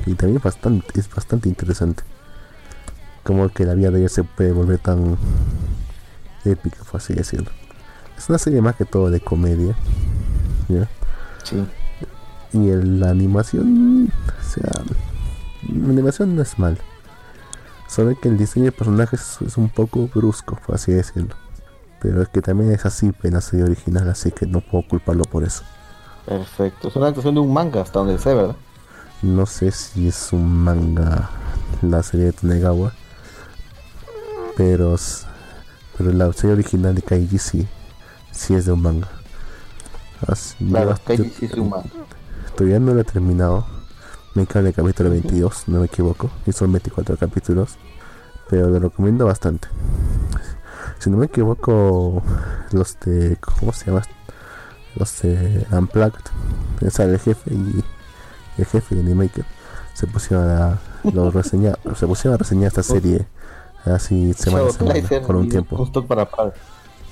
Y 0.07 0.15
también 0.15 0.41
bastante, 0.43 0.87
es 1.01 1.09
bastante 1.13 1.49
interesante. 1.49 2.03
Como 3.25 3.49
que 3.49 3.65
la 3.65 3.75
vida 3.75 3.91
de 3.91 4.01
ella 4.01 4.09
se 4.09 4.25
puede 4.25 4.53
volver 4.53 4.79
tan 4.79 5.17
épica, 6.45 6.79
por 6.91 7.01
así 7.01 7.15
decirlo. 7.15 7.51
Es 8.17 8.29
una 8.29 8.39
serie 8.39 8.61
más 8.61 8.77
que 8.77 8.85
todo 8.85 9.11
de 9.11 9.21
comedia. 9.21 9.75
¿ya? 10.69 10.89
Sí. 11.45 11.65
Y 12.53 12.69
el- 12.71 13.01
la 13.01 13.11
animación, 13.11 14.11
o 14.41 14.43
sea, 14.51 14.83
la 15.69 15.89
animación 15.89 16.35
no 16.37 16.43
es 16.43 16.59
mal. 16.59 16.79
Solo 17.89 18.19
que 18.21 18.29
el 18.29 18.37
diseño 18.37 18.67
de 18.67 18.73
personajes 18.73 19.39
es 19.47 19.57
un 19.57 19.69
poco 19.71 20.09
brusco, 20.15 20.59
por 20.67 20.75
así 20.75 20.93
decirlo. 20.93 21.35
Pero 22.01 22.23
es 22.23 22.29
que 22.29 22.43
también 22.43 22.71
es 22.73 22.85
así 22.87 23.13
en 23.23 23.33
la 23.35 23.41
serie 23.41 23.65
original, 23.65 24.09
así 24.09 24.31
que 24.31 24.47
no 24.47 24.61
puedo 24.61 24.87
culparlo 24.87 25.25
por 25.25 25.43
eso. 25.45 25.65
Perfecto. 26.29 26.89
Es 26.89 26.97
una 26.97 27.07
adaptación 27.07 27.35
de 27.35 27.41
un 27.41 27.53
manga 27.53 27.81
hasta 27.83 28.01
donde 28.01 28.19
sé, 28.19 28.35
¿verdad? 28.35 28.57
No 29.23 29.47
sé 29.47 29.71
si 29.71 30.09
es 30.09 30.33
un 30.33 30.63
manga 30.65 31.31
la 31.83 32.03
serie 32.03 32.27
de 32.27 32.33
Tonegawa, 32.33 32.93
pero, 34.57 34.95
pero 35.97 36.13
la 36.13 36.33
serie 36.33 36.53
original 36.55 36.95
de 36.95 37.03
Kaiji 37.03 37.39
sí, 37.39 37.67
sí 38.31 38.55
es 38.55 38.67
de 38.67 38.73
un 38.73 38.83
manga. 38.83 39.09
Así- 40.27 40.55
Claro, 40.69 40.91
yo- 40.91 41.03
Kaiji 41.05 41.25
yo- 41.25 41.31
sí 41.39 41.47
es 41.47 41.55
un 41.55 41.71
manga. 41.71 41.89
Todavía 42.57 42.79
no 42.81 42.93
lo 42.95 43.01
he 43.01 43.05
terminado. 43.05 43.67
Me 44.35 44.47
quedo 44.47 44.61
en 44.61 44.67
el 44.69 44.75
capítulo 44.75 45.11
22, 45.11 45.65
no 45.69 45.81
me 45.81 45.87
equivoco. 45.87 46.31
Y 46.47 46.53
son 46.53 46.71
24 46.73 47.17
capítulos. 47.17 47.77
Pero 48.49 48.69
lo 48.69 48.79
recomiendo 48.79 49.27
bastante. 49.27 49.69
Si 50.99 51.11
no 51.11 51.17
me 51.17 51.27
equivoco, 51.27 52.23
los 52.73 52.99
de. 53.01 53.37
¿Cómo 53.41 53.73
se 53.73 53.87
llama? 53.87 54.03
Los 54.99 55.23
de 55.23 55.67
Unplugged. 55.71 56.25
O 56.87 56.91
sea, 56.91 57.05
el 57.07 57.19
jefe 57.19 57.55
y 57.55 57.85
el 58.59 58.67
jefe 58.67 58.95
de 58.95 59.01
Animaker 59.03 59.45
se 59.95 60.07
pusieron 60.07 60.49
a, 60.49 60.79
lo 61.13 61.31
reseñar, 61.33 61.79
se 61.97 62.07
pusieron 62.07 62.35
a 62.35 62.39
reseñar 62.39 62.69
esta 62.69 62.83
serie 62.83 63.27
así 63.85 64.33
semana 64.35 64.69
a 64.69 64.73
semana 64.73 65.09
por 65.27 65.37
un 65.37 65.47
y 65.47 65.49
tiempo. 65.49 65.91
Para 66.07 66.29
par. 66.29 66.55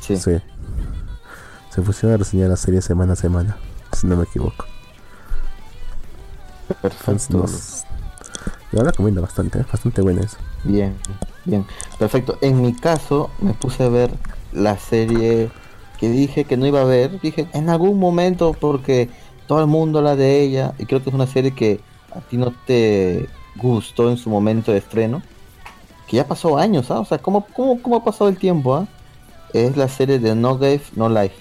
Sí. 0.01 0.17
Sí. 0.17 0.37
Se 1.71 1.83
pusieron 1.83 2.15
a 2.15 2.17
reseñar 2.19 2.49
la 2.49 2.57
serie 2.57 2.81
semana 2.83 3.13
a 3.13 3.17
semana, 3.17 3.57
si 3.93 4.07
no 4.07 4.17
me 4.17 4.25
equivoco. 4.25 4.65
Perfecto. 6.83 7.39
nos- 7.39 7.85
Yo 8.73 8.83
la 8.83 8.91
recomiendo 8.91 9.23
bastante, 9.23 9.61
¿eh? 9.61 9.65
bastante 9.71 10.03
buena 10.03 10.23
eso. 10.23 10.37
Bien, 10.65 10.97
bien. 11.45 11.65
Perfecto. 11.99 12.39
En 12.41 12.61
mi 12.61 12.75
caso, 12.75 13.31
me 13.41 13.55
puse 13.55 13.85
a 13.85 13.89
ver 13.89 14.11
la 14.53 14.77
serie 14.77 15.51
que 15.99 16.09
dije 16.09 16.45
que 16.45 16.57
no 16.57 16.67
iba 16.67 16.81
a 16.83 16.85
ver. 16.85 17.21
Dije 17.21 17.47
en 17.53 17.69
algún 17.71 17.99
momento 17.99 18.55
porque 18.59 19.09
todo 19.47 19.61
el 19.61 19.67
mundo 19.67 19.99
habla 19.99 20.17
de 20.17 20.43
ella. 20.43 20.75
Y 20.79 20.87
creo 20.87 21.03
que 21.03 21.11
es 21.11 21.15
una 21.15 21.27
serie 21.27 21.53
que 21.53 21.81
a 22.15 22.21
ti 22.21 22.37
no 22.37 22.53
te 22.67 23.29
gustó 23.57 24.11
en 24.11 24.17
su 24.17 24.31
momento 24.31 24.73
de 24.73 24.79
estreno. 24.79 25.23
Que 26.07 26.17
ya 26.19 26.27
pasó 26.27 26.57
años, 26.59 26.91
¿ah? 26.91 27.01
O 27.01 27.05
sea, 27.05 27.19
¿cómo, 27.19 27.47
cómo, 27.55 27.81
cómo 27.83 27.97
ha 27.97 28.05
pasado 28.05 28.29
el 28.31 28.37
tiempo, 28.39 28.75
ah? 28.75 28.87
Es 29.53 29.77
la 29.77 29.89
serie 29.89 30.19
de 30.19 30.35
No 30.35 30.59
Game, 30.59 30.81
No 30.95 31.09
Life. 31.09 31.35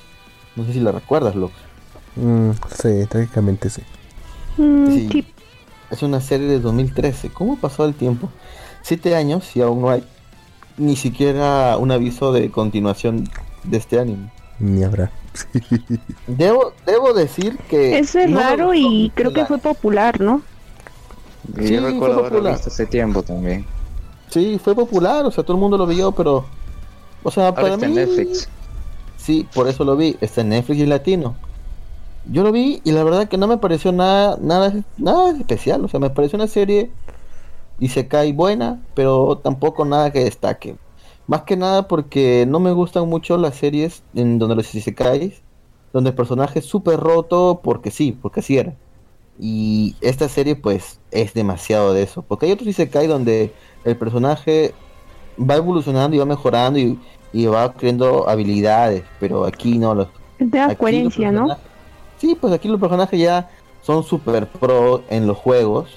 No 0.56 0.66
sé 0.66 0.74
si 0.74 0.80
la 0.80 0.92
recuerdas, 0.92 1.36
Lux. 1.36 1.54
Mm, 2.16 2.52
sí, 2.72 3.06
técnicamente 3.10 3.70
sí. 3.70 3.82
Mm, 4.58 4.88
Sí. 4.88 5.10
sí, 5.12 5.26
Es 5.92 6.02
una 6.02 6.22
serie 6.22 6.48
de 6.48 6.60
2013. 6.60 7.30
¿Cómo 7.30 7.54
ha 7.54 7.58
pasado 7.58 7.88
el 7.90 7.96
tiempo? 7.96 8.30
Siete 8.82 9.16
años 9.16 9.56
y 9.56 9.62
aún 9.62 9.82
no 9.82 9.90
hay 9.90 10.04
ni 10.78 10.96
siquiera 10.96 11.78
un 11.78 11.92
aviso 11.92 12.32
de 12.34 12.50
continuación 12.52 13.30
de 13.64 13.78
este 13.78 14.00
anime. 14.00 14.32
Ni 14.60 14.84
habrá. 14.84 15.12
Debo, 16.28 16.74
debo 16.86 17.14
decir 17.14 17.60
que... 17.68 17.98
eso 18.00 18.20
es 18.20 18.30
no 18.30 18.40
raro 18.40 18.74
y 18.74 19.12
creo 19.16 19.34
que 19.34 19.46
fue 19.46 19.60
popular, 19.60 20.20
¿no? 20.22 20.44
Y 21.58 21.68
Sí, 21.68 21.74
yo 21.74 21.82
fue 21.92 21.92
recuerdo 21.92 22.20
haberlo 22.20 22.44
popular. 22.44 22.54
visto 22.54 22.70
hace 22.70 22.88
tiempo 22.88 23.24
también. 23.24 23.68
Sí, 24.30 24.60
fue 24.60 24.76
popular, 24.76 25.26
o 25.26 25.32
sea, 25.32 25.44
todo 25.44 25.56
el 25.58 25.62
mundo 25.62 25.78
lo 25.78 25.88
vio, 25.88 26.12
pero... 26.14 26.52
O 27.24 27.32
sea, 27.32 27.54
Ahora 27.56 27.56
para 27.56 27.70
está 27.70 27.88
mí... 27.88 27.88
en 27.88 27.94
Netflix. 27.96 28.50
Sí, 29.16 29.50
por 29.54 29.68
eso 29.68 29.84
lo 29.84 29.96
vi. 29.98 30.18
Está 30.22 30.42
en 30.42 30.50
Netflix 30.50 30.80
y 30.82 30.86
latino. 30.86 31.40
Yo 32.26 32.44
lo 32.44 32.52
vi 32.52 32.82
y 32.84 32.92
la 32.92 33.04
verdad 33.04 33.28
que 33.28 33.38
no 33.38 33.48
me 33.48 33.58
pareció 33.58 33.92
nada, 33.92 34.38
nada, 34.42 34.74
nada 34.98 35.32
especial. 35.38 35.84
O 35.86 35.88
sea, 35.88 36.00
me 36.00 36.10
pareció 36.10 36.38
una 36.38 36.48
serie 36.48 36.92
y 37.80 37.90
se 37.90 38.08
cae 38.08 38.34
buena, 38.34 38.82
pero 38.96 39.38
tampoco 39.44 39.86
nada 39.86 40.12
que 40.12 40.24
destaque. 40.26 40.78
Más 41.28 41.42
que 41.44 41.58
nada 41.58 41.88
porque 41.88 42.46
no 42.48 42.60
me 42.60 42.72
gustan 42.72 43.08
mucho 43.08 43.38
las 43.38 43.56
series 43.56 44.04
en 44.14 44.38
donde 44.38 44.56
los 44.56 44.74
isekais, 44.76 45.42
donde 45.92 46.12
el 46.12 46.16
personaje 46.16 46.60
es 46.60 46.66
súper 46.66 47.00
roto 47.00 47.62
porque 47.64 47.90
sí, 47.90 48.18
porque 48.22 48.42
así 48.42 48.58
era. 48.58 48.76
Y 49.40 49.96
esta 50.02 50.30
serie 50.30 50.56
pues 50.56 51.00
es 51.12 51.34
demasiado 51.34 51.94
de 51.94 52.04
eso. 52.04 52.22
Porque 52.22 52.46
hay 52.46 52.52
otros 52.52 52.70
isekai 52.70 53.08
donde 53.08 53.52
el 53.84 53.98
personaje 53.98 54.74
va 55.38 55.56
evolucionando 55.56 56.16
y 56.16 56.20
va 56.20 56.26
mejorando 56.26 56.80
y, 56.80 57.00
y 57.34 57.46
va 57.48 57.74
creando 57.74 58.30
habilidades, 58.30 59.04
pero 59.20 59.46
aquí 59.46 59.78
no. 59.78 59.96
Los, 59.96 60.08
Te 60.38 60.46
da 60.46 60.76
coherencia, 60.76 61.32
¿no? 61.32 61.58
Sí, 62.18 62.38
pues 62.40 62.54
aquí 62.54 62.68
los 62.68 62.80
personajes 62.80 63.20
ya 63.20 63.50
son 63.82 64.04
super 64.04 64.48
pro 64.48 65.04
en 65.10 65.28
los 65.28 65.38
juegos, 65.38 65.90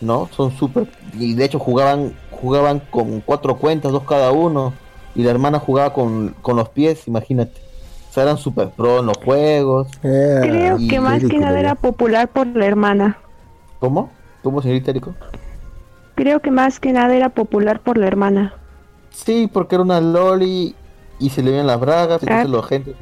¿no? 0.00 0.28
Son 0.36 0.52
super 0.56 0.86
y 1.18 1.34
de 1.34 1.44
hecho 1.44 1.58
jugaban 1.58 2.14
jugaban 2.34 2.80
con 2.90 3.20
cuatro 3.20 3.56
cuentas, 3.56 3.92
dos 3.92 4.04
cada 4.04 4.32
uno, 4.32 4.72
y 5.14 5.22
la 5.22 5.30
hermana 5.30 5.58
jugaba 5.58 5.92
con, 5.92 6.34
con 6.42 6.56
los 6.56 6.68
pies, 6.68 7.06
imagínate. 7.08 7.60
O 8.10 8.12
sea, 8.14 8.24
eran 8.24 8.38
super 8.38 8.70
pro 8.70 9.00
en 9.00 9.06
los 9.06 9.16
juegos. 9.18 9.88
Creo 10.00 10.78
y 10.78 10.88
que 10.88 11.00
más 11.00 11.24
que 11.24 11.38
nada 11.38 11.58
era 11.58 11.74
popular 11.74 12.28
por 12.28 12.46
la 12.46 12.66
hermana. 12.66 13.18
¿Cómo? 13.80 14.10
¿Cómo, 14.42 14.62
señorita 14.62 14.90
Erico? 14.92 15.14
Creo 16.14 16.40
que 16.40 16.50
más 16.52 16.78
que 16.78 16.92
nada 16.92 17.14
era 17.14 17.30
popular 17.30 17.80
por 17.80 17.98
la 17.98 18.06
hermana. 18.06 18.54
Sí, 19.10 19.48
porque 19.52 19.74
era 19.74 19.82
una 19.82 20.00
loli 20.00 20.74
y 21.18 21.30
se 21.30 21.42
le 21.42 21.50
veían 21.50 21.66
las 21.66 21.80
bragas, 21.80 22.20
Ah. 22.22 22.42
entonces 22.42 22.50
la 22.50 22.62
gente, 22.62 22.94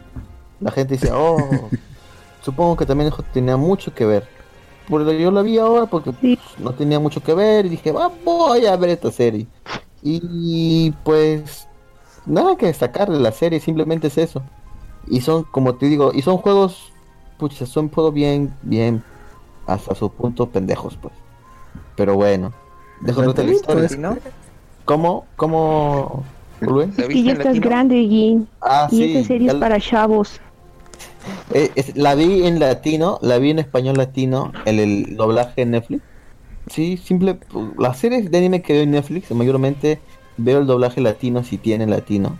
la 0.60 0.70
gente 0.70 0.94
decía, 0.94 1.12
oh, 1.16 1.36
supongo 2.42 2.76
que 2.76 2.86
también 2.86 3.12
eso 3.12 3.22
tenía 3.32 3.56
mucho 3.56 3.92
que 3.94 4.06
ver. 4.06 4.24
Pero 4.88 5.12
yo 5.12 5.30
la 5.30 5.42
vi 5.42 5.58
ahora 5.58 5.86
porque 5.86 6.12
Sí. 6.20 6.38
no 6.58 6.72
tenía 6.72 6.98
mucho 6.98 7.22
que 7.22 7.34
ver 7.34 7.66
y 7.66 7.70
dije, 7.70 7.92
va, 7.92 8.10
voy 8.24 8.66
a 8.66 8.76
ver 8.76 8.90
esta 8.90 9.10
serie. 9.10 9.46
Y 10.02 10.90
pues 11.04 11.68
nada 12.26 12.56
que 12.56 12.66
destacar 12.66 13.10
de 13.10 13.20
la 13.20 13.32
serie, 13.32 13.60
simplemente 13.60 14.08
es 14.08 14.18
eso. 14.18 14.42
Y 15.06 15.20
son, 15.20 15.44
como 15.44 15.74
te 15.76 15.86
digo, 15.86 16.12
y 16.14 16.22
son 16.22 16.36
juegos, 16.38 16.92
pucha, 17.38 17.66
son 17.66 17.88
juegos 17.88 18.14
bien, 18.14 18.54
bien, 18.62 19.02
hasta 19.66 19.94
su 19.94 20.10
punto 20.10 20.48
pendejos, 20.48 20.96
pues. 21.00 21.14
Pero 21.96 22.14
bueno, 22.16 22.52
la 23.00 23.52
historia. 23.52 23.88
Pues, 23.88 23.98
¿no? 23.98 24.16
¿Cómo? 24.84 25.26
¿Cómo? 25.36 26.24
Rubén? 26.60 26.92
¿La 26.96 27.04
Es 27.04 27.08
que 27.08 27.22
ya 27.22 27.32
estás 27.32 27.60
grande, 27.60 27.96
Gin. 28.08 28.48
Ah, 28.60 28.88
Y 28.90 28.96
sí. 28.96 29.16
esta 29.16 29.28
serie 29.28 29.46
ya 29.48 29.52
es 29.54 29.58
para 29.58 29.80
chavos. 29.80 30.40
Eh, 31.54 31.70
es- 31.74 31.96
la 31.96 32.14
vi 32.14 32.46
en 32.46 32.58
latino, 32.60 33.18
la 33.22 33.38
vi 33.38 33.50
en 33.50 33.58
español 33.58 33.96
latino, 33.96 34.52
en 34.64 34.78
el 34.78 35.16
doblaje 35.16 35.62
en 35.62 35.72
Netflix. 35.72 36.02
Sí, 36.68 36.96
simple. 36.96 37.38
Las 37.78 37.98
series 37.98 38.30
de 38.30 38.38
anime 38.38 38.62
que 38.62 38.72
veo 38.72 38.82
en 38.82 38.92
Netflix, 38.92 39.30
mayormente 39.32 39.98
veo 40.36 40.58
el 40.60 40.66
doblaje 40.66 41.00
latino 41.00 41.42
si 41.44 41.58
tiene 41.58 41.86
latino. 41.86 42.38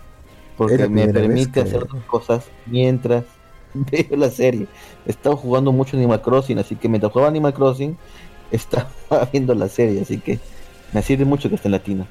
Porque 0.57 0.89
me 0.89 1.09
permite 1.09 1.51
que- 1.53 1.61
hacer 1.61 1.83
otras 1.83 2.05
cosas 2.05 2.45
mientras 2.67 3.25
veo 3.75 4.17
la 4.17 4.31
serie. 4.31 4.67
Estaba 5.07 5.37
jugando 5.37 5.73
mucho 5.73 5.97
Animal 5.97 6.23
Crossing, 6.23 6.59
así 6.59 6.77
que 6.77 6.89
mientras 6.89 7.13
jugaba 7.13 7.29
Animal 7.31 7.55
Crossing, 7.55 7.97
estaba 8.53 8.89
viendo 9.33 9.55
la 9.55 9.69
serie, 9.69 10.03
así 10.03 10.19
que 10.19 10.39
me 10.93 11.03
sirve 11.03 11.25
mucho 11.25 11.49
que 11.49 11.55
esté 11.57 11.69
en 11.69 11.73
latino. 11.73 12.07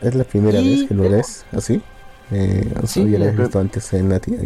Es 0.00 0.14
la 0.14 0.24
primera 0.24 0.58
Y- 0.60 0.80
vez 0.80 0.88
que 0.88 0.94
lo 0.94 1.08
ves 1.08 1.44
así. 1.52 1.80
Eh, 2.32 2.74
Sí, 2.86 3.10
ya 3.10 3.18
lo 3.18 3.24
habías 3.24 3.36
visto 3.36 3.58
antes 3.58 3.92
en 3.92 4.08
latino. 4.08 4.38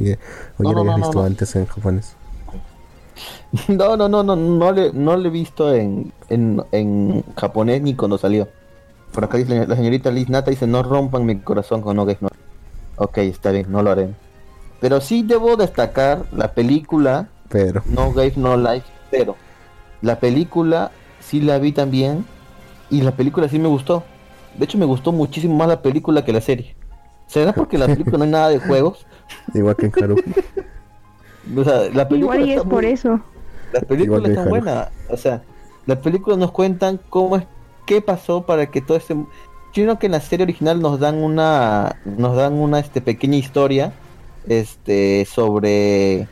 O 0.59 0.65
ya 0.65 0.73
No, 0.73 0.73
lo 0.73 0.85
no, 0.85 0.93
habías 0.93 0.97
visto 0.97 1.23
antes 1.23 1.57
en 1.57 1.67
japonés. 1.67 2.17
No, 3.69 3.97
no, 3.97 4.09
no, 4.09 4.23
no, 4.23 4.37
no 4.37 4.73
le, 4.73 4.93
no 4.93 5.17
le 5.17 5.29
he 5.29 5.31
visto 5.31 5.75
en, 5.75 6.13
en, 6.29 6.63
en 6.73 7.25
japonés 7.37 7.81
ni 7.83 7.95
cuando 7.95 8.19
salió. 8.19 8.49
Por 9.13 9.25
acá 9.25 9.39
dice 9.39 9.67
la, 9.67 9.77
señorita 9.77 10.11
Liz 10.11 10.29
Nata, 10.29 10.51
dice, 10.51 10.67
no 10.67 10.83
rompan 10.83 11.25
mi 11.25 11.39
corazón 11.39 11.81
con 11.81 11.97
No 11.97 12.05
No. 12.05 12.29
Ok, 12.97 13.19
está 13.19 13.51
bien, 13.51 13.67
no 13.71 13.83
lo 13.83 13.91
haré. 13.91 14.11
Pero 14.81 15.01
sí 15.01 15.23
debo 15.23 15.57
destacar 15.57 16.27
la 16.33 16.53
película 16.53 17.29
Pero, 17.49 17.83
No 17.87 18.13
Game 18.13 18.33
No 18.37 18.57
Life, 18.57 18.87
pero 19.11 19.37
la 20.03 20.21
película 20.21 20.91
sí 21.21 21.41
la 21.41 21.59
vi 21.59 21.73
también 21.73 22.27
y 22.91 23.01
la 23.01 23.13
película 23.13 23.49
sí 23.49 23.59
me 23.59 23.69
gustó. 23.69 24.03
De 24.59 24.65
hecho 24.65 24.79
me 24.79 24.85
gustó 24.85 25.13
muchísimo 25.13 25.57
más 25.57 25.69
la 25.69 25.81
película 25.83 26.25
que 26.25 26.33
la 26.33 26.41
serie. 26.41 26.77
¿Será 27.27 27.53
porque 27.53 27.77
la 27.79 27.87
película 27.87 28.19
no 28.19 28.25
hay 28.25 28.31
nada 28.31 28.49
de 28.51 28.59
juegos? 28.59 29.07
igual 29.55 29.77
que 29.77 29.87
en 29.87 29.93
Haruhi. 30.05 30.23
O 31.57 31.65
sea, 31.65 31.81
la 31.93 32.09
película 32.09 32.37
Igual 32.37 32.41
y 32.49 32.53
es 32.53 32.57
está 32.59 32.69
por 32.69 32.83
muy- 32.85 32.93
eso. 32.93 33.21
Las 33.73 33.83
Igual 33.83 33.87
películas 33.89 34.23
que 34.23 34.29
están 34.31 34.43
Haru. 34.45 34.51
buenas. 34.51 34.89
O 35.11 35.17
sea, 35.17 35.43
las 35.87 35.99
películas 35.99 36.39
nos 36.39 36.53
cuentan 36.53 37.01
cómo 37.11 37.37
es, 37.37 37.45
qué 37.87 38.01
pasó 38.01 38.45
para 38.47 38.67
que 38.71 38.81
todo 38.81 38.97
este. 38.97 39.15
Yo 39.15 39.83
creo 39.83 39.99
que 39.99 40.07
en 40.07 40.13
la 40.13 40.21
serie 40.21 40.45
original 40.45 40.81
nos 40.81 40.99
dan 41.01 41.17
una, 41.23 41.97
nos 42.05 42.37
dan 42.37 42.55
una 42.55 42.79
este 42.79 43.01
pequeña 43.01 43.37
historia, 43.37 43.93
este, 44.49 45.27
sobre 45.27 46.27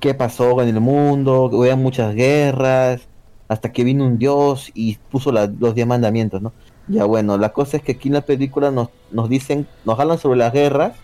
qué 0.00 0.14
pasó 0.14 0.62
en 0.62 0.68
el 0.68 0.80
mundo, 0.80 1.48
que 1.50 1.56
hubo 1.56 1.76
muchas 1.76 2.14
guerras, 2.14 3.02
hasta 3.48 3.72
que 3.72 3.84
vino 3.84 4.06
un 4.06 4.16
dios 4.18 4.70
y 4.74 4.96
puso 5.10 5.32
la- 5.32 5.46
los 5.58 5.74
diez 5.74 5.86
mandamientos, 5.86 6.40
¿no? 6.40 6.52
Ya 6.88 7.04
bueno, 7.04 7.36
la 7.38 7.52
cosa 7.52 7.76
es 7.76 7.82
que 7.82 7.92
aquí 7.92 8.08
en 8.08 8.14
la 8.14 8.22
película 8.22 8.70
nos, 8.70 8.88
nos 9.10 9.28
dicen, 9.28 9.68
nos 9.84 9.98
hablan 10.00 10.18
sobre 10.18 10.38
las 10.38 10.52
guerras, 10.52 10.96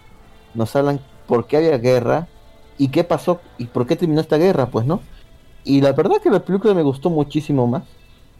nos 0.54 0.74
hablan 0.76 1.00
por 1.26 1.46
qué 1.46 1.58
había 1.58 1.78
guerra 1.78 2.28
y 2.78 2.88
qué 2.88 3.04
pasó 3.04 3.40
y 3.58 3.66
por 3.66 3.86
qué 3.86 3.96
terminó 3.96 4.20
esta 4.20 4.36
guerra, 4.38 4.70
pues, 4.70 4.86
¿no? 4.86 5.02
Y 5.64 5.80
la 5.80 5.92
verdad 5.92 6.16
que 6.22 6.30
la 6.30 6.44
película 6.44 6.74
me 6.74 6.82
gustó 6.82 7.10
muchísimo 7.10 7.66
más 7.66 7.84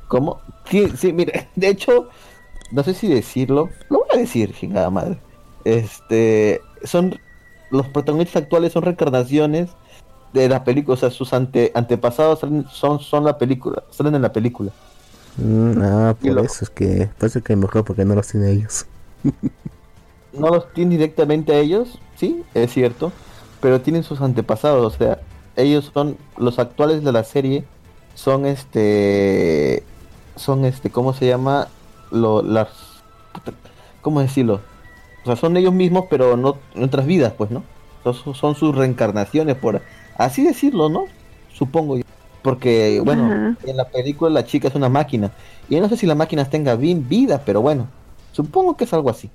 ¿Cómo? 0.08 0.42
Sí, 0.66 0.96
sí, 0.98 1.14
mire, 1.14 1.50
de 1.56 1.68
hecho, 1.70 2.10
no 2.72 2.84
sé 2.84 2.94
si 2.94 3.08
decirlo, 3.08 3.70
lo 3.90 4.00
voy 4.00 4.08
a 4.14 4.18
decir, 4.18 4.54
chingada 4.54 4.90
madre. 4.90 5.20
Este, 5.66 6.62
son, 6.84 7.20
los 7.70 7.88
protagonistas 7.90 8.44
actuales 8.44 8.74
son 8.74 8.84
reencarnaciones 8.84 9.78
de 10.34 10.50
la 10.50 10.64
película, 10.64 10.94
o 10.96 10.98
sea, 10.98 11.12
sus 11.12 11.34
ante, 11.34 11.72
antepasados 11.76 12.40
salen- 12.42 12.68
son, 12.70 13.00
son 13.00 13.24
la 13.26 13.38
película, 13.38 13.84
salen 13.92 14.16
en 14.16 14.22
la 14.22 14.32
película. 14.34 14.72
Mm, 15.38 15.82
ah, 15.82 16.16
por 16.22 16.40
eso 16.40 16.66
es 16.66 16.70
que, 16.70 17.10
por 17.18 17.28
eso 17.28 17.40
es 17.40 17.46
que 17.46 17.56
mejor 17.56 17.84
porque 17.86 18.06
no 18.06 18.16
los 18.16 18.28
tiene 18.28 18.52
ellos. 18.52 18.86
No 20.32 20.50
los 20.50 20.72
tienen 20.74 20.92
directamente 20.92 21.54
a 21.54 21.60
ellos, 21.60 22.00
sí, 22.16 22.44
es 22.54 22.72
cierto, 22.72 23.12
pero 23.62 23.82
tienen 23.82 24.04
sus 24.04 24.22
antepasados, 24.22 24.94
o 24.94 24.98
sea, 24.98 25.20
ellos 25.56 25.90
son 25.94 26.18
los 26.38 26.60
actuales 26.60 27.04
de 27.04 27.12
la 27.12 27.24
serie, 27.24 27.66
son 28.14 28.46
este, 28.46 29.84
son 30.36 30.66
este, 30.66 30.92
¿cómo 30.92 31.14
se 31.14 31.26
llama? 31.28 31.68
Lo, 32.12 32.44
las, 32.44 32.70
¿cómo 34.02 34.22
decirlo? 34.22 34.62
O 35.24 35.26
sea, 35.26 35.36
son 35.36 35.58
ellos 35.58 35.74
mismos, 35.74 36.06
pero 36.10 36.38
no 36.38 36.58
en 36.76 36.84
otras 36.84 37.06
vidas, 37.06 37.34
pues, 37.38 37.52
¿no? 37.52 37.64
Son, 38.04 38.36
son 38.36 38.56
sus 38.56 38.76
reencarnaciones, 38.76 39.56
por 39.58 39.82
así 40.20 40.44
decirlo, 40.44 40.90
¿no? 40.90 41.06
Supongo 41.54 41.98
yo. 41.98 42.04
Porque, 42.44 43.02
bueno, 43.04 43.26
Ajá. 43.26 43.58
en 43.66 43.78
la 43.78 43.86
película 43.86 44.30
la 44.30 44.46
chica 44.46 44.68
es 44.68 44.76
una 44.76 44.90
máquina. 44.90 45.32
Y 45.68 45.76
yo 45.76 45.82
no 45.82 45.90
sé 45.90 45.98
si 45.98 46.06
la 46.06 46.16
máquina 46.16 46.46
tenga 46.46 46.76
bien 46.76 47.10
vida, 47.10 47.42
pero 47.46 47.62
bueno, 47.62 47.88
supongo 48.32 48.78
que 48.78 48.84
es 48.84 48.94
algo 48.94 49.10
así. 49.10 49.30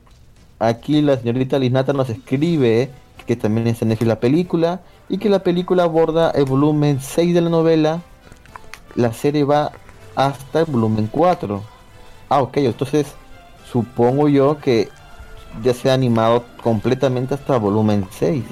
Aquí 0.58 1.02
la 1.02 1.18
señorita 1.18 1.58
Lisnata 1.58 1.92
nos 1.92 2.08
escribe 2.08 2.90
que 3.26 3.36
también 3.36 3.66
es 3.66 3.82
en 3.82 3.96
la 4.06 4.20
película 4.20 4.80
y 5.08 5.18
que 5.18 5.28
la 5.28 5.40
película 5.40 5.84
aborda 5.84 6.30
el 6.30 6.44
volumen 6.44 7.00
6 7.00 7.34
de 7.34 7.40
la 7.40 7.50
novela. 7.50 8.00
La 8.94 9.12
serie 9.12 9.44
va 9.44 9.72
hasta 10.14 10.60
el 10.60 10.66
volumen 10.66 11.08
4. 11.10 11.62
Ah, 12.28 12.42
ok, 12.42 12.58
entonces 12.58 13.06
supongo 13.70 14.28
yo 14.28 14.58
que 14.58 14.88
ya 15.62 15.74
se 15.74 15.90
ha 15.90 15.94
animado 15.94 16.44
completamente 16.62 17.34
hasta 17.34 17.58
volumen 17.58 18.06
6. 18.10 18.44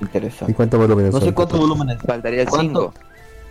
¿Y 0.00 0.04
Interesante. 0.04 0.54
cuántos 0.54 0.80
volúmenes 0.80 1.12
No 1.12 1.20
sé 1.20 1.34
cuántos 1.34 1.58
volúmenes. 1.58 1.98
Faltaría 2.06 2.42
el 2.42 2.48
¿Cuánto? 2.48 2.92
5. 2.92 2.94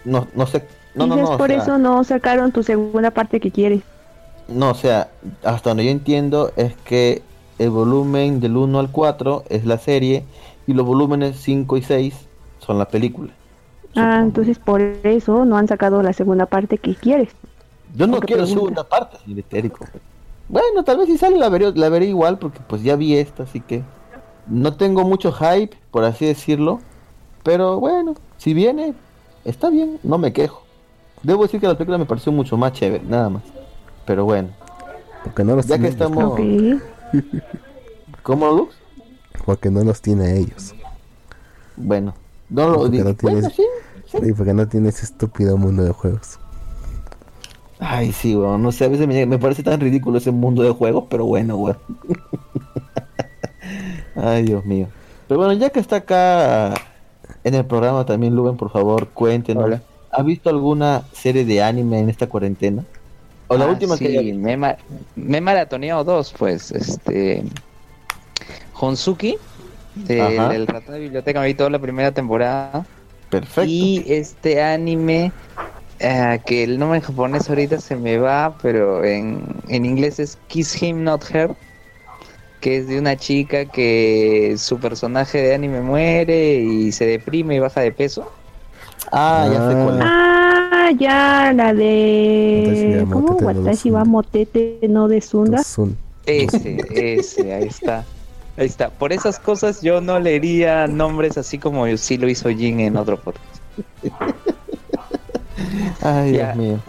No, 0.06 0.28
no 0.34 0.48
sé. 0.48 0.68
No, 0.94 1.08
no, 1.08 1.16
no. 1.18 1.32
o 1.32 1.38
por 1.38 1.48
sea, 1.48 1.58
eso 1.58 1.78
no 1.78 2.04
sacaron 2.04 2.52
tu 2.52 2.64
segunda 2.64 3.12
parte 3.12 3.40
que 3.40 3.52
quieres. 3.52 3.84
No, 4.48 4.72
o 4.72 4.76
sea, 4.76 5.10
hasta 5.44 5.70
donde 5.72 5.86
yo 5.86 5.92
entiendo 5.92 6.52
es 6.56 6.76
que 6.78 7.24
el 7.60 7.70
volumen 7.70 8.40
del 8.40 8.56
1 8.58 8.80
al 8.80 8.92
4 8.92 9.44
es 9.50 9.66
la 9.66 9.78
serie 9.78 10.26
y 10.66 10.74
los 10.74 10.86
volúmenes 10.86 11.38
5 11.42 11.78
y 11.78 11.82
6 11.82 12.16
son 12.60 12.78
la 12.78 12.88
película. 12.88 13.34
Ah, 13.96 14.20
entonces 14.22 14.60
por 14.60 14.82
eso 14.82 15.46
no 15.46 15.58
han 15.58 15.68
sacado 15.68 16.02
la 16.04 16.14
segunda 16.14 16.46
parte 16.46 16.78
que 16.78 16.96
quieres. 16.96 17.30
Yo 17.96 18.08
no 18.08 18.18
¿por 18.18 18.26
qué 18.26 18.34
quiero 18.34 18.44
pregunta? 18.44 18.84
segunda 18.84 18.84
parte, 18.84 19.18
señor. 19.26 19.44
Bueno, 20.50 20.84
tal 20.84 20.98
vez 20.98 21.08
si 21.08 21.18
sale 21.18 21.38
la 21.38 21.50
veré, 21.50 21.72
la 21.74 21.90
veré 21.90 22.06
igual 22.06 22.38
porque 22.40 22.60
pues 22.68 22.84
ya 22.84 22.96
vi 22.96 23.16
esta, 23.18 23.44
así 23.44 23.60
que 23.62 23.84
no 24.50 24.76
tengo 24.76 25.04
mucho 25.04 25.32
hype, 25.32 25.76
por 25.92 26.04
así 26.04 26.26
decirlo. 26.26 26.80
Pero 27.44 27.80
bueno, 27.80 28.16
si 28.38 28.54
viene, 28.54 28.94
está 29.46 29.70
bien, 29.70 30.00
no 30.04 30.18
me 30.18 30.34
quejo. 30.34 30.64
Debo 31.24 31.44
decir 31.44 31.60
que 31.60 31.68
la 31.68 31.76
película 31.78 31.98
me 31.98 32.06
pareció 32.06 32.32
mucho 32.32 32.58
más 32.58 32.74
chévere, 32.74 33.04
nada 33.04 33.30
más. 33.30 33.44
Pero 34.06 34.26
bueno, 34.26 34.50
Porque 35.24 35.44
no 35.44 35.56
los 35.56 35.66
ya 35.68 35.78
que 35.78 35.90
tiene 35.90 35.96
ellos. 35.96 36.10
estamos... 36.12 36.34
Ok. 36.34 37.24
¿Cómo, 38.24 38.52
Lux? 38.52 38.76
Porque 39.46 39.70
no 39.70 39.84
los 39.84 40.02
tiene 40.02 40.38
ellos. 40.38 40.74
Bueno, 41.78 42.14
no 42.50 42.70
lo 42.70 42.88
digo. 42.90 43.06
no 43.06 43.14
tienes- 43.16 43.56
Bueno, 43.56 44.26
sí, 44.26 44.34
porque 44.34 44.54
no 44.54 44.68
tiene 44.68 44.90
ese 44.90 45.06
estúpido 45.06 45.58
mundo 45.58 45.84
de 45.84 45.92
juegos. 45.92 46.40
Ay, 47.80 48.12
sí, 48.12 48.36
weón. 48.36 48.62
No 48.64 48.72
sé, 48.72 48.86
a 48.86 48.88
veces 48.90 49.08
me, 49.08 49.26
me 49.26 49.38
parece 49.40 49.64
tan 49.64 49.80
ridículo 49.80 50.18
ese 50.18 50.32
mundo 50.32 50.64
de 50.64 50.72
juegos, 50.72 51.06
pero 51.10 51.26
bueno, 51.26 51.56
weón. 51.58 51.78
Ay, 54.18 54.44
Dios 54.44 54.66
mío. 54.66 54.88
Pero 55.28 55.40
bueno, 55.40 55.54
ya 55.54 55.70
que 55.70 55.80
está 55.80 55.98
acá 55.98 56.74
en 57.44 57.54
el 57.56 57.66
programa 57.66 58.06
también, 58.06 58.36
Luben, 58.36 58.58
por 58.58 58.72
favor, 58.72 59.10
cuéntenos. 59.10 59.64
Hola. 59.66 59.82
¿Ha 60.12 60.24
visto 60.24 60.50
alguna 60.50 61.04
serie 61.12 61.46
de 61.46 61.62
anime 61.62 62.00
en 62.00 62.10
esta 62.10 62.28
cuarentena? 62.28 62.84
O 63.50 63.58
la 63.58 63.66
Ah, 63.66 63.70
última 63.70 63.98
que 63.98 64.08
sí, 64.08 64.18
haya- 64.18 64.36
me, 64.36 64.58
ma- 64.58 64.78
me 65.16 65.38
he 65.38 65.42
maratoneado 65.42 66.04
dos, 66.04 66.34
pues, 66.38 66.72
este... 66.72 67.44
Honsuki, 68.80 69.38
del 69.96 70.68
ratón 70.68 70.94
de 70.96 71.00
biblioteca, 71.02 71.40
me 71.40 71.48
vi 71.48 71.54
toda 71.54 71.70
la 71.70 71.80
primera 71.80 72.12
temporada. 72.12 72.86
Perfecto. 73.30 73.64
Y 73.70 74.04
este 74.08 74.62
anime, 74.62 75.32
eh, 76.00 76.40
que 76.46 76.64
el 76.64 76.78
nombre 76.78 77.00
en 77.00 77.04
japonés 77.04 77.50
ahorita 77.50 77.80
se 77.82 77.96
me 77.96 78.18
va, 78.18 78.56
pero 78.62 79.04
en, 79.04 79.44
en 79.68 79.86
inglés 79.86 80.20
es 80.20 80.38
Kiss 80.48 80.82
Him 80.82 81.04
Not 81.04 81.24
Her, 81.34 81.56
que 82.60 82.78
es 82.78 82.88
de 82.88 83.00
una 83.00 83.16
chica 83.16 83.66
que 83.66 84.56
su 84.58 84.80
personaje 84.80 85.42
de 85.42 85.54
anime 85.56 85.82
muere 85.82 86.56
y 86.56 86.92
se 86.92 87.06
deprime 87.06 87.56
y 87.56 87.60
baja 87.60 87.82
de 87.82 87.92
peso. 87.92 88.32
Ah, 89.12 89.48
ya 89.52 89.70
sé 89.70 89.74
cuál. 89.84 90.00
Ah, 90.02 90.90
ya, 91.00 91.54
la 91.54 91.74
de... 91.74 93.06
¿Cómo? 93.12 93.38
Watashi 93.38 93.92
wa 93.92 94.04
motete 94.06 94.80
no 94.90 95.08
desunda. 95.08 95.64
Son- 95.64 95.98
Ese, 96.26 96.78
ese, 96.90 97.54
ahí 97.54 97.66
está. 97.68 98.04
Ahí 98.58 98.66
está. 98.66 98.90
Por 98.90 99.14
esas 99.14 99.40
cosas 99.40 99.82
yo 99.82 100.02
no 100.02 100.20
leería 100.20 100.88
nombres 100.88 101.38
así 101.38 101.58
como 101.60 101.86
sí 101.98 102.18
lo 102.18 102.28
hizo 102.28 102.50
Jin 102.50 102.80
en 102.80 102.98
otro 102.98 103.18
podcast. 103.20 103.62
Ay, 106.02 106.34
Ya. 106.34 106.54
Dios 106.54 106.56
mío. 106.58 106.80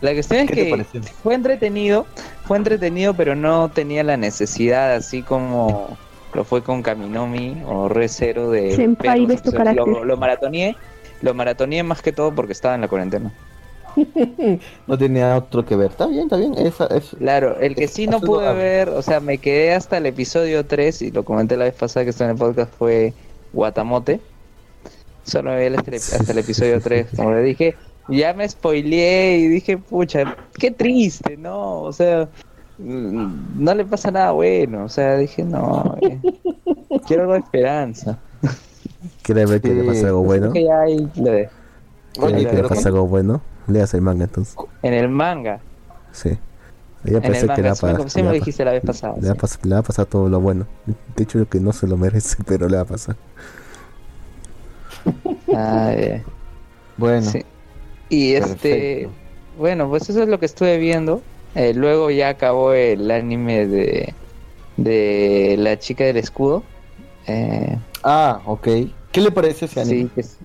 La 0.00 0.12
cuestión 0.12 0.40
es 0.40 0.50
¿Qué 0.50 0.64
te 0.64 0.84
que 0.84 1.02
fue 1.02 1.34
entretenido, 1.34 2.06
fue 2.44 2.56
entretenido, 2.56 3.14
pero 3.14 3.34
no 3.34 3.68
tenía 3.68 4.04
la 4.04 4.16
necesidad, 4.16 4.94
así 4.94 5.22
como 5.22 5.96
lo 6.34 6.44
fue 6.44 6.62
con 6.62 6.82
Kaminomi 6.82 7.62
o 7.66 7.88
Re 7.88 8.08
Zero 8.08 8.50
de 8.50 8.76
Senpai, 8.76 9.26
ves 9.26 9.42
tu 9.42 9.50
carácter. 9.50 9.86
lo, 9.86 10.04
lo 10.04 10.16
maratoneé, 10.16 10.76
lo 11.22 11.34
maratoneé 11.34 11.82
más 11.82 12.00
que 12.02 12.12
todo 12.12 12.32
porque 12.32 12.52
estaba 12.52 12.74
en 12.74 12.82
la 12.82 12.88
cuarentena. 12.88 13.32
No 14.86 14.96
tenía 14.96 15.36
otro 15.36 15.64
que 15.64 15.76
ver. 15.76 15.90
Está 15.90 16.06
bien, 16.06 16.24
está 16.24 16.36
bien. 16.36 16.54
Esa, 16.56 16.86
es... 16.86 17.10
Claro, 17.18 17.58
el 17.58 17.74
que 17.74 17.88
sí 17.88 18.06
no 18.06 18.20
pude 18.20 18.52
ver, 18.54 18.88
o 18.88 19.02
sea, 19.02 19.20
me 19.20 19.38
quedé 19.38 19.74
hasta 19.74 19.98
el 19.98 20.06
episodio 20.06 20.64
3 20.64 21.02
y 21.02 21.10
lo 21.10 21.24
comenté 21.24 21.56
la 21.56 21.64
vez 21.64 21.74
pasada 21.74 22.04
que 22.04 22.10
estuve 22.10 22.26
en 22.26 22.32
el 22.32 22.38
podcast 22.38 22.72
fue 22.74 23.12
Guatamote. 23.52 24.20
Solo 25.24 25.50
me 25.50 25.68
vi 25.68 25.76
hasta 25.76 25.90
el, 25.90 25.96
hasta 25.96 26.32
el 26.32 26.38
episodio 26.38 26.80
3, 26.80 27.08
como 27.16 27.32
le 27.32 27.42
dije, 27.42 27.76
ya 28.08 28.32
me 28.34 28.48
spoileé 28.48 29.38
y 29.38 29.48
dije, 29.48 29.78
pucha, 29.78 30.36
qué 30.58 30.70
triste, 30.70 31.36
¿no? 31.36 31.82
O 31.82 31.92
sea, 31.92 32.28
mm, 32.78 33.62
no 33.62 33.74
le 33.74 33.84
pasa 33.84 34.10
nada 34.10 34.32
bueno, 34.32 34.84
o 34.84 34.88
sea, 34.88 35.16
dije, 35.16 35.42
no, 35.44 35.96
eh, 36.02 36.18
quiero 37.06 37.22
algo 37.22 37.34
de 37.34 37.40
esperanza. 37.40 38.18
¿Quiere 39.22 39.46
ver 39.46 39.60
que 39.60 39.74
le 39.74 39.84
pasa 39.84 40.06
algo 40.08 40.20
Así 40.20 40.26
bueno? 40.26 40.52
que 40.52 40.64
ya 40.64 40.80
ahí 40.80 41.08
lo 41.16 41.30
de- 41.30 41.48
Oye, 42.20 42.34
¿Quiere 42.34 42.44
ver 42.44 42.50
que 42.50 42.62
le 42.62 42.68
pasa 42.68 42.88
algo 42.88 43.06
bueno? 43.06 43.40
Leas 43.66 43.92
el 43.94 44.00
manga 44.00 44.24
entonces. 44.24 44.56
en 44.82 44.94
el 44.94 45.08
manga, 45.08 45.60
Sí. 46.12 46.30
Ella 47.04 47.20
parece 47.20 47.42
que 47.42 47.46
le 47.46 47.46
manga, 47.46 47.62
va 47.62 47.70
a 47.70 47.96
pasar. 48.04 48.22
me 48.24 48.28
lo 48.30 48.34
dijiste 48.34 48.64
la 48.64 48.72
vez 48.72 48.82
pasada. 48.84 49.14
Le 49.20 49.28
va, 49.28 49.32
a 49.32 49.34
sí. 49.34 49.40
pas- 49.40 49.64
le 49.64 49.74
va 49.74 49.78
a 49.78 49.82
pasar 49.82 50.06
todo 50.06 50.28
lo 50.28 50.40
bueno. 50.40 50.66
De 51.14 51.22
hecho, 51.22 51.48
que 51.48 51.60
no 51.60 51.72
se 51.72 51.86
lo 51.86 51.96
merece, 51.96 52.36
pero 52.46 52.68
le 52.68 52.76
va 52.76 52.82
a 52.82 52.86
pasar. 52.86 53.14
Ah, 55.54 55.92
ya. 55.94 56.22
Bueno, 56.96 57.22
Sí. 57.30 57.44
Y 58.08 58.34
este, 58.34 58.70
perfecto. 58.70 59.10
bueno, 59.58 59.88
pues 59.88 60.08
eso 60.08 60.22
es 60.22 60.28
lo 60.28 60.38
que 60.38 60.46
estuve 60.46 60.78
viendo. 60.78 61.22
Eh, 61.54 61.72
luego 61.74 62.10
ya 62.10 62.28
acabó 62.30 62.72
el 62.72 63.10
anime 63.10 63.66
de, 63.66 64.14
de 64.76 65.56
la 65.58 65.78
chica 65.78 66.04
del 66.04 66.16
escudo. 66.18 66.62
Eh, 67.26 67.76
Ah, 68.04 68.40
ok. 68.46 68.68
¿Qué 69.12 69.20
le 69.20 69.30
parece 69.32 69.64
ese 69.64 69.80
anime? 69.80 70.02
sí, 70.02 70.10
que 70.14 70.20
es- 70.20 70.38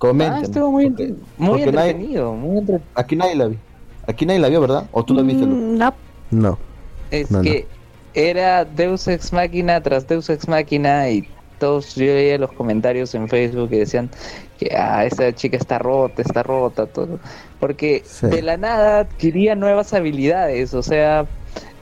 ah, 0.00 0.40
estuvo 0.42 0.70
muy, 0.70 0.88
porque- 0.90 1.14
muy 1.38 1.48
porque 1.60 1.72
nadie- 1.72 1.90
entretenido, 1.90 2.32
muy 2.32 2.58
entre- 2.58 2.80
Aquí 2.94 3.14
nadie 3.16 3.34
la 3.36 3.46
vio. 3.48 3.58
Aquí 4.06 4.26
nadie 4.26 4.40
la 4.40 4.48
vio, 4.48 4.60
¿verdad? 4.60 4.86
¿O 4.92 5.04
tú 5.04 5.14
la 5.14 5.22
viste? 5.22 5.44
Mm, 5.44 5.78
no, 5.78 5.94
No. 6.30 6.58
Es 7.10 7.30
No, 7.30 7.38
no. 7.38 7.44
que 7.44 7.66
era 8.14 8.64
Deus 8.64 9.06
Ex 9.08 9.32
Máquina 9.32 9.80
tras 9.82 10.06
Deus 10.08 10.28
Ex 10.30 10.48
Máquina 10.48 11.08
y 11.10 11.28
todos 11.58 11.94
yo 11.94 12.06
veía 12.06 12.38
los 12.38 12.52
comentarios 12.52 13.14
en 13.14 13.28
Facebook 13.28 13.70
que 13.70 13.78
decían 13.80 14.10
que 14.58 14.74
ah, 14.76 15.04
esa 15.04 15.32
chica 15.34 15.56
está 15.56 15.78
rota, 15.78 16.22
está 16.22 16.42
rota, 16.42 16.86
todo. 16.86 17.18
Porque 17.60 18.02
Sí. 18.04 18.26
de 18.26 18.42
la 18.42 18.56
nada 18.56 19.00
adquiría 19.00 19.54
nuevas 19.54 19.92
habilidades, 19.94 20.74
o 20.74 20.82
sea, 20.82 21.26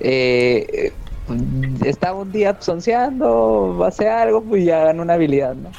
eh, 0.00 0.66
eh, 0.72 0.92
estaba 1.84 2.20
un 2.20 2.32
día 2.32 2.56
sonceando, 2.60 3.82
hace 3.86 4.08
algo, 4.08 4.42
pues 4.42 4.64
ya 4.64 4.84
ganó 4.84 5.02
una 5.02 5.14
habilidad, 5.14 5.54
¿no? 5.54 5.70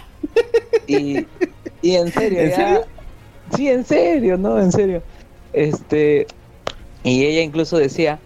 Y, 0.88 1.26
y 1.82 1.96
en 1.96 2.12
serio, 2.12 2.40
¿En 2.42 2.50
ya- 2.50 2.56
serio? 2.56 2.82
Sí, 3.56 3.70
en 3.70 3.86
serio, 3.86 4.38
¿no? 4.38 4.60
En 4.60 4.72
serio. 4.72 5.04
Este, 5.52 6.26
y 7.04 7.26
ella 7.26 7.42
incluso 7.42 7.78
decía, 7.78 8.20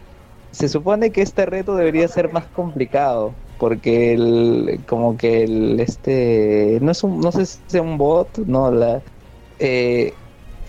se 0.52 0.70
supone 0.70 1.12
que 1.12 1.22
este 1.22 1.46
reto 1.46 1.76
debería 1.76 2.08
ser 2.08 2.32
más 2.32 2.46
complicado, 2.46 3.34
porque 3.58 4.14
el, 4.14 4.84
como 4.88 5.18
que 5.18 5.44
el, 5.44 5.80
este, 5.80 6.80
no 6.82 6.92
es 6.92 7.04
un, 7.04 7.20
no 7.20 7.32
sé 7.32 7.46
si 7.46 7.62
es 7.68 7.82
un 7.82 7.98
bot, 7.98 8.38
no, 8.40 8.72
la, 8.72 9.04
eh, 9.60 10.20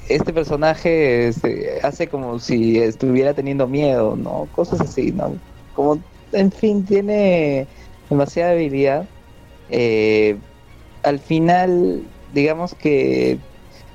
este 0.09 0.33
personaje 0.33 1.29
este, 1.29 1.81
hace 1.83 2.09
como 2.09 2.39
si 2.39 2.79
estuviera 2.79 3.35
teniendo 3.35 3.69
miedo, 3.69 4.17
¿no? 4.17 4.49
Cosas 4.51 4.81
así, 4.81 5.13
¿no? 5.13 5.41
Como, 5.73 6.05
en 6.33 6.53
fin, 6.53 6.85
tiene 6.85 7.69
demasiada 8.09 8.53
habilidad. 8.53 9.11
Eh, 9.69 10.41
al 11.03 11.21
final 11.21 12.11
digamos 12.27 12.75
que 12.75 13.43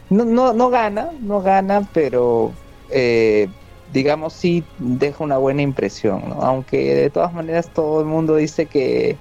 no, 0.10 0.26
no, 0.26 0.54
no 0.54 0.70
gana, 0.70 1.12
no 1.20 1.42
gana, 1.42 1.90
pero 1.94 2.60
eh, 2.90 3.54
digamos 3.94 4.34
sí 4.34 4.64
deja 4.78 5.24
una 5.24 5.38
buena 5.38 5.62
impresión, 5.62 6.30
¿no? 6.30 6.42
Aunque 6.42 6.96
de 6.96 7.10
todas 7.12 7.34
maneras 7.34 7.72
todo 7.74 8.02
el 8.02 8.08
mundo 8.08 8.36
dice 8.36 8.68
que, 8.68 9.18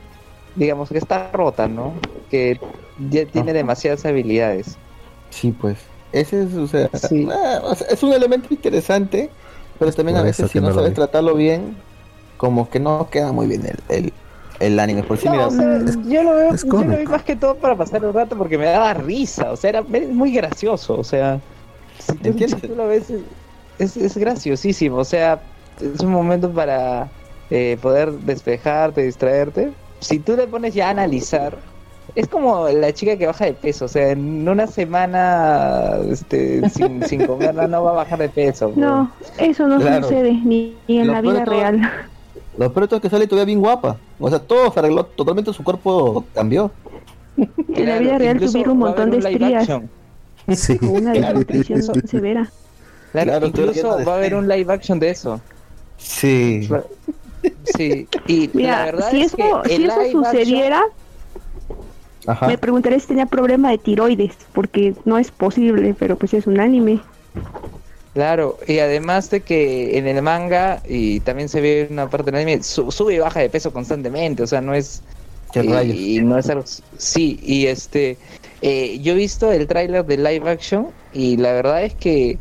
digamos 0.55 0.91
que 0.91 0.99
está 0.99 1.33
rota, 1.33 1.69
¿no? 1.69 1.95
Que 2.29 2.59
ya 2.97 3.27
tiene 3.27 3.53
Ajá. 3.53 3.59
demasiadas 3.59 4.05
habilidades. 4.07 4.81
Sí, 5.31 5.53
pues. 5.53 5.79
Ese 6.13 6.43
es, 6.43 6.55
o 6.55 6.67
sea, 6.67 6.91
Sí. 6.93 7.27
ah, 7.31 7.61
o 7.65 7.75
sea, 7.75 7.87
es 7.89 8.03
un 8.03 8.13
elemento 8.13 8.49
interesante, 8.53 9.31
pero 9.79 9.93
también 9.93 10.19
a 10.19 10.23
veces 10.23 10.51
si 10.51 10.61
no 10.61 10.71
sabes 10.73 10.91
vi. 10.91 10.95
tratarlo 10.95 11.35
bien, 11.35 11.83
como 12.37 12.69
que 12.69 12.81
no 12.81 13.09
queda 13.11 13.33
muy 13.33 13.47
bien 13.47 13.63
el, 13.67 13.79
el, 13.89 14.13
el 14.61 14.79
anime. 14.79 15.05
Por 15.05 15.17
si 15.19 15.29
No, 15.29 15.33
mira, 15.33 15.47
o 15.47 15.51
sea, 15.51 15.77
es- 15.79 15.99
yo 16.03 16.23
lo 16.23 16.35
veo, 16.35 16.53
yo 16.63 16.87
lo 16.87 16.99
vi 16.99 17.07
más 17.07 17.25
que 17.25 17.37
todo 17.37 17.59
para 17.59 17.77
pasar 17.77 18.05
el 18.05 18.13
rato 18.13 18.37
porque 18.37 18.59
me 18.59 18.67
daba 18.67 18.93
risa, 18.95 19.53
o 19.53 19.57
sea, 19.57 19.71
era 19.71 19.83
muy 19.83 20.33
gracioso, 20.33 20.99
o 20.99 21.05
sea, 21.05 21.41
si 21.99 22.19
tú, 22.19 22.33
tú 22.67 22.75
lo 22.77 22.89
ves, 22.89 23.11
es, 23.83 23.97
es 23.97 24.17
graciosísimo, 24.17 24.97
o 24.97 25.05
sea, 25.05 25.41
es 25.81 26.01
un 26.01 26.11
momento 26.11 26.51
para 26.51 27.09
eh, 27.51 27.77
poder 27.81 28.13
despejarte, 28.13 29.03
distraerte. 29.03 29.73
Si 30.01 30.19
tú 30.19 30.35
te 30.37 30.47
pones 30.47 30.75
ya 30.75 30.89
a 30.89 30.91
analizar, 30.91 31.57
es 32.15 32.27
como 32.29 32.69
la 32.69 32.93
chica 32.93 33.17
que 33.17 33.27
baja 33.27 33.45
de 33.47 33.55
peso, 33.55 33.85
o 33.87 33.89
sea, 33.89 34.11
en 34.11 34.47
una 34.49 34.67
semana 34.67 35.97
este, 36.11 36.69
sin, 36.71 37.03
sin 37.07 37.27
comerla 37.27 37.69
no 37.69 37.85
va 37.85 37.91
a 37.91 37.95
bajar 37.95 38.19
de 38.19 38.29
peso. 38.29 38.73
No, 38.77 39.11
eso 39.39 39.67
no 39.67 39.79
Claro. 39.79 40.03
sucede 40.05 40.33
ni, 40.33 40.77
ni 40.89 40.99
en 40.99 41.07
Lo 41.07 41.13
la 41.15 41.21
vida 41.21 41.45
todo- 41.45 41.55
real. 41.55 41.81
lo 42.59 42.73
peor 42.73 42.89
es 42.93 43.01
que 43.01 43.09
sale 43.11 43.27
todavía 43.27 43.47
bien 43.47 43.61
guapa. 43.61 43.97
O 44.21 44.29
sea, 44.29 44.39
todo 44.41 44.71
se 44.73 44.79
arregló, 44.81 45.05
totalmente 45.07 45.53
su 45.53 45.63
cuerpo 45.65 46.25
cambió. 46.35 46.71
En 47.37 47.87
la 47.87 47.99
vida 47.99 48.19
real 48.19 48.39
tuvieron 48.39 48.73
un 48.73 48.79
montón 48.79 49.11
de 49.11 49.19
estrías. 49.19 49.69
Sí. 50.55 50.77
Una 50.83 51.13
eso- 51.15 51.93
severa. 52.05 52.51
Claro, 53.13 53.47
incluso 53.47 53.89
va 54.05 54.15
a 54.15 54.17
haber 54.17 54.35
un 54.35 54.49
live 54.49 54.73
action 54.73 54.99
de 54.99 55.11
eso. 55.11 55.41
Sí. 55.99 56.69
Sí, 57.65 58.09
y 58.27 58.47
la 58.49 58.53
Mira, 58.55 58.85
verdad 58.87 59.11
si 59.11 59.21
es 59.21 59.27
eso, 59.27 59.37
que 59.37 59.69
si 59.69 59.75
eso 59.75 59.83
live 59.83 59.93
action- 59.95 60.25
sucediera, 60.25 60.83
Ajá. 62.27 62.47
me 62.49 62.59
preguntaría 62.59 62.99
si 62.99 63.07
tenía 63.09 63.27
problema 63.27 63.71
de 63.71 63.79
tiroides, 63.79 64.37
porque 64.53 64.95
no 65.05 65.19
es 65.19 65.31
posible, 65.31 65.95
pero 65.99 66.17
pues 66.17 66.35
es 66.35 66.47
un 66.47 66.59
anime. 66.61 67.01
Claro, 68.15 68.59
y 68.67 68.79
además 68.79 69.31
de 69.31 69.41
que 69.41 69.97
en 69.97 70.07
el 70.07 70.21
manga, 70.23 70.83
y 70.87 71.21
también 71.21 71.49
se 71.49 71.61
ve 71.61 71.89
una 71.91 72.11
parte 72.11 72.31
del 72.31 72.43
anime, 72.43 72.63
su- 72.63 72.91
sube 72.93 73.15
y 73.15 73.19
baja 73.19 73.41
de 73.41 73.49
peso 73.49 73.73
constantemente, 73.73 74.43
o 74.43 74.47
sea, 74.47 74.61
no 74.61 74.75
es... 74.75 75.03
Qué 75.53 75.63
y, 75.65 75.69
rayos. 75.69 75.97
y 75.97 76.21
no 76.21 76.39
es 76.39 76.49
algo... 76.51 76.65
Sí, 76.97 77.39
y 77.43 77.67
este... 77.67 78.19
eh, 78.61 78.99
yo 79.03 79.13
he 79.13 79.17
visto 79.17 79.51
el 79.53 79.67
tráiler 79.67 80.05
de 80.05 80.17
live 80.19 80.49
action 80.51 80.89
y 81.13 81.37
la 81.37 81.53
verdad 81.53 81.85
es 81.85 81.95
que 81.95 82.39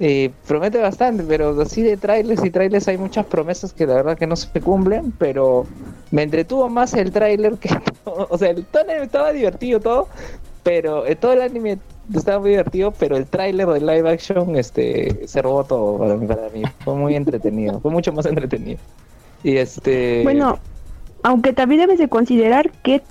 eh, 0.00 0.30
promete 0.46 0.78
bastante, 0.78 1.24
pero 1.24 1.60
así 1.60 1.82
de 1.82 1.96
trailers 1.96 2.44
y 2.44 2.50
trailers 2.50 2.86
hay 2.86 2.98
muchas 2.98 3.26
promesas 3.26 3.72
que 3.72 3.84
la 3.84 3.94
verdad 3.94 4.16
que 4.16 4.28
no 4.28 4.36
se 4.36 4.60
cumplen, 4.60 5.12
pero 5.18 5.66
me 6.12 6.22
entretuvo 6.22 6.68
más 6.68 6.94
el 6.94 7.10
tráiler 7.10 7.56
que 7.56 7.68
todo. 8.04 8.28
O 8.30 8.38
sea, 8.38 8.50
el 8.50 8.64
todo 8.64 8.84
estaba 8.88 9.32
divertido 9.32 9.80
todo, 9.80 10.08
pero 10.62 11.04
eh, 11.04 11.16
todo 11.16 11.32
el 11.32 11.42
anime 11.42 11.78
estaba 12.14 12.38
muy 12.38 12.50
divertido, 12.50 12.92
pero 12.92 13.16
el 13.16 13.26
tráiler 13.26 13.66
de 13.66 13.80
live 13.80 14.08
action 14.08 14.54
este 14.54 15.26
se 15.26 15.42
robó 15.42 15.64
todo 15.64 15.98
para 15.98 16.16
mí, 16.16 16.26
para 16.26 16.48
mí. 16.50 16.62
Fue 16.84 16.94
muy 16.94 17.16
entretenido, 17.16 17.80
fue 17.80 17.90
mucho 17.90 18.12
más 18.12 18.26
entretenido. 18.26 18.78
Y 19.42 19.56
este 19.56 20.22
Bueno, 20.22 20.60
aunque 21.24 21.52
también 21.52 21.80
debes 21.80 21.98
de 21.98 22.08
considerar 22.08 22.70
que, 22.82 23.02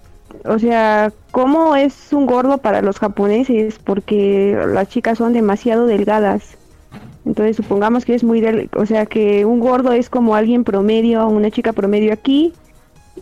o 0.45 0.57
sea, 0.57 1.11
cómo 1.31 1.76
es 1.76 2.14
un 2.14 2.26
gordo 2.26 2.59
para 2.59 2.81
los 2.81 2.97
japoneses, 2.97 3.77
porque 3.84 4.57
las 4.68 4.88
chicas 4.88 5.18
son 5.18 5.34
demasiado 5.34 5.85
delgadas. 5.85 6.57
Entonces 7.26 7.57
supongamos 7.57 8.05
que 8.05 8.15
es 8.15 8.23
muy 8.23 8.39
del, 8.39 8.69
o 8.76 8.85
sea, 8.85 9.05
que 9.05 9.45
un 9.45 9.59
gordo 9.59 9.91
es 9.91 10.09
como 10.09 10.35
alguien 10.35 10.64
promedio, 10.64 11.27
una 11.27 11.51
chica 11.51 11.73
promedio 11.73 12.14
aquí, 12.14 12.53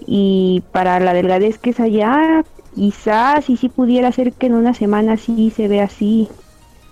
y 0.06 0.64
para 0.72 1.00
la 1.00 1.14
delgadez 1.14 1.58
que 1.58 1.72
es 1.72 1.80
allá, 1.80 2.44
quizás 2.76 3.50
y 3.50 3.58
si 3.58 3.70
pudiera 3.70 4.12
ser 4.12 4.34
que 4.34 4.48
en 4.48 4.54
una 4.54 4.74
semana 4.74 5.18
sí 5.18 5.52
se 5.56 5.68
ve 5.68 5.82
así. 5.82 6.30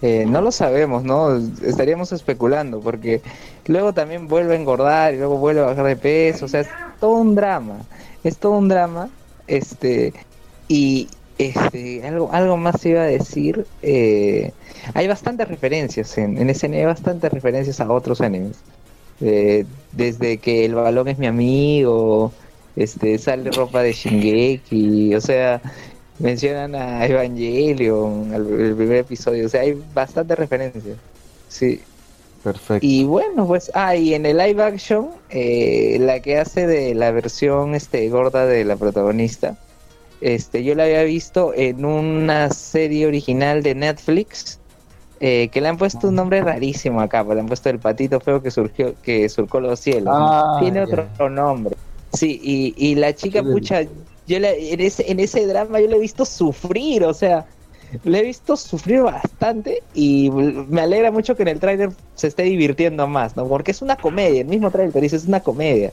Eh, 0.02 0.26
no 0.28 0.42
lo 0.42 0.52
sabemos, 0.52 1.04
¿no? 1.04 1.38
Estaríamos 1.64 2.12
especulando, 2.12 2.80
porque 2.82 3.22
luego 3.68 3.94
también 3.94 4.28
vuelve 4.28 4.54
a 4.54 4.60
engordar 4.60 5.14
y 5.14 5.18
luego 5.18 5.38
vuelve 5.38 5.62
a 5.62 5.66
bajar 5.66 5.86
de 5.86 5.96
peso, 5.96 6.46
o 6.46 6.48
sea, 6.48 6.62
es 6.62 6.68
todo 7.00 7.16
un 7.16 7.36
drama, 7.36 7.78
es 8.24 8.38
todo 8.38 8.54
un 8.54 8.68
drama, 8.68 9.10
este, 9.48 10.14
y 10.68 11.08
este, 11.38 12.06
algo, 12.08 12.30
algo 12.32 12.58
más 12.58 12.86
iba 12.86 13.02
a 13.02 13.06
decir, 13.06 13.66
eh, 13.82 14.52
hay 14.94 15.08
bastantes 15.08 15.48
referencias 15.48 16.18
en, 16.18 16.38
en 16.38 16.74
hay 16.74 16.86
bastantes 16.86 17.32
referencias 17.32 17.80
a 17.80 17.92
otros 17.92 18.22
animes, 18.22 18.58
Eh, 19.22 19.66
desde 19.92 20.38
que 20.38 20.66
el 20.66 20.76
balón 20.76 21.08
es 21.08 21.18
mi 21.18 21.28
amigo, 21.28 22.32
este, 22.76 23.18
sale 23.20 23.52
ropa 23.52 23.82
de 23.84 23.94
Shingeki, 23.94 25.16
o 25.16 25.22
sea, 25.22 25.62
mencionan 26.20 26.76
a 26.76 27.06
Evangelion, 27.06 28.34
al- 28.34 28.60
el 28.60 28.76
primer 28.76 28.98
episodio, 28.98 29.46
o 29.46 29.50
sea, 29.50 29.62
hay 29.62 29.80
bastantes 29.94 30.38
referencias. 30.38 30.98
Sí. 31.48 31.80
Perfecto. 32.44 32.86
Y 32.86 33.06
bueno, 33.06 33.48
pues, 33.48 33.72
ah, 33.74 33.96
y 33.96 34.14
en 34.16 34.26
el 34.26 34.38
live 34.38 34.62
action, 34.62 35.12
eh, 35.30 35.98
la 36.02 36.20
que 36.20 36.38
hace 36.38 36.68
de 36.68 36.94
la 36.94 37.12
versión 37.12 37.74
este 37.74 38.10
gorda 38.10 38.46
de 38.46 38.66
la 38.66 38.76
protagonista, 38.76 39.56
este, 40.24 40.64
yo 40.64 40.76
la 40.76 40.84
había 40.84 41.04
visto 41.04 41.54
en 41.56 41.86
una 41.86 42.50
serie 42.50 43.06
original 43.08 43.62
de 43.64 43.76
Netflix, 43.76 44.60
eh, 45.20 45.50
que 45.50 45.62
le 45.62 45.68
han 45.70 45.78
puesto 45.78 46.08
un 46.08 46.16
nombre 46.16 46.42
rarísimo 46.42 47.00
acá, 47.02 47.24
pues 47.24 47.36
le 47.36 47.42
han 47.42 47.48
puesto 47.48 47.70
el 47.70 47.80
patito 47.80 48.20
feo 48.20 48.42
que 48.42 48.52
surgió, 48.52 48.96
que 49.02 49.30
surcó 49.30 49.60
los 49.60 49.80
cielos. 49.80 50.14
Ah, 50.14 50.58
Tiene 50.60 50.82
otro 50.82 51.30
nombre. 51.30 51.76
Sí, 52.14 52.40
y, 52.44 52.74
y 52.78 52.96
la 52.96 53.14
chica, 53.16 53.42
pucha, 53.44 53.82
yo 54.28 54.40
la- 54.40 54.52
en, 54.52 54.80
ese, 54.82 55.12
en 55.12 55.20
ese 55.20 55.46
drama 55.48 55.80
yo 55.80 55.88
le 55.88 55.96
he 55.96 56.00
visto 56.00 56.26
sufrir, 56.26 57.04
o 57.06 57.14
sea, 57.14 57.46
le 58.04 58.20
he 58.20 58.24
visto 58.24 58.56
sufrir 58.56 59.02
bastante 59.02 59.84
y 59.94 60.30
me 60.32 60.82
alegra 60.82 61.12
mucho 61.12 61.36
que 61.36 61.44
en 61.44 61.50
el 61.50 61.60
tráiler 61.60 61.92
se 62.16 62.28
esté 62.28 62.44
divirtiendo 62.44 63.08
más, 63.08 63.36
¿no? 63.36 63.48
Porque 63.48 63.72
es 63.72 63.82
una 63.82 63.96
comedia, 63.96 64.42
el 64.42 64.48
mismo 64.48 64.72
tráiler 64.72 65.02
dice, 65.02 65.16
es 65.16 65.26
una 65.26 65.42
comedia. 65.42 65.92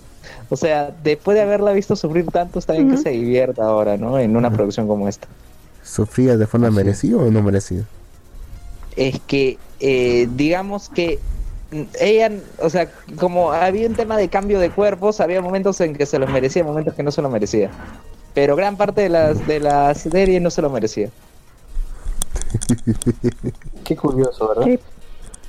O 0.48 0.56
sea, 0.56 0.94
después 1.02 1.36
de 1.36 1.42
haberla 1.42 1.72
visto 1.72 1.96
sufrir 1.96 2.26
tanto, 2.26 2.58
está 2.58 2.74
bien 2.74 2.90
que 2.90 2.96
se 2.96 3.10
divierta 3.10 3.64
ahora, 3.64 3.96
¿no? 3.96 4.18
En 4.18 4.36
una 4.36 4.50
producción 4.50 4.86
como 4.86 5.08
esta. 5.08 5.28
¿Sufría 5.82 6.36
de 6.36 6.46
forma 6.46 6.70
merecida 6.70 7.16
o 7.16 7.30
no 7.30 7.42
merecida? 7.42 7.84
es 8.96 9.20
que 9.26 9.58
eh, 9.80 10.28
digamos 10.34 10.88
que 10.88 11.18
ella, 12.00 12.32
o 12.58 12.68
sea, 12.68 12.90
como 13.16 13.52
había 13.52 13.86
un 13.88 13.94
tema 13.94 14.16
de 14.16 14.28
cambio 14.28 14.58
de 14.58 14.70
cuerpos, 14.70 15.20
había 15.20 15.40
momentos 15.40 15.80
en 15.80 15.94
que 15.94 16.04
se 16.04 16.18
los 16.18 16.28
merecía, 16.30 16.64
momentos 16.64 16.94
que 16.94 17.02
no 17.02 17.12
se 17.12 17.22
lo 17.22 17.30
merecía. 17.30 17.70
Pero 18.34 18.56
gran 18.56 18.76
parte 18.76 19.02
de 19.02 19.08
las 19.08 19.46
de 19.46 19.60
la 19.60 19.94
serie 19.94 20.40
no 20.40 20.50
se 20.50 20.62
lo 20.62 20.70
merecía. 20.70 21.10
Qué 23.84 23.96
curioso, 23.96 24.48
¿verdad? 24.48 24.78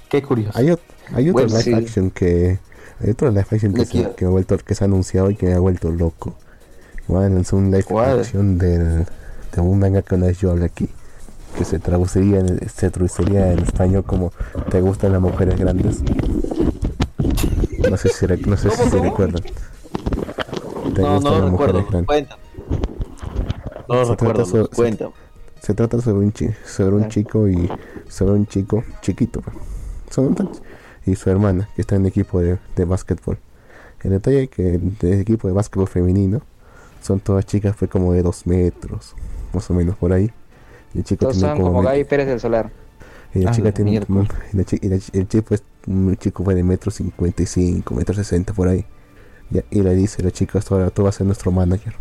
Qué 0.09 0.21
curioso. 0.21 0.57
Hay, 0.57 0.67
hay 1.13 1.29
otro 1.29 1.33
Bueno, 1.33 1.47
live 1.49 1.61
sí. 1.61 1.73
action 1.73 2.11
que. 2.11 2.59
Hay 3.01 3.09
otro 3.09 3.29
live 3.29 3.45
action 3.49 3.73
que, 3.73 3.79
¿De 3.79 3.85
se, 3.85 4.15
que 4.15 4.25
ha 4.25 4.29
vuelto, 4.29 4.57
que 4.57 4.75
se 4.75 4.83
ha 4.83 4.87
anunciado 4.87 5.31
y 5.31 5.35
que 5.35 5.47
me 5.47 5.53
ha 5.53 5.59
vuelto 5.59 5.89
loco. 5.91 6.35
Bueno, 7.07 7.39
es 7.39 7.51
un 7.53 7.65
live 7.71 7.83
¿Cuál? 7.83 8.19
action 8.19 8.57
del, 8.57 9.05
de 9.55 9.61
un 9.61 9.79
manga 9.79 10.01
que 10.01 10.15
una 10.15 10.27
vez 10.27 10.37
yo 10.39 10.51
hablé 10.51 10.65
aquí. 10.65 10.89
Que 11.57 11.65
se 11.65 11.79
traduciría 11.79 12.39
en, 12.39 12.69
se 12.69 12.89
traduciría 12.89 13.51
en 13.51 13.59
español 13.59 14.03
como 14.05 14.31
¿Te 14.69 14.79
gustan 14.81 15.11
las 15.11 15.21
mujeres 15.21 15.59
grandes? 15.59 16.01
No 17.89 17.97
sé 17.97 18.09
si, 18.09 18.25
rec- 18.25 18.45
no 18.45 18.55
sé 18.55 18.69
¿Cómo, 18.69 18.83
si 18.83 18.89
cómo? 18.89 19.03
recuerdan. 19.03 19.43
¿Te 20.95 21.01
No, 21.01 21.13
gustan 21.15 21.33
no 21.33 21.39
las 21.41 21.51
recuerdo. 21.51 21.73
mujeres 21.81 21.85
grandes? 21.89 22.05
Cuéntame. 22.07 22.41
No 23.89 24.05
Se 24.05 24.11
recuerdo, 24.11 24.69
cuéntame. 24.69 25.11
Se 25.61 25.73
trata 25.73 26.01
sobre 26.01 26.25
un, 26.25 26.31
chi- 26.33 26.49
sobre 26.65 26.95
un 26.95 27.07
chico 27.07 27.47
y 27.47 27.69
sobre 28.09 28.33
un 28.33 28.47
chico 28.47 28.83
chiquito 29.01 29.41
pues. 29.41 29.55
Son 30.09 30.35
y 31.05 31.15
su 31.15 31.29
hermana 31.29 31.69
que 31.75 31.81
está 31.81 31.95
en 31.95 32.01
el 32.01 32.07
equipo 32.07 32.39
de, 32.41 32.57
de 32.75 32.85
básquetbol. 32.85 33.38
El 34.03 34.11
detalle 34.11 34.43
es 34.43 34.49
que 34.49 34.79
del 34.99 35.19
equipo 35.21 35.47
de 35.47 35.53
básquetbol 35.53 35.88
femenino 35.88 36.41
son 37.01 37.19
todas 37.19 37.45
chicas 37.45 37.75
fue 37.75 37.88
como 37.88 38.13
de 38.13 38.21
dos 38.23 38.45
metros, 38.47 39.15
más 39.53 39.69
o 39.69 39.73
menos 39.73 39.95
por 39.97 40.11
ahí. 40.13 40.31
Y 40.93 40.99
el 40.99 41.03
chico 41.03 41.25
Todos 41.25 41.38
tiene 41.38 41.49
son 41.55 41.63
como 41.63 41.81
me- 41.81 41.88
Gaby 41.88 42.03
Pérez 42.05 42.27
del 42.27 42.39
Solar. 42.39 42.71
y 43.33 43.39
la 43.39 43.51
Ah, 43.51 43.53
chica 43.53 43.71
tiene 43.71 43.91
miércoles. 43.91 44.27
y 44.53 44.57
la 44.57 44.63
chi- 44.63 44.79
y 44.81 44.89
la 44.89 44.95
el 45.13 45.27
chico 45.27 45.53
es 45.55 45.63
un 45.88 46.15
chico 46.17 46.43
fue 46.43 46.53
de 46.55 46.63
metro 46.63 46.91
cincuenta 46.91 47.43
y 47.43 47.45
cinco, 47.45 47.95
metro 47.95 48.13
sesenta 48.15 48.53
por 48.53 48.67
ahí. 48.67 48.85
Ya, 49.51 49.63
y 49.69 49.81
le 49.81 49.93
dice 49.95 50.21
la 50.23 50.31
chica 50.31 50.59
tú 50.59 51.03
vas 51.03 51.15
a 51.15 51.17
ser 51.19 51.27
nuestro 51.27 51.51
manager. 51.51 51.93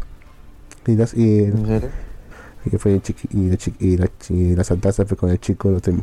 Y, 0.87 0.97
las, 0.97 1.15
y 1.15 1.45
¿En 1.45 1.67
serio? 1.67 1.89
Y 2.65 2.77
fue 2.77 2.93
el 2.95 3.03
chiqui- 3.03 3.29
y 3.31 3.49
la, 3.49 3.57
y 3.79 3.97
la, 3.97 4.09
chi- 4.19 4.35
y 4.35 4.55
la 4.57 4.65
saltaza 4.65 5.05
fue 5.07 5.17
con 5.17 5.31
el 5.31 5.41
chico 5.41 5.71
lo 5.71 5.81
tem- 5.81 6.03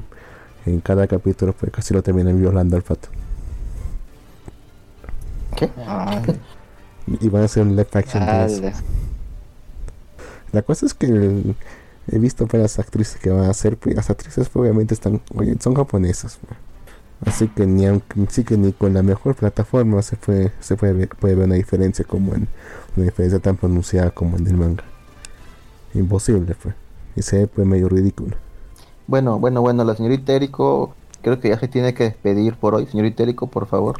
en 0.65 0.79
cada 0.81 1.07
capítulo 1.07 1.53
pues 1.53 1.71
casi 1.71 1.93
lo 1.93 2.01
terminan 2.03 2.39
violando 2.39 2.75
al 2.75 2.81
pato 2.83 3.09
¿Qué? 5.55 5.69
y 7.21 7.29
van 7.29 7.41
a 7.43 7.45
hacer 7.45 7.63
un 7.63 7.69
live 7.75 7.87
action 7.93 8.25
de 8.25 8.45
eso. 8.45 8.83
La 10.51 10.61
cosa 10.61 10.85
es 10.85 10.93
que 10.93 11.07
el- 11.07 11.55
He 12.09 12.19
visto 12.19 12.45
apenas 12.45 12.79
actrices 12.79 13.17
que 13.19 13.29
van 13.29 13.43
a 13.43 13.49
hacer, 13.49 13.75
pues 13.75 13.93
las 13.93 14.09
actrices 14.09 14.47
pues, 14.47 14.61
obviamente 14.61 14.93
están, 14.93 15.19
oye, 15.35 15.57
son 15.59 15.75
japonesas. 15.75 16.39
pues. 16.39 16.57
Así 17.25 17.49
que 17.49 17.65
ni 17.67 17.85
aunque, 17.85 18.21
así 18.25 18.45
que 18.45 18.55
ni 18.55 18.71
con 18.71 18.93
la 18.93 19.03
mejor 19.03 19.35
plataforma 19.35 20.01
se 20.01 20.15
puede, 20.15 20.53
se 20.61 20.77
puede 20.77 20.93
ver, 20.93 21.09
puede 21.09 21.35
ver 21.35 21.47
una 21.47 21.55
diferencia 21.55 22.05
como 22.05 22.33
en 22.33 22.47
una 22.95 23.05
diferencia 23.07 23.39
tan 23.39 23.57
pronunciada 23.57 24.11
como 24.11 24.37
en 24.37 24.47
el 24.47 24.53
manga. 24.55 24.85
Imposible 25.93 26.55
pues. 26.61 26.75
Y 27.15 27.21
se 27.21 27.39
ve 27.39 27.47
pues 27.47 27.67
medio 27.67 27.89
ridículo. 27.89 28.35
Bueno, 29.07 29.39
bueno, 29.39 29.61
bueno, 29.61 29.83
la 29.83 29.95
señorita 29.95 30.33
Érico 30.33 30.93
creo 31.21 31.39
que 31.39 31.49
ya 31.49 31.59
se 31.59 31.67
tiene 31.67 31.93
que 31.93 32.03
despedir 32.03 32.55
por 32.55 32.75
hoy. 32.75 32.85
Señorita 32.85 33.23
Érico, 33.23 33.47
por 33.47 33.67
favor. 33.67 33.99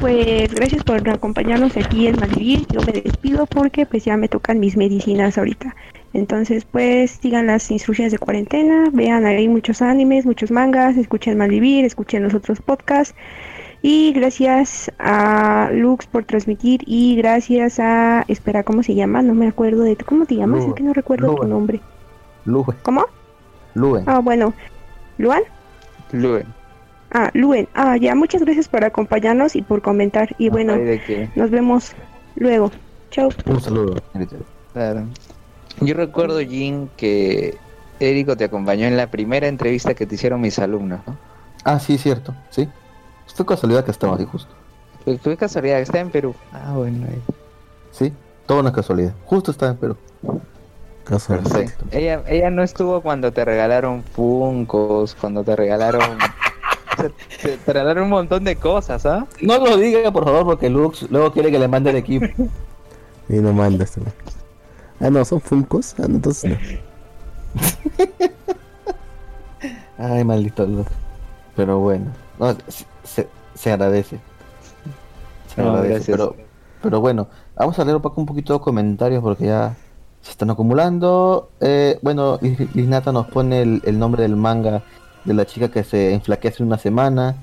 Pues 0.00 0.52
gracias 0.54 0.84
por 0.84 1.08
acompañarnos 1.08 1.76
aquí 1.76 2.08
en 2.08 2.16
Malvivir. 2.16 2.66
Yo 2.70 2.80
me 2.82 2.92
despido 2.92 3.46
porque 3.46 3.86
pues 3.86 4.04
ya 4.04 4.16
me 4.16 4.28
tocan 4.28 4.60
mis 4.60 4.76
medicinas 4.76 5.38
ahorita. 5.38 5.74
Entonces 6.12 6.64
pues 6.64 7.12
sigan 7.12 7.46
las 7.46 7.70
instrucciones 7.70 8.12
de 8.12 8.18
cuarentena, 8.18 8.90
vean 8.92 9.24
ahí 9.24 9.48
muchos 9.48 9.82
animes, 9.82 10.26
muchos 10.26 10.50
mangas, 10.50 10.96
escuchen 10.96 11.38
Malvivir, 11.38 11.84
escuchen 11.84 12.22
los 12.22 12.34
otros 12.34 12.60
podcasts. 12.60 13.14
Y 13.86 14.14
gracias 14.14 14.90
a 14.98 15.68
Lux 15.70 16.06
por 16.06 16.24
transmitir 16.24 16.80
y 16.86 17.16
gracias 17.16 17.78
a... 17.78 18.24
Espera, 18.28 18.62
¿cómo 18.62 18.82
se 18.82 18.94
llama? 18.94 19.20
No 19.20 19.34
me 19.34 19.46
acuerdo 19.46 19.82
de... 19.82 19.94
¿Cómo 19.96 20.24
te 20.24 20.36
llamas? 20.36 20.64
Es 20.64 20.72
que 20.72 20.82
no 20.82 20.94
recuerdo 20.94 21.34
tu 21.34 21.46
nombre. 21.46 21.82
Lue, 22.46 22.64
¿Cómo? 22.82 23.04
Lue. 23.74 24.02
Ah, 24.06 24.20
bueno. 24.20 24.54
¿Luan? 25.18 25.42
Luen. 26.12 26.46
Ah, 27.12 27.30
Luen. 27.34 27.68
Ah, 27.74 27.98
ya, 27.98 28.14
muchas 28.14 28.40
gracias 28.40 28.68
por 28.68 28.84
acompañarnos 28.84 29.54
y 29.54 29.60
por 29.60 29.82
comentar. 29.82 30.34
Y 30.38 30.48
bueno, 30.48 30.72
Ay, 30.72 30.84
de 30.84 31.02
que- 31.02 31.28
nos 31.36 31.50
vemos 31.50 31.92
luego. 32.36 32.70
Chao. 33.10 33.28
Un 33.44 33.60
saludo. 33.60 34.00
Claro. 34.72 35.04
Yo 35.82 35.92
recuerdo, 35.92 36.38
Jin, 36.40 36.88
que 36.96 37.58
Érico 38.00 38.34
te 38.34 38.44
acompañó 38.44 38.86
en 38.86 38.96
la 38.96 39.10
primera 39.10 39.46
entrevista 39.46 39.92
que 39.92 40.06
te 40.06 40.14
hicieron 40.14 40.40
mis 40.40 40.58
alumnos, 40.58 41.00
¿no? 41.06 41.18
Ah, 41.64 41.78
sí, 41.78 41.98
cierto, 41.98 42.34
sí. 42.48 42.66
Fue 43.32 43.46
casualidad 43.46 43.84
que 43.84 43.90
estaba 43.90 44.16
ahí 44.16 44.24
justo. 44.24 44.52
Fue, 45.04 45.18
fue 45.18 45.36
casualidad, 45.36 45.80
está 45.80 46.00
en 46.00 46.10
Perú. 46.10 46.34
Ah, 46.52 46.72
bueno. 46.74 47.06
ahí. 47.10 47.22
Sí, 47.90 48.12
toda 48.46 48.60
una 48.60 48.72
casualidad. 48.72 49.14
Justo 49.24 49.50
estaba 49.50 49.72
en 49.72 49.78
Perú. 49.78 49.96
Caso 51.04 51.34
Perfecto. 51.34 51.84
Ella, 51.90 52.22
ella 52.26 52.50
no 52.50 52.62
estuvo 52.62 53.02
cuando 53.02 53.32
te 53.32 53.44
regalaron 53.44 54.02
Funcos, 54.02 55.14
cuando 55.14 55.44
te 55.44 55.54
regalaron... 55.54 56.18
te, 57.42 57.58
regalaron 57.66 58.04
un 58.04 58.10
montón 58.10 58.44
de 58.44 58.56
cosas, 58.56 59.04
¿ah? 59.04 59.26
No 59.42 59.58
lo 59.58 59.76
diga, 59.76 60.10
por 60.10 60.24
favor, 60.24 60.44
porque 60.44 60.70
Lux 60.70 61.10
luego 61.10 61.30
quiere 61.32 61.50
que 61.50 61.58
le 61.58 61.68
mande 61.68 61.90
el 61.90 61.96
equipo. 61.96 62.26
Y 63.26 63.36
no 63.36 63.54
mandas 63.54 63.92
también. 63.92 64.14
Ah, 65.00 65.08
no, 65.08 65.24
son 65.24 65.40
Funkos. 65.40 65.94
Ah, 65.98 66.02
no, 66.06 66.16
entonces 66.16 66.50
no. 66.50 66.58
Ay, 69.98 70.24
maldito 70.24 70.66
Lux. 70.66 70.90
Pero 71.56 71.78
bueno, 71.78 72.12
no, 72.38 72.54
se- 73.04 73.28
se 73.54 73.72
agradece. 73.72 74.18
Se 75.54 75.62
No, 75.62 75.70
agradece, 75.70 75.94
gracias. 76.12 76.16
pero, 76.16 76.36
pero 76.82 77.00
bueno, 77.00 77.28
vamos 77.56 77.78
a 77.78 77.84
leer 77.84 77.96
un 77.96 78.02
poco, 78.02 78.20
un 78.20 78.26
poquito 78.26 78.52
de 78.54 78.60
comentarios 78.60 79.22
porque 79.22 79.46
ya 79.46 79.76
se 80.22 80.30
están 80.32 80.50
acumulando. 80.50 81.50
Eh, 81.60 81.98
bueno, 82.02 82.38
Liznata 82.74 83.12
nos 83.12 83.26
pone 83.28 83.62
el, 83.62 83.82
el 83.84 83.98
nombre 83.98 84.22
del 84.22 84.36
manga 84.36 84.82
de 85.24 85.34
la 85.34 85.46
chica 85.46 85.68
que 85.70 85.84
se 85.84 86.12
enflaquece 86.14 86.62
en 86.62 86.66
una 86.68 86.78
semana. 86.78 87.36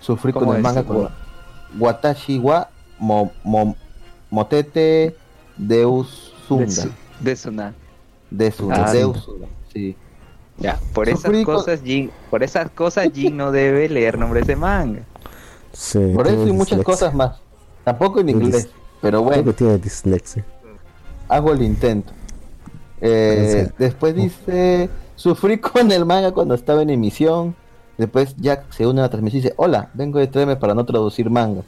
Sufrí 0.00 0.32
con 0.32 0.40
¿Cómo 0.42 0.52
el 0.52 0.58
es? 0.58 0.62
manga 0.62 0.84
con 0.84 1.08
Watashi 1.78 2.38
wa 2.38 2.68
mo, 2.98 3.32
mo- 3.42 3.76
Motete 4.30 5.16
Deus 5.56 6.32
De, 6.36 6.46
Sunda. 6.48 6.66
su- 6.70 6.90
de 7.20 7.36
Suna. 7.36 7.74
Deus, 8.30 8.54
Ah, 8.70 8.92
Deus 8.92 9.18
Sunda, 9.22 9.46
sí. 9.72 9.96
Ya, 10.58 10.78
por 10.92 11.08
esas 11.08 11.32
cosas, 11.44 11.80
Jin, 11.82 12.10
por 12.30 12.42
esas 12.42 12.70
cosas, 12.70 13.08
Jin 13.12 13.36
no 13.36 13.50
debe 13.50 13.88
leer 13.88 14.18
nombres 14.18 14.46
de 14.46 14.54
manga. 14.56 15.00
Sí, 15.72 15.98
Por 16.14 16.28
eso 16.28 16.46
y 16.46 16.52
muchas 16.52 16.78
dislexia. 16.78 16.84
cosas 16.84 17.14
más. 17.14 17.38
Tampoco 17.82 18.20
en 18.20 18.28
inglés, 18.28 18.66
dis- 18.68 18.70
pero 19.02 19.18
Creo 19.20 19.30
que 19.30 19.36
bueno, 19.42 19.52
tiene 19.54 19.78
dislexia. 19.78 20.44
hago 21.28 21.52
el 21.52 21.62
intento. 21.62 22.12
Eh, 23.00 23.68
después 23.78 24.14
dice, 24.14 24.88
sufrí 25.16 25.58
con 25.58 25.90
el 25.90 26.04
manga 26.06 26.30
cuando 26.32 26.54
estaba 26.54 26.82
en 26.82 26.90
emisión. 26.90 27.54
Después 27.98 28.34
Jack 28.38 28.72
se 28.72 28.86
une 28.86 29.00
a 29.00 29.02
la 29.04 29.08
transmisión 29.10 29.40
y 29.40 29.42
dice, 29.42 29.54
hola, 29.56 29.90
vengo 29.94 30.18
de 30.18 30.26
Treme 30.28 30.56
para 30.56 30.74
no 30.74 30.84
traducir 30.86 31.28
manga. 31.30 31.62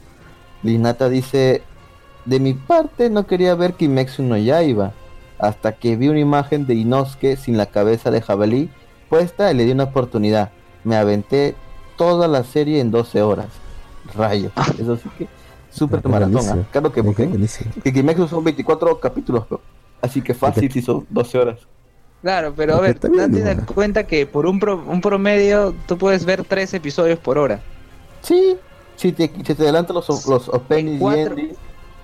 Linata 0.63 1.09
dice, 1.09 1.61
de 2.25 2.39
mi 2.39 2.53
parte 2.53 3.09
no 3.09 3.27
quería 3.27 3.53
ver 3.55 3.73
Kimetsu 3.73 4.23
no 4.23 4.37
Yaiba, 4.37 4.91
hasta 5.39 5.73
que 5.73 5.95
vi 5.95 6.07
una 6.09 6.19
imagen 6.19 6.65
de 6.65 6.75
Inosuke 6.75 7.35
sin 7.37 7.57
la 7.57 7.65
cabeza 7.67 8.11
de 8.11 8.21
jabalí 8.21 8.69
puesta 9.09 9.51
y 9.51 9.55
le 9.55 9.65
di 9.65 9.71
una 9.71 9.85
oportunidad. 9.85 10.49
Me 10.83 10.95
aventé 10.95 11.55
toda 11.97 12.27
la 12.27 12.43
serie 12.43 12.79
en 12.79 12.91
12 12.91 13.21
horas. 13.21 13.47
Rayos, 14.15 14.51
eso 14.79 14.95
sí 14.97 15.09
que 15.17 15.27
súper 15.71 16.01
Ah, 16.03 16.09
maratón. 16.09 16.45
¿ah? 16.49 16.65
Claro 16.71 16.91
que 16.91 17.01
buenísimo. 17.01 17.71
que 17.83 17.91
Kimetsu 17.93 18.27
son 18.27 18.43
24 18.43 18.99
capítulos, 18.99 19.45
pero- 19.49 19.61
así 20.01 20.21
que 20.21 20.33
fácil 20.33 20.71
si 20.71 20.81
son 20.81 21.05
12 21.09 21.37
horas. 21.37 21.59
Claro, 22.21 22.53
pero 22.55 22.75
a 22.75 22.79
ver, 22.81 22.99
date 22.99 23.55
¿no? 23.55 23.65
cuenta 23.67 24.05
que 24.07 24.25
por 24.25 24.45
un, 24.47 24.59
pro- 24.59 24.83
un 24.87 25.01
promedio 25.01 25.75
tú 25.87 25.97
puedes 25.97 26.25
ver 26.25 26.43
tres 26.43 26.73
episodios 26.73 27.19
por 27.19 27.37
hora. 27.37 27.59
Sí, 28.21 28.57
si 28.95 29.11
te, 29.11 29.27
si 29.27 29.43
te 29.43 29.63
adelantan 29.63 29.95
los, 29.95 30.07
los 30.25 30.49
openings 30.49 30.95
y 30.95 30.99
cuatro- 30.99 31.33
endings, 31.37 31.57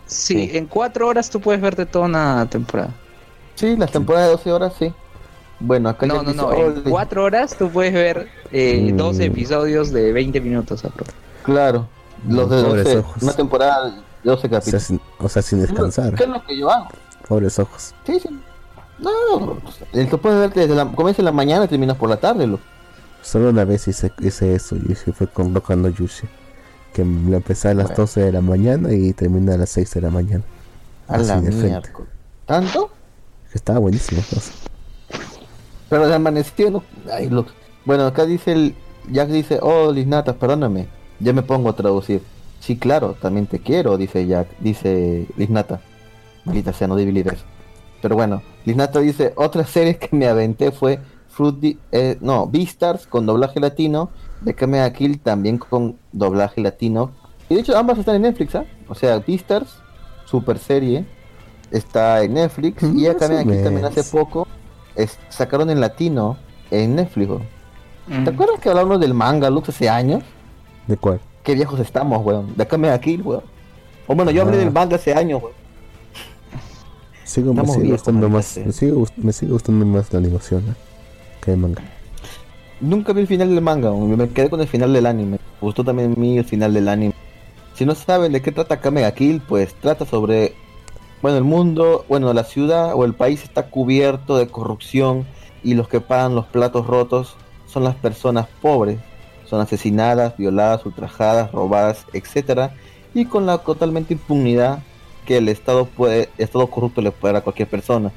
Sí, 0.05 0.49
Sí. 0.49 0.57
en 0.57 0.65
cuatro 0.67 1.07
horas 1.07 1.29
tú 1.29 1.39
puedes 1.39 1.61
verte 1.61 1.85
toda 1.85 2.05
una 2.05 2.45
temporada. 2.49 2.93
Sí, 3.55 3.75
las 3.77 3.91
temporadas 3.91 4.27
de 4.27 4.31
12 4.33 4.51
horas, 4.51 4.73
sí. 4.77 4.93
Bueno, 5.59 5.89
acá 5.89 6.05
No, 6.05 6.23
no, 6.23 6.33
no, 6.33 6.53
en 6.53 6.59
"Ole". 6.77 6.81
cuatro 6.89 7.23
horas 7.23 7.55
tú 7.57 7.69
puedes 7.69 7.93
ver 7.93 8.27
eh, 8.51 8.89
Mm. 8.93 8.97
12 8.97 9.25
episodios 9.25 9.91
de 9.91 10.11
20 10.11 10.41
minutos. 10.41 10.83
apro. 10.83 11.05
Claro, 11.43 11.87
los 12.27 12.49
de 12.49 12.63
Pobres 12.63 12.83
12, 12.85 12.97
ojos. 12.99 13.23
una 13.23 13.33
temporada 13.33 13.85
de 13.89 13.91
12 14.23 14.47
O 14.47 14.49
sea, 14.49 14.49
capítulos. 14.59 14.83
sin, 14.83 15.01
o 15.19 15.29
sea, 15.29 15.41
sin 15.41 15.61
descansar. 15.61 16.15
¿Qué 16.15 16.23
es 16.23 16.29
lo 16.29 16.43
que 16.45 16.57
yo 16.57 16.69
hago? 16.71 16.87
Pobres 17.27 17.57
ojos. 17.59 17.93
Sí, 18.05 18.19
sí. 18.19 18.29
No, 18.99 19.57
tú 20.09 20.17
puedes 20.19 20.39
ver 20.39 20.53
desde 20.53 20.75
la, 20.75 20.85
comienza 20.85 21.21
en 21.21 21.25
la 21.25 21.31
mañana 21.31 21.65
y 21.65 21.67
terminas 21.67 21.97
por 21.97 22.09
la 22.09 22.17
tarde, 22.17 22.45
lo. 22.47 22.59
Solo 23.21 23.49
una 23.49 23.63
vez 23.65 23.87
hice, 23.87 24.11
hice 24.19 24.53
eso 24.55 24.75
y 24.75 24.91
hice- 24.91 25.13
fue 25.13 25.27
con 25.27 25.53
Boku 25.53 25.75
no 25.75 25.87
Yushi. 25.89 26.27
Que 26.93 27.03
lo 27.03 27.37
empecé 27.37 27.69
a 27.69 27.73
las 27.73 27.87
Bueno. 27.87 28.03
12 28.03 28.21
de 28.21 28.31
la 28.33 28.41
mañana 28.41 28.93
y 28.93 29.13
terminé 29.13 29.53
a 29.53 29.57
las 29.57 29.69
6 29.69 29.91
de 29.93 30.01
la 30.01 30.09
mañana. 30.09 30.43
A 31.07 31.15
Así 31.15 31.27
la 31.27 31.41
de 31.41 31.51
frente. 31.51 31.89
¿Tanto? 32.45 32.91
Estaba 33.53 33.79
buenísimo. 33.79 34.21
Pero 35.89 36.07
de 36.07 36.15
amanecido 36.15 36.71
no. 36.71 36.83
Ay, 37.11 37.29
Bueno, 37.85 38.05
acá 38.05 38.25
dice 38.25 38.51
el. 38.51 38.75
Jack 39.11 39.29
dice, 39.29 39.59
oh, 39.61 39.91
Lisnata, 39.91 40.33
perdóname. 40.33 40.87
Ya 41.19 41.33
me 41.33 41.43
pongo 41.43 41.69
a 41.69 41.75
traducir. 41.75 42.21
Sí, 42.59 42.77
claro, 42.77 43.15
también 43.21 43.47
te 43.47 43.59
quiero, 43.59 43.97
dice 43.97 44.25
Jack. 44.25 44.47
Dice 44.59 45.27
Lisnata. 45.37 45.81
Maldita 46.45 46.73
sea, 46.73 46.87
no 46.87 46.97
eso. 46.97 47.43
Pero 48.01 48.15
bueno, 48.15 48.41
Lisnata 48.65 48.99
dice, 48.99 49.33
otra 49.35 49.65
serie 49.65 49.97
que 49.97 50.15
me 50.15 50.27
aventé 50.27 50.71
fue 50.71 50.99
Fruit 51.29 51.77
eh, 51.91 52.17
no, 52.21 52.47
Beastars 52.47 53.07
con 53.07 53.25
doblaje 53.25 53.59
latino. 53.59 54.09
De 54.41 54.53
Kamea 54.53 54.91
Kill 54.91 55.19
también 55.19 55.57
con 55.57 55.97
doblaje 56.11 56.61
latino. 56.61 57.11
Y 57.49 57.55
de 57.55 57.61
hecho 57.61 57.77
ambas 57.77 57.97
están 57.97 58.15
en 58.15 58.23
Netflix, 58.23 58.55
¿ah? 58.55 58.65
O 58.87 58.95
sea, 58.95 59.19
Beastars, 59.19 59.77
super 60.25 60.57
serie, 60.57 61.05
está 61.73 62.23
en 62.23 62.35
Netflix. 62.35 62.81
y 62.83 63.07
Más 63.07 63.15
Kamea 63.17 63.41
o 63.41 63.43
Kill 63.43 63.63
también 63.63 63.85
hace 63.85 64.03
poco 64.05 64.47
es- 64.95 65.17
sacaron 65.29 65.69
en 65.69 65.81
latino 65.81 66.37
en 66.71 66.95
Netflix. 66.95 67.29
weón. 67.29 67.43
Mm. 68.07 68.23
¿Te 68.23 68.29
acuerdas 68.29 68.59
que 68.59 68.69
hablamos 68.69 68.99
del 68.99 69.13
manga, 69.13 69.49
Lux, 69.49 69.69
hace 69.69 69.89
años? 69.89 70.23
¿De 70.87 70.97
cuál? 70.97 71.19
Qué 71.43 71.55
viejos 71.55 71.79
estamos, 71.79 72.23
weón. 72.25 72.55
De 72.55 72.63
acá 72.63 72.77
me 72.77 72.89
aquí, 72.89 73.17
weón. 73.17 73.43
O 74.07 74.15
bueno, 74.15 74.31
yo 74.31 74.41
hablé 74.43 74.57
Ah. 74.57 74.59
del 74.59 74.71
manga 74.71 74.95
hace 74.95 75.13
años, 75.13 75.41
weón. 75.41 75.53
Sigo, 77.23 77.53
me 77.53 77.65
sigue 77.65 77.79
viejos, 77.83 77.99
gustando 78.01 78.29
más. 78.29 78.57
Me 78.57 78.71
sigue, 78.73 78.93
me 79.17 79.33
sigue 79.33 79.51
gustando 79.53 79.85
más 79.85 80.11
la 80.11 80.19
animación 80.19 80.65
¿no? 80.67 80.75
que 81.41 81.51
el 81.51 81.57
manga. 81.57 81.81
Nunca 82.81 83.13
vi 83.13 83.21
el 83.21 83.27
final 83.27 83.49
del 83.49 83.61
manga, 83.61 83.91
weón. 83.91 84.17
me 84.17 84.29
quedé 84.29 84.49
con 84.49 84.59
el 84.61 84.67
final 84.67 84.91
del 84.93 85.05
anime. 85.05 85.37
Me 85.37 85.39
gustó 85.61 85.83
también 85.83 86.13
a 86.13 86.19
mí 86.19 86.37
el 86.37 86.45
final 86.45 86.73
del 86.73 86.87
anime. 86.89 87.13
Si 87.75 87.85
no 87.85 87.95
saben 87.95 88.33
de 88.33 88.41
qué 88.41 88.51
trata 88.51 88.79
Kamega 88.81 89.11
Kill, 89.13 89.41
pues 89.41 89.73
trata 89.75 90.05
sobre, 90.05 90.53
bueno, 91.23 91.37
el 91.37 91.45
mundo, 91.45 92.03
bueno, 92.09 92.33
la 92.33 92.43
ciudad 92.43 92.95
o 92.95 93.05
el 93.05 93.13
país 93.13 93.43
está 93.43 93.67
cubierto 93.69 94.35
de 94.35 94.49
corrupción 94.49 95.25
y 95.63 95.73
los 95.73 95.87
que 95.87 96.01
pagan 96.01 96.35
los 96.35 96.47
platos 96.47 96.85
rotos 96.85 97.37
son 97.65 97.85
las 97.85 97.95
personas 97.95 98.47
pobres. 98.61 98.99
Son 99.45 99.61
asesinadas, 99.61 100.35
violadas, 100.35 100.85
ultrajadas, 100.85 101.49
robadas, 101.53 102.05
etcétera, 102.11 102.75
y 103.13 103.23
con 103.23 103.45
la 103.45 103.59
totalmente 103.59 104.15
impunidad 104.15 104.79
que 105.25 105.37
el 105.37 105.47
Estado 105.47 105.85
puede, 105.85 106.29
el 106.37 106.43
Estado 106.43 106.67
corrupto 106.67 107.01
le 107.01 107.11
puede 107.11 107.35
dar 107.35 107.41
a 107.41 107.43
cualquier 107.45 107.69
persona. 107.69 108.11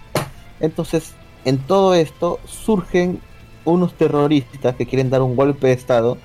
Entonces, 0.58 1.14
en 1.44 1.58
todo 1.58 1.94
esto 1.94 2.40
surgen 2.44 3.20
unos 3.64 3.94
terroristas 3.94 4.74
que 4.74 4.86
quieren 4.86 5.10
dar 5.10 5.22
un 5.22 5.36
golpe 5.36 5.68
de 5.68 5.74
Estado 5.74 6.18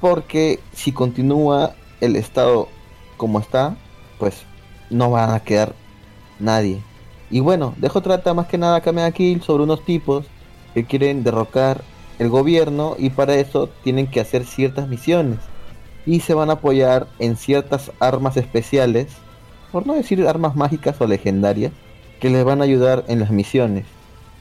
porque 0.00 0.58
si 0.72 0.90
continúa 0.90 1.74
el 2.00 2.16
Estado 2.16 2.68
como 3.18 3.40
está, 3.40 3.76
pues 4.18 4.44
no 4.88 5.10
van 5.10 5.30
a 5.30 5.40
quedar 5.40 5.74
nadie. 6.38 6.80
Y 7.30 7.40
bueno, 7.40 7.74
Dejo 7.78 8.00
trata 8.00 8.34
más 8.34 8.46
que 8.46 8.58
nada 8.58 8.80
Kamen 8.80 9.12
Kill 9.12 9.42
sobre 9.42 9.64
unos 9.64 9.84
tipos 9.84 10.26
que 10.74 10.84
quieren 10.84 11.24
derrocar 11.24 11.82
el 12.18 12.28
gobierno 12.28 12.96
y 12.98 13.10
para 13.10 13.34
eso 13.34 13.68
tienen 13.82 14.06
que 14.06 14.20
hacer 14.20 14.44
ciertas 14.44 14.88
misiones 14.88 15.38
y 16.06 16.20
se 16.20 16.34
van 16.34 16.50
a 16.50 16.54
apoyar 16.54 17.06
en 17.18 17.36
ciertas 17.36 17.90
armas 17.98 18.36
especiales, 18.36 19.08
por 19.72 19.86
no 19.86 19.94
decir 19.94 20.26
armas 20.26 20.54
mágicas 20.54 21.00
o 21.00 21.06
legendarias, 21.06 21.72
que 22.20 22.30
les 22.30 22.44
van 22.44 22.60
a 22.60 22.64
ayudar 22.64 23.04
en 23.08 23.20
las 23.20 23.30
misiones. 23.30 23.86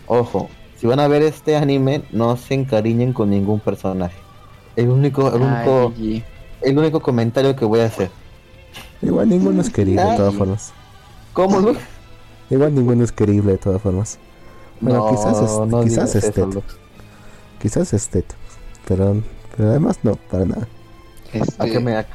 Ojo, 0.07 0.49
si 0.77 0.87
van 0.87 0.99
a 0.99 1.07
ver 1.07 1.21
este 1.21 1.55
anime, 1.55 2.03
no 2.11 2.35
se 2.35 2.53
encariñen 2.53 3.13
con 3.13 3.29
ningún 3.29 3.59
personaje. 3.59 4.17
El 4.75 4.89
único, 4.89 5.33
el 5.33 5.41
único, 5.41 5.93
Ay, 5.97 6.23
el 6.61 6.77
único 6.77 6.99
comentario 6.99 7.55
que 7.55 7.65
voy 7.65 7.79
a 7.79 7.85
hacer. 7.85 8.09
Igual 9.01 9.29
ninguno 9.29 9.61
es 9.61 9.69
querible 9.69 10.03
de 10.03 10.17
todas 10.17 10.35
formas. 10.35 10.73
¿Cómo 11.34 11.60
Lux? 11.60 11.80
Igual 12.49 12.76
ninguno 12.76 13.03
es 13.03 13.11
querible 13.11 13.53
de 13.53 13.57
todas 13.57 13.81
formas. 13.81 14.19
Bueno, 14.80 15.10
quizás 15.10 15.41
es, 15.41 15.51
no 15.68 15.84
quizás 15.84 16.14
digas 16.14 16.15
es 16.15 16.23
eso. 16.26 16.64
Quizás. 17.60 18.10
Pero, 18.88 19.22
pero 19.55 19.69
además 19.69 19.99
no, 20.03 20.15
para 20.15 20.45
nada. 20.45 20.68
este, 21.31 21.64
¿A 21.64 21.65
qué 21.65 21.80
me- 21.80 21.95
a 21.95 22.05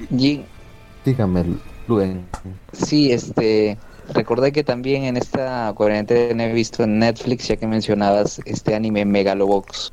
Dígame, 1.05 1.45
Luen. 1.87 2.27
Sí, 2.73 3.11
este, 3.13 3.79
recordé 4.13 4.53
que 4.53 4.63
también 4.63 5.05
en 5.05 5.17
esta 5.17 5.73
cuarentena 5.75 6.45
he 6.45 6.53
visto 6.53 6.83
en 6.85 6.99
Netflix, 6.99 7.49
ya 7.49 7.57
que 7.57 7.67
mencionabas 7.67 8.41
este 8.45 8.75
anime 8.75 9.05
Megalobox. 9.05 9.93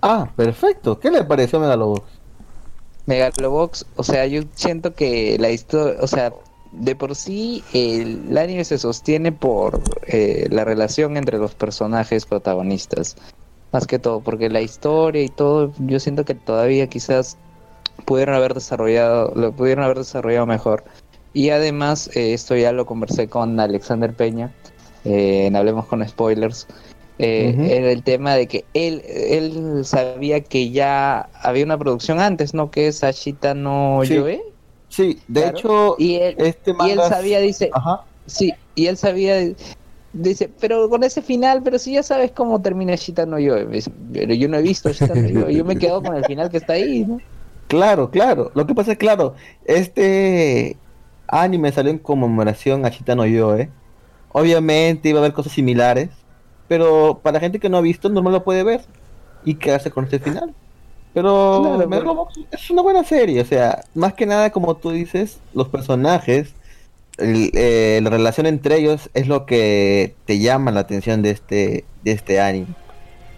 Ah, 0.00 0.30
perfecto. 0.36 1.00
¿Qué 1.00 1.10
le 1.10 1.24
pareció 1.24 1.58
Megalobox? 1.58 2.02
Megalobox, 3.06 3.86
o 3.96 4.02
sea, 4.04 4.26
yo 4.26 4.42
siento 4.54 4.94
que 4.94 5.36
la 5.38 5.50
historia, 5.50 5.96
o 6.00 6.06
sea, 6.06 6.32
de 6.80 6.96
por 6.96 7.14
sí 7.14 7.62
el, 7.72 8.36
anime 8.36 8.64
se 8.64 8.78
sostiene 8.78 9.32
por 9.32 9.80
eh, 10.06 10.46
la 10.50 10.64
relación 10.64 11.16
entre 11.16 11.38
los 11.38 11.54
personajes 11.54 12.26
protagonistas, 12.26 13.16
más 13.72 13.86
que 13.86 13.98
todo, 13.98 14.20
porque 14.20 14.48
la 14.48 14.60
historia 14.60 15.22
y 15.22 15.28
todo, 15.28 15.72
yo 15.78 16.00
siento 16.00 16.24
que 16.24 16.34
todavía 16.34 16.86
quizás 16.88 17.36
pudieron 18.04 18.34
haber 18.34 18.54
desarrollado, 18.54 19.32
lo 19.34 19.52
pudieron 19.52 19.84
haber 19.84 19.98
desarrollado 19.98 20.46
mejor. 20.46 20.84
Y 21.32 21.50
además, 21.50 22.08
eh, 22.14 22.32
esto 22.32 22.56
ya 22.56 22.72
lo 22.72 22.86
conversé 22.86 23.28
con 23.28 23.58
Alexander 23.58 24.14
Peña, 24.14 24.52
eh, 25.04 25.46
en 25.46 25.56
Hablemos 25.56 25.86
con 25.86 26.06
Spoilers, 26.06 26.66
eh, 27.18 27.54
era 27.70 27.92
el 27.92 28.02
tema 28.02 28.34
de 28.34 28.48
que 28.48 28.64
él, 28.74 29.02
él 29.06 29.84
sabía 29.84 30.40
que 30.40 30.70
ya 30.70 31.28
había 31.42 31.64
una 31.64 31.78
producción 31.78 32.18
antes, 32.18 32.54
¿no? 32.54 32.70
Que 32.72 32.88
es 32.88 33.04
Ashita 33.04 33.54
no 33.54 34.00
Sí. 34.04 34.14
Yoe. 34.14 34.53
Sí, 34.94 35.18
de 35.26 35.40
Claro. 35.42 35.58
hecho, 35.58 35.96
Y 35.98 36.14
él, 36.16 36.34
este 36.38 36.70
y 36.70 36.90
él 36.90 36.96
manga- 36.98 37.08
sabía, 37.08 37.40
dice, 37.40 37.68
Ajá. 37.72 38.04
sí, 38.26 38.52
y 38.76 38.86
él 38.86 38.96
sabía, 38.96 39.38
dice, 40.12 40.48
pero 40.60 40.88
con 40.88 41.02
ese 41.02 41.20
final, 41.20 41.62
pero 41.64 41.80
si 41.80 41.94
ya 41.94 42.04
sabes 42.04 42.30
cómo 42.30 42.62
termina 42.62 42.94
Ashita 42.94 43.26
no 43.26 43.38
Yoe. 43.40 43.64
Me 43.66 43.76
dice, 43.76 43.90
Pero 44.12 44.34
yo 44.34 44.48
no 44.48 44.56
he 44.58 44.62
visto 44.62 44.88
Ashita 44.90 45.14
no 45.16 45.28
Yoe, 45.28 45.52
yo 45.52 45.64
me 45.64 45.76
quedo 45.76 46.00
con 46.00 46.14
el 46.14 46.24
final 46.24 46.48
que 46.48 46.58
está 46.58 46.74
ahí, 46.74 47.04
¿no? 47.04 47.20
Claro, 47.66 48.10
claro. 48.10 48.52
Lo 48.54 48.66
que 48.66 48.74
pasa 48.74 48.92
es 48.92 48.98
claro, 48.98 49.34
este 49.64 50.76
anime 51.26 51.72
salió 51.72 51.90
en 51.90 51.98
conmemoración 51.98 52.84
a 52.86 52.90
Chitano 52.90 53.26
Yoe. 53.26 53.68
Obviamente 54.30 55.08
iba 55.08 55.18
a 55.18 55.22
haber 55.22 55.32
cosas 55.32 55.52
similares, 55.52 56.10
pero 56.68 57.18
para 57.22 57.40
gente 57.40 57.58
que 57.58 57.68
no 57.68 57.78
ha 57.78 57.80
visto, 57.80 58.08
normal 58.08 58.34
lo 58.34 58.44
puede 58.44 58.62
ver 58.62 58.82
y 59.44 59.54
quedarse 59.56 59.90
con 59.90 60.04
este 60.04 60.20
final. 60.20 60.54
Pero 61.14 61.62
Claro, 61.76 61.88
Megalobox 61.88 62.40
es 62.50 62.70
una 62.70 62.82
buena 62.82 63.04
serie, 63.04 63.40
o 63.40 63.44
sea, 63.44 63.84
más 63.94 64.14
que 64.14 64.26
nada 64.26 64.50
como 64.50 64.76
tú 64.76 64.90
dices, 64.90 65.38
los 65.54 65.68
personajes, 65.68 66.52
el- 67.18 67.50
eh, 67.54 68.00
la 68.02 68.10
relación 68.10 68.46
entre 68.46 68.78
ellos 68.78 69.08
es 69.14 69.28
lo 69.28 69.46
que 69.46 70.14
te 70.26 70.40
llama 70.40 70.72
la 70.72 70.80
atención 70.80 71.22
de 71.22 71.30
este 71.30 71.84
de 72.02 72.12
este 72.12 72.40
anime. 72.40 72.66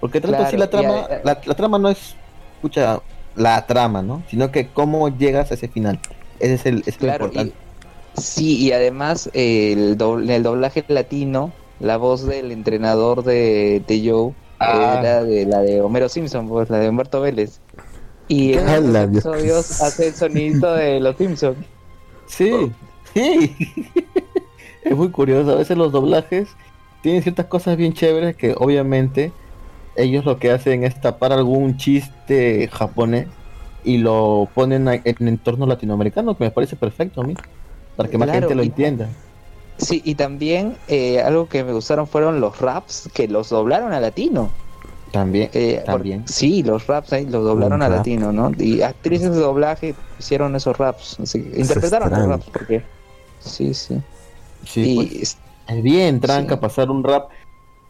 Porque 0.01 0.21
tanto 0.21 0.37
Claro, 0.39 0.49
así 0.49 0.57
la 0.57 0.65
y 0.65 0.69
trama, 0.69 1.01
a- 1.01 1.21
la, 1.23 1.41
la 1.45 1.55
trama 1.55 1.79
no 1.79 1.91
es, 1.91 2.17
escucha, 2.57 3.01
la 3.37 3.67
trama, 3.67 4.01
¿no? 4.03 4.23
Sino 4.31 4.51
que 4.51 4.69
cómo 4.69 5.09
llegas 5.17 5.51
a 5.51 5.55
ese 5.55 5.69
final. 5.69 6.01
Ese 6.41 6.55
es 6.55 6.67
el 6.67 6.83
es 6.87 6.97
Claro, 6.97 7.27
y, 7.27 7.29
importante. 7.29 7.55
sí, 8.17 8.57
y 8.59 8.73
además 8.73 9.29
el, 9.35 9.99
doble, 9.99 10.35
el 10.37 10.43
doblaje 10.43 10.83
latino, 10.89 11.53
la 11.81 11.99
voz 11.99 12.25
del 12.27 12.53
entrenador 12.53 13.23
de, 13.23 13.83
de 13.87 14.11
Joe 14.11 14.33
Ah. 14.59 14.97
era 15.01 15.23
de 15.23 15.45
la 15.45 15.61
de 15.61 15.83
Homero 15.83 16.09
Simpson, 16.09 16.49
pues 16.49 16.71
la 16.71 16.79
de 16.79 16.89
Humberto 16.89 17.21
Vélez. 17.21 17.61
Y 18.29 18.55
en 18.55 18.69
¡Hala, 18.69 19.03
los 19.07 19.11
Dios! 19.13 19.25
episodios 19.27 19.81
hace 19.83 20.09
el 20.09 20.15
sonidito 20.15 20.73
de 20.75 21.01
los 21.01 21.17
Simpsons. 21.17 21.59
Sí, 22.27 22.73
sí. 23.15 23.55
es 24.85 24.97
muy 24.97 25.11
curioso. 25.11 25.53
A 25.53 25.57
veces 25.57 25.77
los 25.77 25.93
doblajes 25.93 26.49
tienen 27.03 27.23
ciertas 27.23 27.47
cosas 27.47 27.77
bien 27.77 27.93
chéveres 27.93 28.37
que 28.37 28.55
obviamente 28.59 29.33
ellos 29.95 30.25
lo 30.25 30.39
que 30.39 30.51
hacen 30.51 30.85
es 30.85 31.01
tapar 31.01 31.33
algún 31.33 31.77
chiste 31.77 32.69
japonés 32.73 33.29
y 33.85 33.99
lo 33.99 34.49
ponen 34.55 34.89
en 34.89 35.29
entorno 35.29 35.65
latinoamericano, 35.67 36.37
que 36.37 36.45
me 36.45 36.51
parece 36.51 36.75
perfecto 36.75 37.21
a 37.21 37.25
mí, 37.25 37.35
para 37.97 38.09
que 38.11 38.19
más 38.19 38.27
Claro, 38.29 38.41
gente 38.41 38.55
lo 38.57 38.63
y- 38.65 38.67
entienda. 38.67 39.09
Sí, 39.79 40.01
y 40.05 40.15
también 40.17 40.77
eh, 40.89 41.21
algo 41.21 41.49
que 41.49 41.63
me 41.63 41.73
gustaron 41.73 42.07
fueron 42.07 42.41
los 42.41 42.59
raps 42.61 43.09
que 43.15 43.29
los 43.29 43.51
doblaron 43.51 43.93
a 43.93 44.01
latino. 44.01 44.51
También, 45.17 45.49
Eh, 45.55 45.77
por- 45.87 45.95
también. 45.95 46.29
sí, 46.29 46.63
los 46.63 46.87
raps 46.87 47.15
ahí 47.15 47.25
los 47.25 47.43
doblaron 47.43 47.81
a 47.81 47.89
latino, 47.89 48.33
¿no? 48.33 48.53
Y 48.59 48.83
actrices 48.83 49.31
de 49.33 49.41
doblaje 49.41 49.95
hicieron 50.19 50.55
esos 50.55 50.77
raps, 50.77 51.19
así 51.21 51.43
que 51.43 51.59
interpretaron 51.59 52.11
los 52.11 52.19
extraño. 52.19 52.33
raps, 52.37 52.51
porque 52.53 52.83
sí, 53.41 53.73
sí. 53.73 53.99
Sí, 54.67 54.91
y 54.91 54.95
pues. 54.95 55.39
Es 55.69 55.83
bien 55.83 56.21
tranca 56.21 56.57
Sí. 56.57 56.61
pasar 56.61 56.91
un 56.91 57.03
rap, 57.03 57.31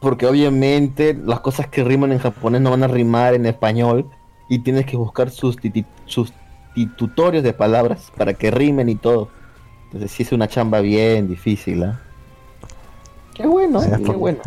porque 0.01 0.25
obviamente 0.27 1.15
las 1.15 1.41
cosas 1.41 1.67
que 1.67 1.83
riman 1.83 2.13
en 2.13 2.19
japonés 2.21 2.61
no 2.61 2.71
van 2.71 2.85
a 2.85 2.87
rimar 2.89 3.35
en 3.35 3.45
español 3.47 4.09
y 4.49 4.61
tienes 4.61 4.87
que 4.87 4.97
buscar 4.97 5.29
sustitu- 5.31 5.85
sustitutorios 6.07 7.43
de 7.43 7.53
palabras 7.53 8.13
para 8.17 8.35
que 8.35 8.53
rimen 8.53 8.89
y 8.89 8.95
todo. 8.95 9.29
Entonces 9.87 10.13
sí 10.13 10.23
es 10.23 10.31
una 10.33 10.47
chamba 10.47 10.81
bien 10.81 11.27
difícil, 11.29 11.83
¿ah? 11.83 12.01
Qué 13.35 13.47
bueno, 13.47 13.81
Allá 13.81 13.97
qué 13.99 14.13
bueno. 14.13 14.39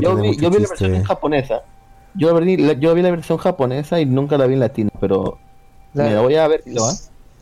Yo 0.00 0.16
vi, 0.16 0.36
yo 0.36 0.50
vi 0.50 0.58
la 0.60 0.68
versión 0.68 0.94
en 0.94 1.04
japonesa. 1.04 1.62
Yo 2.14 2.34
vi, 2.40 2.56
la, 2.58 2.74
yo 2.74 2.94
vi 2.94 3.02
la 3.02 3.10
versión 3.10 3.38
japonesa 3.38 4.00
y 4.00 4.06
nunca 4.06 4.36
la 4.38 4.46
vi 4.46 4.54
en 4.54 4.60
latino, 4.60 4.90
pero 5.00 5.38
me 5.94 6.10
la 6.10 6.20
voy 6.20 6.34
a 6.36 6.46
ver. 6.48 6.62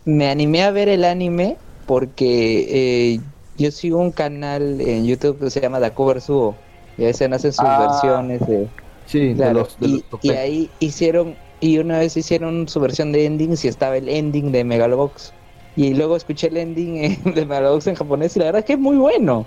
Me 0.05 0.31
animé 0.31 0.63
a 0.63 0.71
ver 0.71 0.89
el 0.89 1.05
anime 1.05 1.57
porque 1.87 3.15
eh, 3.15 3.21
yo 3.59 3.71
sigo 3.71 3.99
un 3.99 4.13
canal 4.13 4.81
en 4.81 5.07
YouTube 5.07 5.39
que 5.41 5.51
se 5.51 5.61
llama 5.61 5.81
Da 5.81 5.95
Cover 5.95 6.21
Suo 6.21 6.57
y 6.97 7.05
a 7.05 7.07
veces 7.07 7.31
hacen 7.33 7.53
sus 7.53 7.65
Ah, 7.67 7.79
versiones 7.79 8.41
de, 8.47 8.69
Sí, 9.07 9.35
de 9.35 9.35
Claro, 9.35 9.61
los, 9.61 9.79
de 9.81 9.89
y, 9.89 9.93
los 9.93 10.01
y 10.23 10.33
topes. 10.33 10.37
ahí 10.39 10.71
hicieron, 10.79 11.37
y 11.61 11.79
una 11.79 11.99
vez 11.99 12.17
hicieron 12.17 12.69
su 12.69 12.81
versión 12.81 13.13
de 13.13 13.27
endings 13.27 13.65
y 13.65 13.69
estaba 13.69 13.97
el 13.97 14.09
ending 14.09 14.53
de 14.53 14.65
Megalobox. 14.65 15.33
Y 15.77 15.95
luego 15.95 16.17
escuché 16.17 16.49
el 16.49 16.57
ending 16.57 17.23
de 17.35 17.47
Megalobox 17.47 17.87
en 17.89 17.95
japonés 17.97 18.37
y 18.37 18.39
la 18.41 18.47
verdad 18.47 18.61
es 18.61 18.65
que 18.67 18.75
es 18.75 18.79
muy 18.79 18.97
bueno. 18.97 19.47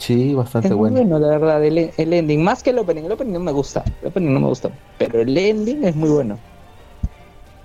Sí, 0.00 0.34
bastante 0.34 0.72
Es 0.72 0.76
muy 0.76 0.90
bueno. 0.90 0.90
bueno, 0.90 1.18
la 1.20 1.28
verdad, 1.28 1.64
el, 1.64 1.92
el 1.96 2.12
ending. 2.12 2.42
Más 2.42 2.62
que 2.62 2.70
el 2.70 2.78
opening, 2.78 3.04
el 3.04 3.12
opening 3.12 3.34
no 3.34 3.40
me 3.40 3.52
gusta. 3.52 3.84
El 4.02 4.08
opening 4.08 4.34
no 4.34 4.40
me 4.40 4.48
gusta. 4.48 4.70
Pero 4.98 5.20
el 5.20 5.36
ending 5.36 5.84
es 5.84 5.94
muy 5.96 6.10
bueno. 6.10 6.42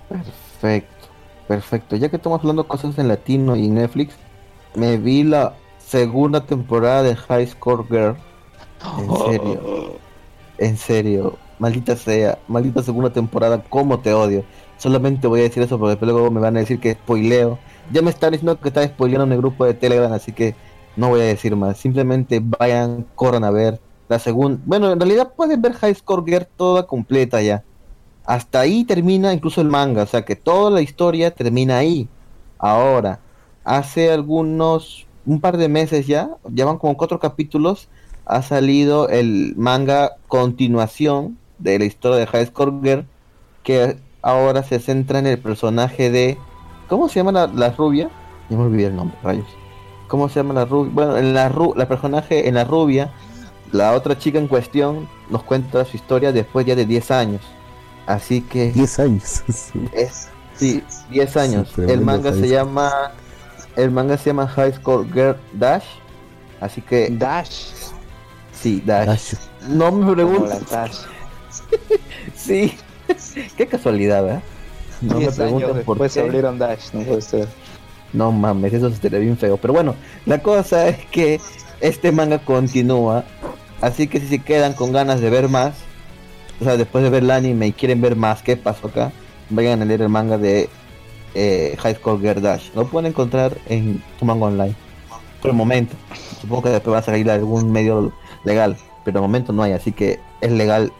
Perfecto, 0.07 1.07
perfecto. 1.47 1.95
Ya 1.95 2.09
que 2.09 2.17
estamos 2.17 2.39
hablando 2.39 2.67
cosas 2.67 2.97
en 2.99 3.07
latino 3.07 3.55
y 3.55 3.69
Netflix, 3.69 4.19
me 4.73 4.97
vi 4.97 5.23
la 5.23 5.61
segunda 5.77 6.45
temporada 6.45 7.03
de 7.03 7.15
High 7.15 7.47
Score 7.47 7.87
Girl. 7.89 8.23
En 8.95 9.15
serio, 9.15 10.03
en 10.57 10.77
serio. 10.77 11.41
Maldita 11.59 11.95
sea, 11.97 12.43
maldita 12.47 12.83
segunda 12.83 13.13
temporada, 13.13 13.63
cómo 13.69 14.01
te 14.01 14.13
odio. 14.13 14.45
Solamente 14.77 15.27
voy 15.27 15.41
a 15.41 15.43
decir 15.43 15.63
eso 15.63 15.79
porque 15.79 15.91
después 15.91 16.11
luego 16.11 16.31
me 16.31 16.41
van 16.41 16.57
a 16.57 16.59
decir 16.61 16.79
que 16.79 16.93
spoileo. 16.95 17.63
Ya 17.89 18.01
me 18.01 18.11
están 18.11 18.31
diciendo 18.31 18.59
que 18.59 18.69
está 18.69 18.85
spoileando 18.87 19.25
en 19.25 19.31
el 19.33 19.39
grupo 19.39 19.65
de 19.65 19.73
Telegram, 19.75 20.11
así 20.13 20.33
que 20.33 20.57
no 20.95 21.09
voy 21.09 21.21
a 21.21 21.25
decir 21.25 21.55
más. 21.55 21.77
Simplemente 21.77 22.41
vayan, 22.43 23.05
corran 23.15 23.43
a 23.43 23.51
ver 23.51 23.79
la 24.07 24.19
segunda. 24.19 24.61
Bueno, 24.65 24.91
en 24.91 24.99
realidad 24.99 25.33
pueden 25.35 25.61
ver 25.61 25.73
High 25.73 25.95
Score 25.95 26.23
Girl 26.25 26.47
toda 26.55 26.87
completa 26.87 27.41
ya. 27.41 27.63
Hasta 28.25 28.61
ahí 28.61 28.83
termina 28.85 29.33
incluso 29.33 29.61
el 29.61 29.67
manga, 29.67 30.03
o 30.03 30.07
sea 30.07 30.25
que 30.25 30.35
toda 30.35 30.71
la 30.71 30.81
historia 30.81 31.31
termina 31.31 31.77
ahí. 31.77 32.07
Ahora, 32.57 33.19
hace 33.63 34.11
algunos, 34.11 35.05
un 35.25 35.39
par 35.39 35.57
de 35.57 35.69
meses 35.69 36.07
ya, 36.07 36.31
ya 36.51 36.65
van 36.65 36.77
como 36.77 36.97
cuatro 36.97 37.19
capítulos, 37.19 37.87
ha 38.25 38.41
salido 38.41 39.09
el 39.09 39.53
manga 39.57 40.17
continuación 40.27 41.37
de 41.59 41.77
la 41.77 41.85
historia 41.85 42.17
de 42.17 42.27
High 42.27 42.47
Score 42.47 42.73
Girl, 42.81 43.05
que 43.63 43.97
ahora 44.23 44.63
se 44.63 44.79
centra 44.79 45.19
en 45.19 45.27
el 45.27 45.37
personaje 45.37 46.09
de, 46.09 46.37
¿cómo 46.89 47.09
se 47.09 47.19
llama 47.19 47.31
la, 47.31 47.47
la 47.47 47.69
rubia? 47.71 48.09
Ya 48.49 48.57
me 48.57 48.63
olvidé 48.63 48.87
el 48.87 48.95
nombre, 48.95 49.17
rayos. 49.21 49.64
¿Cómo 50.07 50.29
se 50.29 50.35
llama 50.35 50.53
la 50.53 50.65
rubia? 50.65 50.91
Bueno, 50.93 51.17
en 51.17 51.33
la, 51.33 51.49
ru 51.49 51.73
la 51.75 51.87
personaje 51.87 52.47
en 52.47 52.55
la 52.55 52.63
rubia, 52.63 53.11
la 53.71 53.93
otra 53.93 54.17
chica 54.17 54.39
en 54.39 54.47
cuestión 54.47 55.09
nos 55.29 55.43
cuenta 55.43 55.83
su 55.85 55.97
historia 55.97 56.31
después 56.31 56.65
ya 56.65 56.75
de 56.75 56.85
10 56.85 57.11
años. 57.11 57.41
Así 58.05 58.41
que 58.41 58.71
10 58.71 58.99
años. 58.99 59.43
es 59.93 60.29
sí, 60.55 60.83
10 61.09 61.37
años. 61.37 61.73
Sí, 61.75 61.81
el 61.87 62.01
manga 62.01 62.33
se 62.33 62.47
llama 62.47 63.11
el 63.75 63.91
manga 63.91 64.17
se 64.17 64.29
llama 64.29 64.47
High 64.47 64.73
Score 64.73 65.05
Girl 65.11 65.37
Dash. 65.53 65.85
Así 66.61 66.81
que 66.81 67.09
Dash. 67.09 67.71
Sí, 68.53 68.81
Dash. 68.85 69.07
Dash. 69.07 69.33
No 69.67 69.91
me 69.91 70.13
preguntes. 70.13 70.69
Dash. 70.69 70.97
Sí. 72.35 72.77
Qué 73.55 73.65
casualidad, 73.65 74.23
¿verdad? 74.23 74.43
No 75.01 75.15
me 75.15 75.19
10 75.21 75.27
años 75.27 75.35
pregunten 75.35 75.85
por 75.85 75.97
después 75.97 76.13
qué. 76.13 76.19
abrieron 76.19 76.59
Dash, 76.59 76.91
no 76.93 77.01
puede 77.01 77.21
ser. 77.21 77.47
No 78.13 78.31
mames, 78.31 78.73
eso 78.73 78.87
estaría 78.87 79.19
bien 79.19 79.37
feo. 79.37 79.57
Pero 79.57 79.73
bueno, 79.73 79.95
la 80.25 80.39
cosa 80.39 80.87
es 80.87 81.05
que 81.07 81.39
este 81.81 82.11
manga 82.11 82.39
continúa. 82.39 83.25
Así 83.81 84.07
que 84.07 84.19
si 84.19 84.27
se 84.27 84.39
quedan 84.39 84.73
con 84.73 84.91
ganas 84.91 85.19
de 85.21 85.29
ver 85.29 85.49
más, 85.49 85.75
o 86.61 86.63
sea, 86.63 86.77
después 86.77 87.03
de 87.03 87.09
ver 87.09 87.23
el 87.23 87.31
anime 87.31 87.67
y 87.67 87.73
quieren 87.73 88.01
ver 88.01 88.15
más 88.15 88.41
qué 88.41 88.55
pasó 88.55 88.87
acá, 88.87 89.11
vayan 89.49 89.81
a 89.81 89.85
leer 89.85 90.01
el 90.01 90.09
manga 90.09 90.37
de 90.37 90.69
eh, 91.33 91.75
High 91.79 91.95
School 91.95 92.21
Girl 92.21 92.41
Dash. 92.41 92.71
Lo 92.73 92.87
pueden 92.87 93.11
encontrar 93.11 93.57
en 93.67 94.01
tu 94.17 94.25
manga 94.25 94.45
online. 94.45 94.75
Por 95.41 95.51
el 95.51 95.57
momento. 95.57 95.95
Supongo 96.41 96.63
que 96.63 96.69
después 96.69 96.93
va 96.93 96.99
a 96.99 97.03
salir 97.03 97.29
algún 97.29 97.71
medio 97.71 98.13
legal. 98.43 98.77
Pero 99.03 99.19
de 99.19 99.21
momento 99.21 99.53
no 99.53 99.61
hay, 99.61 99.73
así 99.73 99.91
que 99.91 100.19
es 100.41 100.51
legal. 100.51 100.91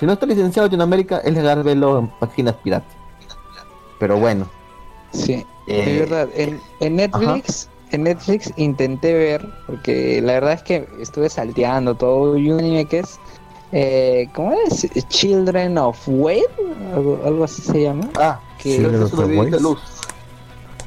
Si 0.00 0.06
no 0.06 0.14
está 0.14 0.26
licenciado 0.26 0.66
en 0.66 0.72
Latinoamérica, 0.72 1.18
es 1.18 1.32
legal 1.32 1.62
verlo 1.62 1.98
en 1.98 2.08
páginas 2.08 2.54
piratas. 2.56 2.92
Pero 3.98 4.18
bueno. 4.18 4.48
Sí, 5.12 5.46
Eh, 5.66 5.84
es 5.86 5.98
verdad. 6.10 6.28
En, 6.34 6.60
en 6.80 6.96
Netflix, 6.96 7.68
en 7.92 8.02
Netflix 8.04 8.52
intenté 8.56 9.12
ver, 9.14 9.46
porque 9.66 10.20
la 10.22 10.34
verdad 10.34 10.52
es 10.54 10.62
que 10.62 10.88
estuve 11.00 11.28
salteando 11.28 11.94
todo 11.94 12.36
y 12.36 12.50
un 12.50 12.58
anime 12.60 12.84
que 12.86 13.00
es, 13.00 13.18
eh, 13.72 14.28
¿cómo 14.34 14.54
es? 14.66 14.86
Children 15.08 15.78
of 15.78 15.98
Whale, 16.06 16.44
algo, 16.94 17.20
algo 17.24 17.44
así 17.44 17.62
se 17.62 17.82
llama. 17.82 18.08
Ah, 18.16 18.40
Que 18.62 18.78
vi 18.78 18.84
de 18.86 19.36
Boys. 19.36 19.60
luz. 19.60 19.80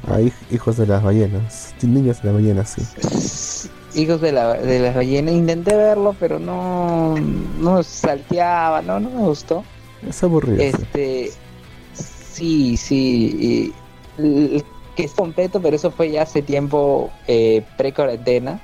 Ahí, 0.08 0.32
hijos 0.50 0.76
de 0.78 0.86
las 0.86 1.02
ballenas. 1.02 1.74
Niños 1.82 2.22
de 2.22 2.28
las 2.28 2.34
ballenas, 2.34 2.70
sí. 2.70 4.00
Hijos 4.00 4.20
de 4.20 4.32
la 4.32 4.54
de 4.54 4.78
las 4.78 4.94
ballenas, 4.94 5.34
intenté 5.34 5.76
verlo, 5.76 6.14
pero 6.18 6.38
no, 6.38 7.16
no 7.58 7.82
salteaba, 7.82 8.80
no, 8.82 8.98
no 9.00 9.10
me 9.10 9.18
gustó. 9.20 9.62
Es 10.08 10.22
aburrido. 10.22 10.56
sí. 10.58 10.64
Este, 10.64 11.32
sí, 12.32 12.76
sí, 12.78 13.36
y- 13.38 13.72
que 14.96 15.04
es 15.04 15.12
completo, 15.12 15.60
pero 15.60 15.76
eso 15.76 15.90
fue 15.90 16.10
ya 16.10 16.22
hace 16.22 16.42
tiempo 16.42 17.10
eh, 17.26 17.62
pre-cuarentena. 17.76 18.60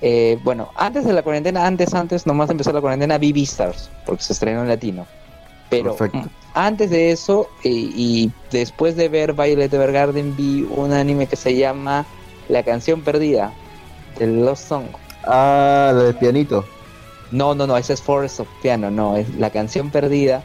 Eh, 0.00 0.38
bueno, 0.44 0.70
antes 0.76 1.04
de 1.04 1.12
la 1.12 1.22
cuarentena, 1.22 1.66
antes, 1.66 1.92
antes, 1.94 2.26
nomás 2.26 2.50
empezó 2.50 2.72
la 2.72 2.80
cuarentena, 2.80 3.18
vi 3.18 3.32
Beastars, 3.32 3.90
porque 4.06 4.22
se 4.22 4.32
estrenó 4.32 4.62
en 4.62 4.68
latino. 4.68 5.06
Pero 5.70 5.96
Perfecto. 5.96 6.28
mm, 6.28 6.30
antes 6.54 6.90
de 6.90 7.10
eso, 7.10 7.48
eh, 7.64 7.68
y 7.70 8.30
después 8.50 8.96
de 8.96 9.08
ver 9.08 9.32
Violet 9.34 9.72
Evergarden, 9.72 10.36
vi 10.36 10.66
un 10.70 10.92
anime 10.92 11.26
que 11.26 11.36
se 11.36 11.56
llama 11.56 12.06
La 12.48 12.62
canción 12.62 13.02
perdida, 13.02 13.52
el 14.18 14.44
Lost 14.44 14.68
Song. 14.68 14.86
Ah, 15.24 15.92
la 15.94 16.04
del 16.04 16.14
pianito. 16.14 16.64
No, 17.30 17.54
no, 17.54 17.66
no, 17.66 17.76
ese 17.76 17.92
es 17.92 18.00
Forest 18.00 18.40
of 18.40 18.48
Piano, 18.62 18.90
no, 18.90 19.16
es 19.16 19.34
La 19.34 19.50
canción 19.50 19.90
perdida. 19.90 20.42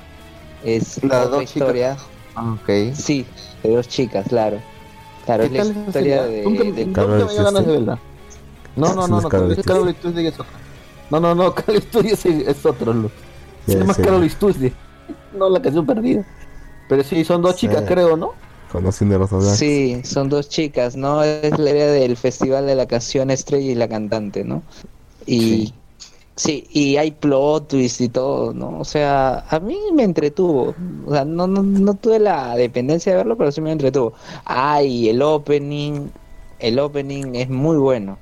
Es 0.63 0.97
otra 0.97 1.25
dos 1.25 1.43
historia. 1.43 1.97
Ah, 2.35 2.55
ok. 2.61 2.93
Sí, 2.93 3.25
de 3.63 3.75
dos 3.75 3.87
chicas, 3.87 4.27
claro. 4.27 4.57
Claro, 5.25 5.49
¿Qué 5.49 5.57
es 5.59 5.67
la 5.75 5.81
historia 5.87 6.23
de, 6.23 6.43
Nunca, 6.43 6.63
de- 6.63 6.85
nunca 6.85 7.07
me 7.07 7.17
dio 7.17 7.27
ganas 7.43 7.65
de 7.65 7.71
verla. 7.71 7.99
No, 8.75 8.93
no, 8.95 9.07
no, 9.07 9.17
es 9.17 9.23
no, 9.23 9.29
Carol 9.29 9.55
Tuesday. 9.55 10.27
Es 10.27 10.33
otro. 10.39 10.45
No, 11.09 11.19
no, 11.19 11.35
no, 11.35 11.55
Carol 11.55 11.81
Tuesday 11.83 12.43
es, 12.47 12.65
otro. 12.65 12.93
Lo. 12.93 13.11
Se 13.65 13.77
llama. 13.79 13.93
Carol 13.93 14.29
Tuesday. 14.39 14.73
No, 15.37 15.49
la 15.49 15.61
canción 15.61 15.85
perdida. 15.85 16.23
Pero 16.87 17.03
sí, 17.03 17.23
son 17.25 17.41
dos 17.41 17.55
Sí. 17.55 17.67
chicas, 17.67 17.83
creo, 17.87 18.15
¿no? 18.15 18.33
Conociendo 18.71 19.17
los 19.17 19.29
doblajes. 19.31 19.57
Sí, 19.57 20.01
son 20.03 20.29
dos 20.29 20.47
chicas, 20.49 20.95
¿no? 20.95 21.23
Es 21.23 21.57
la 21.57 21.71
idea 21.71 21.87
del 21.87 22.15
Festival 22.17 22.67
de 22.67 22.75
la 22.75 22.85
Canción 22.85 23.31
Estrella 23.31 23.71
y 23.71 23.75
la 23.75 23.87
Cantante, 23.87 24.43
¿no? 24.43 24.61
Y 25.25 25.73
sí, 26.35 26.65
y 26.71 26.97
hay 26.97 27.11
plot 27.11 27.69
twist 27.69 28.01
y 28.01 28.09
todo, 28.09 28.53
¿no? 28.53 28.79
O 28.79 28.85
sea, 28.85 29.45
a 29.49 29.59
mí 29.59 29.77
me 29.93 30.03
entretuvo. 30.03 30.75
O 31.05 31.11
sea, 31.11 31.25
no, 31.25 31.47
no, 31.47 31.63
no 31.63 31.93
tuve 31.95 32.19
la 32.19 32.55
dependencia 32.55 33.11
de 33.11 33.17
verlo, 33.17 33.37
pero 33.37 33.51
sí 33.51 33.61
me 33.61 33.71
entretuvo. 33.71 34.13
Ay, 34.45 35.09
el 35.09 35.21
opening, 35.21 36.09
el 36.59 36.79
opening 36.79 37.35
es 37.35 37.49
muy 37.49 37.77
bueno. 37.77 38.17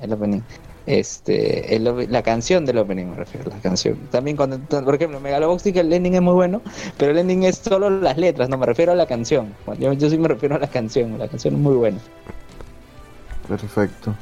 El 0.00 0.12
opening. 0.12 0.40
Este, 0.86 1.74
el 1.74 2.12
la 2.12 2.22
canción 2.22 2.66
del 2.66 2.76
opening 2.76 3.06
me 3.06 3.16
refiero, 3.16 3.50
la 3.50 3.58
canción. 3.60 3.96
También 4.10 4.36
cuando, 4.36 4.58
por 4.58 4.94
ejemplo, 4.94 5.18
Megaloboxic 5.18 5.76
el 5.76 5.92
ending 5.92 6.14
es 6.14 6.20
muy 6.20 6.34
bueno, 6.34 6.60
pero 6.98 7.12
el 7.12 7.18
ending 7.18 7.44
es 7.44 7.56
solo 7.56 7.88
las 7.88 8.18
letras, 8.18 8.50
no 8.50 8.58
me 8.58 8.66
refiero 8.66 8.92
a 8.92 8.94
la 8.94 9.06
canción. 9.06 9.54
Yo, 9.78 9.94
yo 9.94 10.10
sí 10.10 10.18
me 10.18 10.28
refiero 10.28 10.56
a 10.56 10.58
la 10.58 10.66
canción, 10.66 11.18
la 11.18 11.26
canción 11.28 11.54
es 11.54 11.60
muy 11.60 11.74
buena. 11.74 11.98
Perfecto. 13.48 14.14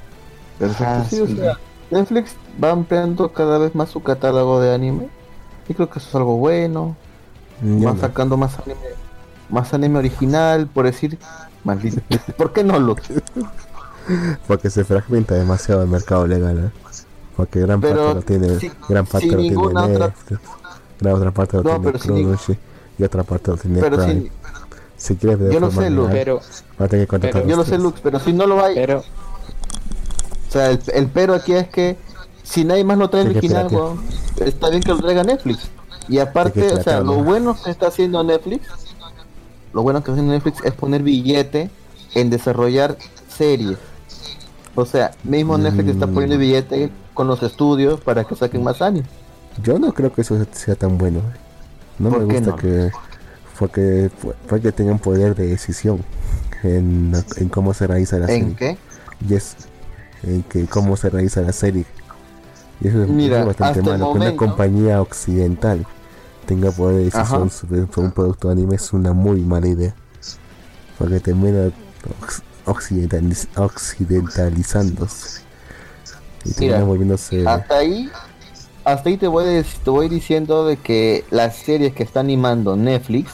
Perfecto. 0.58 0.84
Ah, 0.86 1.04
sí, 1.08 1.20
o 1.20 1.26
sí. 1.26 1.36
sea, 1.36 1.58
Netflix 1.92 2.34
va 2.62 2.70
ampliando 2.70 3.32
cada 3.32 3.58
vez 3.58 3.74
más 3.74 3.90
su 3.90 4.02
catálogo 4.02 4.60
de 4.60 4.74
anime. 4.74 5.08
Y 5.68 5.74
creo 5.74 5.88
que 5.88 5.98
eso 5.98 6.08
es 6.08 6.14
algo 6.16 6.36
bueno. 6.38 6.96
Van 7.60 8.00
sacando 8.00 8.36
más 8.36 8.58
anime, 8.58 8.80
más 9.48 9.72
anime 9.72 9.98
original, 10.00 10.66
por 10.66 10.86
decir, 10.86 11.18
maldito. 11.62 12.00
¿Por 12.36 12.52
qué 12.52 12.64
no 12.64 12.78
lo? 12.80 12.96
Porque 14.48 14.68
se 14.70 14.84
fragmenta 14.84 15.34
demasiado 15.34 15.82
el 15.82 15.88
mercado 15.88 16.26
legal. 16.26 16.58
¿eh? 16.58 16.70
Porque 17.36 17.60
gran 17.60 17.80
Pero 17.80 18.14
parte 18.14 18.14
lo 18.14 18.22
tiene, 18.40 18.58
si- 18.58 18.72
gran 18.88 19.06
parte 19.06 19.26
lo 19.28 19.36
tiene 19.38 19.56
Netflix, 19.98 20.40
gran 21.00 21.14
otra 21.14 21.30
parte 21.30 21.56
lo 21.58 21.62
No, 21.62 21.80
tiene 21.92 21.98
Crunchy 22.24 22.58
y 22.98 23.04
otra 23.04 23.22
parte 23.22 23.50
lo 23.52 23.56
tiene 23.56 23.80
Pero 23.80 23.96
Prime. 23.96 24.12
si, 24.22 24.30
Si 24.96 25.16
quieres 25.16 25.38
ver 25.38 25.52
Yo 25.52 25.60
lo 25.60 25.70
sé, 25.70 25.88
Lu, 25.90 26.02
legal, 26.02 26.12
Pero, 26.12 26.40
va 26.80 26.84
a 26.86 26.88
tener 26.88 27.06
que 27.08 27.18
pero- 27.18 27.46
yo 27.46 27.56
lo 27.56 27.64
sé. 27.64 27.78
Lux, 27.78 28.00
pero 28.00 28.18
si 28.20 28.32
no 28.32 28.46
lo 28.46 28.62
hay, 28.62 28.74
pero, 28.74 29.02
o 30.52 30.58
sea, 30.58 30.70
el, 30.70 30.80
el 30.92 31.06
pero 31.08 31.32
aquí 31.34 31.54
es 31.54 31.66
que 31.68 31.96
si 32.42 32.62
nadie 32.64 32.84
más 32.84 32.98
lo 32.98 33.08
trae 33.08 33.22
original, 33.24 33.68
weón, 33.70 34.02
está 34.44 34.68
bien 34.68 34.82
que 34.82 34.90
lo 34.90 34.98
traiga 35.00 35.24
Netflix. 35.24 35.70
Y 36.08 36.18
aparte, 36.18 36.66
o 36.74 36.82
sea, 36.82 37.00
lo 37.00 37.22
bueno 37.22 37.56
que 37.62 37.70
está 37.70 37.86
haciendo 37.86 38.22
Netflix, 38.22 38.66
lo 39.72 39.82
bueno 39.82 40.00
que 40.00 40.10
está 40.10 40.12
haciendo 40.12 40.34
Netflix 40.34 40.62
es 40.64 40.74
poner 40.74 41.02
billete 41.02 41.70
en 42.14 42.28
desarrollar 42.28 42.98
series. 43.34 43.78
O 44.74 44.84
sea, 44.84 45.12
mismo 45.24 45.56
Netflix 45.56 45.88
está 45.90 46.06
Mm. 46.06 46.12
poniendo 46.14 46.36
billete 46.38 46.90
con 47.14 47.28
los 47.28 47.42
estudios 47.42 48.00
para 48.00 48.24
que 48.24 48.34
saquen 48.36 48.62
más 48.62 48.82
años. 48.82 49.06
Yo 49.62 49.78
no 49.78 49.92
creo 49.94 50.12
que 50.12 50.20
eso 50.22 50.36
sea 50.52 50.74
tan 50.74 50.98
bueno. 50.98 51.20
No 51.98 52.10
me 52.10 52.18
¿Por 52.18 52.28
qué 52.28 52.34
gusta 52.34 52.50
no? 52.50 52.56
que 52.56 52.90
porque 53.58 54.10
porque 54.48 54.72
tengan 54.72 54.98
poder 54.98 55.34
de 55.34 55.46
decisión 55.46 56.04
en, 56.62 57.12
en 57.36 57.48
cómo 57.48 57.72
se 57.72 57.86
realiza 57.86 58.18
la 58.18 58.26
¿En 58.32 58.56
serie. 58.56 58.56
qué? 58.56 58.78
Y 59.28 59.34
es 59.34 59.56
en 60.22 60.42
que 60.44 60.66
cómo 60.66 60.96
se 60.96 61.10
realiza 61.10 61.40
la 61.40 61.52
serie. 61.52 61.84
Y 62.80 62.88
eso 62.88 63.02
es, 63.02 63.08
Mira, 63.08 63.44
bastante 63.44 63.82
malo. 63.82 63.98
Que 63.98 64.02
una 64.18 64.24
momento- 64.26 64.36
compañía 64.36 65.00
occidental 65.00 65.86
tenga 66.46 66.70
poder 66.72 66.96
de 66.98 67.04
decisión 67.04 67.50
sobre, 67.50 67.86
sobre 67.86 68.06
un 68.06 68.12
producto 68.12 68.48
de 68.48 68.52
anime 68.54 68.74
es 68.76 68.92
una 68.92 69.12
muy 69.12 69.40
mala 69.42 69.68
idea. 69.68 69.94
Porque 70.98 71.20
termina 71.20 71.70
occidentaliz- 72.66 73.48
occidentalizándose. 73.56 75.40
Y 76.44 76.48
Mira, 76.48 76.56
termina 76.58 76.84
volviéndose... 76.84 77.46
Hasta 77.46 77.76
ahí, 77.78 78.10
hasta 78.84 79.08
ahí 79.08 79.16
te 79.16 79.28
voy, 79.28 79.64
te 79.84 79.90
voy 79.90 80.08
diciendo 80.08 80.66
de 80.66 80.76
que 80.76 81.24
las 81.30 81.56
series 81.56 81.92
que 81.94 82.02
está 82.02 82.20
animando 82.20 82.76
Netflix 82.76 83.30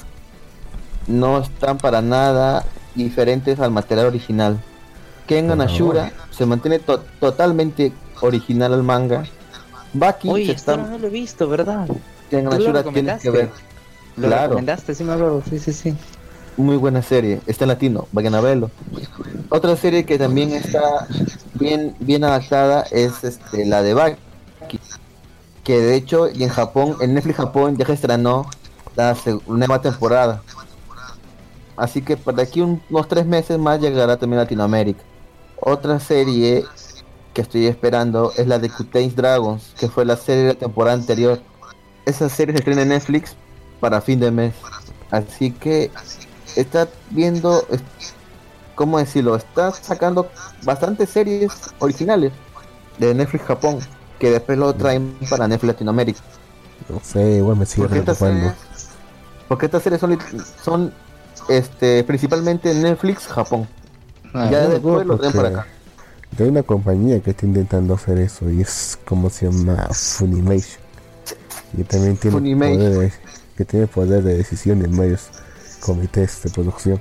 no 1.07 1.39
están 1.41 1.79
para 1.79 2.03
nada 2.03 2.65
diferentes 2.95 3.59
al 3.61 3.71
material 3.71 4.07
original. 4.07 4.63
Kengan. 5.29 5.61
Ashura 5.61 6.13
se 6.31 6.45
mantiene 6.47 6.79
to- 6.81 7.05
totalmente 7.21 7.93
original 8.21 8.75
al 8.75 8.83
manga. 8.83 9.25
Baki 9.93 10.29
oye, 10.29 10.47
se 10.47 10.53
está, 10.53 10.77
no 10.77 10.99
lo 10.99 11.07
he 11.07 11.11
visto, 11.11 11.49
¿verdad? 11.49 11.87
Kengan 12.31 12.53
Ashura 12.55 12.83
tienes 12.83 13.23
que 13.23 13.31
ver. 13.31 13.51
Lo 14.17 14.27
Claro. 14.27 14.43
recomendaste, 14.49 14.95
sí 14.95 15.05
me 15.05 15.13
acuerdo, 15.13 15.43
sí, 15.49 15.59
sí, 15.59 15.73
sí. 15.73 15.95
Muy 16.57 16.77
buena 16.77 17.03
serie, 17.03 17.41
está 17.47 17.65
en 17.65 17.69
latino, 17.69 18.09
vayan 18.11 18.35
a 18.35 18.41
verlo. 18.41 18.71
Otra 19.49 19.77
serie 19.77 20.05
que 20.05 20.19
también 20.19 20.51
está 20.53 21.07
bien, 21.55 21.95
bien 22.01 22.25
adaptada 22.25 22.83
es 22.91 23.23
este, 23.23 23.65
la 23.65 23.83
de 23.83 23.95
Baki. 23.95 24.19
Que 25.63 25.81
de 25.81 25.95
hecho, 25.95 26.29
y 26.29 26.43
en 26.43 26.49
Japón, 26.49 26.97
en 27.01 27.15
Netflix 27.15 27.37
Japón 27.37 27.77
ya 27.77 27.87
se 27.87 27.93
estrenó 27.93 28.47
la 28.97 29.15
nueva 29.47 29.81
temporada. 29.81 30.43
Así 31.77 32.03
que 32.03 32.17
para 32.17 32.43
aquí 32.43 32.61
un- 32.61 32.83
unos 32.91 33.07
tres 33.07 33.25
meses 33.25 33.57
más 33.59 33.81
llegará 33.81 34.17
también 34.17 34.41
a 34.41 34.43
Latinoamérica. 34.43 35.03
Otra 35.61 35.99
serie 36.01 36.65
que 37.35 37.43
estoy 37.43 37.67
esperando 37.67 38.33
es 38.37 38.47
la 38.47 38.59
de 38.59 38.71
Cuteis 38.71 39.15
Dragons, 39.15 39.75
que 39.79 39.89
fue 39.89 40.05
la 40.05 40.17
serie 40.17 40.43
de 40.43 40.49
la 40.55 40.59
temporada 40.59 40.97
anterior. 40.97 41.41
Esa 42.07 42.29
serie 42.29 42.55
se 42.55 42.59
estrena 42.61 42.83
en 42.83 42.89
Netflix 42.89 43.35
para 43.81 44.01
fin 44.01 44.21
de 44.21 44.31
mes. 44.31 44.55
Así 45.11 45.51
que 45.53 45.91
está 46.57 46.89
viendo, 47.11 47.65
¿cómo 48.75 48.99
decirlo? 48.99 49.37
Está 49.37 49.73
sacando 49.73 50.29
bastantes 50.65 51.11
series 51.11 51.53
originales 51.79 52.33
de 52.99 53.15
Netflix 53.15 53.45
Japón, 53.45 53.79
que 54.19 54.31
después 54.31 54.59
lo 54.59 54.75
traen 54.75 55.17
para 55.31 55.47
Netflix 55.49 55.75
Latinoamérica. 55.75 56.21
No 56.89 57.01
sé, 57.03 57.37
igual 57.37 57.57
me 57.57 57.67
sigue 57.67 57.83
Porque 57.83 57.99
estas 57.99 58.19
preocupando. 58.19 58.55
series, 58.55 58.89
porque 59.49 59.67
estas 59.67 59.83
series 59.83 60.01
son, 60.01 60.19
son 60.63 60.95
este, 61.49 62.05
principalmente 62.05 62.73
Netflix 62.75 63.27
Japón. 63.27 63.69
Ah, 64.39 64.51
ya 64.51 64.69
después 64.69 65.07
lo 65.07 65.19
traen 65.19 65.33
para 65.35 65.49
acá. 65.49 65.67
Hay 66.39 66.49
una 66.49 66.63
compañía 66.63 67.21
que 67.21 67.31
está 67.31 67.47
intentando 67.47 67.95
hacer 67.95 68.19
eso 68.19 68.49
y 68.51 68.61
es 68.61 68.99
como 69.05 69.31
se 69.31 69.51
llama 69.51 69.89
Funimation. 69.93 70.81
Y 71.77 71.83
también 71.83 72.17
tiene 72.17 72.37
Funimation. 72.37 72.77
poder 72.79 72.99
de, 72.99 73.13
que 73.57 73.65
tiene 73.65 73.87
poder 73.87 74.23
de 74.23 74.37
decisión 74.37 74.85
en 74.85 74.97
varios 74.97 75.29
comités 75.81 76.43
de 76.43 76.51
producción. 76.51 77.01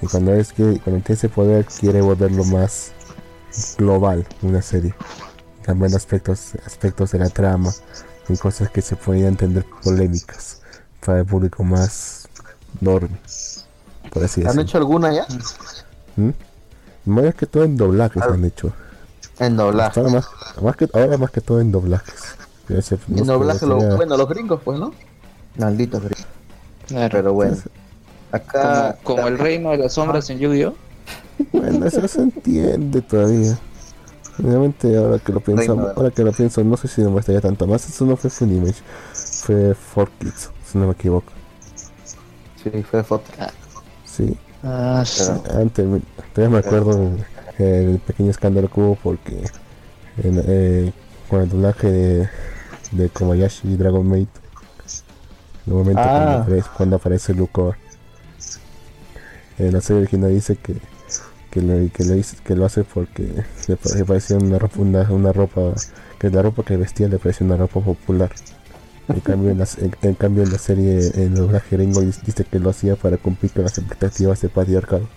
Y 0.00 0.06
cuando 0.06 0.34
es 0.34 0.52
que 0.52 0.62
cuando 0.80 1.02
tiene 1.02 1.02
ese 1.08 1.28
poder 1.28 1.64
quiere 1.66 2.00
volverlo 2.00 2.44
más 2.44 2.92
global 3.78 4.26
una 4.42 4.62
serie. 4.62 4.94
Cambiando 5.62 5.96
aspectos, 5.96 6.54
aspectos 6.66 7.12
de 7.12 7.20
la 7.20 7.28
trama 7.28 7.70
y 8.28 8.36
cosas 8.36 8.70
que 8.70 8.82
se 8.82 8.96
podían 8.96 9.28
entender 9.28 9.64
polémicas 9.84 10.60
para 11.04 11.20
el 11.20 11.26
público 11.26 11.62
más 11.62 12.28
enorme. 12.80 13.20
Por 14.12 14.24
así 14.24 14.42
¿Han 14.44 14.58
hecho 14.58 14.78
alguna 14.78 15.12
ya? 15.12 15.26
¿Mm? 16.16 16.30
Más 17.06 17.34
que 17.34 17.46
todo 17.46 17.64
en 17.64 17.76
doblajes 17.76 18.22
han 18.22 18.44
hecho. 18.44 18.72
En 19.38 19.56
doblaje. 19.56 19.98
Ahora 20.00 20.12
más, 20.12 20.28
más 20.62 20.76
que, 20.76 20.88
ahora 20.92 21.16
más 21.18 21.30
que 21.30 21.40
todo 21.40 21.60
en 21.60 21.72
doblajes. 21.72 22.36
En 22.68 22.82
sé, 22.82 22.98
doblaje, 23.24 23.66
lo- 23.66 23.80
sería- 23.80 23.96
bueno, 23.96 24.16
los 24.16 24.28
gringos, 24.28 24.60
pues, 24.64 24.78
¿no? 24.78 24.92
Maldito 25.58 25.98
gringo. 25.98 26.28
Claro. 26.86 27.08
Pero 27.12 27.32
bueno. 27.32 27.56
Acá. 28.30 28.96
como, 29.02 29.16
como 29.16 29.28
el 29.28 29.38
reino 29.38 29.70
de 29.72 29.78
las 29.78 29.92
sombras 29.92 30.30
en 30.30 30.38
Yu-Gi-Oh! 30.38 30.74
Bueno, 31.52 31.86
eso 31.86 32.06
se 32.08 32.22
entiende 32.22 33.02
todavía. 33.02 33.58
Realmente 34.38 34.96
ahora 34.96 35.18
que 35.18 35.32
lo 35.32 35.40
pienso, 35.40 35.74
Reino 35.74 35.92
ahora 35.94 36.10
que 36.10 36.22
lo 36.24 36.32
pienso, 36.32 36.64
no 36.64 36.76
sé 36.78 36.88
si 36.88 37.02
me 37.02 37.08
gustaría 37.08 37.40
tanto 37.40 37.66
más. 37.66 37.86
Eso 37.88 38.06
no 38.06 38.16
fue 38.16 38.30
Funimation, 38.30 38.84
fue 39.12 39.74
4Kids, 39.94 40.50
si 40.64 40.78
no 40.78 40.86
me 40.86 40.92
equivoco. 40.92 41.30
Sí, 42.62 42.70
fue 42.88 43.02
foto. 43.02 43.24
Sí, 44.04 44.36
Ah, 44.62 45.02
sí. 45.06 45.24
Antes 45.54 45.86
todavía 46.34 46.60
me 46.60 46.66
acuerdo 46.66 46.92
el, 47.58 47.64
el 47.64 47.98
pequeño 47.98 48.30
escándalo 48.30 48.68
que 48.70 48.80
hubo 48.80 48.94
porque 48.96 49.42
en, 50.22 50.42
eh, 50.46 50.92
con 51.28 51.42
el 51.42 51.48
doblaje 51.48 51.90
de, 51.90 52.28
de 52.92 53.08
Kobayashi 53.08 53.68
y 53.68 53.76
Dragon 53.76 54.06
Maid, 54.06 54.28
en 55.66 55.72
el 55.72 55.74
momento 55.74 56.02
Ah. 56.04 56.12
cuando, 56.12 56.42
aparece, 56.42 56.68
cuando 56.76 56.96
aparece 56.96 57.34
Lucor, 57.34 57.76
en 59.58 59.72
la 59.72 59.80
serie 59.80 60.02
original 60.02 60.30
dice 60.32 60.56
que 60.56 60.76
que 61.50 61.60
lo, 61.60 61.74
que 61.92 62.04
lo, 62.04 62.16
hizo- 62.16 62.38
que 62.42 62.56
lo 62.56 62.64
hace 62.64 62.82
porque 62.82 63.44
le, 63.68 63.76
pa- 63.76 63.90
le 63.94 64.06
parecía 64.06 64.38
una 64.38 64.58
ropa, 64.58 64.78
una, 64.80 65.02
una 65.10 65.32
ropa, 65.34 65.74
que 66.18 66.30
la 66.30 66.40
ropa 66.40 66.62
que 66.62 66.78
vestía 66.78 67.08
le 67.08 67.18
parecía 67.18 67.46
una 67.46 67.58
ropa 67.58 67.78
popular. 67.80 68.30
En 69.08 69.20
cambio, 69.20 69.50
en 69.50 69.58
la, 69.58 69.68
en, 69.78 69.96
en 70.02 70.14
cambio, 70.14 70.44
en 70.44 70.52
la 70.52 70.58
serie, 70.58 71.10
en 71.14 71.22
el 71.22 71.34
doblaje 71.34 71.76
gringo 71.76 72.00
dice 72.00 72.44
que 72.44 72.58
lo 72.58 72.70
hacía 72.70 72.96
para 72.96 73.16
cumplir 73.16 73.52
con 73.52 73.64
las 73.64 73.76
expectativas 73.78 74.40
del 74.40 74.50
patriarcado. 74.50 75.08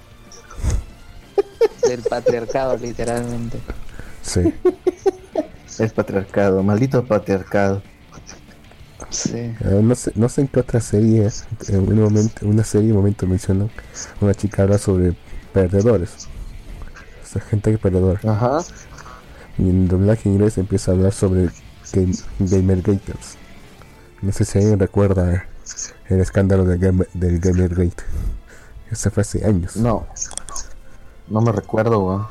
Del 1.87 2.01
patriarcado, 2.01 2.77
literalmente. 2.77 3.59
Sí. 4.21 4.53
Es 5.77 5.93
patriarcado, 5.93 6.63
maldito 6.63 7.05
patriarcado. 7.05 7.83
Sí. 9.09 9.37
Eh, 9.37 9.79
no, 9.83 9.93
sé, 9.93 10.11
no 10.15 10.29
sé 10.29 10.41
en 10.41 10.47
qué 10.47 10.61
otra 10.61 10.81
serie, 10.81 11.29
en 11.67 11.79
un 11.79 12.01
momento, 12.01 12.47
una 12.47 12.63
serie, 12.63 12.91
un 12.91 12.97
momento 12.97 13.27
mencionan, 13.27 13.69
una 14.19 14.33
chica 14.33 14.63
habla 14.63 14.77
sobre 14.77 15.15
perdedores. 15.53 16.27
O 17.23 17.27
sea, 17.27 17.41
gente 17.41 17.77
perdedora. 17.77 18.19
Ajá. 18.23 18.63
Y 19.57 19.69
en 19.69 19.87
doblaje 19.87 20.27
inglés 20.27 20.57
empieza 20.57 20.91
a 20.91 20.95
hablar 20.95 21.13
sobre 21.13 21.49
game, 21.93 22.13
Gamergaters. 22.39 23.37
No 24.21 24.31
sé 24.31 24.45
si 24.45 24.57
alguien 24.57 24.79
recuerda 24.79 25.45
el 26.09 26.19
escándalo 26.19 26.65
del, 26.65 26.79
game, 26.79 27.05
del 27.13 27.39
Gamergate. 27.39 28.03
Ese 28.91 29.09
fue 29.09 29.21
hace 29.21 29.45
años. 29.45 29.75
No. 29.75 30.07
No 31.27 31.41
me 31.41 31.51
recuerdo, 31.51 31.99
weón. 31.99 32.27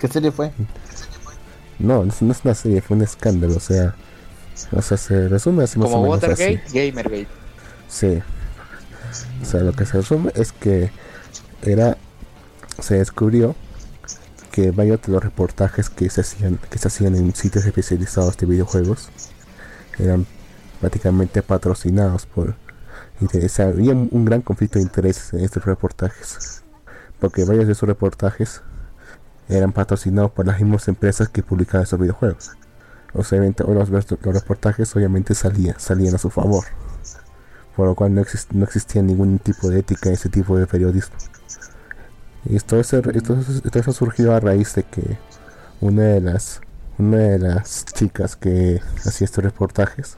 ¿Qué 0.00 0.08
serie 0.08 0.32
fue? 0.32 0.52
No, 1.78 2.04
no 2.04 2.12
es, 2.12 2.22
no 2.22 2.32
es 2.32 2.44
una 2.44 2.54
serie, 2.54 2.80
fue 2.80 2.96
un 2.96 3.02
escándalo. 3.02 3.56
O 3.56 3.60
sea, 3.60 3.94
o 4.72 4.82
sea 4.82 4.96
se 4.96 5.28
resume 5.28 5.64
así 5.64 5.78
más 5.78 5.88
Como 5.88 6.00
o 6.00 6.02
menos 6.02 6.22
Watergate, 6.22 6.62
así. 6.66 6.78
Gamergate. 6.78 7.28
Sí. 7.88 8.22
O 9.42 9.44
sea, 9.44 9.60
lo 9.60 9.72
que 9.72 9.86
se 9.86 9.98
resume 9.98 10.32
es 10.34 10.52
que 10.52 10.90
era 11.62 11.96
se 12.80 12.98
descubrió 12.98 13.54
que 14.50 14.70
varios 14.70 15.00
de 15.02 15.12
los 15.12 15.22
reportajes 15.22 15.90
que 15.90 16.10
se 16.10 16.20
hacían 16.20 16.58
que 16.70 16.78
se 16.78 16.88
hacían 16.88 17.14
en 17.14 17.34
sitios 17.34 17.64
especializados 17.64 18.36
de 18.36 18.46
videojuegos 18.46 19.08
eran 19.98 20.26
prácticamente 20.80 21.42
patrocinados 21.42 22.26
por 22.26 22.54
sea, 23.48 23.68
había 23.68 23.92
un, 23.92 24.24
gran 24.24 24.42
conflicto 24.42 24.78
de 24.78 24.84
intereses 24.84 25.32
en 25.32 25.40
estos 25.40 25.64
reportajes 25.64 26.62
porque 27.20 27.44
varios 27.44 27.66
de 27.66 27.72
esos 27.72 27.88
reportajes 27.88 28.62
eran 29.48 29.72
patrocinados 29.72 30.30
por 30.32 30.46
las 30.46 30.60
mismas 30.60 30.88
empresas 30.88 31.28
que 31.28 31.42
publicaban 31.42 31.84
esos 31.84 31.98
videojuegos 31.98 32.52
o 33.12 33.22
sea, 33.22 33.38
los, 33.40 33.90
los 33.90 34.34
reportajes 34.34 34.94
obviamente 34.96 35.34
salían 35.34 35.78
salían 35.78 36.14
a 36.16 36.18
su 36.18 36.30
favor 36.30 36.64
por 37.76 37.86
lo 37.86 37.94
cual 37.94 38.14
no, 38.14 38.22
exist- 38.22 38.52
no 38.52 38.64
existía 38.64 39.02
ningún 39.02 39.38
tipo 39.38 39.68
de 39.68 39.80
ética 39.80 40.08
en 40.08 40.14
ese 40.14 40.28
tipo 40.28 40.56
de 40.56 40.66
periodismo. 40.66 41.16
Y 42.44 42.56
esto, 42.56 42.78
esto, 42.78 42.98
esto 43.10 43.38
eso 43.72 43.92
surgió 43.92 44.34
a 44.34 44.40
raíz 44.40 44.74
de 44.74 44.84
que 44.84 45.18
una 45.80 46.02
de 46.02 46.20
las 46.20 46.60
una 46.98 47.16
de 47.16 47.38
las 47.40 47.84
chicas 47.86 48.36
que 48.36 48.80
hacía 49.04 49.24
estos 49.24 49.42
reportajes 49.42 50.16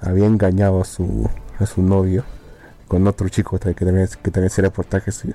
había 0.00 0.26
engañado 0.26 0.80
a 0.80 0.84
su 0.84 1.28
a 1.58 1.66
su 1.66 1.82
novio 1.82 2.24
con 2.88 3.06
otro 3.06 3.28
chico 3.28 3.58
que 3.58 3.74
también 3.74 4.08
que 4.22 4.30
también 4.30 4.46
hacía 4.52 4.64
reportajes 4.64 5.24
y 5.24 5.34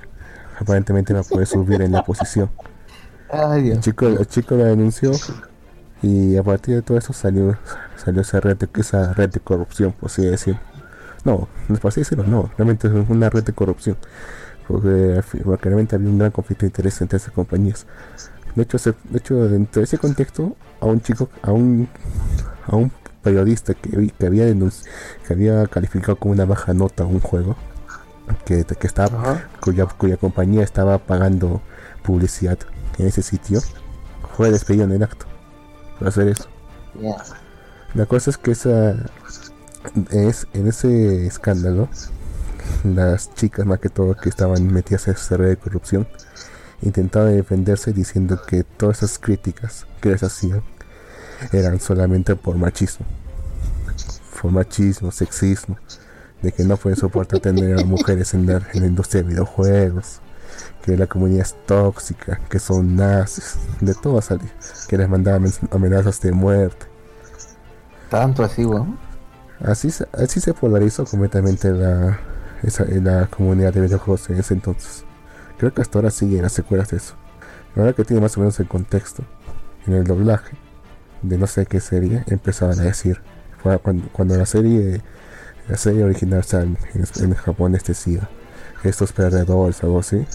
aparentemente 0.60 1.12
no 1.14 1.24
puede 1.24 1.46
subir 1.46 1.82
en 1.82 1.92
la 1.92 2.02
posición. 2.04 2.50
Ay, 3.30 3.62
El 3.72 3.80
Dios. 3.80 3.80
chico, 3.80 4.06
el 4.06 4.26
chico 4.26 4.54
lo 4.56 4.64
denunció 4.64 5.22
y 6.02 6.36
a 6.36 6.42
partir 6.42 6.74
de 6.76 6.82
todo 6.82 6.98
eso 6.98 7.12
salió 7.12 7.56
salió 7.96 8.22
esa 8.22 8.40
red 8.40 8.56
de, 8.56 8.68
esa 8.80 9.12
red 9.14 9.30
de 9.30 9.40
corrupción, 9.40 9.92
por 9.92 10.10
así 10.10 10.24
decirlo. 10.26 10.60
No, 11.24 11.48
no 11.68 11.74
es 11.74 11.80
por 11.80 11.90
así 11.90 12.00
decirlo, 12.00 12.24
no, 12.24 12.50
realmente 12.58 12.88
es 12.88 12.94
una 13.08 13.30
red 13.30 13.44
de 13.44 13.52
corrupción. 13.52 13.96
Porque, 14.68 15.22
porque 15.44 15.64
realmente 15.68 15.96
había 15.96 16.08
un 16.10 16.18
gran 16.18 16.30
conflicto 16.32 16.62
de 16.62 16.68
interés 16.68 17.00
entre 17.02 17.18
esas 17.18 17.32
compañías. 17.32 17.86
De 18.56 18.62
hecho, 18.64 18.78
se- 18.78 18.94
de 19.10 19.18
hecho 19.18 19.36
dentro 19.48 19.80
de 19.80 19.84
ese 19.84 19.98
contexto, 19.98 20.56
a 20.80 20.86
un 20.86 21.00
chico, 21.02 21.28
a 21.42 21.52
un, 21.52 21.88
a 22.66 22.76
un 22.76 22.90
periodista 23.22 23.74
que, 23.74 24.12
que 24.18 24.26
había 24.26 24.46
que 24.46 25.32
había 25.32 25.66
calificado 25.66 26.16
como 26.16 26.32
una 26.32 26.44
baja 26.44 26.74
nota 26.74 27.04
un 27.04 27.20
juego, 27.20 27.56
que, 28.44 28.64
que 28.64 28.86
estaba 28.86 29.20
Ajá. 29.20 29.48
cuya, 29.60 29.86
cuya 29.86 30.16
compañía 30.16 30.62
estaba 30.62 30.98
pagando 30.98 31.60
publicidad 32.02 32.58
en 32.98 33.06
ese 33.06 33.22
sitio, 33.22 33.60
fue 34.36 34.50
despedido 34.50 34.84
en 34.84 34.92
el 34.92 35.02
acto 35.02 35.26
por 35.98 36.08
hacer 36.08 36.28
eso. 36.28 36.48
La 37.94 38.06
cosa 38.06 38.30
es 38.30 38.38
que 38.38 38.52
esa 38.52 38.96
es 40.10 40.46
en 40.52 40.66
ese 40.66 41.26
escándalo, 41.26 41.88
las 42.84 43.34
chicas 43.34 43.66
más 43.66 43.80
que 43.80 43.88
todo 43.88 44.14
que 44.14 44.28
estaban 44.28 44.72
metidas 44.72 45.08
en 45.08 45.14
esa 45.14 45.36
red 45.36 45.50
de 45.50 45.56
corrupción 45.56 46.08
intentaban 46.80 47.36
defenderse 47.36 47.92
diciendo 47.92 48.40
que 48.46 48.64
todas 48.64 48.98
esas 49.02 49.18
críticas 49.18 49.86
que 50.00 50.10
les 50.10 50.22
hacían 50.22 50.62
eran 51.52 51.80
solamente 51.80 52.36
por 52.36 52.56
machismo. 52.56 53.06
Por 54.40 54.50
machismo, 54.50 55.10
sexismo, 55.12 55.76
de 56.42 56.52
que 56.52 56.64
no 56.64 56.76
pueden 56.76 56.98
soportar 56.98 57.40
tener 57.40 57.78
a 57.80 57.84
mujeres 57.84 58.34
en 58.34 58.46
la, 58.46 58.60
en 58.72 58.80
la 58.80 58.86
industria 58.86 59.22
de 59.22 59.28
videojuegos, 59.28 60.20
que 60.84 60.96
la 60.96 61.06
comunidad 61.06 61.42
es 61.42 61.54
tóxica, 61.66 62.40
que 62.50 62.58
son 62.58 62.96
nazis, 62.96 63.56
de 63.80 63.94
todo 63.94 64.20
salía, 64.20 64.52
que 64.88 64.98
les 64.98 65.08
mandaban 65.08 65.46
amenazas 65.70 66.20
de 66.20 66.32
muerte. 66.32 66.86
Tanto 68.10 68.42
así, 68.42 68.64
weón. 68.64 68.98
Así, 69.64 69.90
se- 69.90 70.08
así 70.12 70.40
se 70.40 70.52
polarizó 70.54 71.04
completamente 71.04 71.70
la, 71.70 72.18
esa, 72.64 72.84
la 72.84 73.26
comunidad 73.26 73.72
de 73.72 73.82
videojuegos 73.82 74.28
en 74.28 74.38
ese 74.40 74.54
entonces. 74.54 75.04
Creo 75.56 75.72
que 75.72 75.82
hasta 75.82 75.98
ahora 75.98 76.10
siguen 76.10 76.42
las 76.42 76.52
secuelas 76.52 76.90
de 76.90 76.96
eso. 76.96 77.14
Ahora 77.76 77.92
que 77.92 78.04
tiene 78.04 78.20
más 78.20 78.36
o 78.36 78.40
menos 78.40 78.58
el 78.58 78.66
contexto, 78.66 79.22
en 79.86 79.94
el 79.94 80.04
doblaje 80.04 80.56
de 81.22 81.38
no 81.38 81.46
sé 81.46 81.66
qué 81.66 81.80
serie, 81.80 82.24
empezaban 82.28 82.78
a 82.80 82.84
decir. 82.84 83.20
Fue 83.62 83.78
cuando, 83.78 84.08
cuando 84.12 84.36
la 84.36 84.46
serie 84.46 85.00
la 85.68 85.76
serie 85.76 86.04
original 86.04 86.42
sea, 86.44 86.62
en, 86.62 86.76
en 86.94 87.34
japonés 87.34 87.84
decía 87.84 88.28
estos 88.82 89.12
perdedores 89.12 89.82
algo 89.82 90.00
así. 90.00 90.26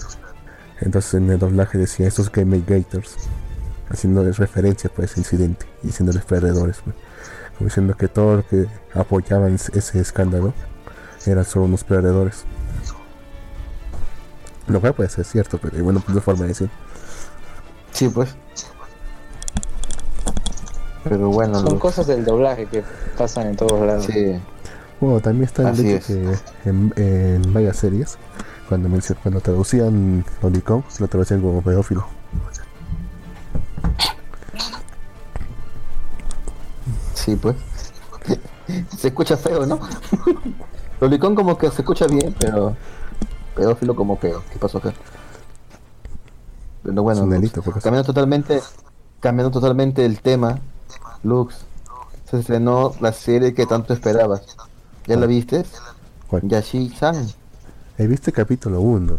Entonces 0.80 1.14
en 1.14 1.30
el 1.30 1.38
doblaje 1.38 1.76
decía 1.76 2.06
estos 2.06 2.30
game 2.30 2.62
gators, 2.66 3.16
haciéndoles 3.90 4.38
referencia 4.38 4.90
por 4.90 5.04
ese 5.04 5.20
incidente, 5.20 5.66
diciéndoles 5.82 6.24
perdedores. 6.24 6.78
pues 6.84 6.94
diciendo 7.60 7.96
que 7.96 8.08
todo 8.08 8.36
lo 8.36 8.46
que 8.46 8.66
apoyaban 8.94 9.54
ese 9.54 10.00
escándalo 10.00 10.54
eran 11.26 11.44
solo 11.44 11.66
unos 11.66 11.84
perdedores. 11.84 12.44
Lo 14.66 14.80
cual 14.80 14.94
puede 14.94 15.08
ser 15.08 15.24
cierto, 15.24 15.58
pero 15.58 15.82
bueno, 15.82 16.00
pues 16.00 16.14
de 16.14 16.20
forma 16.20 16.42
de 16.42 16.48
decir. 16.48 16.70
Sí, 17.92 18.08
pues. 18.08 18.36
Pero 21.08 21.30
bueno. 21.30 21.60
Son 21.60 21.78
cosas 21.78 22.06
del 22.06 22.24
doblaje 22.24 22.66
que 22.66 22.82
pasan 23.16 23.48
en 23.48 23.56
todos 23.56 23.80
lados. 23.86 24.04
Sí. 24.04 24.40
Bueno, 25.00 25.20
también 25.20 25.44
está 25.44 25.70
el 25.70 25.86
hecho 25.86 26.06
que 26.06 26.34
en, 26.68 26.92
en, 26.96 27.52
varias 27.52 27.76
series, 27.76 28.18
cuando, 28.68 28.88
me, 28.88 28.98
cuando 29.22 29.40
traducían 29.40 30.24
Lolicón, 30.42 30.84
se 30.88 31.02
lo 31.02 31.08
traducían 31.08 31.40
como 31.40 31.62
pedófilo. 31.62 32.06
Sí, 37.14 37.36
pues. 37.36 37.56
se 38.96 39.08
escucha 39.08 39.36
feo, 39.36 39.66
¿no? 39.66 39.78
Lolicón 41.00 41.34
como 41.34 41.56
que 41.56 41.70
se 41.70 41.82
escucha 41.82 42.06
bien, 42.06 42.34
pero 42.38 42.76
pedófilo 43.54 43.94
como 43.94 44.16
feo. 44.16 44.42
¿Qué 44.52 44.58
pasó 44.58 44.78
acá? 44.78 44.92
Pero 46.82 47.02
bueno, 47.02 47.26
pues, 47.26 47.30
delito, 47.30 47.62
cambiando 47.62 48.04
totalmente, 48.04 48.60
cambiando 49.20 49.50
totalmente 49.50 50.04
el 50.04 50.20
tema, 50.20 50.58
Lux, 51.22 51.54
se 52.30 52.38
estrenó 52.40 52.94
la 53.00 53.12
serie 53.12 53.54
que 53.54 53.66
tanto 53.66 53.92
esperabas. 53.94 54.42
¿Ya 55.06 55.16
la 55.16 55.26
viste? 55.26 55.64
¿Cuál? 56.28 56.42
Yashi-san. 56.42 57.28
He 57.96 58.06
visto 58.06 58.30
el 58.30 58.34
capítulo 58.36 58.80
1. 58.80 59.18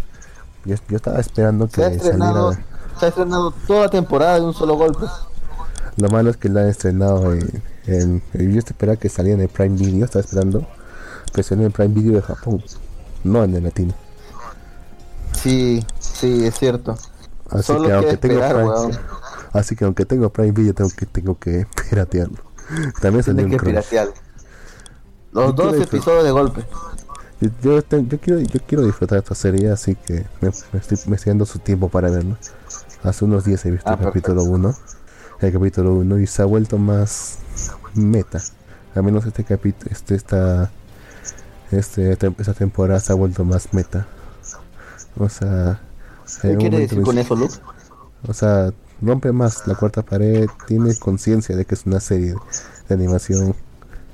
Yo, 0.66 0.76
yo 0.88 0.96
estaba 0.98 1.20
esperando 1.20 1.68
que 1.68 1.76
Se 1.76 1.84
ha 1.86 1.88
estrenado, 1.90 2.52
saliera. 2.54 2.70
se 3.00 3.06
ha 3.06 3.10
estrenado 3.10 3.52
toda 3.68 3.82
la 3.82 3.90
temporada 3.90 4.36
de 4.36 4.42
un 4.42 4.54
solo 4.54 4.76
golpe. 4.76 5.06
Lo 5.98 6.10
malo 6.10 6.30
es 6.30 6.38
que 6.38 6.50
la 6.50 6.62
han 6.62 6.68
estrenado 6.68 7.34
en. 7.34 7.64
en- 7.88 8.22
yo 8.34 8.60
esperaba 8.60 8.98
que 8.98 9.10
saliera 9.10 9.36
en 9.38 9.42
el 9.42 9.50
Prime 9.50 9.76
Video. 9.76 10.06
Estaba 10.06 10.24
esperando 10.24 10.66
que 11.34 11.44
saliera 11.44 11.66
en 11.66 11.72
el 11.72 11.74
Prime 11.74 11.94
Video 11.94 12.14
de 12.16 12.22
Japón. 12.22 12.64
No 13.24 13.44
en 13.44 13.56
el 13.56 13.64
latino. 13.64 13.94
Sí, 15.34 15.84
sí, 16.00 16.46
es 16.46 16.56
cierto. 16.58 16.96
Así 17.50 17.64
Solo 17.64 17.88
que 17.88 17.94
aunque 17.94 18.12
esperar, 18.12 18.56
Prime. 18.56 19.00
Así 19.54 19.76
que 19.76 19.86
aunque 19.86 20.06
tengo 20.06 20.30
Prime 20.32 20.52
Video 20.52 20.74
tengo 20.74 20.90
que 20.96 21.06
tengo 21.06 21.38
que 21.40 21.66
piratearlo. 21.90 22.38
También 23.02 23.24
salió 23.24 23.38
Tiene 23.38 23.42
en 23.44 23.50
que 23.52 23.58
Crunchy. 23.58 23.96
Los 25.32 25.46
Yo 25.48 25.54
dos 25.54 25.76
episodios 25.76 26.24
de 26.24 26.32
golpe. 26.32 26.66
Yo, 27.42 27.50
yo, 27.62 27.82
te- 27.82 28.06
yo 28.06 28.20
quiero 28.20 28.40
yo 28.42 28.60
quiero 28.68 28.84
disfrutar 28.84 29.20
esta 29.20 29.34
serie 29.36 29.72
así 29.72 29.96
que 29.96 30.26
me, 30.42 30.52
me 30.74 30.80
estoy, 30.80 30.98
me 31.08 31.16
estoy 31.16 31.32
dando 31.32 31.46
su 31.46 31.60
tiempo 31.60 31.90
para 31.90 32.10
verlo. 32.10 32.38
Hace 33.04 33.26
unos 33.26 33.46
días 33.46 33.66
he 33.66 33.72
visto 33.72 33.90
Ah, 33.90 33.94
el 33.98 34.06
capítulo 34.06 34.44
1. 34.44 34.76
El 35.42 35.54
capítulo 35.54 35.94
1 35.94 36.20
y 36.20 36.28
se 36.28 36.42
ha 36.42 36.46
vuelto 36.46 36.78
más 36.78 37.38
meta. 37.94 38.42
Al 38.94 39.04
menos 39.04 39.26
este 39.26 39.44
capítulo 39.46 39.90
este 39.92 40.16
esta 40.16 40.70
este 41.72 42.12
esta 42.12 42.54
temporada 42.54 43.00
se 43.00 43.14
ha 43.14 43.16
vuelto 43.16 43.46
más 43.46 43.74
meta. 43.74 44.06
O 45.18 45.30
sea, 45.30 45.80
¿Qué 46.42 46.56
quiere 46.58 46.80
decir 46.80 47.02
con 47.02 47.18
eso, 47.18 47.36
Lux? 47.36 47.62
o 48.28 48.34
sea, 48.34 48.72
rompe 49.02 49.32
más 49.32 49.66
la 49.68 49.76
cuarta 49.76 50.02
pared, 50.04 50.48
tiene 50.68 50.96
conciencia 50.96 51.56
de 51.56 51.66
que 51.66 51.76
es 51.76 51.86
una 51.86 52.00
serie 52.00 52.36
de 52.88 52.96
animación 52.96 53.56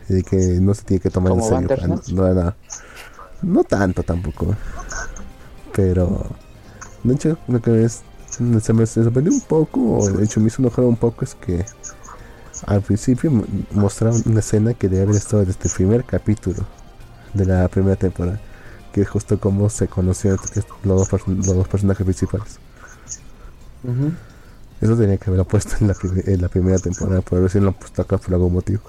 y 0.10 0.14
de 0.14 0.24
que 0.24 0.38
no 0.62 0.74
se 0.74 0.84
tiene 0.84 1.02
que 1.02 1.10
tomar 1.10 1.34
en 1.34 1.41
serio. 1.41 1.56
Bandersnatch. 1.56 2.10
No, 2.10 2.34
no, 2.34 2.56
no 3.41 3.64
tanto 3.64 4.03
tampoco. 4.03 4.56
Pero, 5.74 6.26
de 7.03 7.14
hecho, 7.14 7.38
lo 7.48 7.62
que 7.62 7.84
es, 7.84 8.02
se 8.62 8.74
me 8.74 8.86
sorprendió 8.86 9.34
un 9.34 9.41
poco, 9.41 9.98
o 9.99 10.10
de 10.10 10.24
hecho 10.24 10.40
me 10.40 10.48
hizo 10.48 10.62
enojar 10.62 10.86
un 10.86 10.95
poco, 10.98 11.26
es 11.26 11.36
que 11.36 11.66
al 12.66 12.82
principio 12.82 13.32
mo- 13.32 13.45
mostraron 13.72 14.22
una 14.26 14.40
escena 14.40 14.74
que 14.74 14.88
debe 14.88 15.03
haber 15.03 15.16
estado 15.18 15.44
desde 15.45 15.60
el 15.68 15.72
primer 15.72 16.03
capítulo 16.06 16.64
de 17.34 17.45
la 17.45 17.68
primera 17.68 17.95
temporada, 17.98 18.40
que 18.94 19.02
es 19.02 19.10
justo 19.10 19.40
como 19.40 19.70
se 19.70 19.88
conocieron 19.88 20.40
los 20.84 21.12
los 21.12 21.45
dos 21.45 21.68
personajes 21.68 22.06
principales. 22.06 22.60
Eso 24.81 24.95
tenía 24.97 25.18
que 25.18 25.30
haberlo 25.30 25.45
puesto 25.45 25.76
en 25.81 25.88
la, 25.88 25.95
en 26.26 26.41
la 26.41 26.49
primera 26.49 26.80
temporada, 26.80 27.22
por 27.22 27.41
ver 27.41 27.49
si 27.49 27.60
lo 27.60 27.69
han 27.69 27.73
puesto 27.76 28.02
acá 28.02 28.18
por 28.18 28.34
algún 28.34 28.53
motivo. 28.53 28.81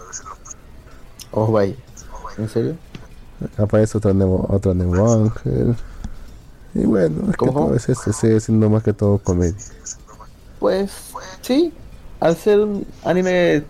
Oh, 1.30 1.50
vaya. 1.52 1.76
¿En 2.36 2.48
serio? 2.48 2.78
Aparece 3.58 3.98
otro 3.98 4.14
nuevo, 4.14 4.46
otro 4.48 4.74
nuevo 4.74 5.12
ángel. 5.12 5.76
Y 6.74 6.84
bueno, 6.86 7.30
es 7.30 7.36
que 7.38 7.46
¿Cómo, 7.46 7.52
cómo? 7.52 7.66
todo 7.66 7.74
es 7.74 7.88
eso, 7.88 8.12
sigue 8.12 8.40
siendo 8.40 8.70
más 8.70 8.82
que 8.82 8.92
todo 8.92 9.18
comedia. 9.18 9.64
Pues 10.58 11.18
sí, 11.42 11.72
al 12.20 12.36
ser 12.36 12.60
un 12.60 12.86
anime 13.02 13.68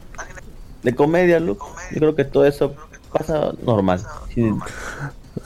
de 0.82 0.94
comedia, 0.94 1.40
Lux, 1.40 1.64
yo 1.90 1.98
creo 1.98 2.14
que 2.14 2.24
todo 2.24 2.46
eso 2.46 2.74
pasa 3.12 3.52
normal. 3.62 4.08
Sí, 4.34 4.64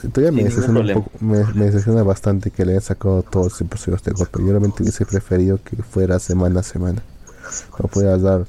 Todavía 0.09 0.31
me 0.31 0.43
decepciona, 0.43 0.93
poco, 0.93 1.11
me, 1.19 1.43
me 1.53 1.65
decepciona 1.65 2.03
bastante 2.03 2.49
que 2.51 2.65
le 2.65 2.71
hayan 2.73 2.81
sacado 2.83 3.21
todos 3.23 3.47
los 3.47 3.61
episodios 3.61 4.03
de 4.03 4.11
golpe. 4.11 4.39
Yo 4.39 4.47
realmente 4.49 4.81
hubiese 4.83 5.05
preferido 5.05 5.59
que 5.63 5.77
fuera 5.83 6.17
semana 6.19 6.61
a 6.61 6.63
semana. 6.63 7.03
No 7.79 7.87
podía 7.87 8.13
hablar, 8.13 8.45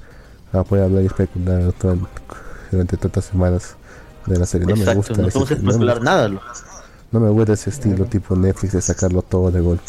no 0.53 0.65
podía 0.65 0.85
hablar 0.85 1.03
y 1.03 1.07
especular 1.07 1.73
todo 1.73 1.97
durante 2.71 2.97
tantas 2.97 3.25
semanas 3.27 3.75
de 4.27 4.39
la 4.39 4.47
serie. 4.47 4.67
No 4.67 4.77
me 4.77 4.95
gusta 4.95 5.15
no 5.15 5.29
ese- 5.29 5.33
podemos 5.33 5.35
no 5.35 5.41
me- 5.57 5.69
especular 5.71 6.03
nada. 6.03 6.29
No 7.11 7.21
me 7.21 7.29
gusta 7.31 7.53
ese 7.53 7.71
estilo 7.71 8.07
tipo 8.07 8.35
Netflix 8.37 8.73
de 8.73 8.81
sacarlo 8.81 9.21
todo 9.23 9.51
de 9.51 9.61
golpe. 9.61 9.85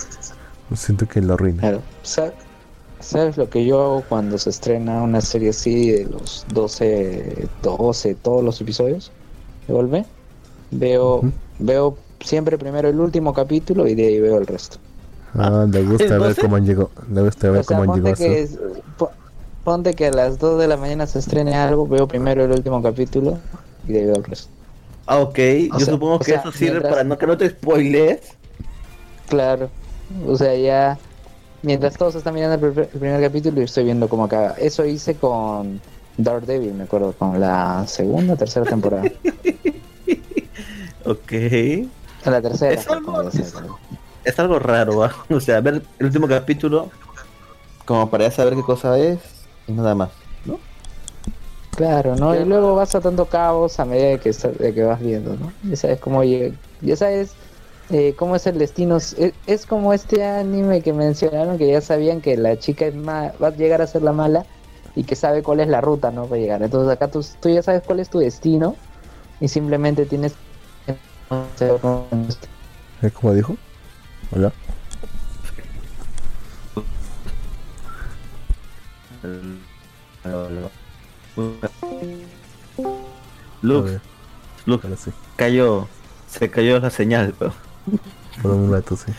Siento 0.75 1.07
que 1.07 1.21
lo 1.21 1.35
arruina. 1.35 1.61
Claro. 1.61 1.81
¿Sabes 2.99 3.35
lo 3.37 3.49
que 3.49 3.65
yo 3.65 3.81
hago 3.81 4.03
cuando 4.07 4.37
se 4.37 4.49
estrena 4.49 5.01
una 5.03 5.19
serie 5.21 5.49
así 5.49 5.91
de 5.91 6.05
los 6.05 6.45
12, 6.53 7.47
12, 7.61 8.15
todos 8.15 8.43
los 8.43 8.59
episodios 8.61 9.11
de 9.67 9.73
golpe? 9.73 10.05
Veo. 10.71 11.21
Veo 11.63 11.97
siempre 12.19 12.57
primero 12.57 12.89
el 12.89 12.99
último 12.99 13.33
capítulo 13.33 13.87
y 13.87 13.95
de 13.95 14.07
ahí 14.07 14.19
veo 14.19 14.37
el 14.37 14.45
resto. 14.47 14.77
Ah, 15.35 15.65
le 15.69 15.81
gusta 15.83 16.17
ver 16.19 16.35
cómo 16.35 16.57
han 16.57 16.65
llegado. 16.65 16.91
Le 17.11 17.21
gusta 17.21 17.49
ver 17.49 17.61
O 17.61 17.63
sea, 17.63 17.77
cómo 17.77 17.95
llegado 17.95 18.15
ponte 18.15 18.23
que, 18.23 18.47
su- 18.47 18.53
es- 18.53 18.59
po- 18.97 19.11
ponte 19.63 19.93
que 19.93 20.07
a 20.07 20.11
las 20.11 20.37
2 20.39 20.59
de 20.59 20.67
la 20.67 20.77
mañana 20.77 21.07
se 21.07 21.19
estrene 21.19 21.55
algo, 21.55 21.87
veo 21.87 22.07
primero 22.07 22.43
el 22.43 22.51
último 22.51 22.81
capítulo 22.83 23.39
y 23.87 23.93
de 23.93 23.99
ahí 23.99 24.05
veo 24.05 24.15
el 24.17 24.23
resto. 24.23 24.49
Ah, 25.07 25.19
ok. 25.19 25.39
O 25.73 25.79
Yo 25.79 25.85
sea- 25.85 25.93
supongo 25.93 26.15
o 26.15 26.19
que 26.19 26.25
sea, 26.25 26.39
eso 26.39 26.51
sirve 26.51 26.71
mientras- 26.71 26.93
para 26.93 27.03
no 27.03 27.17
que 27.17 27.27
no 27.27 27.37
te 27.37 27.49
spoilees. 27.49 28.19
Claro. 29.27 29.69
O 30.27 30.35
sea, 30.37 30.55
ya 30.55 30.97
mientras 31.63 31.97
todos 31.97 32.15
están 32.15 32.35
mirando 32.35 32.53
el, 32.55 32.71
primer- 32.73 32.89
el 32.93 32.99
primer 32.99 33.21
capítulo 33.21 33.59
y 33.61 33.63
estoy 33.63 33.85
viendo 33.85 34.07
cómo 34.07 34.25
acaba. 34.25 34.51
Eso 34.59 34.85
hice 34.85 35.15
con 35.15 35.81
Daredevil, 36.17 36.73
me 36.75 36.83
acuerdo, 36.83 37.13
con 37.17 37.39
la 37.39 37.85
segunda, 37.87 38.35
tercera 38.35 38.65
temporada. 38.65 39.03
Ok. 41.05 41.31
En 41.31 41.91
la 42.25 42.41
tercera. 42.41 42.73
Es 42.73 42.87
algo-. 42.89 43.23
Es 44.23 44.37
raro, 44.37 44.97
¿va? 44.97 45.13
O 45.29 45.39
sea, 45.39 45.59
ver 45.61 45.81
el 45.99 46.05
último 46.05 46.27
capítulo 46.27 46.89
como 47.85 48.09
para 48.09 48.25
ya 48.25 48.31
saber 48.31 48.55
qué 48.55 48.63
cosa 48.63 48.97
es 48.97 49.19
y 49.67 49.73
nada 49.73 49.93
más, 49.95 50.11
¿no? 50.45 50.57
Claro, 51.75 52.15
¿no? 52.15 52.33
Y 52.35 52.45
luego 52.45 52.75
vas 52.75 52.95
atando 52.95 53.25
cabos 53.25 53.79
a 53.79 53.85
medida 53.85 54.09
de 54.09 54.19
que, 54.19 54.29
está- 54.29 54.49
de 54.49 54.73
que 54.73 54.83
vas 54.83 55.01
viendo, 55.01 55.35
¿no? 55.35 55.51
Ya 55.69 55.75
sabes 55.75 55.99
cómo 55.99 56.23
llega- 56.23 56.55
ya 56.81 56.95
sabes 56.95 57.33
eh, 57.89 58.13
cómo 58.17 58.35
es 58.37 58.47
el 58.47 58.57
destino. 58.57 58.95
Es, 58.97 59.15
es 59.45 59.65
como 59.65 59.91
este 59.93 60.23
anime 60.23 60.81
que 60.81 60.93
mencionaron 60.93 61.57
que 61.57 61.67
ya 61.69 61.81
sabían 61.81 62.21
que 62.21 62.37
la 62.37 62.57
chica 62.57 62.85
es 62.85 62.95
ma- 62.95 63.33
va 63.41 63.47
a 63.49 63.55
llegar 63.55 63.81
a 63.81 63.87
ser 63.87 64.03
la 64.03 64.13
mala 64.13 64.45
y 64.95 65.03
que 65.03 65.15
sabe 65.15 65.43
cuál 65.43 65.59
es 65.59 65.67
la 65.67 65.81
ruta, 65.81 66.11
¿no? 66.11 66.25
Para 66.27 66.39
llegar. 66.39 66.63
Entonces 66.63 66.89
acá 66.93 67.09
tú, 67.09 67.25
tú 67.41 67.49
ya 67.49 67.61
sabes 67.61 67.81
cuál 67.85 67.99
es 67.99 68.09
tu 68.09 68.19
destino 68.19 68.75
y 69.41 69.49
simplemente 69.49 70.05
tienes 70.05 70.33
que... 70.33 70.39
¿Eh, 70.39 70.52
¿Cómo 73.13 73.33
dijo? 73.33 73.57
Hola. 74.31 74.51
Lux, 83.61 83.91
Lux, 84.65 84.85
sí. 84.99 85.11
cayó, 85.35 85.87
se 86.27 86.49
cayó 86.49 86.79
la 86.79 86.89
señal, 86.89 87.33
pero... 87.37 87.53
Por 88.41 88.51
un 88.51 88.71
rato, 88.71 88.97
sí. 88.97 89.11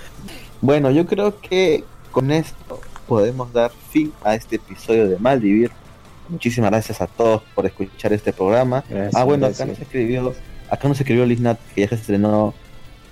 Bueno, 0.60 0.90
yo 0.90 1.06
creo 1.06 1.40
que 1.40 1.84
con 2.10 2.30
esto 2.30 2.80
podemos 3.06 3.52
dar 3.52 3.70
fin 3.90 4.12
a 4.22 4.34
este 4.34 4.56
episodio 4.56 5.08
de 5.08 5.18
Malvivir. 5.18 5.70
Muchísimas 6.28 6.70
gracias 6.70 7.00
a 7.00 7.06
todos 7.06 7.42
por 7.54 7.66
escuchar 7.66 8.12
este 8.12 8.32
programa. 8.32 8.82
Gracias, 8.88 9.14
ah, 9.14 9.24
bueno, 9.24 9.46
acá 9.46 9.56
gracias. 9.56 9.68
nos 9.68 9.78
escribió, 9.80 10.34
acá 10.70 10.88
nos 10.88 10.98
escribió 11.00 11.24
Liznat 11.26 11.58
que 11.74 11.82
ya 11.82 11.88
se 11.88 11.94
estrenó 11.96 12.54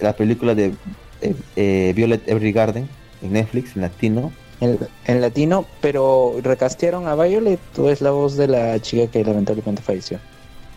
la 0.00 0.14
película 0.14 0.54
de 0.54 0.74
eh, 1.20 1.34
eh, 1.56 1.92
Violet 1.94 2.26
Evergarden 2.28 2.88
en 3.22 3.32
Netflix, 3.32 3.76
en 3.76 3.82
latino. 3.82 4.32
En, 4.60 4.78
en 5.06 5.20
latino, 5.20 5.64
pero 5.80 6.34
recastearon 6.42 7.08
a 7.08 7.14
Violet, 7.16 7.58
tú 7.74 7.88
es 7.88 8.00
la 8.00 8.10
voz 8.12 8.36
de 8.36 8.46
la 8.48 8.78
chica 8.80 9.10
que 9.10 9.24
lamentablemente 9.24 9.82
falleció. 9.82 10.18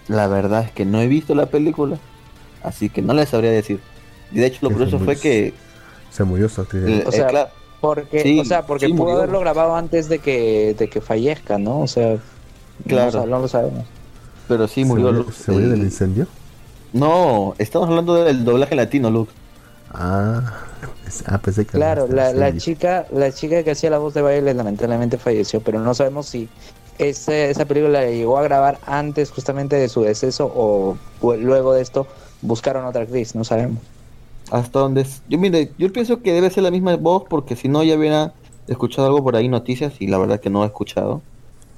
La 0.08 0.28
verdad 0.28 0.64
es 0.66 0.72
que 0.72 0.86
no 0.86 1.02
he 1.02 1.08
visto 1.08 1.34
la 1.36 1.46
película, 1.48 1.98
así 2.64 2.90
que 2.90 3.02
no 3.02 3.14
les 3.14 3.30
sabría 3.30 3.52
decir. 3.52 3.80
Y 4.32 4.40
de 4.40 4.48
hecho 4.48 4.60
lo 4.64 4.70
Eso 4.70 4.78
curioso 4.78 5.00
fue 5.00 5.16
que... 5.18 5.54
Se 6.12 6.24
murió 6.24 6.50
su 6.50 6.62
actriz. 6.62 6.84
eh, 6.88 7.04
O 7.06 7.12
sea, 7.12 7.28
claro, 7.28 7.50
Porque, 7.82 8.22
Sí, 8.22 8.40
o 8.40 8.46
sea, 8.46 8.66
porque 8.66 8.86
sí, 8.88 8.92
pudo 8.94 9.04
murió. 9.06 9.18
haberlo 9.18 9.40
grabado 9.42 9.76
antes 9.76 10.10
de 10.10 10.20
que, 10.20 10.76
de 10.78 10.88
que 10.88 11.02
fallezca, 11.02 11.58
¿no? 11.60 11.82
O 11.82 11.88
sea, 11.88 12.18
Claro. 12.88 13.22
no, 13.22 13.26
no 13.28 13.40
lo 13.40 13.48
sabemos. 13.48 13.86
pero 14.48 14.68
sí 14.68 14.82
¿Se 14.84 14.86
murió. 14.88 15.12
Lux, 15.12 15.36
¿Se 15.36 15.52
murió 15.52 15.70
del 15.70 15.80
el- 15.80 15.86
incendio? 15.86 16.28
No, 16.96 17.56
estamos 17.58 17.90
hablando 17.90 18.16
del 18.24 18.46
doblaje 18.46 18.74
latino, 18.74 19.10
Lux. 19.12 19.30
Ah, 19.92 20.42
es- 21.06 21.24
ah, 21.28 21.38
pensé 21.40 21.66
que... 21.66 21.74
Claro, 21.74 22.08
la, 22.08 22.32
la 22.32 22.56
chica, 22.56 23.06
la 23.12 23.32
chica 23.34 23.64
que 23.64 23.72
hacía 23.72 23.90
la 23.90 23.98
voz 23.98 24.14
de 24.14 24.22
Violet 24.22 24.56
lamentablemente 24.56 25.18
falleció, 25.18 25.60
pero 25.60 25.82
no 25.82 25.94
sabemos 25.94 26.26
si 26.28 26.48
ese- 26.98 27.50
esa 27.50 27.66
película 27.66 28.02
la 28.02 28.10
llegó 28.10 28.38
a 28.38 28.44
grabar 28.44 28.80
antes 28.86 29.30
justamente 29.32 29.76
de 29.76 29.90
su 29.90 30.04
deceso 30.04 30.46
o, 30.56 30.98
o 31.20 31.34
luego 31.36 31.74
de 31.74 31.82
esto 31.82 32.08
buscaron 32.42 32.86
otra 32.86 33.02
actriz, 33.04 33.36
no 33.36 33.44
sabemos. 33.44 33.80
Hasta 34.50 34.80
donde... 34.80 35.02
es- 35.02 35.22
Yo 35.28 35.38
mire, 35.38 35.72
yo 35.78 35.92
pienso 35.92 36.22
que 36.22 36.32
debe 36.32 36.50
ser 36.50 36.64
la 36.64 36.72
misma 36.72 36.96
voz 36.96 37.24
porque 37.30 37.58
si 37.58 37.68
no 37.68 37.84
ya 37.84 37.98
hubiera 37.98 38.32
escuchado 38.68 39.08
algo 39.08 39.22
por 39.22 39.36
ahí, 39.36 39.50
noticias, 39.50 39.96
y 40.00 40.08
la 40.08 40.18
verdad 40.18 40.40
que 40.40 40.50
no 40.50 40.64
he 40.64 40.68
escuchado. 40.68 41.22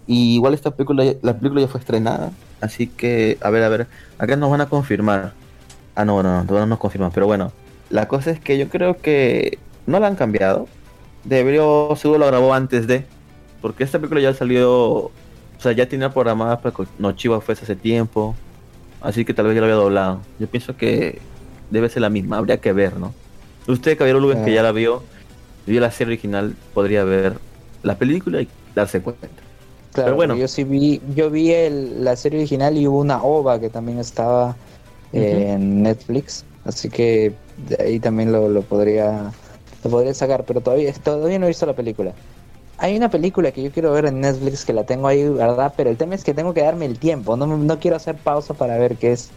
Y 0.06 0.36
igual 0.36 0.54
esta 0.54 0.70
película, 0.70 1.04
ya- 1.06 1.16
la 1.24 1.34
película 1.38 1.62
ya 1.62 1.68
fue 1.68 1.80
estrenada, 1.80 2.32
Así 2.62 2.88
que, 2.88 3.38
a 3.42 3.50
ver, 3.50 3.64
a 3.64 3.70
ver, 3.70 3.88
acá 4.18 4.36
nos 4.36 4.50
van 4.50 4.62
a 4.62 4.70
confirmar. 4.70 5.34
Ah, 5.96 6.06
no, 6.06 6.22
no, 6.24 6.38
no, 6.38 6.46
todavía 6.46 6.66
no 6.66 6.72
nos 6.72 6.80
confirman, 6.80 7.12
pero 7.12 7.26
bueno, 7.26 7.52
la 7.90 8.08
cosa 8.08 8.32
es 8.32 8.40
que 8.40 8.58
yo 8.58 8.70
creo 8.70 8.98
que 8.98 9.60
no 9.86 10.00
la 10.00 10.08
han 10.08 10.16
cambiado. 10.16 10.68
Debería, 11.24 11.62
seguro 11.96 12.20
lo 12.20 12.28
grabó 12.28 12.54
antes 12.54 12.88
de, 12.88 13.06
porque 13.62 13.84
esta 13.84 14.00
película 14.00 14.22
ya 14.22 14.34
salió, 14.34 14.72
o 14.74 15.12
sea, 15.60 15.72
ya 15.72 15.88
tenía 15.88 16.14
programada 16.14 16.62
para 16.62 16.76
que 16.76 16.84
Nochiva 17.00 17.42
fuese 17.42 17.64
hace 17.64 17.76
tiempo, 17.76 18.36
así 19.02 19.26
que 19.26 19.34
tal 19.34 19.48
vez 19.48 19.56
ya 19.56 19.62
lo 19.62 19.66
había 19.66 19.76
doblado. 19.76 20.22
Yo 20.40 20.48
pienso 20.48 20.78
que 20.78 21.20
debe 21.70 21.90
ser 21.90 22.02
la 22.02 22.10
misma, 22.10 22.38
habría 22.38 22.58
que 22.62 22.74
ver, 22.74 22.98
¿no? 22.98 23.14
Usted, 23.68 23.98
Caballero 23.98 24.20
Lugan, 24.20 24.46
que 24.46 24.54
ya 24.54 24.64
la 24.64 24.72
vio, 24.72 25.04
vio 25.66 25.82
la 25.82 25.92
serie 25.92 26.14
original, 26.14 26.56
podría 26.74 27.04
ver 27.04 27.38
la 27.84 27.98
película 27.98 28.42
y 28.42 28.48
darse 28.74 29.02
cuenta. 29.02 29.28
Claro, 29.98 30.10
Pero 30.12 30.16
bueno. 30.16 30.36
yo 30.36 30.48
sí 30.48 30.64
vi, 30.64 31.02
yo 31.16 31.32
vi 31.32 31.52
el- 31.52 32.04
la 32.04 32.16
serie 32.16 32.38
original 32.40 32.78
y 32.78 32.88
hubo 32.88 33.00
una 33.00 33.24
OVA 33.24 33.60
que 33.60 33.70
también 33.70 33.98
estaba 34.00 34.56
eh, 35.12 35.54
en 35.54 35.82
Netflix, 35.82 36.44
así 36.66 36.88
que 36.90 37.34
de 37.68 37.84
ahí 37.84 38.00
también 38.00 38.32
lo, 38.32 38.48
lo 38.48 38.62
podría 38.62 39.32
lo 39.84 39.90
podría 39.90 40.14
sacar, 40.14 40.44
pero 40.44 40.62
todavía 40.62 40.94
todavía 40.94 41.40
no 41.40 41.46
he 41.46 41.50
visto 41.50 41.66
la 41.66 41.74
película. 41.74 42.12
Hay 42.78 42.96
una 42.96 43.10
película 43.10 43.52
que 43.52 43.64
yo 43.64 43.72
quiero 43.72 43.92
ver 43.92 44.06
en 44.06 44.22
Netflix 44.22 44.66
que 44.66 44.74
la 44.74 44.84
tengo 44.84 45.08
ahí, 45.08 45.28
¿verdad? 45.28 45.74
Pero 45.76 45.90
el 45.90 45.98
tema 45.98 46.14
es 46.14 46.24
que 46.24 46.36
tengo 46.36 46.54
que 46.54 46.62
darme 46.62 46.86
el 46.86 47.00
tiempo, 47.00 47.36
no, 47.36 47.48
me- 47.48 47.58
no 47.58 47.80
quiero 47.80 47.98
hacer 47.98 48.16
pausa 48.18 48.54
para 48.54 48.78
ver 48.78 48.98
qué 48.98 49.14
es 49.14 49.30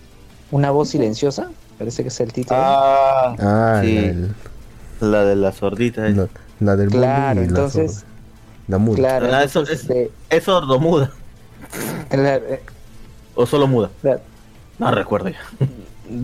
Una 0.50 0.70
voz 0.72 0.88
silenciosa, 0.90 1.48
parece 1.78 2.02
que 2.02 2.08
es 2.08 2.20
el 2.20 2.32
título. 2.34 2.58
Ah, 2.60 3.34
Ah, 3.38 3.80
sí, 3.82 4.12
la, 5.00 5.24
de 5.24 5.36
la 5.36 5.52
sordita. 5.52 6.06
eh. 6.08 6.12
la, 6.12 6.28
la 6.58 6.76
del 6.76 6.90
Claro, 6.90 7.40
entonces- 7.40 8.04
Claro, 8.94 9.28
Ah, 9.32 9.42
eso 9.44 9.62
es- 9.62 9.86
¿Es 10.30 10.44
sordomuda 10.44 11.10
la- 12.10 12.36
eh, 12.36 12.60
o 13.34 13.46
solo 13.46 13.66
muda? 13.66 13.90
No 14.78 14.90
recuerdo 14.90 15.28
ya. 15.28 15.38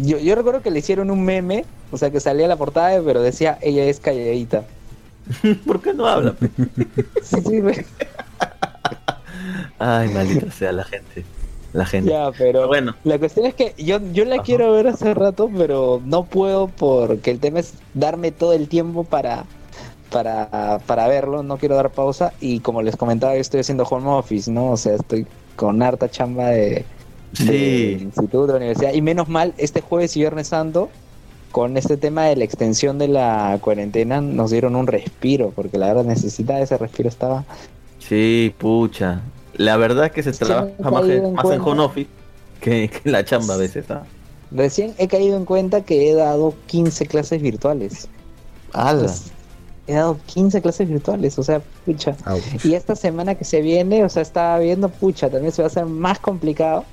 yo, 0.02 0.18
yo 0.18 0.35
recuerdo 0.35 0.62
que 0.62 0.70
le 0.70 0.78
hicieron 0.81 1.10
un 1.10 1.24
meme, 1.24 1.64
o 1.93 1.98
sea 1.98 2.10
que 2.10 2.20
salía 2.20 2.48
la 2.48 2.56
portada, 2.56 3.01
pero 3.05 3.20
decía 3.23 3.59
ella 3.60 3.85
es 3.85 4.01
calladita. 4.01 4.64
¿Por 5.66 5.81
qué 5.82 5.93
no 5.94 6.06
habla? 6.06 6.35
Sí, 7.23 7.36
sí, 7.47 7.60
ve- 7.60 7.85
Ay, 9.78 10.09
maldita 10.09 10.51
sea 10.51 10.73
la 10.73 10.85
gente. 10.85 11.24
La 11.73 11.85
gente. 11.85 12.10
ya, 12.10 12.31
pero 12.39 12.68
bueno, 12.68 12.94
la 13.05 13.18
cuestión 13.18 13.44
es 13.44 13.55
que 13.55 13.74
yo, 13.77 13.98
yo 14.12 14.24
la 14.24 14.36
Ajá. 14.36 14.44
quiero 14.44 14.73
ver 14.73 14.86
hace 14.89 15.12
rato, 15.12 15.51
pero 15.55 16.01
no 16.06 16.24
puedo 16.24 16.68
porque 16.68 17.31
el 17.31 17.39
tema 17.39 17.59
es 17.60 17.74
darme 17.93 18.32
todo 18.32 18.55
el 18.55 18.68
tiempo 18.68 19.05
para, 19.05 19.44
para, 20.11 20.81
para 20.87 21.09
verlo, 21.09 21.43
no 21.43 21.59
quiero 21.59 21.77
dar 21.77 21.91
pausa 21.91 22.33
y 22.41 22.61
como 22.61 22.83
les 22.83 22.97
comentaba, 22.97 23.35
yo 23.35 23.41
estoy 23.41 23.61
haciendo 23.61 23.85
home 23.85 24.09
office, 24.09 24.51
¿no? 24.51 24.73
O 24.73 24.77
sea, 24.77 24.95
estoy 24.95 25.27
con 25.57 25.83
harta 25.83 26.11
chamba 26.11 26.49
de, 26.49 26.85
instituto, 27.39 28.47
de 28.47 28.53
la 28.53 28.57
universidad. 28.59 28.93
Y 28.93 29.03
menos 29.03 29.28
mal, 29.28 29.55
este 29.59 29.81
jueves 29.81 30.16
y 30.16 30.20
viernes 30.20 30.49
santo, 30.49 30.89
con 31.51 31.77
este 31.77 31.97
tema 31.97 32.24
de 32.24 32.37
la 32.37 32.45
extensión 32.45 32.99
de 32.99 33.09
la 33.09 33.59
cuarentena, 33.61 34.20
nos 34.20 34.51
dieron 34.51 34.77
un 34.77 34.87
respiro, 34.87 35.53
porque 35.55 35.78
la 35.78 35.89
verdad 35.89 36.05
necesitaba 36.05 36.61
ese 36.61 36.77
respiro, 36.78 37.09
estaba... 37.09 37.45
Sí, 37.99 38.55
pucha. 38.59 39.23
La 39.55 39.77
verdad 39.77 40.07
es 40.07 40.12
que 40.12 40.23
se 40.23 40.33
Sí, 40.33 40.45
trabaja 40.45 40.91
más, 40.91 41.09
en, 41.09 41.33
más 41.33 41.45
home 41.45 41.83
office 41.83 42.11
que, 42.61 42.89
que 42.89 43.01
en 43.05 43.12
la 43.12 43.24
chamba 43.24 43.55
a 43.55 43.57
veces. 43.57 43.91
¿ah? 43.91 44.05
Recién 44.51 44.95
he 44.99 45.09
caído 45.09 45.37
en 45.37 45.45
cuenta 45.45 45.83
que 45.83 46.11
he 46.11 46.15
dado 46.15 46.55
15 46.66 47.07
clases 47.07 47.43
virtuales. 47.43 48.09
¡Hala! 48.73 49.12
He 49.86 49.94
dado 49.94 50.18
15 50.26 50.60
clases 50.62 50.88
virtuales, 50.88 51.38
o 51.38 51.42
sea, 51.42 51.60
pucha. 51.84 52.16
Ouch. 52.26 52.64
Y 52.64 52.74
esta 52.74 52.96
semana 52.96 53.34
que 53.34 53.44
se 53.44 53.60
viene, 53.62 54.04
o 54.04 54.08
sea, 54.08 54.22
estaba 54.22 54.58
viendo, 54.58 54.88
pucha, 54.88 55.28
también 55.30 55.52
se 55.52 55.62
va 55.62 55.66
a 55.66 55.68
hacer 55.68 55.86
más 55.86 56.18
complicado. 56.18 56.84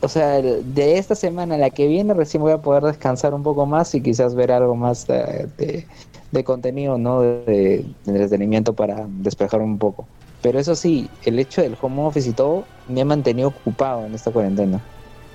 O 0.00 0.08
sea, 0.08 0.40
de 0.40 0.98
esta 0.98 1.16
semana 1.16 1.56
a 1.56 1.58
la 1.58 1.70
que 1.70 1.88
viene 1.88 2.14
recién 2.14 2.40
voy 2.42 2.52
a 2.52 2.58
poder 2.58 2.84
descansar 2.84 3.34
un 3.34 3.42
poco 3.42 3.66
más 3.66 3.92
y 3.96 4.00
quizás 4.00 4.34
ver 4.36 4.52
algo 4.52 4.76
más 4.76 5.06
de, 5.08 5.48
de- 5.58 5.86
de 6.30 6.44
contenido, 6.44 6.98
¿no? 6.98 7.22
De, 7.22 7.42
de 7.46 7.84
entretenimiento 8.06 8.74
para 8.74 9.06
despejar 9.08 9.60
un 9.60 9.78
poco. 9.78 10.06
Pero 10.40 10.60
eso 10.60 10.76
sí, 10.76 11.08
el 11.24 11.38
hecho 11.40 11.62
del 11.62 11.76
home 11.80 12.02
office 12.02 12.28
y 12.28 12.32
todo 12.32 12.64
me 12.86 13.00
ha 13.00 13.04
mantenido 13.04 13.48
ocupado 13.48 14.04
en 14.06 14.14
esta 14.14 14.30
cuarentena. 14.30 14.80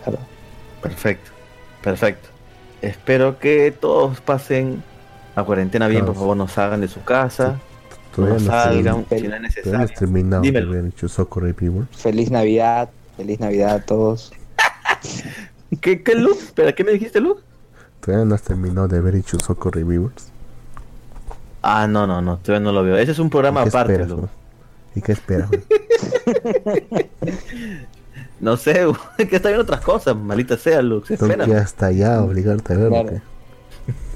Claro. 0.04 0.20
Perfecto, 0.82 1.32
perfecto. 1.82 2.30
Espero 2.82 3.40
que 3.40 3.72
todos 3.72 4.22
pasen 4.22 4.82
la 5.36 5.44
cuarentena 5.44 5.88
bien, 5.88 6.06
por 6.06 6.16
favor, 6.16 6.38
no 6.38 6.48
salgan 6.48 6.82
de 6.82 6.88
su 6.88 7.04
casa, 7.04 7.60
no 8.18 8.38
Todavía 8.38 8.40
no, 8.40 8.46
salgan 8.46 9.06
has 9.12 9.20
si 9.20 9.28
no 9.28 9.36
es 9.36 9.42
todavía 9.64 9.78
no 9.78 9.84
necesario. 9.84 9.86
has 9.86 9.94
terminado 9.94 10.42
Dímelo. 10.44 10.68
hecho. 10.88 11.10
Feliz 11.92 12.30
Navidad, 12.32 12.90
feliz 13.18 13.40
Navidad 13.40 13.76
a 13.76 13.80
todos. 13.82 14.32
¿Qué, 15.82 16.04
qué 16.04 16.16
Luz? 16.16 16.52
¿Pero 16.54 16.74
qué 16.76 16.84
me 16.84 16.92
dijiste, 16.92 17.20
Luz? 17.20 17.38
Todavía 18.00 18.26
no 18.26 18.36
has 18.36 18.44
terminado 18.44 18.88
de 18.88 19.02
ver 19.02 19.16
hecho 19.16 19.40
Socorro 19.40 19.72
Reviewers. 19.72 20.32
Ah, 21.62 21.88
no, 21.88 22.06
no, 22.06 22.22
no, 22.22 22.38
todavía 22.38 22.64
no 22.66 22.72
lo 22.74 22.84
veo. 22.84 22.98
Ese 22.98 23.14
es 23.14 23.20
un 23.20 23.30
programa 23.30 23.62
¿Y 23.62 23.64
qué 23.64 23.70
aparte, 23.70 23.94
esperas, 23.94 24.10
Luz. 24.12 24.30
¿Y 24.96 25.02
qué 25.02 25.12
esperas? 25.14 25.50
No 28.40 28.58
sé, 28.58 28.86
güey, 28.86 28.98
que 29.30 29.38
está 29.38 29.50
viendo 29.50 29.64
otras 29.64 29.82
cosas, 29.82 30.16
malita 30.18 30.58
sea, 30.58 30.82
que 31.02 31.14
Espera. 31.14 31.46
hasta 31.62 31.86
allá 31.88 32.22
obligarte 32.22 32.74
a 32.74 32.78
verlo. 32.78 33.04
Claro. 33.04 33.22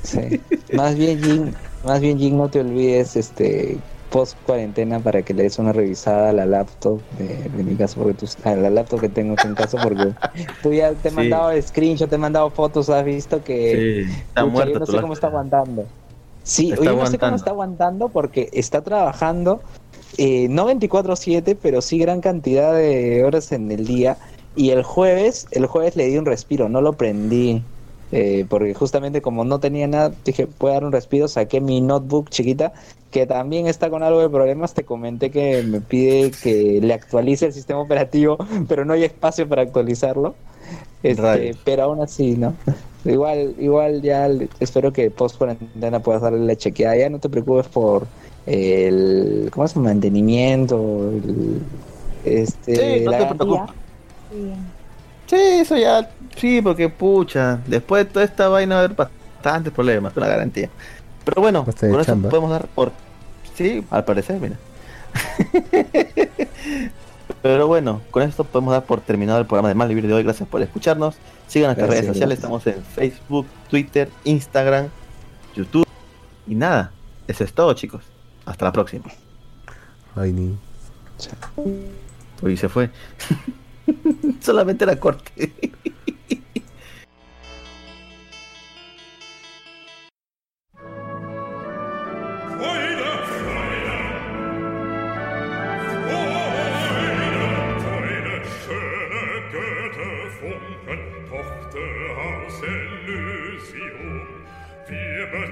Sí. 0.07 0.41
Más 0.73 0.95
bien, 0.95 1.19
Jin, 1.19 1.55
más 1.83 1.99
bien, 1.99 2.17
Jin, 2.17 2.37
no 2.37 2.49
te 2.49 2.59
olvides, 2.61 3.15
este, 3.15 3.77
post 4.09 4.37
cuarentena 4.45 4.99
para 5.01 5.21
que 5.21 5.33
le 5.33 5.43
des 5.43 5.59
una 5.59 5.73
revisada 5.73 6.29
a 6.29 6.33
la 6.33 6.45
laptop 6.45 7.01
de, 7.19 7.49
de 7.49 7.63
mi 7.63 7.75
caso, 7.75 7.99
porque 8.01 8.13
tú, 8.13 8.25
a 8.43 8.55
la 8.55 8.69
laptop 8.69 9.01
que 9.01 9.09
tengo 9.09 9.35
en 9.43 9.53
casa, 9.55 9.77
porque 9.77 10.13
tú 10.63 10.71
ya 10.73 10.93
te 10.93 11.09
he 11.09 11.11
Sí. 11.11 11.15
mandado 11.17 11.61
screenshot, 11.61 12.09
te 12.09 12.15
he 12.15 12.19
mandado 12.19 12.49
fotos, 12.51 12.89
has 12.89 13.03
visto 13.03 13.43
que 13.43 14.05
Sí, 14.05 14.11
está 14.27 14.43
Pucha, 14.43 14.53
muerta 14.53 14.73
yo 14.73 14.79
no 14.79 14.85
sé 14.85 15.01
cómo 15.01 15.13
está 15.13 15.27
aguantando. 15.27 15.83
Sí, 16.43 16.69
Está 16.71 16.85
yo 16.85 16.95
no 16.95 17.05
sé 17.05 17.17
cómo 17.19 17.35
está 17.35 17.49
aguantando 17.51 18.07
porque 18.09 18.49
está 18.53 18.81
trabajando, 18.81 19.61
eh, 20.17 20.47
no 20.49 20.65
24/7, 20.67 21.55
pero 21.61 21.81
sí 21.81 21.99
gran 21.99 22.21
cantidad 22.21 22.73
de 22.73 23.25
horas 23.25 23.51
en 23.51 23.69
el 23.71 23.85
día. 23.85 24.17
Y 24.55 24.69
el 24.71 24.83
jueves, 24.83 25.47
el 25.51 25.67
jueves 25.67 25.97
le 25.97 26.07
di 26.07 26.17
un 26.17 26.25
respiro, 26.25 26.69
no 26.69 26.81
lo 26.81 26.93
prendí. 26.93 27.61
Eh, 28.11 28.45
porque 28.49 28.73
justamente 28.73 29.21
como 29.21 29.43
no 29.45 29.59
tenía 29.59 29.87
nada, 29.87 30.11
dije, 30.25 30.47
puedo 30.47 30.73
dar 30.73 30.85
un 30.85 30.91
respiro, 30.91 31.27
saqué 31.27 31.61
mi 31.61 31.81
notebook 31.81 32.29
chiquita, 32.29 32.73
que 33.11 33.25
también 33.25 33.67
está 33.67 33.89
con 33.89 34.03
algo 34.03 34.19
de 34.21 34.29
problemas, 34.29 34.73
te 34.73 34.83
comenté 34.85 35.31
que 35.31 35.63
me 35.63 35.81
pide 35.81 36.31
que 36.31 36.79
le 36.81 36.93
actualice 36.93 37.47
el 37.47 37.53
sistema 37.53 37.79
operativo, 37.81 38.37
pero 38.67 38.85
no 38.85 38.93
hay 38.93 39.03
espacio 39.03 39.47
para 39.47 39.61
actualizarlo. 39.63 40.35
Este, 41.03 41.55
pero 41.63 41.83
aún 41.83 42.01
así, 42.01 42.35
¿no? 42.35 42.55
Igual, 43.05 43.55
igual 43.59 44.01
ya 44.01 44.29
espero 44.59 44.91
que 44.91 45.11
post 45.11 45.37
cuarentena 45.37 46.01
puedas 46.01 46.21
darle 46.23 46.45
la 46.45 46.55
chequeada. 46.57 46.97
Ya 46.97 47.09
no 47.09 47.19
te 47.19 47.29
preocupes 47.29 47.67
por 47.69 48.07
el 48.45 49.49
¿cómo 49.51 49.65
es? 49.65 49.75
mantenimiento, 49.75 51.11
el, 51.11 51.69
este 52.23 52.75
Sí, 52.75 53.05
no 53.05 53.11
la 53.11 53.17
te 53.17 53.25
garantía. 53.25 53.35
preocupes. 53.35 53.75
Sí, 54.29 54.67
eso 55.35 55.75
ya, 55.75 56.09
sí, 56.35 56.61
porque 56.61 56.89
pucha, 56.89 57.59
después 57.67 58.05
de 58.05 58.11
toda 58.11 58.25
esta 58.25 58.47
vaina 58.47 58.75
va 58.75 58.81
a 58.81 58.85
haber 58.85 58.95
bastantes 58.95 59.73
problemas 59.73 60.15
la 60.15 60.27
garantía. 60.27 60.69
Pero 61.25 61.41
bueno, 61.41 61.65
con 61.65 61.73
eso 61.73 62.03
chamba. 62.03 62.29
podemos 62.29 62.51
dar 62.51 62.67
por... 62.67 62.91
Sí, 63.55 63.83
al 63.89 64.05
parecer, 64.05 64.39
mira. 64.39 64.55
Pero 67.41 67.67
bueno, 67.67 68.01
con 68.11 68.23
esto 68.23 68.43
podemos 68.43 68.71
dar 68.71 68.85
por 68.85 69.01
terminado 69.01 69.39
el 69.39 69.45
programa 69.45 69.69
de 69.69 69.75
Mal 69.75 69.89
Vivir 69.89 70.07
de 70.07 70.13
hoy. 70.13 70.23
Gracias 70.23 70.47
por 70.47 70.61
escucharnos. 70.61 71.17
Sigan 71.47 71.69
nuestras 71.69 71.87
Gracias, 71.87 72.05
redes 72.05 72.15
sociales, 72.15 72.37
estamos 72.37 72.67
en 72.67 72.83
Facebook, 72.83 73.45
Twitter, 73.69 74.09
Instagram, 74.23 74.87
YouTube. 75.55 75.87
Y 76.47 76.55
nada, 76.55 76.91
eso 77.27 77.43
es 77.43 77.53
todo, 77.53 77.73
chicos. 77.73 78.03
Hasta 78.45 78.65
la 78.65 78.71
próxima. 78.71 79.05
Ay, 80.15 80.31
ni. 80.31 80.57
Uy, 82.41 82.57
se 82.57 82.69
fue. 82.69 82.89
Solamente 84.41 84.85
la 84.85 84.99
corte. 84.99 85.51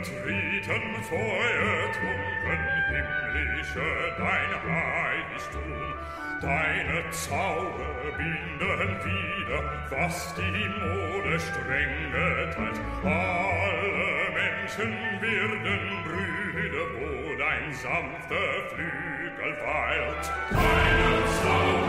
Frieden, 0.05 1.03
Feuer, 1.03 1.91
Trunken, 1.93 2.61
himmlische, 2.89 3.81
dein 4.17 4.51
Heiligtum, 4.63 6.24
Deine 6.41 7.09
Zauber 7.11 7.95
binden 8.17 8.89
wieder, 9.05 9.87
was 9.89 10.35
die 10.35 10.67
Mode 10.67 11.39
streng 11.39 12.11
geteilt. 12.11 12.79
Alle 13.03 14.31
Menschen 14.33 14.91
werden 15.21 16.03
Brüder, 16.03 16.87
wo 16.99 17.37
dein 17.37 17.73
sanfter 17.73 18.69
Flügel 18.69 19.57
weilt. 19.63 20.31
Deine 20.51 21.25
Zauber 21.41 21.84